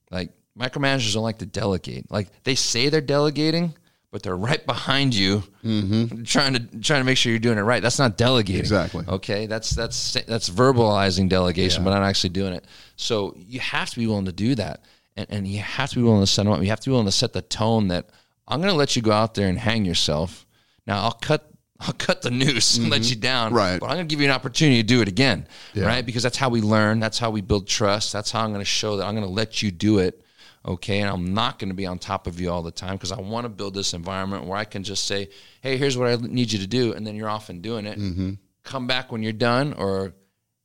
Like 0.09 0.31
micromanagers 0.57 1.13
don't 1.13 1.23
like 1.23 1.39
to 1.39 1.45
delegate. 1.45 2.09
Like 2.11 2.29
they 2.43 2.55
say 2.55 2.89
they're 2.89 3.01
delegating, 3.01 3.73
but 4.11 4.23
they're 4.23 4.37
right 4.37 4.65
behind 4.65 5.13
you, 5.13 5.43
mm-hmm. 5.63 6.23
trying 6.23 6.53
to 6.53 6.59
trying 6.79 7.01
to 7.01 7.03
make 7.03 7.17
sure 7.17 7.31
you're 7.31 7.39
doing 7.39 7.57
it 7.57 7.63
right. 7.63 7.81
That's 7.81 7.99
not 7.99 8.17
delegating. 8.17 8.61
Exactly. 8.61 9.03
Okay, 9.05 9.47
that's 9.47 9.71
that's 9.71 10.13
that's 10.25 10.49
verbalizing 10.49 11.27
delegation, 11.27 11.83
but 11.83 11.89
not 11.89 12.03
actually 12.03 12.29
doing 12.29 12.53
it. 12.53 12.65
So 12.95 13.35
you 13.35 13.59
have 13.59 13.89
to 13.89 13.99
be 13.99 14.07
willing 14.07 14.25
to 14.25 14.31
do 14.31 14.55
that, 14.55 14.85
and 15.15 15.27
and 15.29 15.47
you 15.47 15.59
have 15.59 15.89
to 15.91 15.95
be 15.95 16.01
willing 16.01 16.21
to 16.21 16.27
set 16.27 16.43
them 16.43 16.53
up. 16.53 16.61
You 16.61 16.69
have 16.69 16.79
to 16.81 16.89
be 16.89 16.91
willing 16.91 17.07
to 17.07 17.11
set 17.11 17.33
the 17.33 17.41
tone 17.41 17.89
that 17.89 18.09
I'm 18.47 18.59
going 18.59 18.71
to 18.71 18.77
let 18.77 18.95
you 18.95 19.01
go 19.01 19.11
out 19.11 19.33
there 19.33 19.47
and 19.47 19.57
hang 19.57 19.85
yourself. 19.85 20.45
Now 20.85 21.03
I'll 21.03 21.11
cut. 21.11 21.49
I'll 21.81 21.91
cut 21.91 22.21
the 22.21 22.31
noose 22.31 22.77
and 22.77 22.89
let 22.89 23.01
mm-hmm. 23.01 23.09
you 23.09 23.15
down. 23.17 23.53
Right. 23.53 23.77
But 23.81 23.87
I'm 23.87 23.97
going 23.97 24.07
to 24.07 24.13
give 24.13 24.21
you 24.21 24.27
an 24.27 24.33
opportunity 24.33 24.81
to 24.81 24.87
do 24.87 25.01
it 25.01 25.09
again. 25.09 25.45
Yeah. 25.73 25.87
Right. 25.87 26.05
Because 26.05 26.23
that's 26.23 26.37
how 26.37 26.47
we 26.47 26.61
learn. 26.61 27.01
That's 27.01 27.19
how 27.19 27.31
we 27.31 27.41
build 27.41 27.67
trust. 27.67 28.13
That's 28.13 28.31
how 28.31 28.45
I'm 28.45 28.51
going 28.51 28.61
to 28.61 28.65
show 28.65 28.95
that 28.95 29.05
I'm 29.05 29.13
going 29.13 29.27
to 29.27 29.31
let 29.31 29.61
you 29.61 29.71
do 29.71 29.99
it. 29.99 30.23
Okay. 30.65 31.01
And 31.01 31.09
I'm 31.09 31.33
not 31.33 31.59
going 31.59 31.67
to 31.67 31.75
be 31.75 31.85
on 31.85 31.99
top 31.99 32.27
of 32.27 32.39
you 32.39 32.49
all 32.49 32.63
the 32.63 32.71
time 32.71 32.93
because 32.93 33.11
I 33.11 33.19
want 33.19 33.43
to 33.43 33.49
build 33.49 33.73
this 33.73 33.93
environment 33.93 34.45
where 34.45 34.57
I 34.57 34.63
can 34.63 34.83
just 34.83 35.03
say, 35.03 35.27
hey, 35.59 35.75
here's 35.75 35.97
what 35.97 36.07
I 36.07 36.15
need 36.15 36.53
you 36.53 36.59
to 36.59 36.67
do. 36.67 36.93
And 36.93 37.05
then 37.05 37.13
you're 37.13 37.29
off 37.29 37.49
and 37.49 37.61
doing 37.61 37.85
it. 37.85 37.99
Mm-hmm. 37.99 38.35
Come 38.63 38.87
back 38.87 39.11
when 39.11 39.21
you're 39.21 39.33
done 39.33 39.73
or 39.73 40.13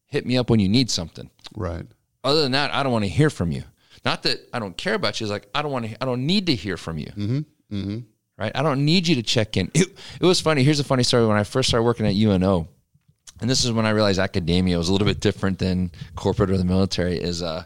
hit 0.06 0.24
me 0.24 0.38
up 0.38 0.48
when 0.48 0.60
you 0.60 0.68
need 0.68 0.92
something. 0.92 1.28
right. 1.56 1.86
Other 2.22 2.42
than 2.42 2.52
that, 2.52 2.72
I 2.72 2.82
don't 2.84 2.92
want 2.92 3.04
to 3.04 3.10
hear 3.10 3.30
from 3.30 3.50
you. 3.50 3.64
Not 4.04 4.22
that 4.22 4.48
I 4.52 4.58
don't 4.58 4.76
care 4.76 4.94
about 4.94 5.20
you. 5.20 5.24
It's 5.24 5.30
like 5.30 5.48
I 5.54 5.62
don't 5.62 5.72
want 5.72 5.86
to. 5.86 6.02
I 6.02 6.06
don't 6.06 6.26
need 6.26 6.46
to 6.46 6.54
hear 6.54 6.76
from 6.76 6.98
you. 6.98 7.12
Mm-hmm. 7.16 7.38
Mm-hmm. 7.74 7.98
Right. 8.38 8.52
I 8.54 8.62
don't 8.62 8.84
need 8.84 9.06
you 9.06 9.16
to 9.16 9.22
check 9.22 9.56
in. 9.56 9.70
It, 9.74 9.88
it 10.20 10.24
was 10.24 10.40
funny. 10.40 10.62
Here's 10.62 10.80
a 10.80 10.84
funny 10.84 11.02
story. 11.02 11.26
When 11.26 11.36
I 11.36 11.44
first 11.44 11.68
started 11.68 11.84
working 11.84 12.06
at 12.06 12.14
UNO, 12.14 12.68
and 13.40 13.50
this 13.50 13.64
is 13.64 13.72
when 13.72 13.86
I 13.86 13.90
realized 13.90 14.18
academia 14.18 14.78
was 14.78 14.88
a 14.88 14.92
little 14.92 15.06
bit 15.06 15.20
different 15.20 15.58
than 15.58 15.92
corporate 16.14 16.50
or 16.50 16.56
the 16.56 16.64
military. 16.64 17.18
Is 17.18 17.42
uh, 17.42 17.64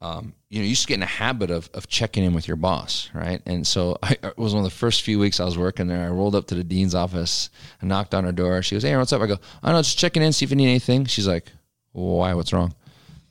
um, 0.00 0.34
you 0.48 0.58
know, 0.58 0.64
you 0.64 0.70
used 0.70 0.82
to 0.82 0.88
get 0.88 0.94
in 0.94 1.02
a 1.02 1.06
habit 1.06 1.50
of 1.50 1.68
of 1.74 1.88
checking 1.88 2.24
in 2.24 2.34
with 2.34 2.46
your 2.46 2.56
boss, 2.56 3.10
right? 3.14 3.42
And 3.46 3.66
so 3.66 3.98
I 4.02 4.16
it 4.22 4.38
was 4.38 4.54
one 4.54 4.64
of 4.64 4.70
the 4.70 4.76
first 4.76 5.02
few 5.02 5.18
weeks 5.18 5.40
I 5.40 5.44
was 5.44 5.58
working 5.58 5.86
there. 5.86 6.04
I 6.06 6.08
rolled 6.10 6.34
up 6.34 6.46
to 6.48 6.54
the 6.54 6.64
dean's 6.64 6.94
office 6.94 7.50
and 7.80 7.88
knocked 7.88 8.14
on 8.14 8.24
her 8.24 8.32
door. 8.32 8.62
She 8.62 8.74
goes, 8.74 8.82
"Hey, 8.82 8.96
what's 8.96 9.12
up?" 9.12 9.22
I 9.22 9.26
go, 9.26 9.38
"I 9.62 9.72
know, 9.72 9.80
just 9.80 9.98
checking 9.98 10.22
in, 10.22 10.32
see 10.32 10.44
if 10.44 10.50
you 10.50 10.56
need 10.56 10.68
anything." 10.68 11.06
She's 11.06 11.26
like, 11.28 11.46
"Why? 11.92 12.34
What's 12.34 12.52
wrong?" 12.52 12.74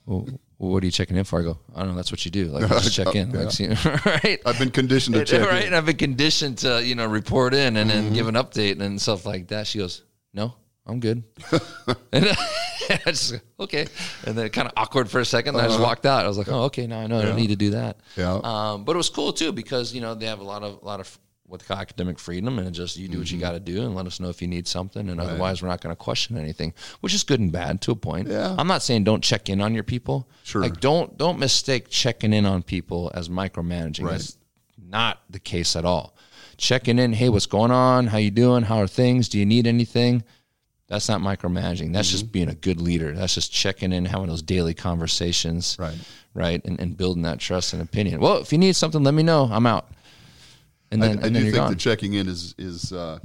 Well, 0.05 0.27
what 0.71 0.83
are 0.83 0.85
you 0.85 0.91
checking 0.91 1.17
in 1.17 1.23
for? 1.23 1.39
I 1.39 1.43
go, 1.43 1.57
I 1.75 1.79
don't 1.79 1.89
know. 1.89 1.95
That's 1.95 2.11
what 2.11 2.23
you 2.25 2.31
do. 2.31 2.45
Like, 2.45 2.67
just 2.69 2.93
check 2.95 3.15
in. 3.15 3.31
Like, 3.31 3.51
see, 3.51 3.67
right? 4.05 4.39
I've 4.45 4.57
been 4.59 4.71
conditioned 4.71 5.13
to 5.15 5.19
And- 5.21 5.27
check. 5.29 5.47
right? 5.49 5.61
in. 5.61 5.67
And 5.67 5.75
I've 5.75 5.85
been 5.85 5.97
conditioned 5.97 6.59
to, 6.59 6.83
you 6.83 6.95
know, 6.95 7.05
report 7.05 7.53
in 7.53 7.77
and 7.77 7.89
then 7.89 8.13
give 8.13 8.27
an 8.27 8.35
update 8.35 8.79
and 8.81 9.01
stuff 9.01 9.25
like 9.25 9.47
that. 9.49 9.67
She 9.67 9.79
goes, 9.79 10.03
No, 10.33 10.53
I'm 10.85 10.99
good. 10.99 11.23
and 12.11 12.25
I 12.89 12.97
just, 13.11 13.35
okay. 13.59 13.87
And 14.25 14.37
then 14.37 14.49
kind 14.49 14.67
of 14.67 14.73
awkward 14.77 15.09
for 15.09 15.19
a 15.19 15.25
second. 15.25 15.55
And 15.55 15.63
I 15.63 15.67
just 15.67 15.79
walked 15.79 16.05
out. 16.05 16.25
I 16.25 16.27
was 16.27 16.37
like, 16.37 16.49
Oh, 16.49 16.63
okay. 16.63 16.87
Now 16.87 16.99
I 16.99 17.07
know 17.07 17.19
I 17.19 17.23
don't 17.23 17.35
need 17.37 17.47
to 17.47 17.55
do 17.55 17.71
that. 17.71 17.97
Yeah. 18.17 18.39
Um, 18.43 18.83
but 18.85 18.93
it 18.93 18.97
was 18.97 19.09
cool 19.09 19.33
too 19.33 19.51
because 19.51 19.93
you 19.93 20.01
know 20.01 20.15
they 20.15 20.25
have 20.27 20.39
a 20.39 20.43
lot 20.43 20.63
of 20.63 20.81
a 20.81 20.85
lot 20.85 20.99
of 20.99 21.19
call 21.59 21.77
academic 21.77 22.17
freedom, 22.17 22.57
and 22.59 22.73
just 22.73 22.97
you 22.97 23.07
do 23.07 23.19
what 23.19 23.29
you 23.31 23.37
mm-hmm. 23.37 23.45
got 23.45 23.51
to 23.51 23.59
do, 23.59 23.83
and 23.83 23.95
let 23.95 24.07
us 24.07 24.19
know 24.19 24.29
if 24.29 24.41
you 24.41 24.47
need 24.47 24.67
something, 24.67 25.09
and 25.09 25.19
otherwise 25.19 25.61
we're 25.61 25.67
not 25.67 25.81
going 25.81 25.95
to 25.95 25.99
question 25.99 26.37
anything, 26.37 26.73
which 27.01 27.13
is 27.13 27.23
good 27.23 27.39
and 27.39 27.51
bad 27.51 27.81
to 27.81 27.91
a 27.91 27.95
point. 27.95 28.27
Yeah. 28.27 28.55
I'm 28.57 28.67
not 28.67 28.81
saying 28.81 29.03
don't 29.03 29.23
check 29.23 29.49
in 29.49 29.61
on 29.61 29.73
your 29.73 29.83
people. 29.83 30.27
Sure. 30.43 30.61
Like 30.61 30.79
don't 30.79 31.17
don't 31.17 31.37
mistake 31.39 31.89
checking 31.89 32.33
in 32.33 32.45
on 32.45 32.63
people 32.63 33.11
as 33.13 33.29
micromanaging. 33.29 34.05
Right. 34.05 34.11
That's 34.13 34.37
not 34.77 35.21
the 35.29 35.39
case 35.39 35.75
at 35.75 35.85
all. 35.85 36.15
Checking 36.57 36.99
in, 36.99 37.13
hey, 37.13 37.29
what's 37.29 37.47
going 37.47 37.71
on? 37.71 38.07
How 38.07 38.17
you 38.17 38.31
doing? 38.31 38.63
How 38.63 38.77
are 38.77 38.87
things? 38.87 39.27
Do 39.27 39.39
you 39.39 39.45
need 39.45 39.67
anything? 39.67 40.23
That's 40.87 41.09
not 41.09 41.21
micromanaging. 41.21 41.93
That's 41.93 42.11
just 42.11 42.25
mm-hmm. 42.25 42.31
being 42.31 42.49
a 42.49 42.55
good 42.55 42.79
leader. 42.79 43.13
That's 43.13 43.33
just 43.33 43.51
checking 43.51 43.91
in, 43.91 44.05
having 44.05 44.27
those 44.27 44.43
daily 44.43 44.73
conversations 44.75 45.75
Right. 45.79 45.97
right? 46.33 46.63
And, 46.65 46.79
and 46.79 46.95
building 46.95 47.23
that 47.23 47.39
trust 47.39 47.73
and 47.73 47.81
opinion. 47.81 48.19
Well, 48.19 48.37
if 48.37 48.51
you 48.51 48.59
need 48.59 48.75
something, 48.75 49.03
let 49.03 49.13
me 49.13 49.23
know. 49.23 49.49
I'm 49.51 49.65
out. 49.65 49.91
And 50.93 51.03
I, 51.03 51.07
then, 51.07 51.19
I 51.19 51.21
and 51.21 51.21
do 51.21 51.33
then 51.33 51.33
you're 51.43 51.51
think 51.51 51.55
gone. 51.63 51.71
that 51.71 51.79
checking 51.79 52.13
in 52.13 52.27
is 52.27 52.55
is 52.57 52.93
uh, 52.93 53.19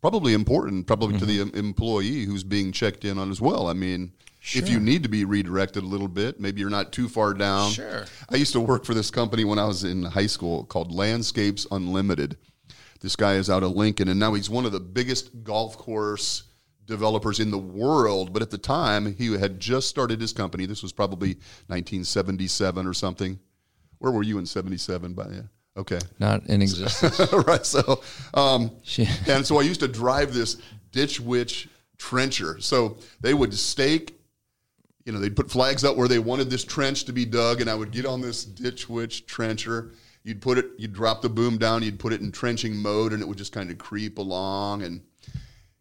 probably 0.00 0.32
important, 0.34 0.86
probably 0.86 1.18
to 1.18 1.26
the 1.26 1.38
Mm-hmm. 1.38 1.56
em- 1.58 1.64
employee 1.66 2.24
who's 2.24 2.44
being 2.44 2.70
checked 2.72 3.04
in 3.04 3.18
on 3.18 3.30
as 3.30 3.40
well. 3.40 3.66
I 3.68 3.72
mean, 3.72 4.12
if 4.54 4.68
you 4.68 4.78
need 4.80 5.02
to 5.02 5.08
be 5.08 5.24
redirected 5.24 5.82
a 5.82 5.86
little 5.86 6.08
bit, 6.08 6.38
maybe 6.40 6.60
you're 6.60 6.70
not 6.70 6.92
too 6.92 7.08
far 7.08 7.34
down. 7.34 7.70
Sure. 7.72 8.04
I 8.30 8.36
used 8.36 8.52
to 8.52 8.60
work 8.60 8.84
for 8.84 8.94
this 8.94 9.10
company 9.10 9.44
when 9.44 9.58
I 9.58 9.64
was 9.66 9.84
in 9.84 10.02
high 10.04 10.26
school 10.28 10.64
called 10.64 10.92
Landscapes 10.92 11.66
Unlimited. 11.70 12.36
This 13.00 13.14
guy 13.16 13.34
is 13.34 13.48
out 13.50 13.62
of 13.62 13.72
Lincoln, 13.72 14.08
and 14.08 14.18
now 14.18 14.34
he's 14.34 14.50
one 14.50 14.64
of 14.66 14.72
the 14.72 14.80
biggest 14.80 15.44
golf 15.44 15.76
course 15.78 16.44
developers 16.86 17.38
in 17.40 17.50
the 17.50 17.58
world. 17.58 18.32
But 18.32 18.42
at 18.42 18.50
the 18.50 18.58
time, 18.58 19.14
he 19.16 19.32
had 19.38 19.60
just 19.60 19.88
started 19.88 20.20
his 20.20 20.32
company. 20.32 20.66
This 20.66 20.82
was 20.82 20.92
probably 20.92 21.34
1977 21.66 22.86
or 22.86 22.94
something. 22.94 23.38
Where 23.98 24.12
were 24.12 24.22
you 24.22 24.38
in 24.38 24.46
77 24.46 25.14
by 25.14 25.26
then? 25.28 25.48
Okay. 25.78 26.00
Not 26.18 26.44
in 26.46 26.60
existence. 26.60 27.32
right. 27.46 27.64
So, 27.64 28.02
um, 28.34 28.72
and 29.28 29.46
so 29.46 29.58
I 29.58 29.62
used 29.62 29.80
to 29.80 29.88
drive 29.88 30.34
this 30.34 30.56
ditch 30.90 31.20
witch 31.20 31.68
trencher. 31.96 32.60
So 32.60 32.98
they 33.20 33.32
would 33.32 33.54
stake 33.54 34.18
you 35.08 35.14
know, 35.14 35.20
they'd 35.20 35.34
put 35.34 35.50
flags 35.50 35.86
out 35.86 35.96
where 35.96 36.06
they 36.06 36.18
wanted 36.18 36.50
this 36.50 36.62
trench 36.66 37.04
to 37.04 37.14
be 37.14 37.24
dug, 37.24 37.62
and 37.62 37.70
I 37.70 37.74
would 37.74 37.92
get 37.92 38.04
on 38.04 38.20
this 38.20 38.44
ditch 38.44 38.90
witch 38.90 39.24
trencher. 39.24 39.92
You'd 40.22 40.42
put 40.42 40.58
it, 40.58 40.66
you'd 40.76 40.92
drop 40.92 41.22
the 41.22 41.30
boom 41.30 41.56
down, 41.56 41.82
you'd 41.82 41.98
put 41.98 42.12
it 42.12 42.20
in 42.20 42.30
trenching 42.30 42.76
mode, 42.76 43.14
and 43.14 43.22
it 43.22 43.26
would 43.26 43.38
just 43.38 43.50
kind 43.50 43.70
of 43.70 43.78
creep 43.78 44.18
along. 44.18 44.82
And, 44.82 45.00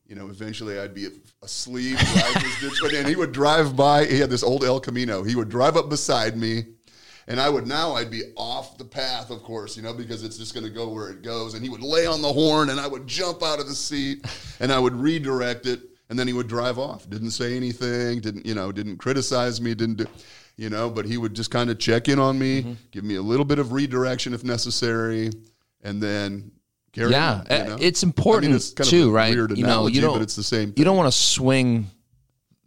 you 0.06 0.16
know, 0.16 0.30
eventually 0.30 0.80
I'd 0.80 0.94
be 0.94 1.10
asleep, 1.44 1.98
ditch, 2.62 2.94
and 2.94 3.06
he 3.06 3.18
would 3.18 3.34
drive 3.34 3.76
by. 3.76 4.06
He 4.06 4.18
had 4.18 4.30
this 4.30 4.44
old 4.44 4.64
El 4.64 4.80
Camino. 4.80 5.24
He 5.24 5.36
would 5.36 5.50
drive 5.50 5.76
up 5.76 5.90
beside 5.90 6.38
me, 6.38 6.64
and 7.28 7.40
I 7.40 7.50
would 7.50 7.68
now 7.68 7.94
I'd 7.94 8.12
be 8.12 8.24
off 8.36 8.78
the 8.78 8.86
path, 8.86 9.30
of 9.30 9.44
course, 9.44 9.76
you 9.76 9.84
know, 9.84 9.94
because 9.94 10.24
it's 10.24 10.38
just 10.38 10.54
going 10.54 10.66
to 10.66 10.72
go 10.72 10.88
where 10.88 11.10
it 11.10 11.24
goes. 11.24 11.54
And 11.54 11.64
he 11.64 11.70
would 11.70 11.82
lay 11.82 12.06
on 12.06 12.22
the 12.22 12.32
horn, 12.32 12.70
and 12.70 12.80
I 12.80 12.88
would 12.88 13.06
jump 13.08 13.44
out 13.44 13.60
of 13.60 13.68
the 13.68 13.76
seat, 13.76 14.26
and 14.60 14.72
I 14.72 14.80
would 14.80 14.96
redirect 14.96 15.66
it 15.66 15.82
and 16.10 16.18
then 16.18 16.28
he 16.28 16.34
would 16.34 16.48
drive 16.48 16.80
off. 16.80 17.10
Didn't 17.10 17.32
say 17.32 17.56
anything. 17.56 18.22
Didn't 18.22 18.46
you 18.46 18.56
know? 18.56 18.72
Didn't 18.72 18.98
criticize 18.98 19.60
me. 19.60 19.74
Didn't 19.74 19.96
do, 19.96 20.06
you 20.56 20.70
know? 20.70 20.90
But 20.90 21.06
he 21.06 21.18
would 21.18 21.34
just 21.34 21.52
kind 21.52 21.70
of 21.70 21.80
check 21.80 22.08
in 22.08 22.20
on 22.20 22.40
me, 22.40 22.62
mm-hmm. 22.62 22.74
give 22.92 23.04
me 23.04 23.16
a 23.16 23.22
little 23.22 23.46
bit 23.46 23.60
of 23.60 23.74
redirection 23.74 24.34
if 24.34 24.44
necessary, 24.44 25.32
and 25.82 26.02
then 26.02 26.52
carry 26.94 27.12
yeah, 27.12 27.44
on, 27.50 27.58
you 27.58 27.64
know? 27.66 27.78
it's 27.80 28.04
important 28.04 28.46
I 28.46 28.48
mean, 28.48 28.56
it's 28.56 28.72
too, 28.72 29.12
right? 29.12 29.34
Weird 29.34 29.58
you 29.58 29.66
know, 29.66 29.88
you 29.88 30.02
don't, 30.02 30.14
but 30.14 30.22
it's 30.22 30.36
the 30.36 30.44
same. 30.44 30.70
Thing. 30.70 30.78
You 30.78 30.86
don't 30.86 30.98
want 30.98 31.12
to 31.12 31.18
swing 31.18 31.88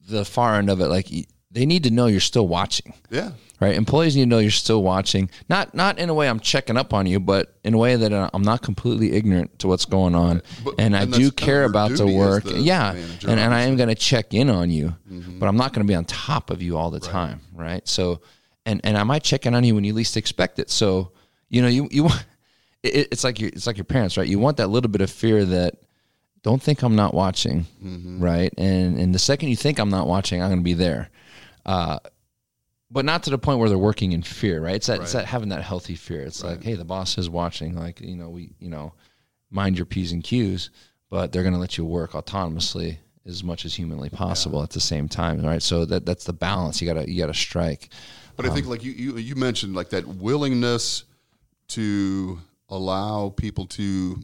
the 0.09 0.25
far 0.25 0.57
end 0.57 0.69
of 0.69 0.81
it. 0.81 0.89
Like 0.89 1.09
they 1.51 1.67
need 1.67 1.85
to 1.85 1.91
know 1.91 2.07
you're 2.07 2.21
still 2.21 2.49
watching. 2.49 2.95
Yeah 3.11 3.33
right? 3.61 3.75
Employees 3.75 4.17
need 4.17 4.23
to 4.23 4.29
know 4.29 4.39
you're 4.39 4.51
still 4.51 4.83
watching. 4.83 5.31
Not 5.49 5.75
not 5.75 5.99
in 5.99 6.09
a 6.09 6.15
way 6.15 6.29
I'm 6.29 6.41
checking 6.41 6.77
up 6.77 6.93
on 6.93 7.07
you, 7.07 7.21
but 7.21 7.55
in 7.63 7.75
a 7.75 7.79
way 7.79 7.95
that 7.95 8.31
I'm 8.33 8.43
not 8.43 8.63
completely 8.63 9.13
ignorant 9.13 9.59
to 9.61 9.69
what's 9.69 9.85
going 9.85 10.15
on, 10.15 10.43
but, 10.65 10.75
and, 10.79 10.97
and, 10.97 11.15
I 11.15 11.19
do 11.19 11.31
care 11.31 11.65
about 11.65 11.93
the 11.93 12.07
work. 12.07 12.45
The 12.45 12.59
yeah, 12.59 12.93
manager, 12.93 13.31
and, 13.31 13.39
and 13.39 13.55
I 13.55 13.63
am 13.63 13.77
going 13.77 13.91
to 13.91 13.95
check 13.95 14.35
in 14.35 14.51
on 14.51 14.71
you, 14.71 14.97
mm-hmm. 15.11 15.39
but 15.39 15.47
I'm 15.47 15.57
not 15.57 15.73
going 15.73 15.87
to 15.87 15.91
be 15.91 15.95
on 15.95 16.07
top 16.07 16.51
of 16.51 16.63
you 16.63 16.77
all 16.77 16.91
the 16.91 17.01
right. 17.01 17.11
time, 17.11 17.41
right? 17.55 17.87
So, 17.87 18.23
and 18.65 18.81
and 18.83 18.97
I 18.97 19.05
might 19.05 19.23
check 19.23 19.47
in 19.47 19.55
on 19.55 19.63
you 19.63 19.75
when 19.75 19.85
you 19.85 19.93
least 19.93 20.17
expect 20.17 20.59
it. 20.59 20.71
So, 20.71 21.13
you 21.49 21.63
know, 21.63 21.69
you 21.69 21.89
you 21.91 22.05
want 22.05 22.25
it, 22.83 23.09
it's 23.13 23.25
like 23.25 23.39
your 23.39 23.51
it's 23.51 23.67
like 23.67 23.77
your 23.77 23.85
parents, 23.85 24.17
right? 24.17 24.27
You 24.27 24.39
want 24.39 24.57
that 24.57 24.69
little 24.69 24.91
bit 24.91 25.03
of 25.03 25.11
fear 25.11 25.45
that 25.45 25.75
don't 26.43 26.63
think 26.63 26.83
I'm 26.83 26.97
not 26.97 27.13
watching, 27.13 27.67
mm-hmm. 27.85 28.23
right? 28.23 28.53
And 28.57 28.99
and 28.99 29.15
the 29.15 29.19
second 29.19 29.51
you 29.51 29.57
think 29.57 29.79
I'm 29.79 29.91
not 29.91 30.07
watching, 30.07 30.43
I'm 30.43 30.49
going 30.49 30.61
to 30.61 30.65
be 30.65 30.75
there. 30.75 31.11
Uh, 31.71 31.99
but 32.91 33.05
not 33.05 33.23
to 33.23 33.31
the 33.31 33.39
point 33.39 33.61
where 33.61 33.69
they're 33.69 33.79
working 33.79 34.11
in 34.11 34.23
fear, 34.23 34.61
right? 34.61 34.75
It's 34.75 34.89
that, 34.89 34.99
right. 34.99 35.03
It's 35.03 35.13
that 35.13 35.27
having 35.27 35.51
that 35.51 35.63
healthy 35.63 35.95
fear. 35.95 36.23
It's 36.23 36.43
right. 36.43 36.51
like, 36.51 36.65
hey, 36.65 36.75
the 36.75 36.85
boss 36.85 37.17
is 37.17 37.31
watching. 37.31 37.77
Like, 37.77 38.01
you 38.01 38.17
know, 38.17 38.29
we, 38.29 38.51
you 38.59 38.69
know, 38.69 38.95
mind 39.51 39.77
your 39.77 39.87
p's 39.87 40.11
and 40.11 40.25
q's, 40.25 40.71
but 41.11 41.31
they're 41.31 41.45
going 41.45 41.55
to 41.55 41.61
let 41.61 41.79
you 41.79 41.85
work 41.85 42.13
autonomously 42.13 42.97
as 43.25 43.45
much 43.45 43.65
as 43.65 43.73
humanly 43.73 44.11
possible 44.11 44.59
yeah. 44.59 44.65
at 44.65 44.71
the 44.71 44.81
same 44.81 45.09
time, 45.09 45.41
right? 45.43 45.63
So 45.63 45.85
that 45.85 46.05
that's 46.05 46.25
the 46.25 46.33
balance 46.33 46.81
you 46.81 46.93
gotta 46.93 47.09
you 47.09 47.21
gotta 47.21 47.35
strike. 47.35 47.91
But 48.35 48.47
um, 48.47 48.51
I 48.51 48.55
think 48.55 48.67
like 48.67 48.83
you, 48.83 48.93
you 48.93 49.17
you 49.19 49.37
mentioned 49.37 49.77
like 49.77 49.91
that 49.91 50.07
willingness 50.07 51.05
to 51.69 52.41
allow 52.69 53.29
people 53.29 53.67
to 53.67 54.19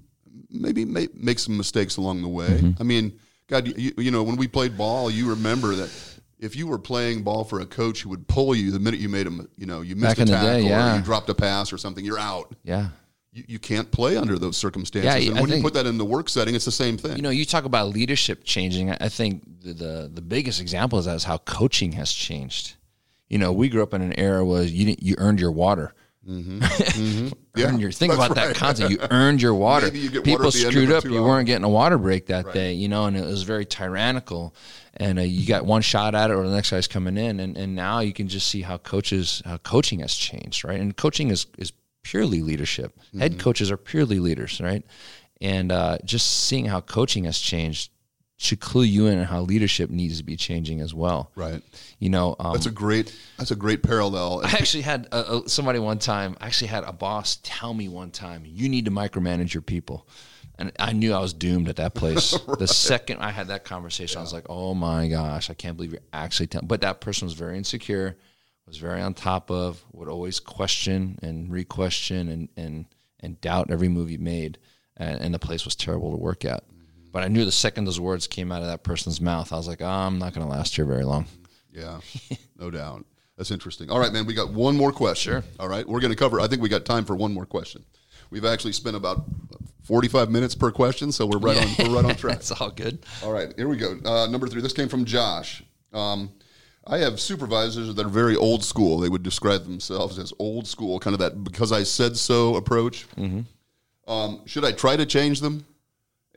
maybe 0.51 0.85
make, 0.85 1.15
make 1.15 1.39
some 1.39 1.57
mistakes 1.57 1.99
along 1.99 2.23
the 2.23 2.29
way. 2.29 2.49
Mm-hmm. 2.49 2.81
I 2.81 2.85
mean, 2.85 3.21
God, 3.47 3.69
you, 3.79 3.93
you 3.99 4.11
know, 4.11 4.25
when 4.25 4.37
we 4.37 4.49
played 4.49 4.77
ball, 4.77 5.11
you 5.11 5.31
remember 5.31 5.75
that 5.77 6.16
if 6.39 6.57
you 6.57 6.67
were 6.67 6.79
playing 6.79 7.23
ball 7.23 7.45
for 7.45 7.61
a 7.61 7.67
coach 7.67 8.03
who 8.03 8.11
would 8.11 8.29
pull 8.29 8.55
you 8.55 8.71
the 8.71 8.79
minute 8.79 9.01
you 9.01 9.09
made 9.09 9.27
him, 9.27 9.49
you 9.57 9.67
know, 9.67 9.81
you 9.81 9.97
missed 9.97 10.17
Back 10.17 10.27
a 10.27 10.31
tackle 10.31 10.49
day, 10.49 10.69
yeah. 10.69 10.95
or 10.95 10.99
you 10.99 11.03
dropped 11.03 11.29
a 11.29 11.35
pass 11.35 11.73
or 11.73 11.79
something, 11.79 12.05
you're 12.05 12.19
out. 12.19 12.55
Yeah. 12.63 12.89
You, 13.33 13.45
you 13.49 13.59
can't 13.59 13.91
play 13.91 14.17
under 14.17 14.39
those 14.39 14.57
circumstances. 14.57 15.25
Yeah, 15.25 15.31
and 15.31 15.39
I 15.39 15.41
when 15.41 15.51
think, 15.51 15.63
you 15.63 15.63
put 15.63 15.75
that 15.75 15.87
in 15.87 15.99
the 15.99 16.05
work 16.05 16.29
setting, 16.29 16.55
it's 16.55 16.65
the 16.65 16.71
same 16.71 16.97
thing. 16.97 17.17
You 17.17 17.23
know, 17.23 17.31
you 17.31 17.45
talk 17.45 17.65
about 17.65 17.89
leadership 17.89 18.45
changing. 18.45 18.91
I 18.91 19.09
think 19.09 19.63
the, 19.63 19.73
the, 19.73 20.11
the 20.13 20.23
biggest 20.23 20.61
example 20.61 20.99
is 20.99 21.05
that 21.05 21.17
is 21.17 21.25
how 21.25 21.39
coaching 21.39 21.93
has 21.93 22.13
changed. 22.13 22.77
You 23.29 23.39
know, 23.39 23.53
we 23.53 23.69
grew 23.69 23.83
up 23.83 23.93
in 23.93 24.03
an 24.03 24.19
era 24.19 24.45
where 24.45 24.63
you 24.63 24.95
you 25.01 25.17
earned 25.19 25.41
your 25.41 25.51
water. 25.51 25.95
Mm-hmm. 26.27 26.59
Mm-hmm. 26.97 27.29
yeah, 27.57 27.77
your, 27.77 27.93
think 27.93 28.13
about 28.13 28.31
right. 28.31 28.49
that 28.49 28.57
concept. 28.57 28.91
You 28.91 28.99
earned 29.11 29.43
your 29.43 29.55
water. 29.55 29.89
You 29.89 30.11
People 30.23 30.47
water 30.47 30.51
screwed 30.51 30.91
up. 30.91 31.05
You 31.05 31.23
weren't 31.23 31.47
getting 31.47 31.65
a 31.65 31.69
water 31.69 31.99
break 31.99 32.27
that 32.27 32.47
right. 32.47 32.55
day, 32.55 32.73
you 32.73 32.89
know, 32.89 33.05
and 33.05 33.17
it 33.17 33.25
was 33.25 33.43
very 33.43 33.67
tyrannical. 33.67 34.55
And 34.95 35.19
uh, 35.19 35.23
you 35.23 35.47
got 35.47 35.67
one 35.67 35.83
shot 35.83 36.15
at 36.15 36.31
it, 36.31 36.35
or 36.35 36.47
the 36.47 36.55
next 36.55 36.71
guy's 36.71 36.87
coming 36.87 37.19
in, 37.19 37.39
and, 37.39 37.57
and 37.57 37.75
now 37.75 38.01
you 38.01 38.13
can 38.13 38.29
just 38.29 38.47
see 38.49 38.63
how 38.63 38.79
coaches, 38.79 39.43
how 39.45 39.59
coaching 39.59 40.01
has 40.01 40.15
changed, 40.15 40.65
right? 40.65 40.81
And 40.81 40.97
coaching 40.97 41.31
is 41.31 41.47
is 41.59 41.73
purely 42.03 42.43
leadership. 42.43 42.99
Mm-hmm. 42.99 43.21
Head 43.21 43.39
coaches 43.39 43.71
are 43.71 43.77
purely 43.77 44.19
leaders, 44.19 44.61
right? 44.61 44.85
And 45.41 45.71
uh, 45.71 45.99
just 46.05 46.45
seeing 46.45 46.65
how 46.65 46.81
coaching 46.81 47.25
has 47.25 47.39
changed 47.39 47.91
should 48.39 48.61
clue 48.61 48.83
you 48.83 49.07
in 49.07 49.19
on 49.19 49.25
how 49.25 49.41
leadership 49.41 49.89
needs 49.91 50.19
to 50.19 50.25
be 50.25 50.37
changing 50.37 50.81
as 50.81 50.93
well. 50.93 51.31
Right. 51.35 51.63
You 51.99 52.11
know, 52.11 52.37
um, 52.39 52.53
that's 52.53 52.67
a 52.67 52.71
great 52.71 53.17
that's 53.39 53.51
a 53.51 53.57
great 53.57 53.83
parallel. 53.83 54.43
I 54.45 54.51
actually 54.51 54.83
had 54.83 55.09
a, 55.11 55.37
a, 55.37 55.49
somebody 55.49 55.79
one 55.79 55.99
time. 55.99 56.37
I 56.41 56.47
actually 56.47 56.69
had 56.69 56.85
a 56.85 56.93
boss 56.93 57.39
tell 57.43 57.73
me 57.73 57.89
one 57.89 58.11
time, 58.11 58.43
"You 58.45 58.69
need 58.69 58.85
to 58.85 58.91
micromanage 58.91 59.55
your 59.55 59.63
people," 59.63 60.07
and 60.59 60.71
I 60.79 60.93
knew 60.93 61.15
I 61.15 61.21
was 61.21 61.33
doomed 61.33 61.69
at 61.69 61.77
that 61.77 61.95
place. 61.95 62.39
right. 62.47 62.59
The 62.59 62.69
second 62.69 63.21
I 63.21 63.31
had 63.31 63.49
that 63.49 63.65
conversation, 63.65 64.17
yeah. 64.17 64.21
I 64.21 64.23
was 64.23 64.33
like, 64.35 64.47
"Oh 64.51 64.75
my 64.75 65.09
gosh, 65.09 65.49
I 65.49 65.55
can't 65.55 65.77
believe 65.77 65.93
you're 65.93 66.01
actually." 66.13 66.49
telling. 66.49 66.67
But 66.67 66.83
that 66.83 67.01
person 67.01 67.27
was 67.27 67.35
very 67.35 67.57
insecure, 67.57 68.19
was 68.67 68.77
very 68.77 69.01
on 69.01 69.15
top 69.15 69.51
of, 69.51 69.83
would 69.93 70.09
always 70.09 70.41
question 70.41 71.19
and 71.23 71.51
re-question 71.51 72.29
and 72.29 72.49
and 72.57 72.85
and 73.21 73.41
doubt 73.41 73.71
every 73.71 73.89
move 73.89 74.11
he 74.11 74.19
made, 74.19 74.59
and, 74.99 75.23
and 75.23 75.35
the 75.35 75.39
place 75.39 75.65
was 75.65 75.75
terrible 75.75 76.11
to 76.11 76.19
work 76.19 76.45
at. 76.45 76.65
But 77.17 77.25
I 77.25 77.29
knew 77.29 77.47
the 77.47 77.51
second 77.51 77.87
those 77.87 77.99
words 77.99 78.27
came 78.27 78.53
out 78.53 78.61
of 78.61 78.69
that 78.69 78.83
person's 78.83 79.23
mouth, 79.23 79.51
I 79.51 79.57
was 79.57 79.67
like, 79.67 79.81
oh, 79.81 79.87
I'm 79.87 80.19
not 80.19 80.35
going 80.35 80.47
to 80.47 80.53
last 80.53 80.77
here 80.77 80.85
very 80.85 81.03
long. 81.03 81.25
Yeah, 81.73 82.01
no 82.59 82.71
doubt. 82.71 83.07
That's 83.39 83.51
interesting. 83.51 83.89
All 83.89 83.99
right, 83.99 84.13
man, 84.13 84.27
we 84.27 84.35
got 84.35 84.53
one 84.53 84.77
more 84.77 84.93
question. 84.93 85.33
Sure. 85.33 85.45
All 85.59 85.67
right, 85.67 85.89
we're 85.89 86.01
going 86.01 86.13
to 86.13 86.17
cover, 86.17 86.41
I 86.41 86.47
think 86.47 86.61
we 86.61 86.69
got 86.69 86.85
time 86.85 87.07
for 87.07 87.17
one 87.17 87.33
more 87.33 87.47
question. 87.47 87.87
We've 88.29 88.45
actually 88.45 88.75
spent 88.75 88.97
about 88.97 89.25
45 89.85 90.31
minutes 90.31 90.55
per 90.55 90.71
question, 90.71 91.11
so 91.11 91.25
we're 91.25 91.39
right 91.39 91.57
on 91.57 91.89
we're 91.89 91.95
right 91.95 92.05
on 92.05 92.17
track. 92.17 92.35
That's 92.35 92.53
all 92.53 92.69
good. 92.69 92.99
All 93.25 93.33
right, 93.33 93.51
here 93.57 93.69
we 93.69 93.79
go. 93.79 93.99
Uh, 94.05 94.27
number 94.27 94.47
three. 94.47 94.61
This 94.61 94.75
came 94.75 94.91
from 94.91 95.07
Josh. 95.07 95.65
Um, 95.95 96.35
I 96.87 96.99
have 96.99 97.19
supervisors 97.19 97.95
that 97.95 98.05
are 98.05 98.11
very 98.11 98.37
old 98.37 98.63
school. 98.63 98.99
They 98.99 99.09
would 99.09 99.23
describe 99.23 99.63
themselves 99.63 100.19
as 100.19 100.35
old 100.39 100.67
school, 100.67 101.01
kind 101.01 101.15
of 101.15 101.21
that 101.21 101.43
because 101.43 101.73
I 101.73 101.83
said 101.83 102.15
so 102.19 102.57
approach. 102.57 103.09
Mm-hmm. 103.17 104.13
Um, 104.13 104.43
should 104.45 104.67
I 104.67 104.73
try 104.73 104.99
to 104.99 105.07
change 105.07 105.41
them? 105.41 105.65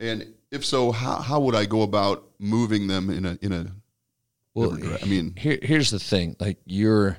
And 0.00 0.34
if 0.50 0.64
so, 0.64 0.90
how, 0.90 1.16
how 1.16 1.40
would 1.40 1.54
I 1.54 1.66
go 1.66 1.82
about 1.82 2.24
moving 2.38 2.86
them 2.86 3.10
in 3.10 3.26
a 3.26 3.38
in 3.42 3.52
a 3.52 3.66
well, 4.54 4.76
I 5.00 5.06
mean, 5.06 5.34
here, 5.36 5.58
here's 5.62 5.90
the 5.90 6.00
thing: 6.00 6.34
like, 6.40 6.58
you're 6.64 7.18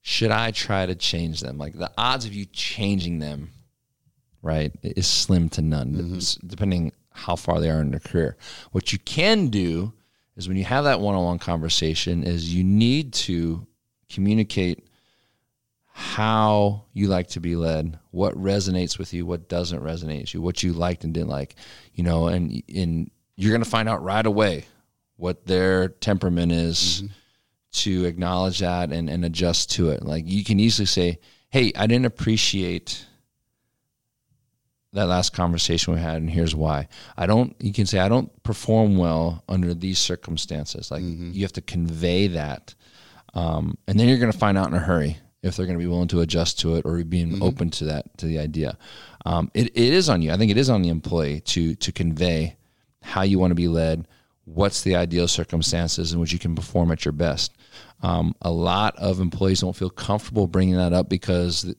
should 0.00 0.30
I 0.30 0.50
try 0.50 0.86
to 0.86 0.94
change 0.94 1.40
them? 1.40 1.58
Like, 1.58 1.74
the 1.74 1.92
odds 1.96 2.24
of 2.24 2.32
you 2.32 2.46
changing 2.46 3.18
them, 3.18 3.50
right, 4.42 4.72
is 4.82 5.06
slim 5.06 5.48
to 5.50 5.62
none, 5.62 5.92
mm-hmm. 5.92 6.46
depending 6.46 6.92
how 7.12 7.36
far 7.36 7.60
they 7.60 7.70
are 7.70 7.80
in 7.80 7.90
their 7.90 8.00
career. 8.00 8.36
What 8.72 8.92
you 8.92 8.98
can 8.98 9.48
do 9.48 9.92
is 10.36 10.48
when 10.48 10.56
you 10.56 10.64
have 10.64 10.84
that 10.84 11.00
one-on-one 11.00 11.38
conversation, 11.38 12.22
is 12.22 12.52
you 12.52 12.64
need 12.64 13.12
to 13.12 13.66
communicate 14.08 14.88
how 15.92 16.84
you 16.92 17.08
like 17.08 17.28
to 17.28 17.40
be 17.40 17.56
led, 17.56 17.98
what 18.10 18.34
resonates 18.34 18.98
with 18.98 19.12
you, 19.12 19.26
what 19.26 19.48
doesn't 19.48 19.82
resonate 19.82 20.20
with 20.20 20.34
you, 20.34 20.42
what 20.42 20.62
you 20.62 20.72
liked 20.72 21.04
and 21.04 21.12
didn't 21.12 21.28
like, 21.28 21.56
you 21.94 22.04
know, 22.04 22.28
and 22.28 22.62
and 22.74 23.10
you're 23.36 23.50
going 23.50 23.64
to 23.64 23.68
find 23.68 23.88
out 23.88 24.02
right 24.02 24.26
away 24.26 24.64
what 25.16 25.46
their 25.46 25.88
temperament 25.88 26.52
is 26.52 27.02
mm-hmm. 27.02 27.12
to 27.72 28.04
acknowledge 28.04 28.58
that 28.60 28.92
and, 28.92 29.08
and 29.10 29.24
adjust 29.24 29.70
to 29.72 29.90
it. 29.90 30.02
Like 30.02 30.24
you 30.26 30.44
can 30.44 30.60
easily 30.60 30.86
say, 30.86 31.18
Hey, 31.50 31.72
I 31.76 31.86
didn't 31.86 32.06
appreciate 32.06 33.06
that 34.92 35.06
last 35.06 35.32
conversation 35.32 35.94
we 35.94 36.00
had, 36.00 36.16
and 36.16 36.30
here's 36.30 36.54
why. 36.54 36.88
I 37.16 37.26
don't, 37.26 37.54
you 37.60 37.72
can 37.72 37.86
say, 37.86 38.00
I 38.00 38.08
don't 38.08 38.42
perform 38.42 38.96
well 38.96 39.44
under 39.48 39.72
these 39.72 39.98
circumstances. 39.98 40.90
Like 40.90 41.02
mm-hmm. 41.02 41.32
you 41.32 41.42
have 41.42 41.52
to 41.52 41.60
convey 41.60 42.28
that. 42.28 42.74
Um, 43.34 43.78
and 43.86 43.98
then 43.98 44.08
you're 44.08 44.18
going 44.18 44.32
to 44.32 44.38
find 44.38 44.58
out 44.58 44.68
in 44.68 44.74
a 44.74 44.80
hurry 44.80 45.18
if 45.42 45.56
they're 45.56 45.66
going 45.66 45.78
to 45.78 45.82
be 45.82 45.88
willing 45.88 46.08
to 46.08 46.20
adjust 46.20 46.60
to 46.60 46.76
it 46.76 46.84
or 46.84 47.02
being 47.04 47.30
mm-hmm. 47.30 47.42
open 47.42 47.70
to 47.70 47.84
that 47.86 48.16
to 48.18 48.26
the 48.26 48.38
idea. 48.38 48.76
Um, 49.24 49.50
it, 49.54 49.66
it 49.68 49.92
is 49.92 50.08
on 50.08 50.22
you. 50.22 50.32
I 50.32 50.36
think 50.36 50.50
it 50.50 50.56
is 50.56 50.70
on 50.70 50.82
the 50.82 50.88
employee 50.88 51.40
to 51.40 51.74
to 51.76 51.92
convey 51.92 52.56
how 53.02 53.22
you 53.22 53.38
want 53.38 53.50
to 53.50 53.56
be 53.56 53.68
led, 53.68 54.06
what's 54.44 54.82
the 54.82 54.96
ideal 54.96 55.28
circumstances 55.28 56.12
in 56.12 56.20
which 56.20 56.32
you 56.32 56.38
can 56.38 56.54
perform 56.54 56.90
at 56.90 57.04
your 57.04 57.12
best. 57.12 57.56
Um, 58.02 58.34
a 58.42 58.50
lot 58.50 58.96
of 58.96 59.20
employees 59.20 59.60
don't 59.60 59.76
feel 59.76 59.90
comfortable 59.90 60.46
bringing 60.46 60.76
that 60.76 60.92
up 60.92 61.08
because 61.08 61.62
the, 61.62 61.76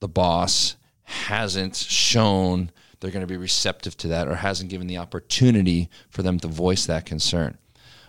the 0.00 0.08
boss 0.08 0.76
hasn't 1.02 1.76
shown 1.76 2.70
they're 3.00 3.10
going 3.10 3.22
to 3.22 3.26
be 3.26 3.36
receptive 3.36 3.96
to 3.98 4.08
that 4.08 4.28
or 4.28 4.34
hasn't 4.34 4.70
given 4.70 4.86
the 4.86 4.98
opportunity 4.98 5.88
for 6.10 6.22
them 6.22 6.38
to 6.38 6.48
voice 6.48 6.86
that 6.86 7.06
concern. 7.06 7.56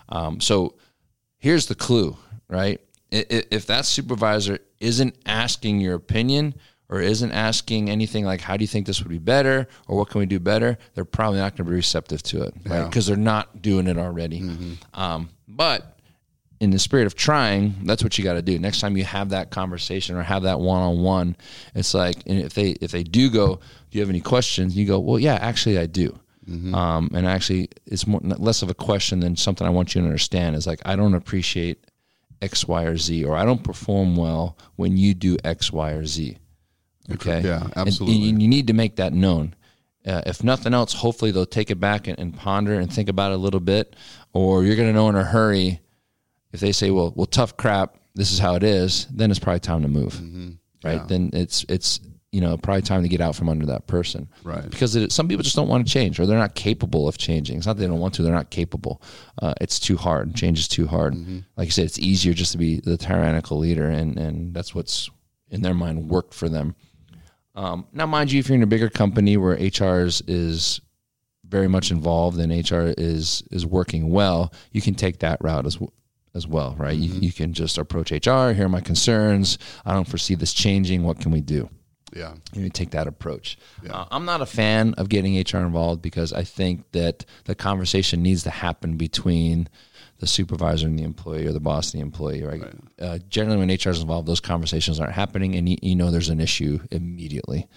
Um, 0.10 0.42
so 0.42 0.76
here's 1.38 1.68
the 1.68 1.76
clue, 1.76 2.18
right? 2.50 2.82
If 3.12 3.66
that 3.68 3.86
supervisor 3.86 4.60
isn't 4.80 5.16
asking 5.26 5.82
your 5.82 5.96
opinion 5.96 6.56
or 6.90 7.02
isn't 7.02 7.32
asking 7.32 7.90
anything 7.90 8.26
like, 8.26 8.42
how 8.42 8.56
do 8.58 8.64
you 8.64 8.68
think 8.68 8.86
this 8.86 9.02
would 9.02 9.10
be 9.10 9.18
better? 9.18 9.68
Or 9.88 9.98
what 9.98 10.10
can 10.10 10.20
we 10.20 10.26
do 10.26 10.40
better? 10.40 10.78
They're 10.94 11.06
probably 11.06 11.40
not 11.40 11.52
going 11.56 11.66
to 11.66 11.72
be 11.72 11.76
receptive 11.76 12.24
to 12.24 12.44
it, 12.44 12.54
right? 12.66 12.80
Because 12.86 13.08
they're 13.08 13.18
not 13.18 13.62
doing 13.62 13.88
it 13.88 13.98
already. 13.98 14.40
Um, 14.94 15.30
but 15.48 15.98
in 16.62 16.70
the 16.70 16.80
spirit 16.80 17.06
of 17.08 17.16
trying, 17.16 17.76
that's 17.84 18.04
what 18.04 18.18
you 18.18 18.24
got 18.24 18.34
to 18.34 18.42
do. 18.42 18.58
Next 18.60 18.80
time 18.82 18.96
you 18.96 19.04
have 19.04 19.30
that 19.30 19.50
conversation 19.52 20.16
or 20.16 20.24
have 20.24 20.44
that 20.44 20.60
one 20.60 20.82
on 20.82 21.02
one, 21.02 21.36
it's 21.76 21.94
like, 21.94 22.18
and 22.28 22.40
if 22.40 22.54
they 22.54 22.72
if 22.82 22.92
they 22.92 23.04
do 23.04 23.30
go, 23.30 23.56
do 23.56 23.98
you 23.98 24.02
have 24.02 24.10
any 24.10 24.22
questions? 24.22 24.76
You 24.78 24.86
go, 24.86 25.00
well, 25.00 25.18
yeah, 25.20 25.36
actually, 25.42 25.80
I 25.80 25.86
do. 25.88 26.18
Um, 26.76 27.10
and 27.14 27.26
actually, 27.26 27.70
it's 27.86 28.06
more 28.06 28.20
less 28.22 28.62
of 28.62 28.70
a 28.70 28.74
question 28.74 29.20
than 29.22 29.36
something 29.36 29.66
I 29.66 29.70
want 29.70 29.96
you 29.96 30.02
to 30.02 30.08
understand. 30.08 30.56
Is 30.56 30.68
like 30.68 30.82
I 30.86 30.96
don't 30.96 31.14
appreciate 31.14 31.86
X, 32.42 32.68
Y, 32.68 32.84
or 32.84 32.98
Z, 32.98 33.24
or 33.26 33.36
I 33.36 33.46
don't 33.46 33.64
perform 33.64 34.16
well 34.16 34.58
when 34.76 34.98
you 34.98 35.14
do 35.14 35.38
X, 35.44 35.72
Y, 35.72 35.92
or 35.92 36.06
Z. 36.06 36.38
Okay. 37.12 37.42
Yeah, 37.42 37.68
absolutely. 37.76 38.30
And, 38.30 38.42
you 38.42 38.48
need 38.48 38.68
to 38.68 38.74
make 38.74 38.96
that 38.98 39.14
known. 39.14 39.56
Uh, 40.06 40.22
if 40.26 40.44
nothing 40.44 40.74
else, 40.74 40.94
hopefully 40.94 41.32
they'll 41.32 41.46
take 41.46 41.70
it 41.70 41.80
back 41.80 42.08
and, 42.08 42.18
and 42.18 42.36
ponder 42.36 42.80
and 42.80 42.92
think 42.92 43.10
about 43.10 43.32
it 43.32 43.36
a 43.36 43.38
little 43.38 43.60
bit, 43.60 43.96
or 44.34 44.64
you're 44.64 44.76
going 44.76 44.88
to 44.88 44.94
know 44.94 45.10
in 45.10 45.16
a 45.16 45.24
hurry 45.24 45.80
if 46.52 46.60
they 46.60 46.72
say, 46.72 46.90
"Well, 46.90 47.14
well, 47.16 47.28
tough 47.28 47.56
crap, 47.58 47.98
this 48.16 48.32
is 48.32 48.40
how 48.40 48.56
it 48.56 48.64
is," 48.64 49.08
then 49.12 49.30
it's 49.30 49.40
probably 49.40 49.60
time 49.60 49.84
to 49.84 49.88
move, 49.88 50.14
Mm-hmm. 50.14 50.50
right? 50.84 51.08
Then 51.08 51.30
it's 51.34 51.66
it's 51.70 52.00
you 52.32 52.40
know 52.40 52.58
probably 52.58 52.82
time 52.82 53.04
to 53.04 53.10
get 53.10 53.22
out 53.22 53.36
from 53.36 53.50
under 53.50 53.66
that 53.66 53.88
person, 53.88 54.30
Right. 54.44 54.70
Because 54.70 54.96
it, 54.96 55.12
some 55.12 55.28
people 55.28 55.44
just 55.44 55.56
don't 55.56 55.68
want 55.68 55.86
to 55.86 55.92
change, 55.92 56.20
or 56.20 56.26
they're 56.26 56.38
not 56.38 56.56
capable 56.56 57.08
of 57.08 57.18
changing. 57.18 57.58
It's 57.58 57.68
not 57.68 57.78
that 57.78 57.82
they 57.82 57.88
don't 57.88 58.00
want 58.00 58.14
to; 58.16 58.24
they're 58.24 58.34
not 58.34 58.50
capable. 58.50 59.02
Uh, 59.42 59.54
it's 59.60 59.80
too 59.80 59.98
hard. 59.98 60.34
Change 60.36 60.60
is 60.60 60.68
too 60.68 60.88
hard. 60.88 61.14
Mm-hmm. 61.14 61.40
Like 61.58 61.68
I 61.68 61.72
said, 61.72 61.86
it's 61.86 62.00
easier 62.00 62.34
just 62.34 62.54
to 62.54 62.58
be 62.58 62.80
the 62.80 62.98
tyrannical 62.98 63.58
leader, 63.58 63.90
and 63.90 64.18
and 64.18 64.54
that's 64.54 64.74
what's 64.74 65.10
in 65.50 65.62
their 65.62 65.74
mind 65.74 66.10
worked 66.10 66.34
for 66.34 66.48
them. 66.48 66.76
Um, 67.54 67.86
now, 67.92 68.06
mind 68.06 68.32
you, 68.32 68.40
if 68.40 68.48
you're 68.48 68.56
in 68.56 68.64
a 68.64 68.68
bigger 68.68 68.90
company 68.90 69.36
where 69.36 69.56
HR 69.56 70.06
is, 70.06 70.82
very 71.44 71.68
much 71.68 71.92
involved 71.92 72.40
and 72.40 72.50
HR 72.50 72.94
is 72.98 73.44
is 73.52 73.66
working 73.66 74.10
well, 74.10 74.54
you 74.72 74.82
can 74.82 74.96
take 74.96 75.20
that 75.20 75.38
route 75.42 75.66
as 75.66 75.74
w- 75.76 75.92
as 76.34 76.48
well, 76.48 76.76
right? 76.78 76.96
You, 76.96 77.14
you 77.20 77.34
can 77.34 77.52
just 77.52 77.78
approach 77.78 78.12
HR. 78.12 78.54
Here 78.54 78.66
are 78.66 78.70
my 78.70 78.80
concerns. 78.80 79.58
I 79.86 79.94
don't 79.94 80.08
foresee 80.08 80.36
this 80.36 80.54
changing. 80.54 81.04
What 81.04 81.20
can 81.20 81.30
we 81.30 81.42
do? 81.42 81.70
Yeah. 82.14 82.36
You 82.54 82.70
take 82.70 82.92
that 82.92 83.08
approach. 83.08 83.58
Uh, 83.90 84.06
I'm 84.12 84.26
not 84.26 84.42
a 84.42 84.46
fan 84.46 84.94
of 84.96 85.10
getting 85.10 85.38
HR 85.38 85.66
involved 85.66 86.02
because 86.02 86.34
I 86.34 86.44
think 86.44 86.92
that 86.92 87.26
the 87.46 87.56
conversation 87.56 88.22
needs 88.22 88.44
to 88.44 88.50
happen 88.50 88.98
between 88.98 89.70
the 90.20 90.28
supervisor 90.28 90.86
and 90.88 91.00
the 91.00 91.04
employee 91.04 91.48
or 91.48 91.52
the 91.52 91.60
boss 91.60 91.94
and 91.94 92.00
the 92.00 92.06
employee. 92.06 92.44
Right? 92.44 92.64
Uh, 93.00 93.18
generally, 93.30 93.58
when 93.58 93.70
HR 93.70 93.90
is 93.90 94.02
involved, 94.02 94.28
those 94.28 94.40
conversations 94.40 95.00
aren't 95.00 95.14
happening, 95.14 95.56
and 95.56 95.68
you, 95.68 95.78
you 95.82 95.96
know 95.96 96.12
there's 96.12 96.30
an 96.30 96.40
issue 96.40 96.80
immediately. 96.92 97.68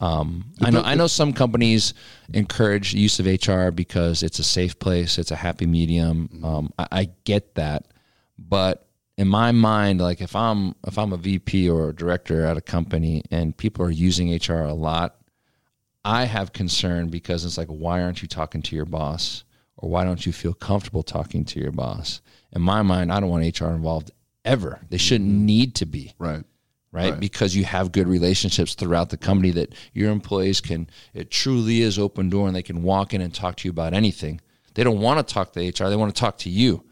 Um, 0.00 0.52
I 0.60 0.70
know. 0.70 0.82
I 0.82 0.94
know 0.96 1.06
some 1.06 1.32
companies 1.32 1.94
encourage 2.34 2.92
use 2.92 3.20
of 3.20 3.26
HR 3.26 3.70
because 3.70 4.22
it's 4.24 4.40
a 4.40 4.44
safe 4.44 4.78
place, 4.78 5.16
it's 5.16 5.30
a 5.30 5.36
happy 5.36 5.66
medium. 5.66 6.28
Um, 6.42 6.72
I, 6.78 6.86
I 6.90 7.08
get 7.24 7.54
that, 7.54 7.86
but 8.36 8.85
in 9.16 9.28
my 9.28 9.52
mind, 9.52 10.00
like 10.00 10.20
if 10.20 10.36
I'm 10.36 10.74
if 10.86 10.98
I'm 10.98 11.12
a 11.12 11.16
VP 11.16 11.70
or 11.70 11.88
a 11.88 11.94
director 11.94 12.44
at 12.44 12.56
a 12.56 12.60
company 12.60 13.22
and 13.30 13.56
people 13.56 13.84
are 13.84 13.90
using 13.90 14.34
HR 14.34 14.64
a 14.64 14.74
lot, 14.74 15.16
I 16.04 16.24
have 16.24 16.52
concern 16.52 17.08
because 17.08 17.44
it's 17.44 17.58
like, 17.58 17.68
why 17.68 18.02
aren't 18.02 18.22
you 18.22 18.28
talking 18.28 18.62
to 18.62 18.76
your 18.76 18.84
boss? 18.84 19.44
Or 19.78 19.90
why 19.90 20.04
don't 20.04 20.24
you 20.24 20.32
feel 20.32 20.54
comfortable 20.54 21.02
talking 21.02 21.44
to 21.46 21.60
your 21.60 21.72
boss? 21.72 22.20
In 22.52 22.62
my 22.62 22.82
mind, 22.82 23.12
I 23.12 23.20
don't 23.20 23.28
want 23.28 23.60
HR 23.60 23.66
involved 23.66 24.10
ever. 24.44 24.80
They 24.88 24.96
shouldn't 24.98 25.30
mm-hmm. 25.30 25.46
need 25.46 25.74
to 25.76 25.86
be 25.86 26.14
Right. 26.92 27.10
right? 27.10 27.20
Because 27.20 27.54
you 27.54 27.64
have 27.64 27.92
good 27.92 28.08
relationships 28.08 28.74
throughout 28.74 29.10
the 29.10 29.18
company 29.18 29.50
that 29.50 29.74
your 29.92 30.10
employees 30.10 30.62
can, 30.62 30.88
it 31.12 31.30
truly 31.30 31.82
is 31.82 31.98
open 31.98 32.30
door 32.30 32.46
and 32.46 32.56
they 32.56 32.62
can 32.62 32.82
walk 32.82 33.12
in 33.12 33.20
and 33.20 33.34
talk 33.34 33.56
to 33.56 33.68
you 33.68 33.70
about 33.70 33.92
anything. 33.92 34.40
They 34.74 34.84
don't 34.84 35.00
want 35.00 35.26
to 35.26 35.34
talk 35.34 35.52
to 35.52 35.60
HR, 35.60 35.90
they 35.90 35.96
want 35.96 36.14
to 36.14 36.18
talk 36.18 36.38
to 36.38 36.50
you, 36.50 36.84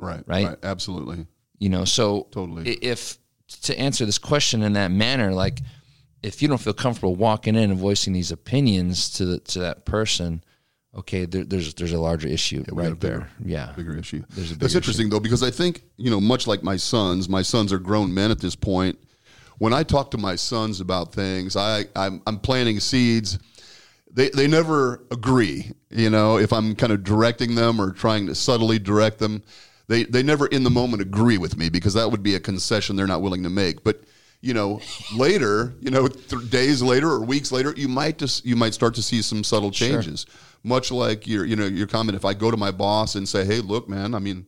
Right. 0.00 0.22
Right? 0.26 0.56
Absolutely. 0.62 1.26
you 1.58 1.68
know? 1.68 1.84
So, 1.84 2.26
Totally. 2.30 2.70
if 2.72 3.18
to 3.62 3.78
answer 3.78 4.06
this 4.06 4.18
question 4.18 4.62
in 4.62 4.72
that 4.74 4.90
manner, 4.90 5.32
like 5.32 5.60
if 6.22 6.40
you 6.42 6.48
don't 6.48 6.58
feel 6.58 6.72
comfortable 6.72 7.16
walking 7.16 7.54
in 7.56 7.70
and 7.70 7.78
voicing 7.80 8.12
these 8.12 8.30
opinions 8.30 9.10
to 9.10 9.24
the, 9.24 9.38
to 9.40 9.58
that 9.60 9.84
person, 9.84 10.42
okay, 10.94 11.24
there, 11.24 11.44
there's 11.44 11.74
there's 11.74 11.92
a 11.92 11.98
larger 11.98 12.28
issue 12.28 12.64
a 12.68 12.74
right 12.74 12.98
bigger- 12.98 13.18
there. 13.18 13.30
Yeah, 13.44 13.72
bigger 13.76 13.96
issue. 13.96 14.22
There's 14.30 14.52
a 14.52 14.54
That's 14.56 14.72
bigger 14.72 14.78
interesting 14.78 15.08
though 15.10 15.20
because 15.20 15.42
I 15.42 15.50
think 15.50 15.82
you 15.96 16.10
know 16.10 16.20
much 16.20 16.46
like 16.46 16.62
my 16.62 16.76
sons, 16.76 17.28
my 17.28 17.42
sons 17.42 17.72
are 17.72 17.78
grown 17.78 18.12
men 18.14 18.30
at 18.30 18.38
this 18.40 18.54
point. 18.54 18.98
When 19.58 19.72
I 19.74 19.82
talk 19.82 20.10
to 20.12 20.18
my 20.18 20.36
sons 20.36 20.80
about 20.80 21.12
things, 21.12 21.56
I 21.56 21.84
I'm, 21.96 22.22
I'm 22.26 22.38
planting 22.38 22.80
seeds. 22.80 23.38
They 24.12 24.28
they 24.30 24.46
never 24.46 25.02
agree. 25.10 25.72
You 25.90 26.10
know, 26.10 26.38
if 26.38 26.52
I'm 26.52 26.74
kind 26.74 26.92
of 26.92 27.02
directing 27.04 27.54
them 27.54 27.80
or 27.80 27.92
trying 27.92 28.26
to 28.26 28.34
subtly 28.34 28.78
direct 28.78 29.18
them, 29.18 29.42
they 29.90 30.04
they 30.04 30.22
never 30.22 30.46
in 30.46 30.62
the 30.62 30.70
moment 30.70 31.02
agree 31.02 31.36
with 31.36 31.56
me 31.56 31.68
because 31.68 31.94
that 31.94 32.12
would 32.12 32.22
be 32.22 32.36
a 32.36 32.40
concession 32.40 32.94
they're 32.94 33.08
not 33.08 33.22
willing 33.22 33.42
to 33.42 33.50
make. 33.50 33.82
But 33.82 34.04
you 34.40 34.54
know, 34.54 34.80
later, 35.14 35.74
you 35.80 35.90
know, 35.90 36.06
th- 36.06 36.48
days 36.48 36.80
later 36.80 37.10
or 37.10 37.20
weeks 37.24 37.50
later, 37.50 37.74
you 37.76 37.88
might 37.88 38.16
just 38.16 38.46
you 38.46 38.54
might 38.54 38.72
start 38.72 38.94
to 38.94 39.02
see 39.02 39.20
some 39.20 39.42
subtle 39.42 39.72
changes. 39.72 40.26
Much 40.62 40.92
like 40.92 41.26
your 41.26 41.44
you 41.44 41.56
know 41.56 41.66
your 41.66 41.88
comment. 41.88 42.14
If 42.14 42.24
I 42.24 42.34
go 42.34 42.52
to 42.52 42.56
my 42.56 42.70
boss 42.70 43.16
and 43.16 43.28
say, 43.28 43.44
"Hey, 43.44 43.58
look, 43.58 43.88
man, 43.88 44.14
I 44.14 44.20
mean." 44.20 44.46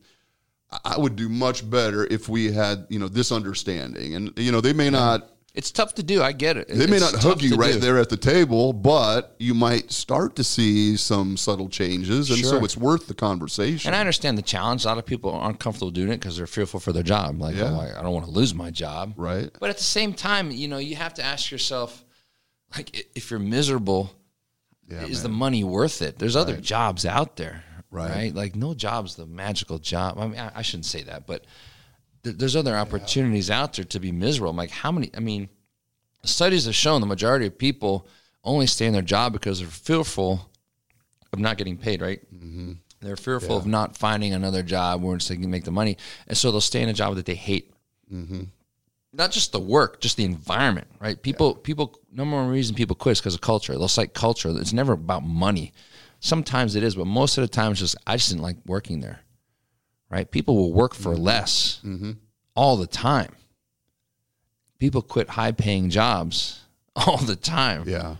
I 0.83 0.97
would 0.97 1.15
do 1.15 1.29
much 1.29 1.69
better 1.69 2.03
if 2.03 2.27
we 2.27 2.51
had, 2.51 2.87
you 2.89 2.97
know, 2.97 3.07
this 3.07 3.31
understanding. 3.31 4.15
And 4.15 4.33
you 4.37 4.51
know, 4.51 4.59
they 4.59 4.73
may 4.73 4.89
not 4.89 5.29
it's 5.53 5.71
tough 5.71 5.93
to 5.95 6.03
do. 6.03 6.23
I 6.23 6.31
get 6.31 6.57
it. 6.57 6.67
they 6.67 6.87
may 6.87 6.97
It's 6.97 7.13
not 7.13 7.21
hook 7.21 7.41
you 7.43 7.55
right 7.55 7.73
do. 7.73 7.79
there 7.79 7.99
at 7.99 8.09
the 8.09 8.17
table, 8.17 8.73
but 8.73 9.35
you 9.37 9.53
might 9.53 9.91
start 9.91 10.35
to 10.37 10.43
see 10.43 10.97
some 10.97 11.37
subtle 11.37 11.69
changes, 11.69 12.31
and 12.31 12.43
so 12.43 12.63
it's 12.65 12.75
worth 12.75 13.07
the 13.07 13.13
conversation. 13.13 13.89
And 13.89 13.95
I 13.95 13.99
understand 13.99 14.37
the 14.37 14.41
challenge. 14.41 14.83
A 14.83 14.87
lot 14.87 14.97
of 14.97 15.05
people 15.05 15.31
aren't 15.31 15.59
comfortable 15.59 15.91
doing 15.91 16.09
it 16.09 16.19
because 16.19 16.37
they're 16.37 16.47
fearful 16.47 16.79
for 16.79 16.91
their 16.91 17.03
job. 17.03 17.39
Like, 17.39 17.55
Yeah. 17.55 17.71
oh, 17.71 17.79
I, 17.79 17.99
I 17.99 18.01
don't 18.01 18.13
want 18.13 18.25
to 18.25 18.31
lose 18.31 18.55
my 18.55 18.71
job. 18.71 19.13
Right. 19.15 19.51
But 19.59 19.69
at 19.69 19.77
the 19.77 19.83
same 19.83 20.13
time, 20.13 20.49
you 20.49 20.67
know, 20.67 20.79
you 20.79 20.95
have 20.95 21.13
to 21.15 21.23
ask 21.23 21.51
yourself, 21.51 22.03
like, 22.75 23.07
if 23.15 23.29
you're 23.29 23.39
miserable, 23.39 24.11
Yeah, 24.89 25.05
is 25.05 25.21
the 25.21 25.29
money 25.29 25.63
worth 25.63 26.01
it? 26.01 26.17
There's 26.17 26.35
other 26.35 26.57
jobs 26.57 27.05
out 27.05 27.35
there, 27.35 27.63
Right. 27.91 28.09
right? 28.09 28.33
Like, 28.35 28.55
no 28.55 28.73
job's 28.73 29.15
the 29.15 29.27
magical 29.27 29.77
job. 29.77 30.17
I 30.17 30.27
mean, 30.27 30.39
I, 30.39 30.51
I 30.55 30.61
shouldn't 30.63 30.85
say 30.87 31.03
that, 31.03 31.27
but 31.27 31.45
th- 32.23 32.37
there's 32.37 32.55
other 32.55 32.75
opportunities 32.75 33.49
out 33.49 33.73
there 33.73 33.85
to 33.85 33.99
be 33.99 34.11
miserable. 34.11 34.51
I'm 34.51 34.57
like, 34.57 34.71
how 34.71 34.91
many? 34.91 35.11
I 35.15 35.19
mean, 35.19 35.49
studies 36.23 36.65
have 36.65 36.75
shown 36.75 37.01
the 37.01 37.07
majority 37.07 37.45
of 37.45 37.57
people 37.57 38.07
only 38.43 38.67
stay 38.67 38.85
in 38.85 38.93
their 38.93 39.01
job 39.01 39.33
because 39.33 39.59
they're 39.59 39.67
fearful 39.67 40.49
of 41.31 41.39
not 41.39 41.57
getting 41.57 41.77
paid, 41.77 42.01
right? 42.01 42.21
Mm-hmm. 42.33 42.73
They're 43.01 43.17
fearful 43.17 43.57
of 43.57 43.65
not 43.65 43.97
finding 43.97 44.33
another 44.33 44.63
job 44.63 45.01
where 45.01 45.17
they 45.17 45.35
can 45.35 45.49
make 45.49 45.65
the 45.65 45.71
money, 45.71 45.97
and 46.27 46.37
so 46.37 46.51
they'll 46.51 46.61
stay 46.61 46.81
in 46.81 46.89
a 46.89 46.93
job 46.93 47.15
that 47.15 47.25
they 47.25 47.35
hate. 47.35 47.73
Mm-hmm. 48.11 48.43
Not 49.11 49.31
just 49.31 49.51
the 49.51 49.59
work, 49.59 49.99
just 49.99 50.17
the 50.17 50.23
environment, 50.23 50.87
right? 50.99 51.21
People, 51.21 51.55
people. 51.55 51.99
Number 52.11 52.37
one 52.37 52.49
reason 52.49 52.75
people 52.75 52.95
quit 52.95 53.13
is 53.13 53.19
because 53.19 53.35
of 53.35 53.41
culture. 53.41 53.73
They'll 53.73 53.87
cite 53.87 54.13
culture. 54.13 54.49
It's 54.57 54.73
never 54.73 54.93
about 54.93 55.23
money. 55.23 55.73
Sometimes 56.19 56.75
it 56.75 56.83
is, 56.83 56.95
but 56.95 57.05
most 57.05 57.37
of 57.37 57.41
the 57.41 57.47
time 57.49 57.71
it's 57.71 57.81
just 57.81 57.97
I 58.07 58.15
just 58.15 58.29
didn't 58.29 58.43
like 58.43 58.57
working 58.65 59.01
there, 59.01 59.19
right? 60.09 60.29
People 60.29 60.55
will 60.55 60.73
work 60.73 60.95
for 60.95 61.15
less 61.15 61.81
all 62.55 62.77
the 62.77 62.87
time. 62.87 63.33
People 64.79 65.01
quit 65.01 65.29
high-paying 65.29 65.89
jobs 65.89 66.61
all 66.95 67.17
the 67.17 67.35
time. 67.35 67.83
Yeah, 67.87 68.15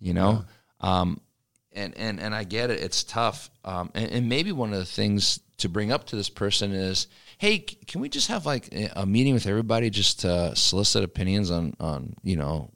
you 0.00 0.14
know? 0.14 0.44
Um, 0.80 1.20
and, 1.74 1.96
and 1.96 2.20
and 2.20 2.34
i 2.34 2.44
get 2.44 2.70
it. 2.70 2.80
It's 2.80 3.04
tough. 3.04 3.50
Um, 3.64 3.90
and, 3.94 4.10
and 4.10 4.28
maybe 4.28 4.52
one 4.52 4.72
of 4.72 4.78
the 4.78 4.84
things 4.84 5.40
to 5.58 5.68
bring 5.68 5.92
up 5.92 6.06
to 6.06 6.16
this 6.16 6.28
person 6.28 6.72
is 6.72 7.06
hey 7.38 7.58
can 7.58 8.00
we 8.00 8.08
just 8.08 8.28
have 8.28 8.44
like 8.44 8.68
a 8.74 8.90
a 8.96 9.06
meeting 9.06 9.32
with 9.32 9.46
everybody 9.46 9.90
just 9.90 10.20
to 10.20 10.54
solicit 10.56 11.04
opinions 11.04 11.50
on 11.50 11.74
on 11.78 12.14
you 12.22 12.36
know 12.36 12.70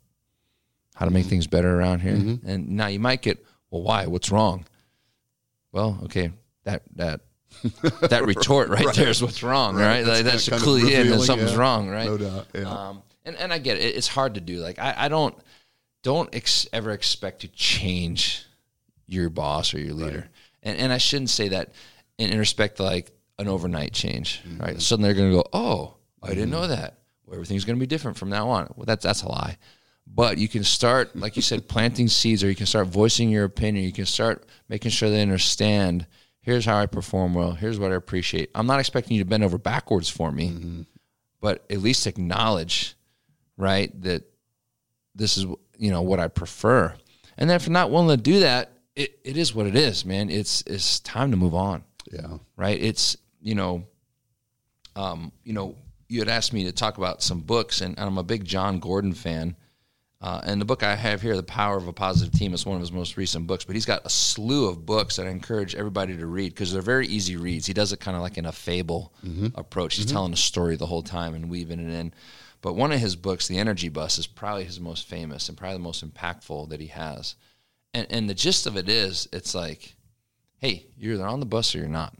how 0.94 1.04
to 1.04 1.10
make 1.10 1.26
things 1.26 1.46
better 1.46 1.78
around 1.78 2.00
here? 2.00 2.38
And 2.46 2.70
now 2.70 2.86
you 2.86 3.00
might 3.00 3.22
get 3.22 3.44
well 3.70 3.82
why? 3.82 4.06
What's 4.06 4.30
wrong? 4.30 4.64
Well 5.72 5.98
okay 6.04 6.30
that 6.64 6.82
that 6.94 7.20
that 8.08 8.24
retort 8.24 8.68
right, 8.68 8.94
there 8.94 9.08
is 9.08 9.22
what's 9.22 9.42
wrong 9.42 9.76
right, 9.76 10.02
That's 10.02 10.22
like, 10.22 10.32
that 10.32 10.40
should 10.40 10.54
clue 10.54 10.78
you 10.78 10.96
in 10.96 11.10
that 11.10 11.20
something's 11.20 11.52
yeah. 11.52 11.58
wrong 11.58 11.88
right 11.88 12.06
no 12.06 12.18
doubt. 12.18 12.46
Yeah, 12.54 12.70
um, 12.70 13.02
and 13.24 13.36
and 13.36 13.52
I 13.52 13.58
get 13.58 13.78
it. 13.78 13.96
It's 13.96 14.08
hard 14.08 14.34
to 14.34 14.40
do. 14.40 14.58
Like 14.58 14.78
I, 14.78 14.94
I 14.96 15.08
don't 15.08 15.36
don't 16.02 16.32
ex- 16.34 16.68
ever 16.72 16.92
expect 16.92 17.40
to 17.40 17.48
change 17.48 18.46
your 19.06 19.28
boss 19.28 19.74
or 19.74 19.80
your 19.80 19.94
leader. 19.94 20.28
And 20.62 20.78
and 20.78 20.92
I 20.92 20.98
shouldn't 20.98 21.30
say 21.30 21.48
that 21.48 21.72
in, 22.18 22.30
in 22.30 22.38
respect 22.38 22.76
to 22.76 22.84
like 22.84 23.10
an 23.38 23.48
overnight 23.48 23.92
change. 23.92 24.42
Mm-hmm. 24.42 24.62
Right? 24.62 24.80
Suddenly 24.80 25.12
they're 25.12 25.20
going 25.20 25.30
to 25.30 25.36
go, 25.36 25.44
oh, 25.52 25.94
I 26.22 26.30
didn't 26.30 26.50
know 26.50 26.66
that. 26.66 26.98
Well, 27.26 27.34
everything's 27.34 27.64
going 27.64 27.76
to 27.76 27.80
be 27.80 27.86
different 27.86 28.16
from 28.16 28.30
now 28.30 28.48
on. 28.48 28.72
Well, 28.76 28.86
that's 28.86 29.04
that's 29.04 29.22
a 29.22 29.28
lie. 29.28 29.58
But 30.06 30.38
you 30.38 30.46
can 30.46 30.62
start, 30.62 31.16
like 31.16 31.34
you 31.34 31.42
said, 31.42 31.68
planting 31.68 32.08
seeds, 32.08 32.44
or 32.44 32.48
you 32.48 32.54
can 32.54 32.66
start 32.66 32.86
voicing 32.86 33.28
your 33.28 33.44
opinion. 33.44 33.84
You 33.84 33.92
can 33.92 34.06
start 34.06 34.46
making 34.68 34.92
sure 34.92 35.10
they 35.10 35.22
understand. 35.22 36.06
Here's 36.46 36.64
how 36.64 36.76
I 36.78 36.86
perform 36.86 37.34
well. 37.34 37.50
Here's 37.52 37.76
what 37.78 37.90
I 37.90 37.96
appreciate. 37.96 38.50
I'm 38.54 38.68
not 38.68 38.78
expecting 38.78 39.16
you 39.16 39.24
to 39.24 39.28
bend 39.28 39.42
over 39.42 39.58
backwards 39.58 40.08
for 40.08 40.30
me, 40.30 40.50
Mm-hmm. 40.50 40.82
but 41.40 41.64
at 41.68 41.78
least 41.80 42.06
acknowledge 42.06 42.94
right 43.56 43.90
that 44.02 44.22
this 45.14 45.36
is 45.36 45.44
you 45.76 45.90
know 45.90 46.02
what 46.02 46.20
I 46.20 46.28
prefer. 46.28 46.94
And 47.36 47.50
then 47.50 47.56
if 47.56 47.66
you're 47.66 47.72
not 47.72 47.90
willing 47.90 48.16
to 48.16 48.22
do 48.22 48.40
that, 48.40 48.70
it, 48.94 49.18
it 49.24 49.36
is 49.36 49.54
what 49.56 49.66
it 49.66 49.74
is, 49.74 50.04
man. 50.06 50.30
It's 50.30 50.62
it's 50.68 51.00
time 51.00 51.32
to 51.32 51.36
move 51.36 51.54
on, 51.54 51.82
Yeah. 52.12 52.38
right? 52.56 52.80
It's 52.80 53.16
you 53.42 53.56
know, 53.56 53.84
um, 54.94 55.32
you 55.44 55.52
know, 55.52 55.74
you 56.08 56.20
had 56.20 56.28
asked 56.28 56.52
me 56.52 56.62
to 56.64 56.72
talk 56.72 56.96
about 56.96 57.22
some 57.22 57.40
books, 57.40 57.80
and, 57.80 57.98
and 57.98 58.06
I'm 58.06 58.18
a 58.18 58.22
big 58.22 58.44
Jon 58.44 58.78
Gordon 58.78 59.12
fan. 59.12 59.56
Uh, 60.20 60.40
and 60.44 60.60
the 60.60 60.64
book 60.64 60.82
I 60.82 60.96
have 60.96 61.20
here, 61.20 61.36
The 61.36 61.42
Power 61.42 61.76
of 61.76 61.88
a 61.88 61.92
Positive 61.92 62.32
Team, 62.32 62.54
is 62.54 62.64
one 62.64 62.76
of 62.76 62.80
his 62.80 62.90
most 62.90 63.16
recent 63.18 63.46
books. 63.46 63.64
But 63.64 63.76
he's 63.76 63.84
got 63.84 64.06
a 64.06 64.10
slew 64.10 64.68
of 64.68 64.86
books 64.86 65.16
that 65.16 65.26
I 65.26 65.30
encourage 65.30 65.74
everybody 65.74 66.16
to 66.16 66.26
read 66.26 66.54
because 66.54 66.72
they're 66.72 66.80
very 66.80 67.06
easy 67.06 67.36
reads. 67.36 67.66
He 67.66 67.74
does 67.74 67.92
it 67.92 68.00
kind 68.00 68.16
of 68.16 68.22
like 68.22 68.38
in 68.38 68.46
a 68.46 68.52
fable 68.52 69.12
approach. 69.54 69.96
He's 69.96 70.06
telling 70.06 70.32
a 70.32 70.36
story 70.36 70.76
the 70.76 70.86
whole 70.86 71.02
time 71.02 71.34
and 71.34 71.50
weaving 71.50 71.80
it 71.80 71.92
in. 71.92 72.14
But 72.62 72.74
one 72.74 72.92
of 72.92 72.98
his 72.98 73.14
books, 73.14 73.46
The 73.46 73.58
Energy 73.58 73.90
Bus, 73.90 74.18
is 74.18 74.26
probably 74.26 74.64
his 74.64 74.80
most 74.80 75.06
famous 75.06 75.48
and 75.48 75.58
probably 75.58 75.76
the 75.76 75.84
most 75.84 76.04
impactful 76.04 76.70
that 76.70 76.80
he 76.80 76.86
has. 76.88 77.36
And, 77.92 78.06
and 78.10 78.28
the 78.28 78.34
gist 78.34 78.66
of 78.66 78.76
it 78.76 78.88
is, 78.88 79.28
it's 79.32 79.54
like, 79.54 79.94
hey, 80.58 80.86
you're 80.96 81.14
either 81.14 81.26
on 81.26 81.40
the 81.40 81.46
bus 81.46 81.74
or 81.74 81.78
you're 81.78 81.88
not, 81.88 82.14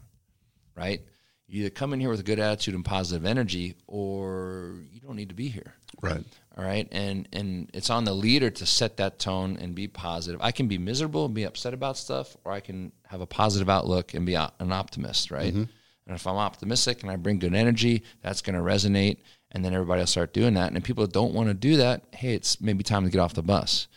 right? 0.75 1.01
You 1.47 1.61
either 1.61 1.71
come 1.71 1.93
in 1.93 1.99
here 1.99 2.09
with 2.09 2.19
a 2.19 2.23
good 2.23 2.39
attitude 2.39 2.75
and 2.75 2.85
positive 2.85 3.25
energy, 3.25 3.75
or 3.87 4.75
you 4.91 4.99
don't 4.99 5.15
need 5.15 5.29
to 5.29 5.35
be 5.35 5.49
here 5.49 5.73
Right. 6.01 6.23
all 6.57 6.63
right? 6.63 6.87
And 6.91 7.27
and 7.33 7.69
it's 7.73 7.89
on 7.89 8.03
the 8.03 8.13
leader 8.13 8.49
to 8.49 8.65
set 8.65 8.97
that 8.97 9.19
tone 9.19 9.57
and 9.59 9.73
be 9.73 9.87
positive. 9.87 10.41
I 10.41 10.51
can 10.51 10.67
be 10.67 10.77
miserable 10.77 11.25
and 11.25 11.33
be 11.33 11.43
upset 11.43 11.73
about 11.73 11.97
stuff 11.97 12.35
or 12.43 12.51
i 12.51 12.59
can 12.59 12.91
have 13.07 13.21
a 13.21 13.27
positive 13.27 13.69
outlook 13.69 14.13
and 14.13 14.25
be 14.25 14.35
an 14.35 14.71
optimist 14.71 15.31
right? 15.31 15.53
Mm-hmm. 15.53 15.71
And 16.07 16.15
if 16.15 16.25
i'm 16.27 16.35
optimistic 16.35 17.01
and 17.01 17.11
i 17.11 17.15
bring 17.15 17.39
good 17.39 17.55
energy 17.55 18.03
that's 18.21 18.41
going 18.41 18.55
to 18.55 18.61
resonate 18.61 19.17
and 19.51 19.63
then 19.63 19.73
everybody 19.73 19.99
will 19.99 20.07
start 20.07 20.33
doing 20.33 20.55
that. 20.55 20.67
And 20.67 20.77
if 20.77 20.83
people 20.83 21.07
don't 21.07 21.33
want 21.33 21.49
to 21.49 21.53
do 21.53 21.77
that 21.77 22.03
hey 22.13 22.33
it's 22.33 22.61
maybe 22.61 22.83
time 22.83 23.03
to 23.03 23.09
get 23.09 23.19
off 23.19 23.33
the 23.33 23.43
bus. 23.43 23.87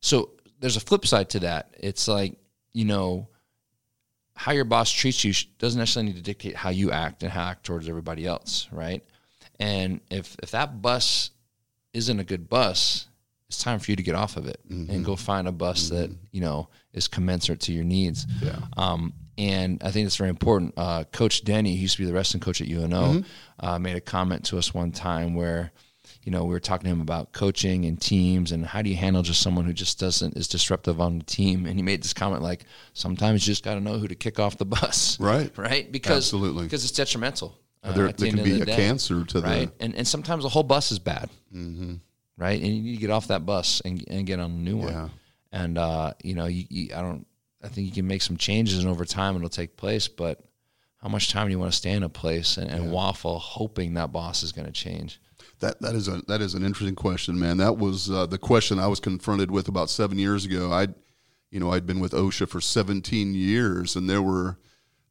So 0.00 0.30
there's 0.60 0.76
a 0.76 0.80
flip 0.80 1.06
side 1.06 1.30
to 1.30 1.40
that. 1.40 1.74
It's 1.78 2.06
like 2.06 2.36
you 2.72 2.84
know 2.84 3.28
how 4.40 4.52
your 4.52 4.64
boss 4.64 4.90
treats 4.90 5.22
you 5.22 5.34
doesn't 5.58 5.78
necessarily 5.78 6.12
need 6.12 6.16
to 6.16 6.22
dictate 6.22 6.56
how 6.56 6.70
you 6.70 6.90
act 6.90 7.22
and 7.22 7.30
how 7.30 7.42
act 7.42 7.64
towards 7.64 7.88
everybody 7.88 8.26
else 8.26 8.68
right 8.72 9.04
and 9.60 10.00
if 10.10 10.36
if 10.42 10.50
that 10.50 10.82
bus 10.82 11.30
isn't 11.92 12.18
a 12.18 12.24
good 12.24 12.48
bus, 12.48 13.06
it's 13.48 13.62
time 13.62 13.78
for 13.78 13.90
you 13.92 13.96
to 13.96 14.02
get 14.02 14.14
off 14.14 14.36
of 14.36 14.46
it 14.46 14.60
and 14.68 15.04
go 15.04 15.14
find 15.16 15.46
a 15.46 15.52
bus 15.52 15.88
that 15.90 16.10
you 16.32 16.40
know 16.40 16.68
is 16.92 17.06
commensurate 17.06 17.60
to 17.60 17.72
your 17.72 17.84
needs. 17.84 18.26
Yeah. 18.42 18.58
Um, 18.76 19.12
and 19.38 19.82
I 19.82 19.90
think 19.90 20.06
it's 20.06 20.16
very 20.16 20.28
important. 20.30 20.74
Uh, 20.76 21.04
coach 21.12 21.44
Denny, 21.44 21.74
who 21.74 21.80
used 21.82 21.96
to 21.96 22.02
be 22.02 22.06
the 22.06 22.12
wrestling 22.12 22.40
coach 22.40 22.60
at 22.60 22.68
UNO, 22.68 23.22
uh, 23.60 23.78
made 23.78 23.96
a 23.96 24.00
comment 24.00 24.44
to 24.46 24.58
us 24.58 24.74
one 24.74 24.92
time 24.92 25.34
where, 25.34 25.72
you 26.24 26.30
know, 26.30 26.44
we 26.44 26.50
were 26.50 26.60
talking 26.60 26.84
to 26.84 26.90
him 26.90 27.00
about 27.00 27.32
coaching 27.32 27.86
and 27.86 27.98
teams 27.98 28.52
and 28.52 28.66
how 28.66 28.82
do 28.82 28.90
you 28.90 28.96
handle 28.96 29.22
just 29.22 29.40
someone 29.40 29.64
who 29.64 29.72
just 29.72 29.98
doesn't 29.98 30.36
is 30.36 30.46
disruptive 30.46 31.00
on 31.00 31.18
the 31.20 31.24
team. 31.24 31.64
And 31.64 31.76
he 31.76 31.82
made 31.82 32.02
this 32.02 32.12
comment 32.12 32.42
like, 32.42 32.64
sometimes 32.92 33.46
you 33.46 33.52
just 33.52 33.64
got 33.64 33.74
to 33.74 33.80
know 33.80 33.98
who 33.98 34.08
to 34.08 34.14
kick 34.14 34.38
off 34.38 34.58
the 34.58 34.66
bus, 34.66 35.18
Right. 35.18 35.50
Right? 35.56 35.90
Because 35.90 36.26
Absolutely. 36.26 36.64
because 36.64 36.84
it's 36.84 36.92
detrimental. 36.92 37.56
Uh, 37.82 37.92
there 37.92 38.12
the 38.12 38.28
can 38.30 38.42
be 38.42 38.52
the 38.52 38.62
a 38.62 38.66
day 38.66 38.76
cancer 38.76 39.24
to 39.24 39.40
right? 39.40 39.76
the. 39.78 39.84
And 39.84 39.94
and 39.94 40.06
sometimes 40.06 40.42
the 40.42 40.48
whole 40.48 40.62
bus 40.62 40.92
is 40.92 40.98
bad, 40.98 41.30
Mm-hmm. 41.54 41.94
right? 42.36 42.60
And 42.60 42.74
you 42.76 42.82
need 42.82 42.94
to 42.96 43.00
get 43.00 43.10
off 43.10 43.28
that 43.28 43.46
bus 43.46 43.80
and 43.84 44.04
and 44.08 44.26
get 44.26 44.38
on 44.40 44.50
a 44.50 44.54
new 44.54 44.76
one. 44.76 44.92
Yeah. 44.92 45.08
And 45.52 45.78
uh, 45.78 46.12
you 46.22 46.34
know, 46.34 46.46
you, 46.46 46.64
you, 46.68 46.94
I 46.94 47.00
don't. 47.00 47.26
I 47.62 47.68
think 47.68 47.86
you 47.86 47.92
can 47.92 48.06
make 48.06 48.22
some 48.22 48.36
changes, 48.38 48.78
and 48.78 48.88
over 48.88 49.04
time 49.04 49.36
it'll 49.36 49.48
take 49.50 49.76
place. 49.76 50.08
But 50.08 50.40
how 50.98 51.08
much 51.08 51.30
time 51.32 51.46
do 51.46 51.50
you 51.52 51.58
want 51.58 51.72
to 51.72 51.76
stay 51.76 51.92
in 51.92 52.02
a 52.02 52.08
place 52.08 52.56
and, 52.56 52.70
and 52.70 52.90
waffle, 52.92 53.38
hoping 53.38 53.94
that 53.94 54.12
boss 54.12 54.42
is 54.42 54.52
going 54.52 54.66
to 54.66 54.72
change? 54.72 55.20
That 55.58 55.80
that 55.82 55.94
is 55.94 56.08
a 56.08 56.22
that 56.28 56.40
is 56.40 56.54
an 56.54 56.64
interesting 56.64 56.94
question, 56.94 57.38
man. 57.38 57.56
That 57.58 57.76
was 57.78 58.10
uh, 58.10 58.26
the 58.26 58.38
question 58.38 58.78
I 58.78 58.86
was 58.86 59.00
confronted 59.00 59.50
with 59.50 59.68
about 59.68 59.90
seven 59.90 60.18
years 60.18 60.44
ago. 60.46 60.72
I, 60.72 60.88
you 61.50 61.58
know, 61.60 61.70
I'd 61.72 61.84
been 61.86 62.00
with 62.00 62.12
OSHA 62.12 62.48
for 62.48 62.60
17 62.60 63.34
years, 63.34 63.96
and 63.96 64.08
there 64.08 64.22
were 64.22 64.56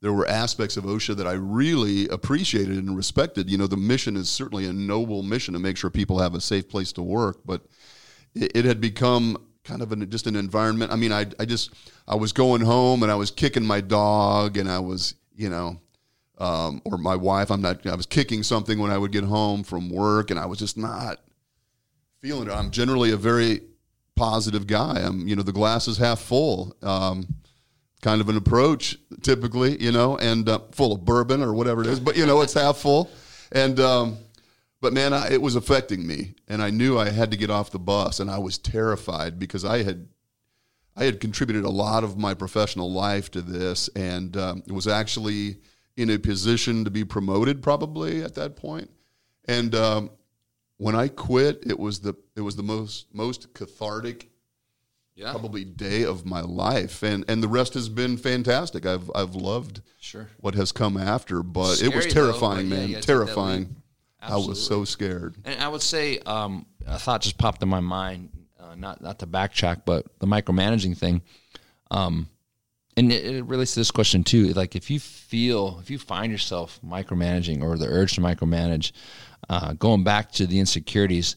there 0.02 0.14
were 0.14 0.28
aspects 0.28 0.78
of 0.78 0.86
OSHA 0.86 1.18
that 1.18 1.28
I 1.28 1.34
really 1.34 2.08
appreciated 2.08 2.78
and 2.78 2.96
respected. 2.96 3.50
You 3.50 3.58
know, 3.58 3.68
the 3.68 3.78
mission 3.78 4.16
is 4.16 4.30
certainly 4.30 4.66
a 4.66 4.74
noble 4.74 5.24
mission 5.24 5.54
to 5.54 5.60
make 5.60 5.78
sure 5.78 5.90
people 5.90 6.20
have 6.20 6.36
a 6.36 6.42
safe 6.42 6.70
place 6.70 6.92
to 6.94 7.02
work, 7.02 7.40
but 7.46 7.66
it, 8.34 8.56
it 8.56 8.66
had 8.66 8.80
become 8.80 9.38
kind 9.64 9.82
of 9.82 9.92
an, 9.92 10.10
just 10.10 10.28
an 10.28 10.36
environment. 10.36 10.92
I 10.92 10.96
mean, 10.96 11.12
I 11.12 11.26
I 11.40 11.46
just 11.46 11.74
I 12.08 12.16
was 12.16 12.32
going 12.32 12.62
home 12.62 13.04
and 13.04 13.12
I 13.12 13.16
was 13.16 13.32
kicking 13.32 13.66
my 13.66 13.82
dog, 13.82 14.58
and 14.58 14.70
I 14.70 14.80
was 14.80 15.16
you 15.36 15.50
know 15.50 15.80
um, 16.40 16.82
or 16.86 16.98
my 16.98 17.16
wife. 17.16 17.52
I'm 17.52 17.62
not. 17.62 17.86
I 17.86 17.96
was 17.96 18.06
kicking 18.06 18.44
something 18.44 18.80
when 18.80 18.92
I 18.92 18.98
would 18.98 19.12
get 19.12 19.24
home 19.24 19.64
from 19.64 19.90
work, 19.90 20.32
and 20.32 20.40
I 20.40 20.46
was 20.46 20.60
just 20.60 20.78
not 20.78 21.20
feeling 22.22 22.48
it. 22.48 22.54
I'm 22.54 22.72
generally 22.72 23.12
a 23.12 23.18
very 23.18 23.62
positive 24.16 24.68
guy. 24.68 25.02
I'm, 25.02 25.28
you 25.28 25.36
know, 25.36 25.44
the 25.44 25.54
glass 25.54 25.88
is 25.88 25.98
half 25.98 26.20
full. 26.20 26.76
Um, 26.82 27.28
kind 28.02 28.22
of 28.22 28.30
an 28.30 28.38
approach, 28.38 28.98
typically, 29.22 29.82
you 29.82 29.92
know, 29.92 30.18
and 30.18 30.48
uh, 30.48 30.60
full 30.72 30.94
of 30.94 31.06
bourbon 31.06 31.42
or 31.42 31.54
whatever 31.54 31.82
it 31.82 31.88
is. 31.88 32.00
But 32.00 32.18
you 32.18 32.26
know, 32.26 32.42
it's 32.42 32.54
half 32.54 32.78
full, 32.78 33.10
and 33.52 33.80
um, 33.80 34.18
but 34.82 34.94
man, 34.94 35.14
I, 35.14 35.32
it 35.32 35.42
was 35.42 35.56
affecting 35.56 36.08
me, 36.08 36.36
and 36.48 36.62
I 36.62 36.70
knew 36.70 36.98
I 36.98 37.10
had 37.10 37.32
to 37.32 37.38
get 37.38 37.50
off 37.50 37.72
the 37.72 37.80
bus, 37.80 38.20
and 38.20 38.30
I 38.30 38.38
was 38.38 38.58
terrified 38.58 39.40
because 39.40 39.66
I 39.66 39.84
had 39.84 40.08
I 40.96 41.06
had 41.06 41.20
contributed 41.20 41.64
a 41.64 41.70
lot 41.70 42.04
of 42.04 42.18
my 42.18 42.34
professional 42.34 42.92
life 42.92 43.32
to 43.32 43.42
this, 43.42 43.90
and 43.96 44.36
um, 44.38 44.64
was 44.68 44.88
actually 44.88 45.58
in 45.98 46.10
a 46.10 46.18
position 46.18 46.86
to 46.86 46.92
be 46.92 47.04
promoted 47.04 47.62
probably 47.62 48.24
at 48.24 48.36
that 48.36 48.56
point. 48.56 48.90
And 49.46 49.76
um, 49.76 50.12
when 50.78 50.96
I 50.96 51.10
quit, 51.10 51.64
it 51.68 51.78
was 51.78 52.00
the 52.00 52.16
it 52.36 52.42
was 52.42 52.56
the 52.56 52.64
most 52.64 53.14
most 53.14 53.54
cathartic 53.54 54.30
Yeah, 55.20 55.32
probably 55.32 55.66
day 55.66 56.06
of 56.06 56.26
my 56.26 56.40
life, 56.40 57.04
and 57.04 57.26
and 57.28 57.44
the 57.44 57.50
rest 57.50 57.74
has 57.74 57.90
been 57.90 58.16
fantastic. 58.16 58.86
I've 58.86 59.12
I've 59.14 59.36
loved 59.36 59.82
sure. 60.00 60.30
what 60.38 60.56
has 60.56 60.72
come 60.72 60.96
after, 60.96 61.44
but 61.44 61.82
it 61.82 61.94
was 61.94 62.06
Scary, 62.06 62.14
though, 62.14 62.32
terrifying, 62.32 62.70
yeah, 62.70 62.78
man, 62.78 62.88
you 62.88 62.96
gotta 62.96 63.08
take 63.08 63.18
that 63.18 63.26
terrifying. 63.26 63.76
I 64.22 64.38
was 64.38 64.66
so 64.66 64.86
scared. 64.86 65.36
And 65.44 65.62
I 65.62 65.68
would 65.68 65.82
say 65.82 66.20
um, 66.20 66.66
a 66.86 66.98
thought 66.98 67.22
just 67.22 67.38
popped 67.38 67.62
in 67.62 67.68
my 67.68 67.82
mind, 67.82 68.30
uh, 68.60 68.76
not 68.76 69.02
not 69.02 69.20
to 69.20 69.28
backtrack, 69.28 69.82
but 69.86 70.06
the 70.20 70.26
micromanaging 70.26 70.98
thing. 70.98 71.22
Um, 71.92 72.30
and 72.96 73.12
it, 73.12 73.26
it 73.26 73.46
relates 73.46 73.74
to 73.74 73.82
this 73.82 73.92
question 73.92 74.24
too. 74.24 74.54
Like 74.54 74.76
if 74.76 74.90
you 74.90 75.02
feel, 75.02 75.80
if 75.82 75.90
you 75.90 76.00
find 76.00 76.32
yourself 76.32 76.80
micromanaging 76.86 77.62
or 77.62 77.78
the 77.78 77.88
urge 77.88 78.14
to 78.16 78.22
micromanage, 78.22 78.94
uh, 79.50 79.74
going 79.74 80.04
back 80.04 80.32
to 80.34 80.48
the 80.48 80.60
insecurities, 80.60 81.36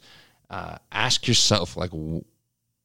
uh, 0.50 0.76
ask 0.90 1.26
yourself 1.26 1.76
like, 1.76 1.90
w- 1.90 2.24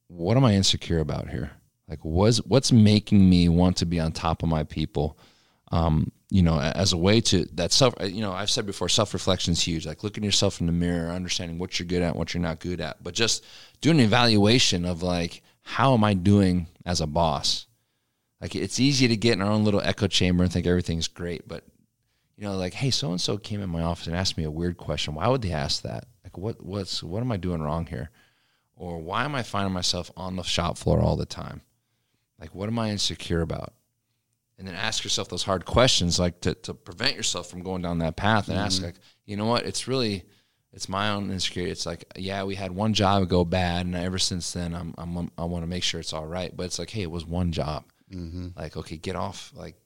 what 0.08 0.36
am 0.36 0.44
I 0.44 0.54
insecure 0.54 1.00
about 1.00 1.28
here? 1.28 1.52
Like, 1.88 2.00
what's 2.02 2.38
what's 2.38 2.72
making 2.72 3.28
me 3.28 3.48
want 3.48 3.78
to 3.78 3.86
be 3.86 4.00
on 4.00 4.12
top 4.12 4.42
of 4.42 4.48
my 4.48 4.64
people? 4.64 5.18
um, 5.70 6.12
you 6.30 6.42
know, 6.42 6.60
as 6.60 6.92
a 6.92 6.96
way 6.96 7.20
to 7.20 7.44
that 7.54 7.72
self, 7.72 7.94
you 8.00 8.20
know, 8.20 8.32
I've 8.32 8.50
said 8.50 8.66
before, 8.66 8.88
self 8.88 9.14
reflection 9.14 9.52
is 9.52 9.62
huge. 9.62 9.86
Like 9.86 10.02
looking 10.02 10.24
yourself 10.24 10.60
in 10.60 10.66
the 10.66 10.72
mirror, 10.72 11.10
understanding 11.10 11.58
what 11.58 11.78
you're 11.78 11.86
good 11.86 12.02
at, 12.02 12.16
what 12.16 12.34
you're 12.34 12.42
not 12.42 12.60
good 12.60 12.80
at, 12.80 13.02
but 13.02 13.14
just 13.14 13.44
doing 13.80 13.98
an 13.98 14.04
evaluation 14.04 14.84
of 14.84 15.02
like, 15.02 15.42
how 15.62 15.94
am 15.94 16.04
I 16.04 16.14
doing 16.14 16.66
as 16.84 17.00
a 17.00 17.06
boss? 17.06 17.66
Like 18.40 18.54
it's 18.54 18.80
easy 18.80 19.08
to 19.08 19.16
get 19.16 19.34
in 19.34 19.42
our 19.42 19.50
own 19.50 19.64
little 19.64 19.80
echo 19.80 20.06
chamber 20.06 20.42
and 20.44 20.52
think 20.52 20.66
everything's 20.66 21.08
great, 21.08 21.46
but 21.48 21.64
you 22.36 22.44
know, 22.44 22.56
like, 22.56 22.74
hey, 22.74 22.90
so 22.90 23.10
and 23.10 23.20
so 23.20 23.36
came 23.36 23.60
in 23.60 23.68
my 23.68 23.82
office 23.82 24.06
and 24.06 24.14
asked 24.14 24.38
me 24.38 24.44
a 24.44 24.50
weird 24.50 24.76
question. 24.76 25.14
Why 25.14 25.28
would 25.28 25.42
they 25.42 25.52
ask 25.52 25.82
that? 25.82 26.06
Like, 26.22 26.38
what, 26.38 26.62
what's, 26.64 27.02
what 27.02 27.20
am 27.20 27.32
I 27.32 27.36
doing 27.36 27.60
wrong 27.60 27.86
here? 27.86 28.10
Or 28.78 28.98
why 28.98 29.24
am 29.24 29.34
I 29.34 29.42
finding 29.42 29.74
myself 29.74 30.10
on 30.16 30.36
the 30.36 30.42
shop 30.42 30.78
floor 30.78 31.00
all 31.00 31.16
the 31.16 31.26
time? 31.26 31.62
Like, 32.40 32.54
what 32.54 32.68
am 32.68 32.78
I 32.78 32.90
insecure 32.90 33.42
about? 33.42 33.74
and 34.58 34.66
then 34.66 34.74
ask 34.74 35.04
yourself 35.04 35.28
those 35.28 35.44
hard 35.44 35.64
questions 35.64 36.18
like 36.18 36.40
to, 36.40 36.54
to 36.54 36.74
prevent 36.74 37.16
yourself 37.16 37.48
from 37.48 37.62
going 37.62 37.80
down 37.80 37.98
that 37.98 38.16
path 38.16 38.48
and 38.48 38.58
ask 38.58 38.78
mm-hmm. 38.78 38.86
like 38.86 38.96
you 39.24 39.36
know 39.36 39.46
what? 39.46 39.64
It's 39.64 39.86
really 39.86 40.24
it's 40.72 40.88
my 40.88 41.10
own 41.10 41.30
insecurity. 41.30 41.70
It's 41.70 41.86
like 41.86 42.04
yeah 42.16 42.42
we 42.42 42.56
had 42.56 42.72
one 42.72 42.92
job 42.92 43.28
go 43.28 43.44
bad 43.44 43.86
and 43.86 43.94
ever 43.94 44.18
since 44.18 44.52
then 44.52 44.74
i'm, 44.74 44.94
I'm 44.98 45.30
i 45.38 45.44
want 45.44 45.62
to 45.62 45.68
make 45.68 45.84
sure 45.84 46.00
it's 46.00 46.12
all 46.12 46.26
right. 46.26 46.54
But 46.54 46.66
it's 46.66 46.78
like 46.78 46.90
hey 46.90 47.02
it 47.02 47.10
was 47.10 47.24
one 47.24 47.52
job. 47.52 47.84
Mm-hmm. 48.12 48.48
Like 48.56 48.76
okay 48.76 48.96
get 48.96 49.16
off 49.16 49.52
like 49.54 49.76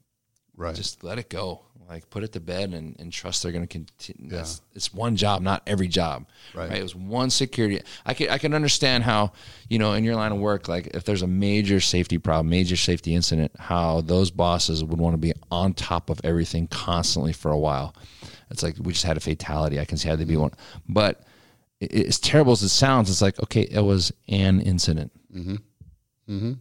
Right. 0.56 0.74
just 0.74 1.02
let 1.02 1.18
it 1.18 1.28
go. 1.30 1.62
Like 1.88 2.08
put 2.08 2.24
it 2.24 2.32
to 2.32 2.40
bed 2.40 2.72
and, 2.72 2.96
and 2.98 3.12
trust 3.12 3.42
they're 3.42 3.52
going 3.52 3.66
to 3.66 3.68
continue 3.68 4.30
that's 4.30 4.62
it's 4.72 4.94
one 4.94 5.14
job 5.14 5.42
not 5.42 5.62
every 5.66 5.88
job. 5.88 6.24
Right. 6.54 6.72
it 6.72 6.82
was 6.82 6.94
one 6.94 7.28
security 7.28 7.82
i 8.06 8.14
can 8.14 8.30
i 8.30 8.38
can 8.38 8.54
understand 8.54 9.04
how 9.04 9.32
you 9.68 9.78
know 9.78 9.92
in 9.92 10.02
your 10.02 10.14
line 10.14 10.32
of 10.32 10.38
work 10.38 10.68
like 10.68 10.86
if 10.94 11.04
there's 11.04 11.20
a 11.20 11.26
major 11.26 11.80
safety 11.80 12.16
problem 12.16 12.48
major 12.48 12.76
safety 12.76 13.14
incident 13.14 13.52
how 13.58 14.00
those 14.00 14.30
bosses 14.30 14.82
would 14.82 14.98
want 14.98 15.12
to 15.14 15.18
be 15.18 15.34
on 15.50 15.74
top 15.74 16.08
of 16.08 16.18
everything 16.24 16.66
constantly 16.68 17.32
for 17.34 17.50
a 17.50 17.58
while. 17.58 17.94
It's 18.50 18.62
like 18.62 18.76
we 18.80 18.92
just 18.94 19.04
had 19.04 19.18
a 19.18 19.20
fatality. 19.20 19.78
I 19.78 19.84
can 19.84 19.98
see 19.98 20.08
how 20.08 20.16
they'd 20.16 20.26
be 20.26 20.34
mm-hmm. 20.34 20.42
one 20.42 20.52
but 20.88 21.24
i- 21.82 21.86
as 22.06 22.18
terrible 22.18 22.52
as 22.52 22.62
it 22.62 22.70
sounds 22.70 23.10
it's 23.10 23.20
like 23.20 23.38
okay 23.42 23.62
it 23.70 23.80
was 23.80 24.12
an 24.28 24.62
incident 24.62 25.12
mm-hmm. 25.34 25.56
Mm-hmm. 26.28 26.52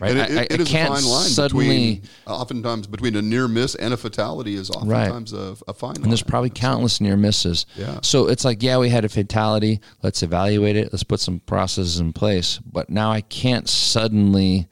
Right? 0.00 0.10
And 0.10 0.20
it, 0.20 0.52
it 0.52 0.58
I 0.58 0.62
is 0.62 0.68
can't 0.68 0.92
a 0.92 0.96
fine 0.96 1.04
line 1.04 1.28
suddenly- 1.28 1.66
between, 1.66 2.10
uh, 2.26 2.36
oftentimes, 2.36 2.86
between 2.86 3.16
a 3.16 3.22
near 3.22 3.48
miss 3.48 3.74
and 3.74 3.94
a 3.94 3.96
fatality 3.96 4.54
is 4.54 4.70
oftentimes 4.70 5.32
a, 5.32 5.56
a 5.68 5.74
fine 5.74 5.94
line. 5.94 6.02
And 6.02 6.12
there's 6.12 6.22
probably 6.22 6.50
countless 6.50 7.00
near 7.00 7.16
misses. 7.16 7.66
Yeah. 7.76 8.00
So 8.02 8.28
it's 8.28 8.44
like, 8.44 8.62
yeah, 8.62 8.78
we 8.78 8.88
had 8.88 9.04
a 9.04 9.08
fatality. 9.08 9.80
Let's 10.02 10.22
evaluate 10.22 10.76
it. 10.76 10.92
Let's 10.92 11.04
put 11.04 11.20
some 11.20 11.40
processes 11.40 12.00
in 12.00 12.12
place. 12.12 12.58
But 12.58 12.90
now 12.90 13.10
I 13.10 13.20
can't 13.20 13.68
suddenly 13.68 14.68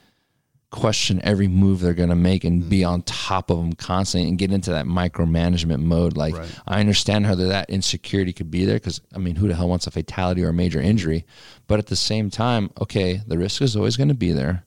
question 0.71 1.21
every 1.23 1.49
move 1.49 1.81
they're 1.81 1.93
going 1.93 2.09
to 2.09 2.15
make 2.15 2.45
and 2.45 2.69
be 2.69 2.81
mm-hmm. 2.81 2.95
on 2.95 3.03
top 3.03 3.51
of 3.51 3.59
them 3.59 3.75
constantly 3.75 4.27
and 4.27 4.39
get 4.39 4.51
into 4.51 4.71
that 4.71 4.87
micromanagement 4.87 5.81
mode. 5.81 6.17
Like, 6.17 6.35
Right. 6.35 6.61
I 6.67 6.81
understand 6.81 7.27
how 7.27 7.35
that 7.35 7.69
insecurity 7.69 8.33
could 8.33 8.51
be 8.51 8.65
there 8.65 8.77
because, 8.77 9.03
I 9.15 9.19
mean, 9.19 9.37
who 9.37 9.49
the 9.49 9.55
hell 9.55 9.69
wants 9.69 9.87
a 9.87 9.91
fatality 9.91 10.43
or 10.43 10.49
a 10.49 10.55
major 10.55 10.81
injury? 10.81 11.27
But 11.67 11.79
at 11.79 11.89
the 11.89 11.97
same 11.97 12.31
time, 12.31 12.71
okay, 12.81 13.21
the 13.27 13.37
risk 13.37 13.61
is 13.61 13.77
always 13.77 13.99
going 13.99 14.09
to 14.09 14.15
be 14.15 14.33
there. 14.33 14.65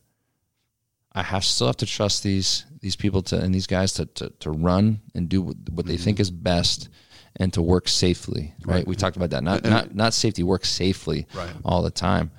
I 1.15 1.23
have 1.23 1.45
still 1.45 1.67
have 1.67 1.77
to 1.77 1.85
trust 1.85 2.23
these 2.23 2.65
these 2.81 2.95
people 2.95 3.21
to 3.23 3.39
and 3.39 3.55
these 3.55 3.67
guys 3.67 3.93
to 3.93 4.05
to, 4.05 4.29
to 4.41 4.51
run 4.51 4.99
and 5.15 5.29
do 5.29 5.41
what, 5.41 5.55
what 5.71 5.85
they 5.85 5.97
think 5.97 6.17
mm-hmm. 6.17 6.23
is 6.23 6.31
best 6.31 6.89
and 7.37 7.51
to 7.53 7.61
work 7.61 7.87
safely. 7.87 8.53
Right? 8.65 8.85
We 8.85 8.95
talked 8.95 9.15
about 9.15 9.29
that. 9.31 9.43
Not 9.43 9.63
not 9.63 9.95
not 9.95 10.13
safety. 10.13 10.43
Work 10.43 10.65
safely 10.65 11.25
Right. 11.33 11.49
all 11.63 11.81
the 11.81 11.91
time. 11.91 12.31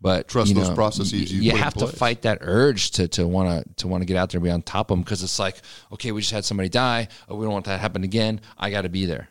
But 0.00 0.28
Trust 0.28 0.50
you 0.50 0.54
those 0.54 0.68
know, 0.68 0.74
processes 0.74 1.32
you 1.32 1.40
You, 1.40 1.56
have 1.56 1.72
to 1.74 1.86
fight 1.86 2.22
that 2.22 2.38
urge 2.42 2.90
to 2.92 3.08
to 3.08 3.26
want 3.26 3.64
to 3.64 3.74
to 3.76 3.88
want 3.88 4.02
to 4.02 4.06
get 4.06 4.16
out 4.16 4.30
there 4.30 4.38
and 4.38 4.44
be 4.44 4.50
on 4.50 4.62
top 4.62 4.90
of 4.90 4.96
them 4.96 5.02
because 5.02 5.22
it's 5.22 5.38
like 5.38 5.56
okay, 5.92 6.12
we 6.12 6.20
just 6.20 6.32
had 6.32 6.44
somebody 6.44 6.68
die. 6.68 7.08
Oh, 7.28 7.36
we 7.36 7.44
don't 7.44 7.52
want 7.52 7.64
that 7.66 7.76
to 7.76 7.80
happen 7.80 8.04
again. 8.04 8.40
I 8.58 8.70
got 8.70 8.82
to 8.82 8.88
be 8.88 9.06
there. 9.06 9.28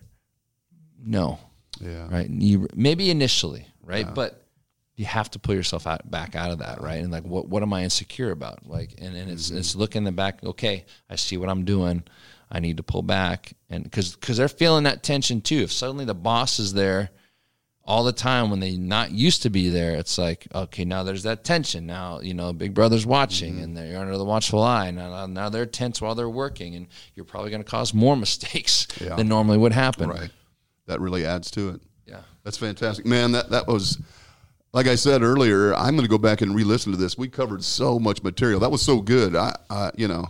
No, 1.04 1.38
yeah. 1.80 2.08
right? 2.10 2.28
You 2.28 2.68
maybe 2.74 3.12
initially, 3.12 3.68
right? 3.84 4.12
But 4.12 4.45
you 4.96 5.06
have 5.06 5.30
to 5.32 5.40
pull 5.40 5.56
yourself 5.56 5.86
out 5.88 6.10
back 6.10 6.36
out 6.36 6.52
of 6.52 6.60
that, 6.60 6.82
right? 6.82 7.04
And 7.04 7.12
like, 7.12 7.24
what 7.24 7.48
what 7.48 7.64
am 7.64 7.74
I 7.74 7.84
insecure 7.84 8.32
about? 8.32 8.66
Like, 8.66 8.96
and, 8.98 9.16
and 9.16 9.30
it's 9.30 9.50
mm-hmm. 9.50 9.58
it's 9.58 9.76
looking 9.76 10.00
in 10.00 10.04
the 10.06 10.12
back. 10.12 10.44
Okay, 10.44 10.86
I 11.10 11.16
see 11.16 11.38
what 11.38 11.50
I'm 11.50 11.66
doing. 11.66 12.04
I 12.50 12.60
need 12.60 12.78
to 12.78 12.84
pull 12.84 13.02
back, 13.02 13.54
and 13.70 13.84
because 13.84 14.16
because 14.16 14.38
they're 14.38 14.48
feeling 14.48 14.84
that 14.84 15.04
tension 15.04 15.42
too. 15.42 15.64
If 15.64 15.72
suddenly 15.72 16.06
the 16.06 16.16
boss 16.16 16.60
is 16.60 16.74
there 16.74 17.10
all 17.84 18.04
the 18.04 18.14
time 18.14 18.50
when 18.50 18.60
they 18.60 18.78
not 18.78 19.12
used 19.12 19.44
to 19.44 19.50
be 19.50 19.70
there, 19.70 19.96
it's 19.96 20.18
like 20.18 20.48
okay, 20.54 20.86
now 20.86 21.04
there's 21.04 21.24
that 21.24 21.44
tension. 21.44 21.86
Now 21.86 22.22
you 22.22 22.34
know 22.34 22.54
Big 22.54 22.74
Brother's 22.74 23.06
watching, 23.06 23.56
mm-hmm. 23.56 23.64
and 23.64 23.78
they're 23.78 24.00
under 24.00 24.18
the 24.18 24.24
watchful 24.24 24.64
eye. 24.64 24.92
Now 24.92 25.26
now 25.26 25.50
they're 25.50 25.66
tense 25.66 26.02
while 26.02 26.16
they're 26.16 26.30
working, 26.30 26.76
and 26.76 26.88
you're 27.16 27.26
probably 27.26 27.50
going 27.50 27.64
to 27.64 27.70
cause 27.70 27.94
more 27.94 28.16
mistakes 28.18 28.88
Yeah. 29.02 29.16
than 29.16 29.28
normally 29.28 29.58
would 29.58 29.74
happen. 29.74 30.10
Right. 30.10 30.32
That 30.88 31.02
really 31.02 31.26
adds 31.26 31.52
to 31.52 31.70
it. 31.70 31.82
Yeah. 32.06 32.22
That's 32.44 32.58
fantastic, 32.58 33.06
man. 33.06 33.32
That 33.32 33.50
that 33.50 33.68
was, 33.68 33.98
like 34.76 34.88
I 34.88 34.96
said 34.96 35.24
earlier. 35.24 35.74
I'm 35.74 35.96
going 35.96 36.04
to 36.04 36.10
go 36.10 36.18
back 36.18 36.42
and 36.42 36.54
re-listen 36.54 36.92
to 36.92 36.98
this. 36.98 37.18
We 37.18 37.30
covered 37.30 37.64
so 37.64 37.98
much 37.98 38.22
material. 38.22 38.60
That 38.60 38.70
was 38.72 38.82
so 38.82 39.00
good. 39.00 39.34
I, 39.36 39.56
I 39.70 39.92
you 39.96 40.10
know, 40.10 40.30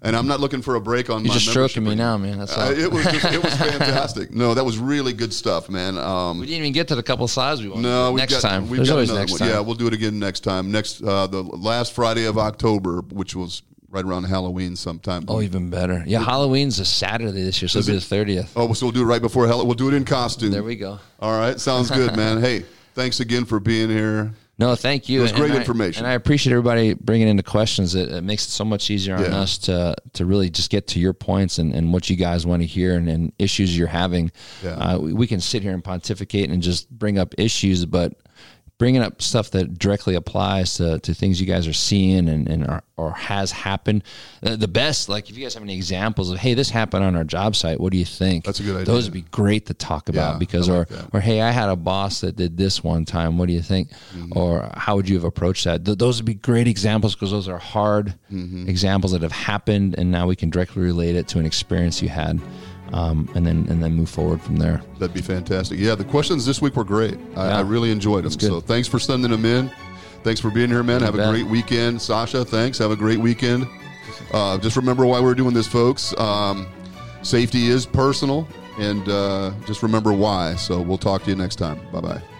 and 0.00 0.14
I'm 0.14 0.28
not 0.28 0.38
looking 0.38 0.62
for 0.62 0.76
a 0.76 0.80
break 0.80 1.10
on. 1.10 1.24
You're 1.24 1.30
my 1.30 1.34
just 1.34 1.50
stroking 1.50 1.82
me 1.82 1.96
now, 1.96 2.16
man. 2.16 2.38
That's. 2.38 2.56
Uh, 2.56 2.72
it 2.74 2.90
was 2.90 3.04
just, 3.04 3.24
it 3.24 3.42
was 3.42 3.52
fantastic. 3.58 4.30
No, 4.30 4.54
that 4.54 4.64
was 4.64 4.78
really 4.78 5.12
good 5.12 5.34
stuff, 5.34 5.68
man. 5.68 5.98
Um, 5.98 6.38
We 6.38 6.46
didn't 6.46 6.60
even 6.60 6.72
get 6.72 6.86
to 6.88 6.94
the 6.94 7.02
couple 7.02 7.26
slides 7.26 7.62
we 7.62 7.68
wanted. 7.68 7.82
no, 7.82 8.12
we've 8.12 8.20
next 8.20 8.34
got, 8.34 8.48
time. 8.48 8.70
We've 8.70 8.76
There's 8.76 8.88
got 8.88 8.94
always 8.94 9.12
next 9.12 9.32
one. 9.32 9.40
time. 9.40 9.48
Yeah, 9.50 9.60
we'll 9.60 9.74
do 9.74 9.88
it 9.88 9.92
again 9.92 10.20
next 10.20 10.40
time. 10.40 10.70
Next, 10.70 11.02
uh, 11.02 11.26
the 11.26 11.42
last 11.42 11.92
Friday 11.92 12.26
of 12.26 12.38
October, 12.38 13.00
which 13.10 13.34
was 13.34 13.62
right 13.88 14.04
around 14.04 14.22
Halloween 14.22 14.76
sometime. 14.76 15.24
Oh, 15.26 15.42
even 15.42 15.68
better. 15.68 16.04
Yeah, 16.06 16.22
Halloween's 16.22 16.78
a 16.78 16.84
Saturday 16.84 17.42
this 17.42 17.60
year, 17.60 17.68
so 17.68 17.80
it'll 17.80 17.88
be 17.88 17.94
the 17.96 18.00
thirtieth. 18.00 18.52
Oh, 18.54 18.72
so 18.72 18.86
we'll 18.86 18.92
do 18.92 19.02
it 19.02 19.06
right 19.06 19.20
before 19.20 19.48
Halloween. 19.48 19.66
We'll 19.66 19.74
do 19.74 19.88
it 19.88 19.94
in 19.94 20.04
costume. 20.04 20.52
There 20.52 20.62
we 20.62 20.76
go. 20.76 21.00
All 21.18 21.36
right, 21.36 21.58
sounds 21.58 21.90
good, 21.90 22.16
man. 22.16 22.40
Hey, 22.40 22.64
thanks 22.94 23.20
again 23.20 23.44
for 23.44 23.60
being 23.60 23.88
here. 23.90 24.32
No, 24.58 24.74
thank 24.74 25.08
you. 25.08 25.20
It 25.20 25.22
was 25.22 25.30
And- 25.30 25.40
great 25.40 25.52
I- 25.52 25.56
information. 25.56 26.04
and 26.04 26.10
I 26.10 26.14
appreciate 26.14 26.52
everybody 26.52 26.92
bringing 26.92 27.28
in 27.28 27.36
the 27.38 27.42
questions. 27.42 27.94
It, 27.94 28.10
it 28.12 28.22
makes 28.22 28.46
it 28.46 28.50
so 28.50 28.64
much 28.64 28.90
easier 28.90 29.14
on 29.16 29.22
Yeah. 29.22 29.40
us 29.40 29.56
to 29.58 29.96
to 30.12 30.26
really 30.26 30.50
just 30.50 30.68
get 30.70 30.86
to 30.88 31.00
your 31.00 31.14
points 31.14 31.58
and, 31.58 31.74
and 31.74 31.92
what 31.94 32.10
you 32.10 32.16
guys 32.16 32.44
want 32.46 32.60
to 32.60 32.66
hear 32.66 32.94
and, 32.96 33.08
and 33.08 33.32
issues 33.38 33.76
you're 33.76 33.86
having. 33.88 34.30
Yeah. 34.62 34.70
Uh, 34.72 34.98
we, 34.98 35.12
we 35.14 35.26
can 35.26 35.40
sit 35.40 35.62
here 35.62 35.72
and 35.72 35.82
pontificate 35.82 36.50
and 36.50 36.62
just 36.62 36.90
bring 36.90 37.18
up 37.18 37.34
issues, 37.38 37.86
but 37.86 38.12
bringing 38.80 39.02
up 39.02 39.20
stuff 39.20 39.50
that 39.50 39.78
directly 39.78 40.14
applies 40.14 40.72
to, 40.76 40.98
to 41.00 41.12
things 41.12 41.38
you 41.38 41.46
guys 41.46 41.68
are 41.68 41.72
seeing 41.74 42.30
and, 42.30 42.48
and 42.48 42.66
are, 42.66 42.82
or 42.96 43.12
has 43.12 43.52
happened. 43.52 44.02
The 44.40 44.66
best, 44.66 45.10
like 45.10 45.28
if 45.28 45.36
you 45.36 45.44
guys 45.44 45.52
have 45.52 45.62
any 45.62 45.74
examples 45.76 46.30
of, 46.30 46.38
hey, 46.38 46.54
this 46.54 46.70
happened 46.70 47.04
on 47.04 47.14
our 47.14 47.22
job 47.24 47.54
site, 47.56 47.78
what 47.78 47.92
do 47.92 47.98
you 47.98 48.06
think? 48.06 48.44
That's 48.46 48.58
a 48.58 48.62
good 48.62 48.76
idea. 48.76 48.86
Those 48.86 49.04
would 49.04 49.12
be 49.12 49.20
great 49.30 49.66
to 49.66 49.74
talk 49.74 50.08
about 50.08 50.32
Yeah, 50.32 50.38
because, 50.38 50.66
like 50.70 50.90
or 50.90 50.94
that. 50.94 51.10
or 51.12 51.20
hey, 51.20 51.42
I 51.42 51.50
had 51.50 51.68
a 51.68 51.76
boss 51.76 52.22
that 52.22 52.36
did 52.36 52.56
this 52.56 52.82
one 52.82 53.04
time. 53.04 53.36
What 53.36 53.48
do 53.48 53.52
you 53.52 53.60
think? 53.60 53.90
Mm-hmm. 54.16 54.32
Or 54.38 54.70
how 54.74 54.96
would 54.96 55.08
you 55.10 55.16
have 55.16 55.24
approached 55.24 55.64
that? 55.64 55.84
Th- 55.84 55.98
those 55.98 56.16
would 56.16 56.26
be 56.26 56.34
great 56.34 56.66
examples 56.66 57.14
because 57.14 57.30
those 57.30 57.48
are 57.48 57.58
hard 57.58 58.14
Mm-hmm. 58.32 58.68
examples 58.68 59.10
that 59.12 59.22
have 59.22 59.32
happened, 59.32 59.96
and 59.98 60.10
now 60.10 60.26
we 60.28 60.36
can 60.36 60.50
directly 60.50 60.80
relate 60.82 61.16
it 61.16 61.26
to 61.28 61.38
an 61.40 61.44
experience 61.46 62.00
you 62.00 62.08
had, 62.08 62.40
um, 62.92 63.28
and 63.34 63.46
then 63.46 63.66
and 63.68 63.82
then 63.82 63.94
move 63.94 64.08
forward 64.08 64.40
from 64.42 64.56
there. 64.56 64.82
That'd 64.98 65.14
be 65.14 65.22
fantastic. 65.22 65.78
Yeah, 65.78 65.94
the 65.94 66.04
questions 66.04 66.44
this 66.46 66.60
week 66.60 66.76
were 66.76 66.84
great. 66.84 67.18
I, 67.36 67.48
Yeah. 67.48 67.58
I 67.58 67.60
really 67.60 67.90
enjoyed 67.90 68.24
them. 68.24 68.32
So 68.32 68.60
thanks 68.60 68.88
for 68.88 68.98
sending 68.98 69.30
them 69.30 69.44
in. 69.44 69.70
Thanks 70.22 70.40
for 70.40 70.50
being 70.50 70.68
here, 70.68 70.82
man. 70.82 71.00
Have 71.00 71.14
a 71.14 71.30
great 71.30 71.46
weekend. 71.46 72.02
Sasha, 72.02 72.44
thanks. 72.44 72.78
Have 72.78 72.90
a 72.90 72.96
great 72.96 73.18
weekend. 73.18 73.66
Uh, 74.32 74.58
just 74.58 74.76
remember 74.76 75.06
why 75.06 75.18
we're 75.20 75.34
doing 75.34 75.54
this, 75.54 75.66
folks. 75.66 76.14
Um, 76.18 76.66
safety 77.22 77.68
is 77.68 77.86
personal, 77.86 78.46
and 78.78 79.08
uh, 79.08 79.52
just 79.66 79.82
remember 79.82 80.12
why. 80.12 80.56
So 80.56 80.80
we'll 80.82 80.98
talk 80.98 81.22
to 81.24 81.30
you 81.30 81.36
next 81.36 81.56
time. 81.56 81.80
Bye 81.92 82.00
bye. 82.00 82.39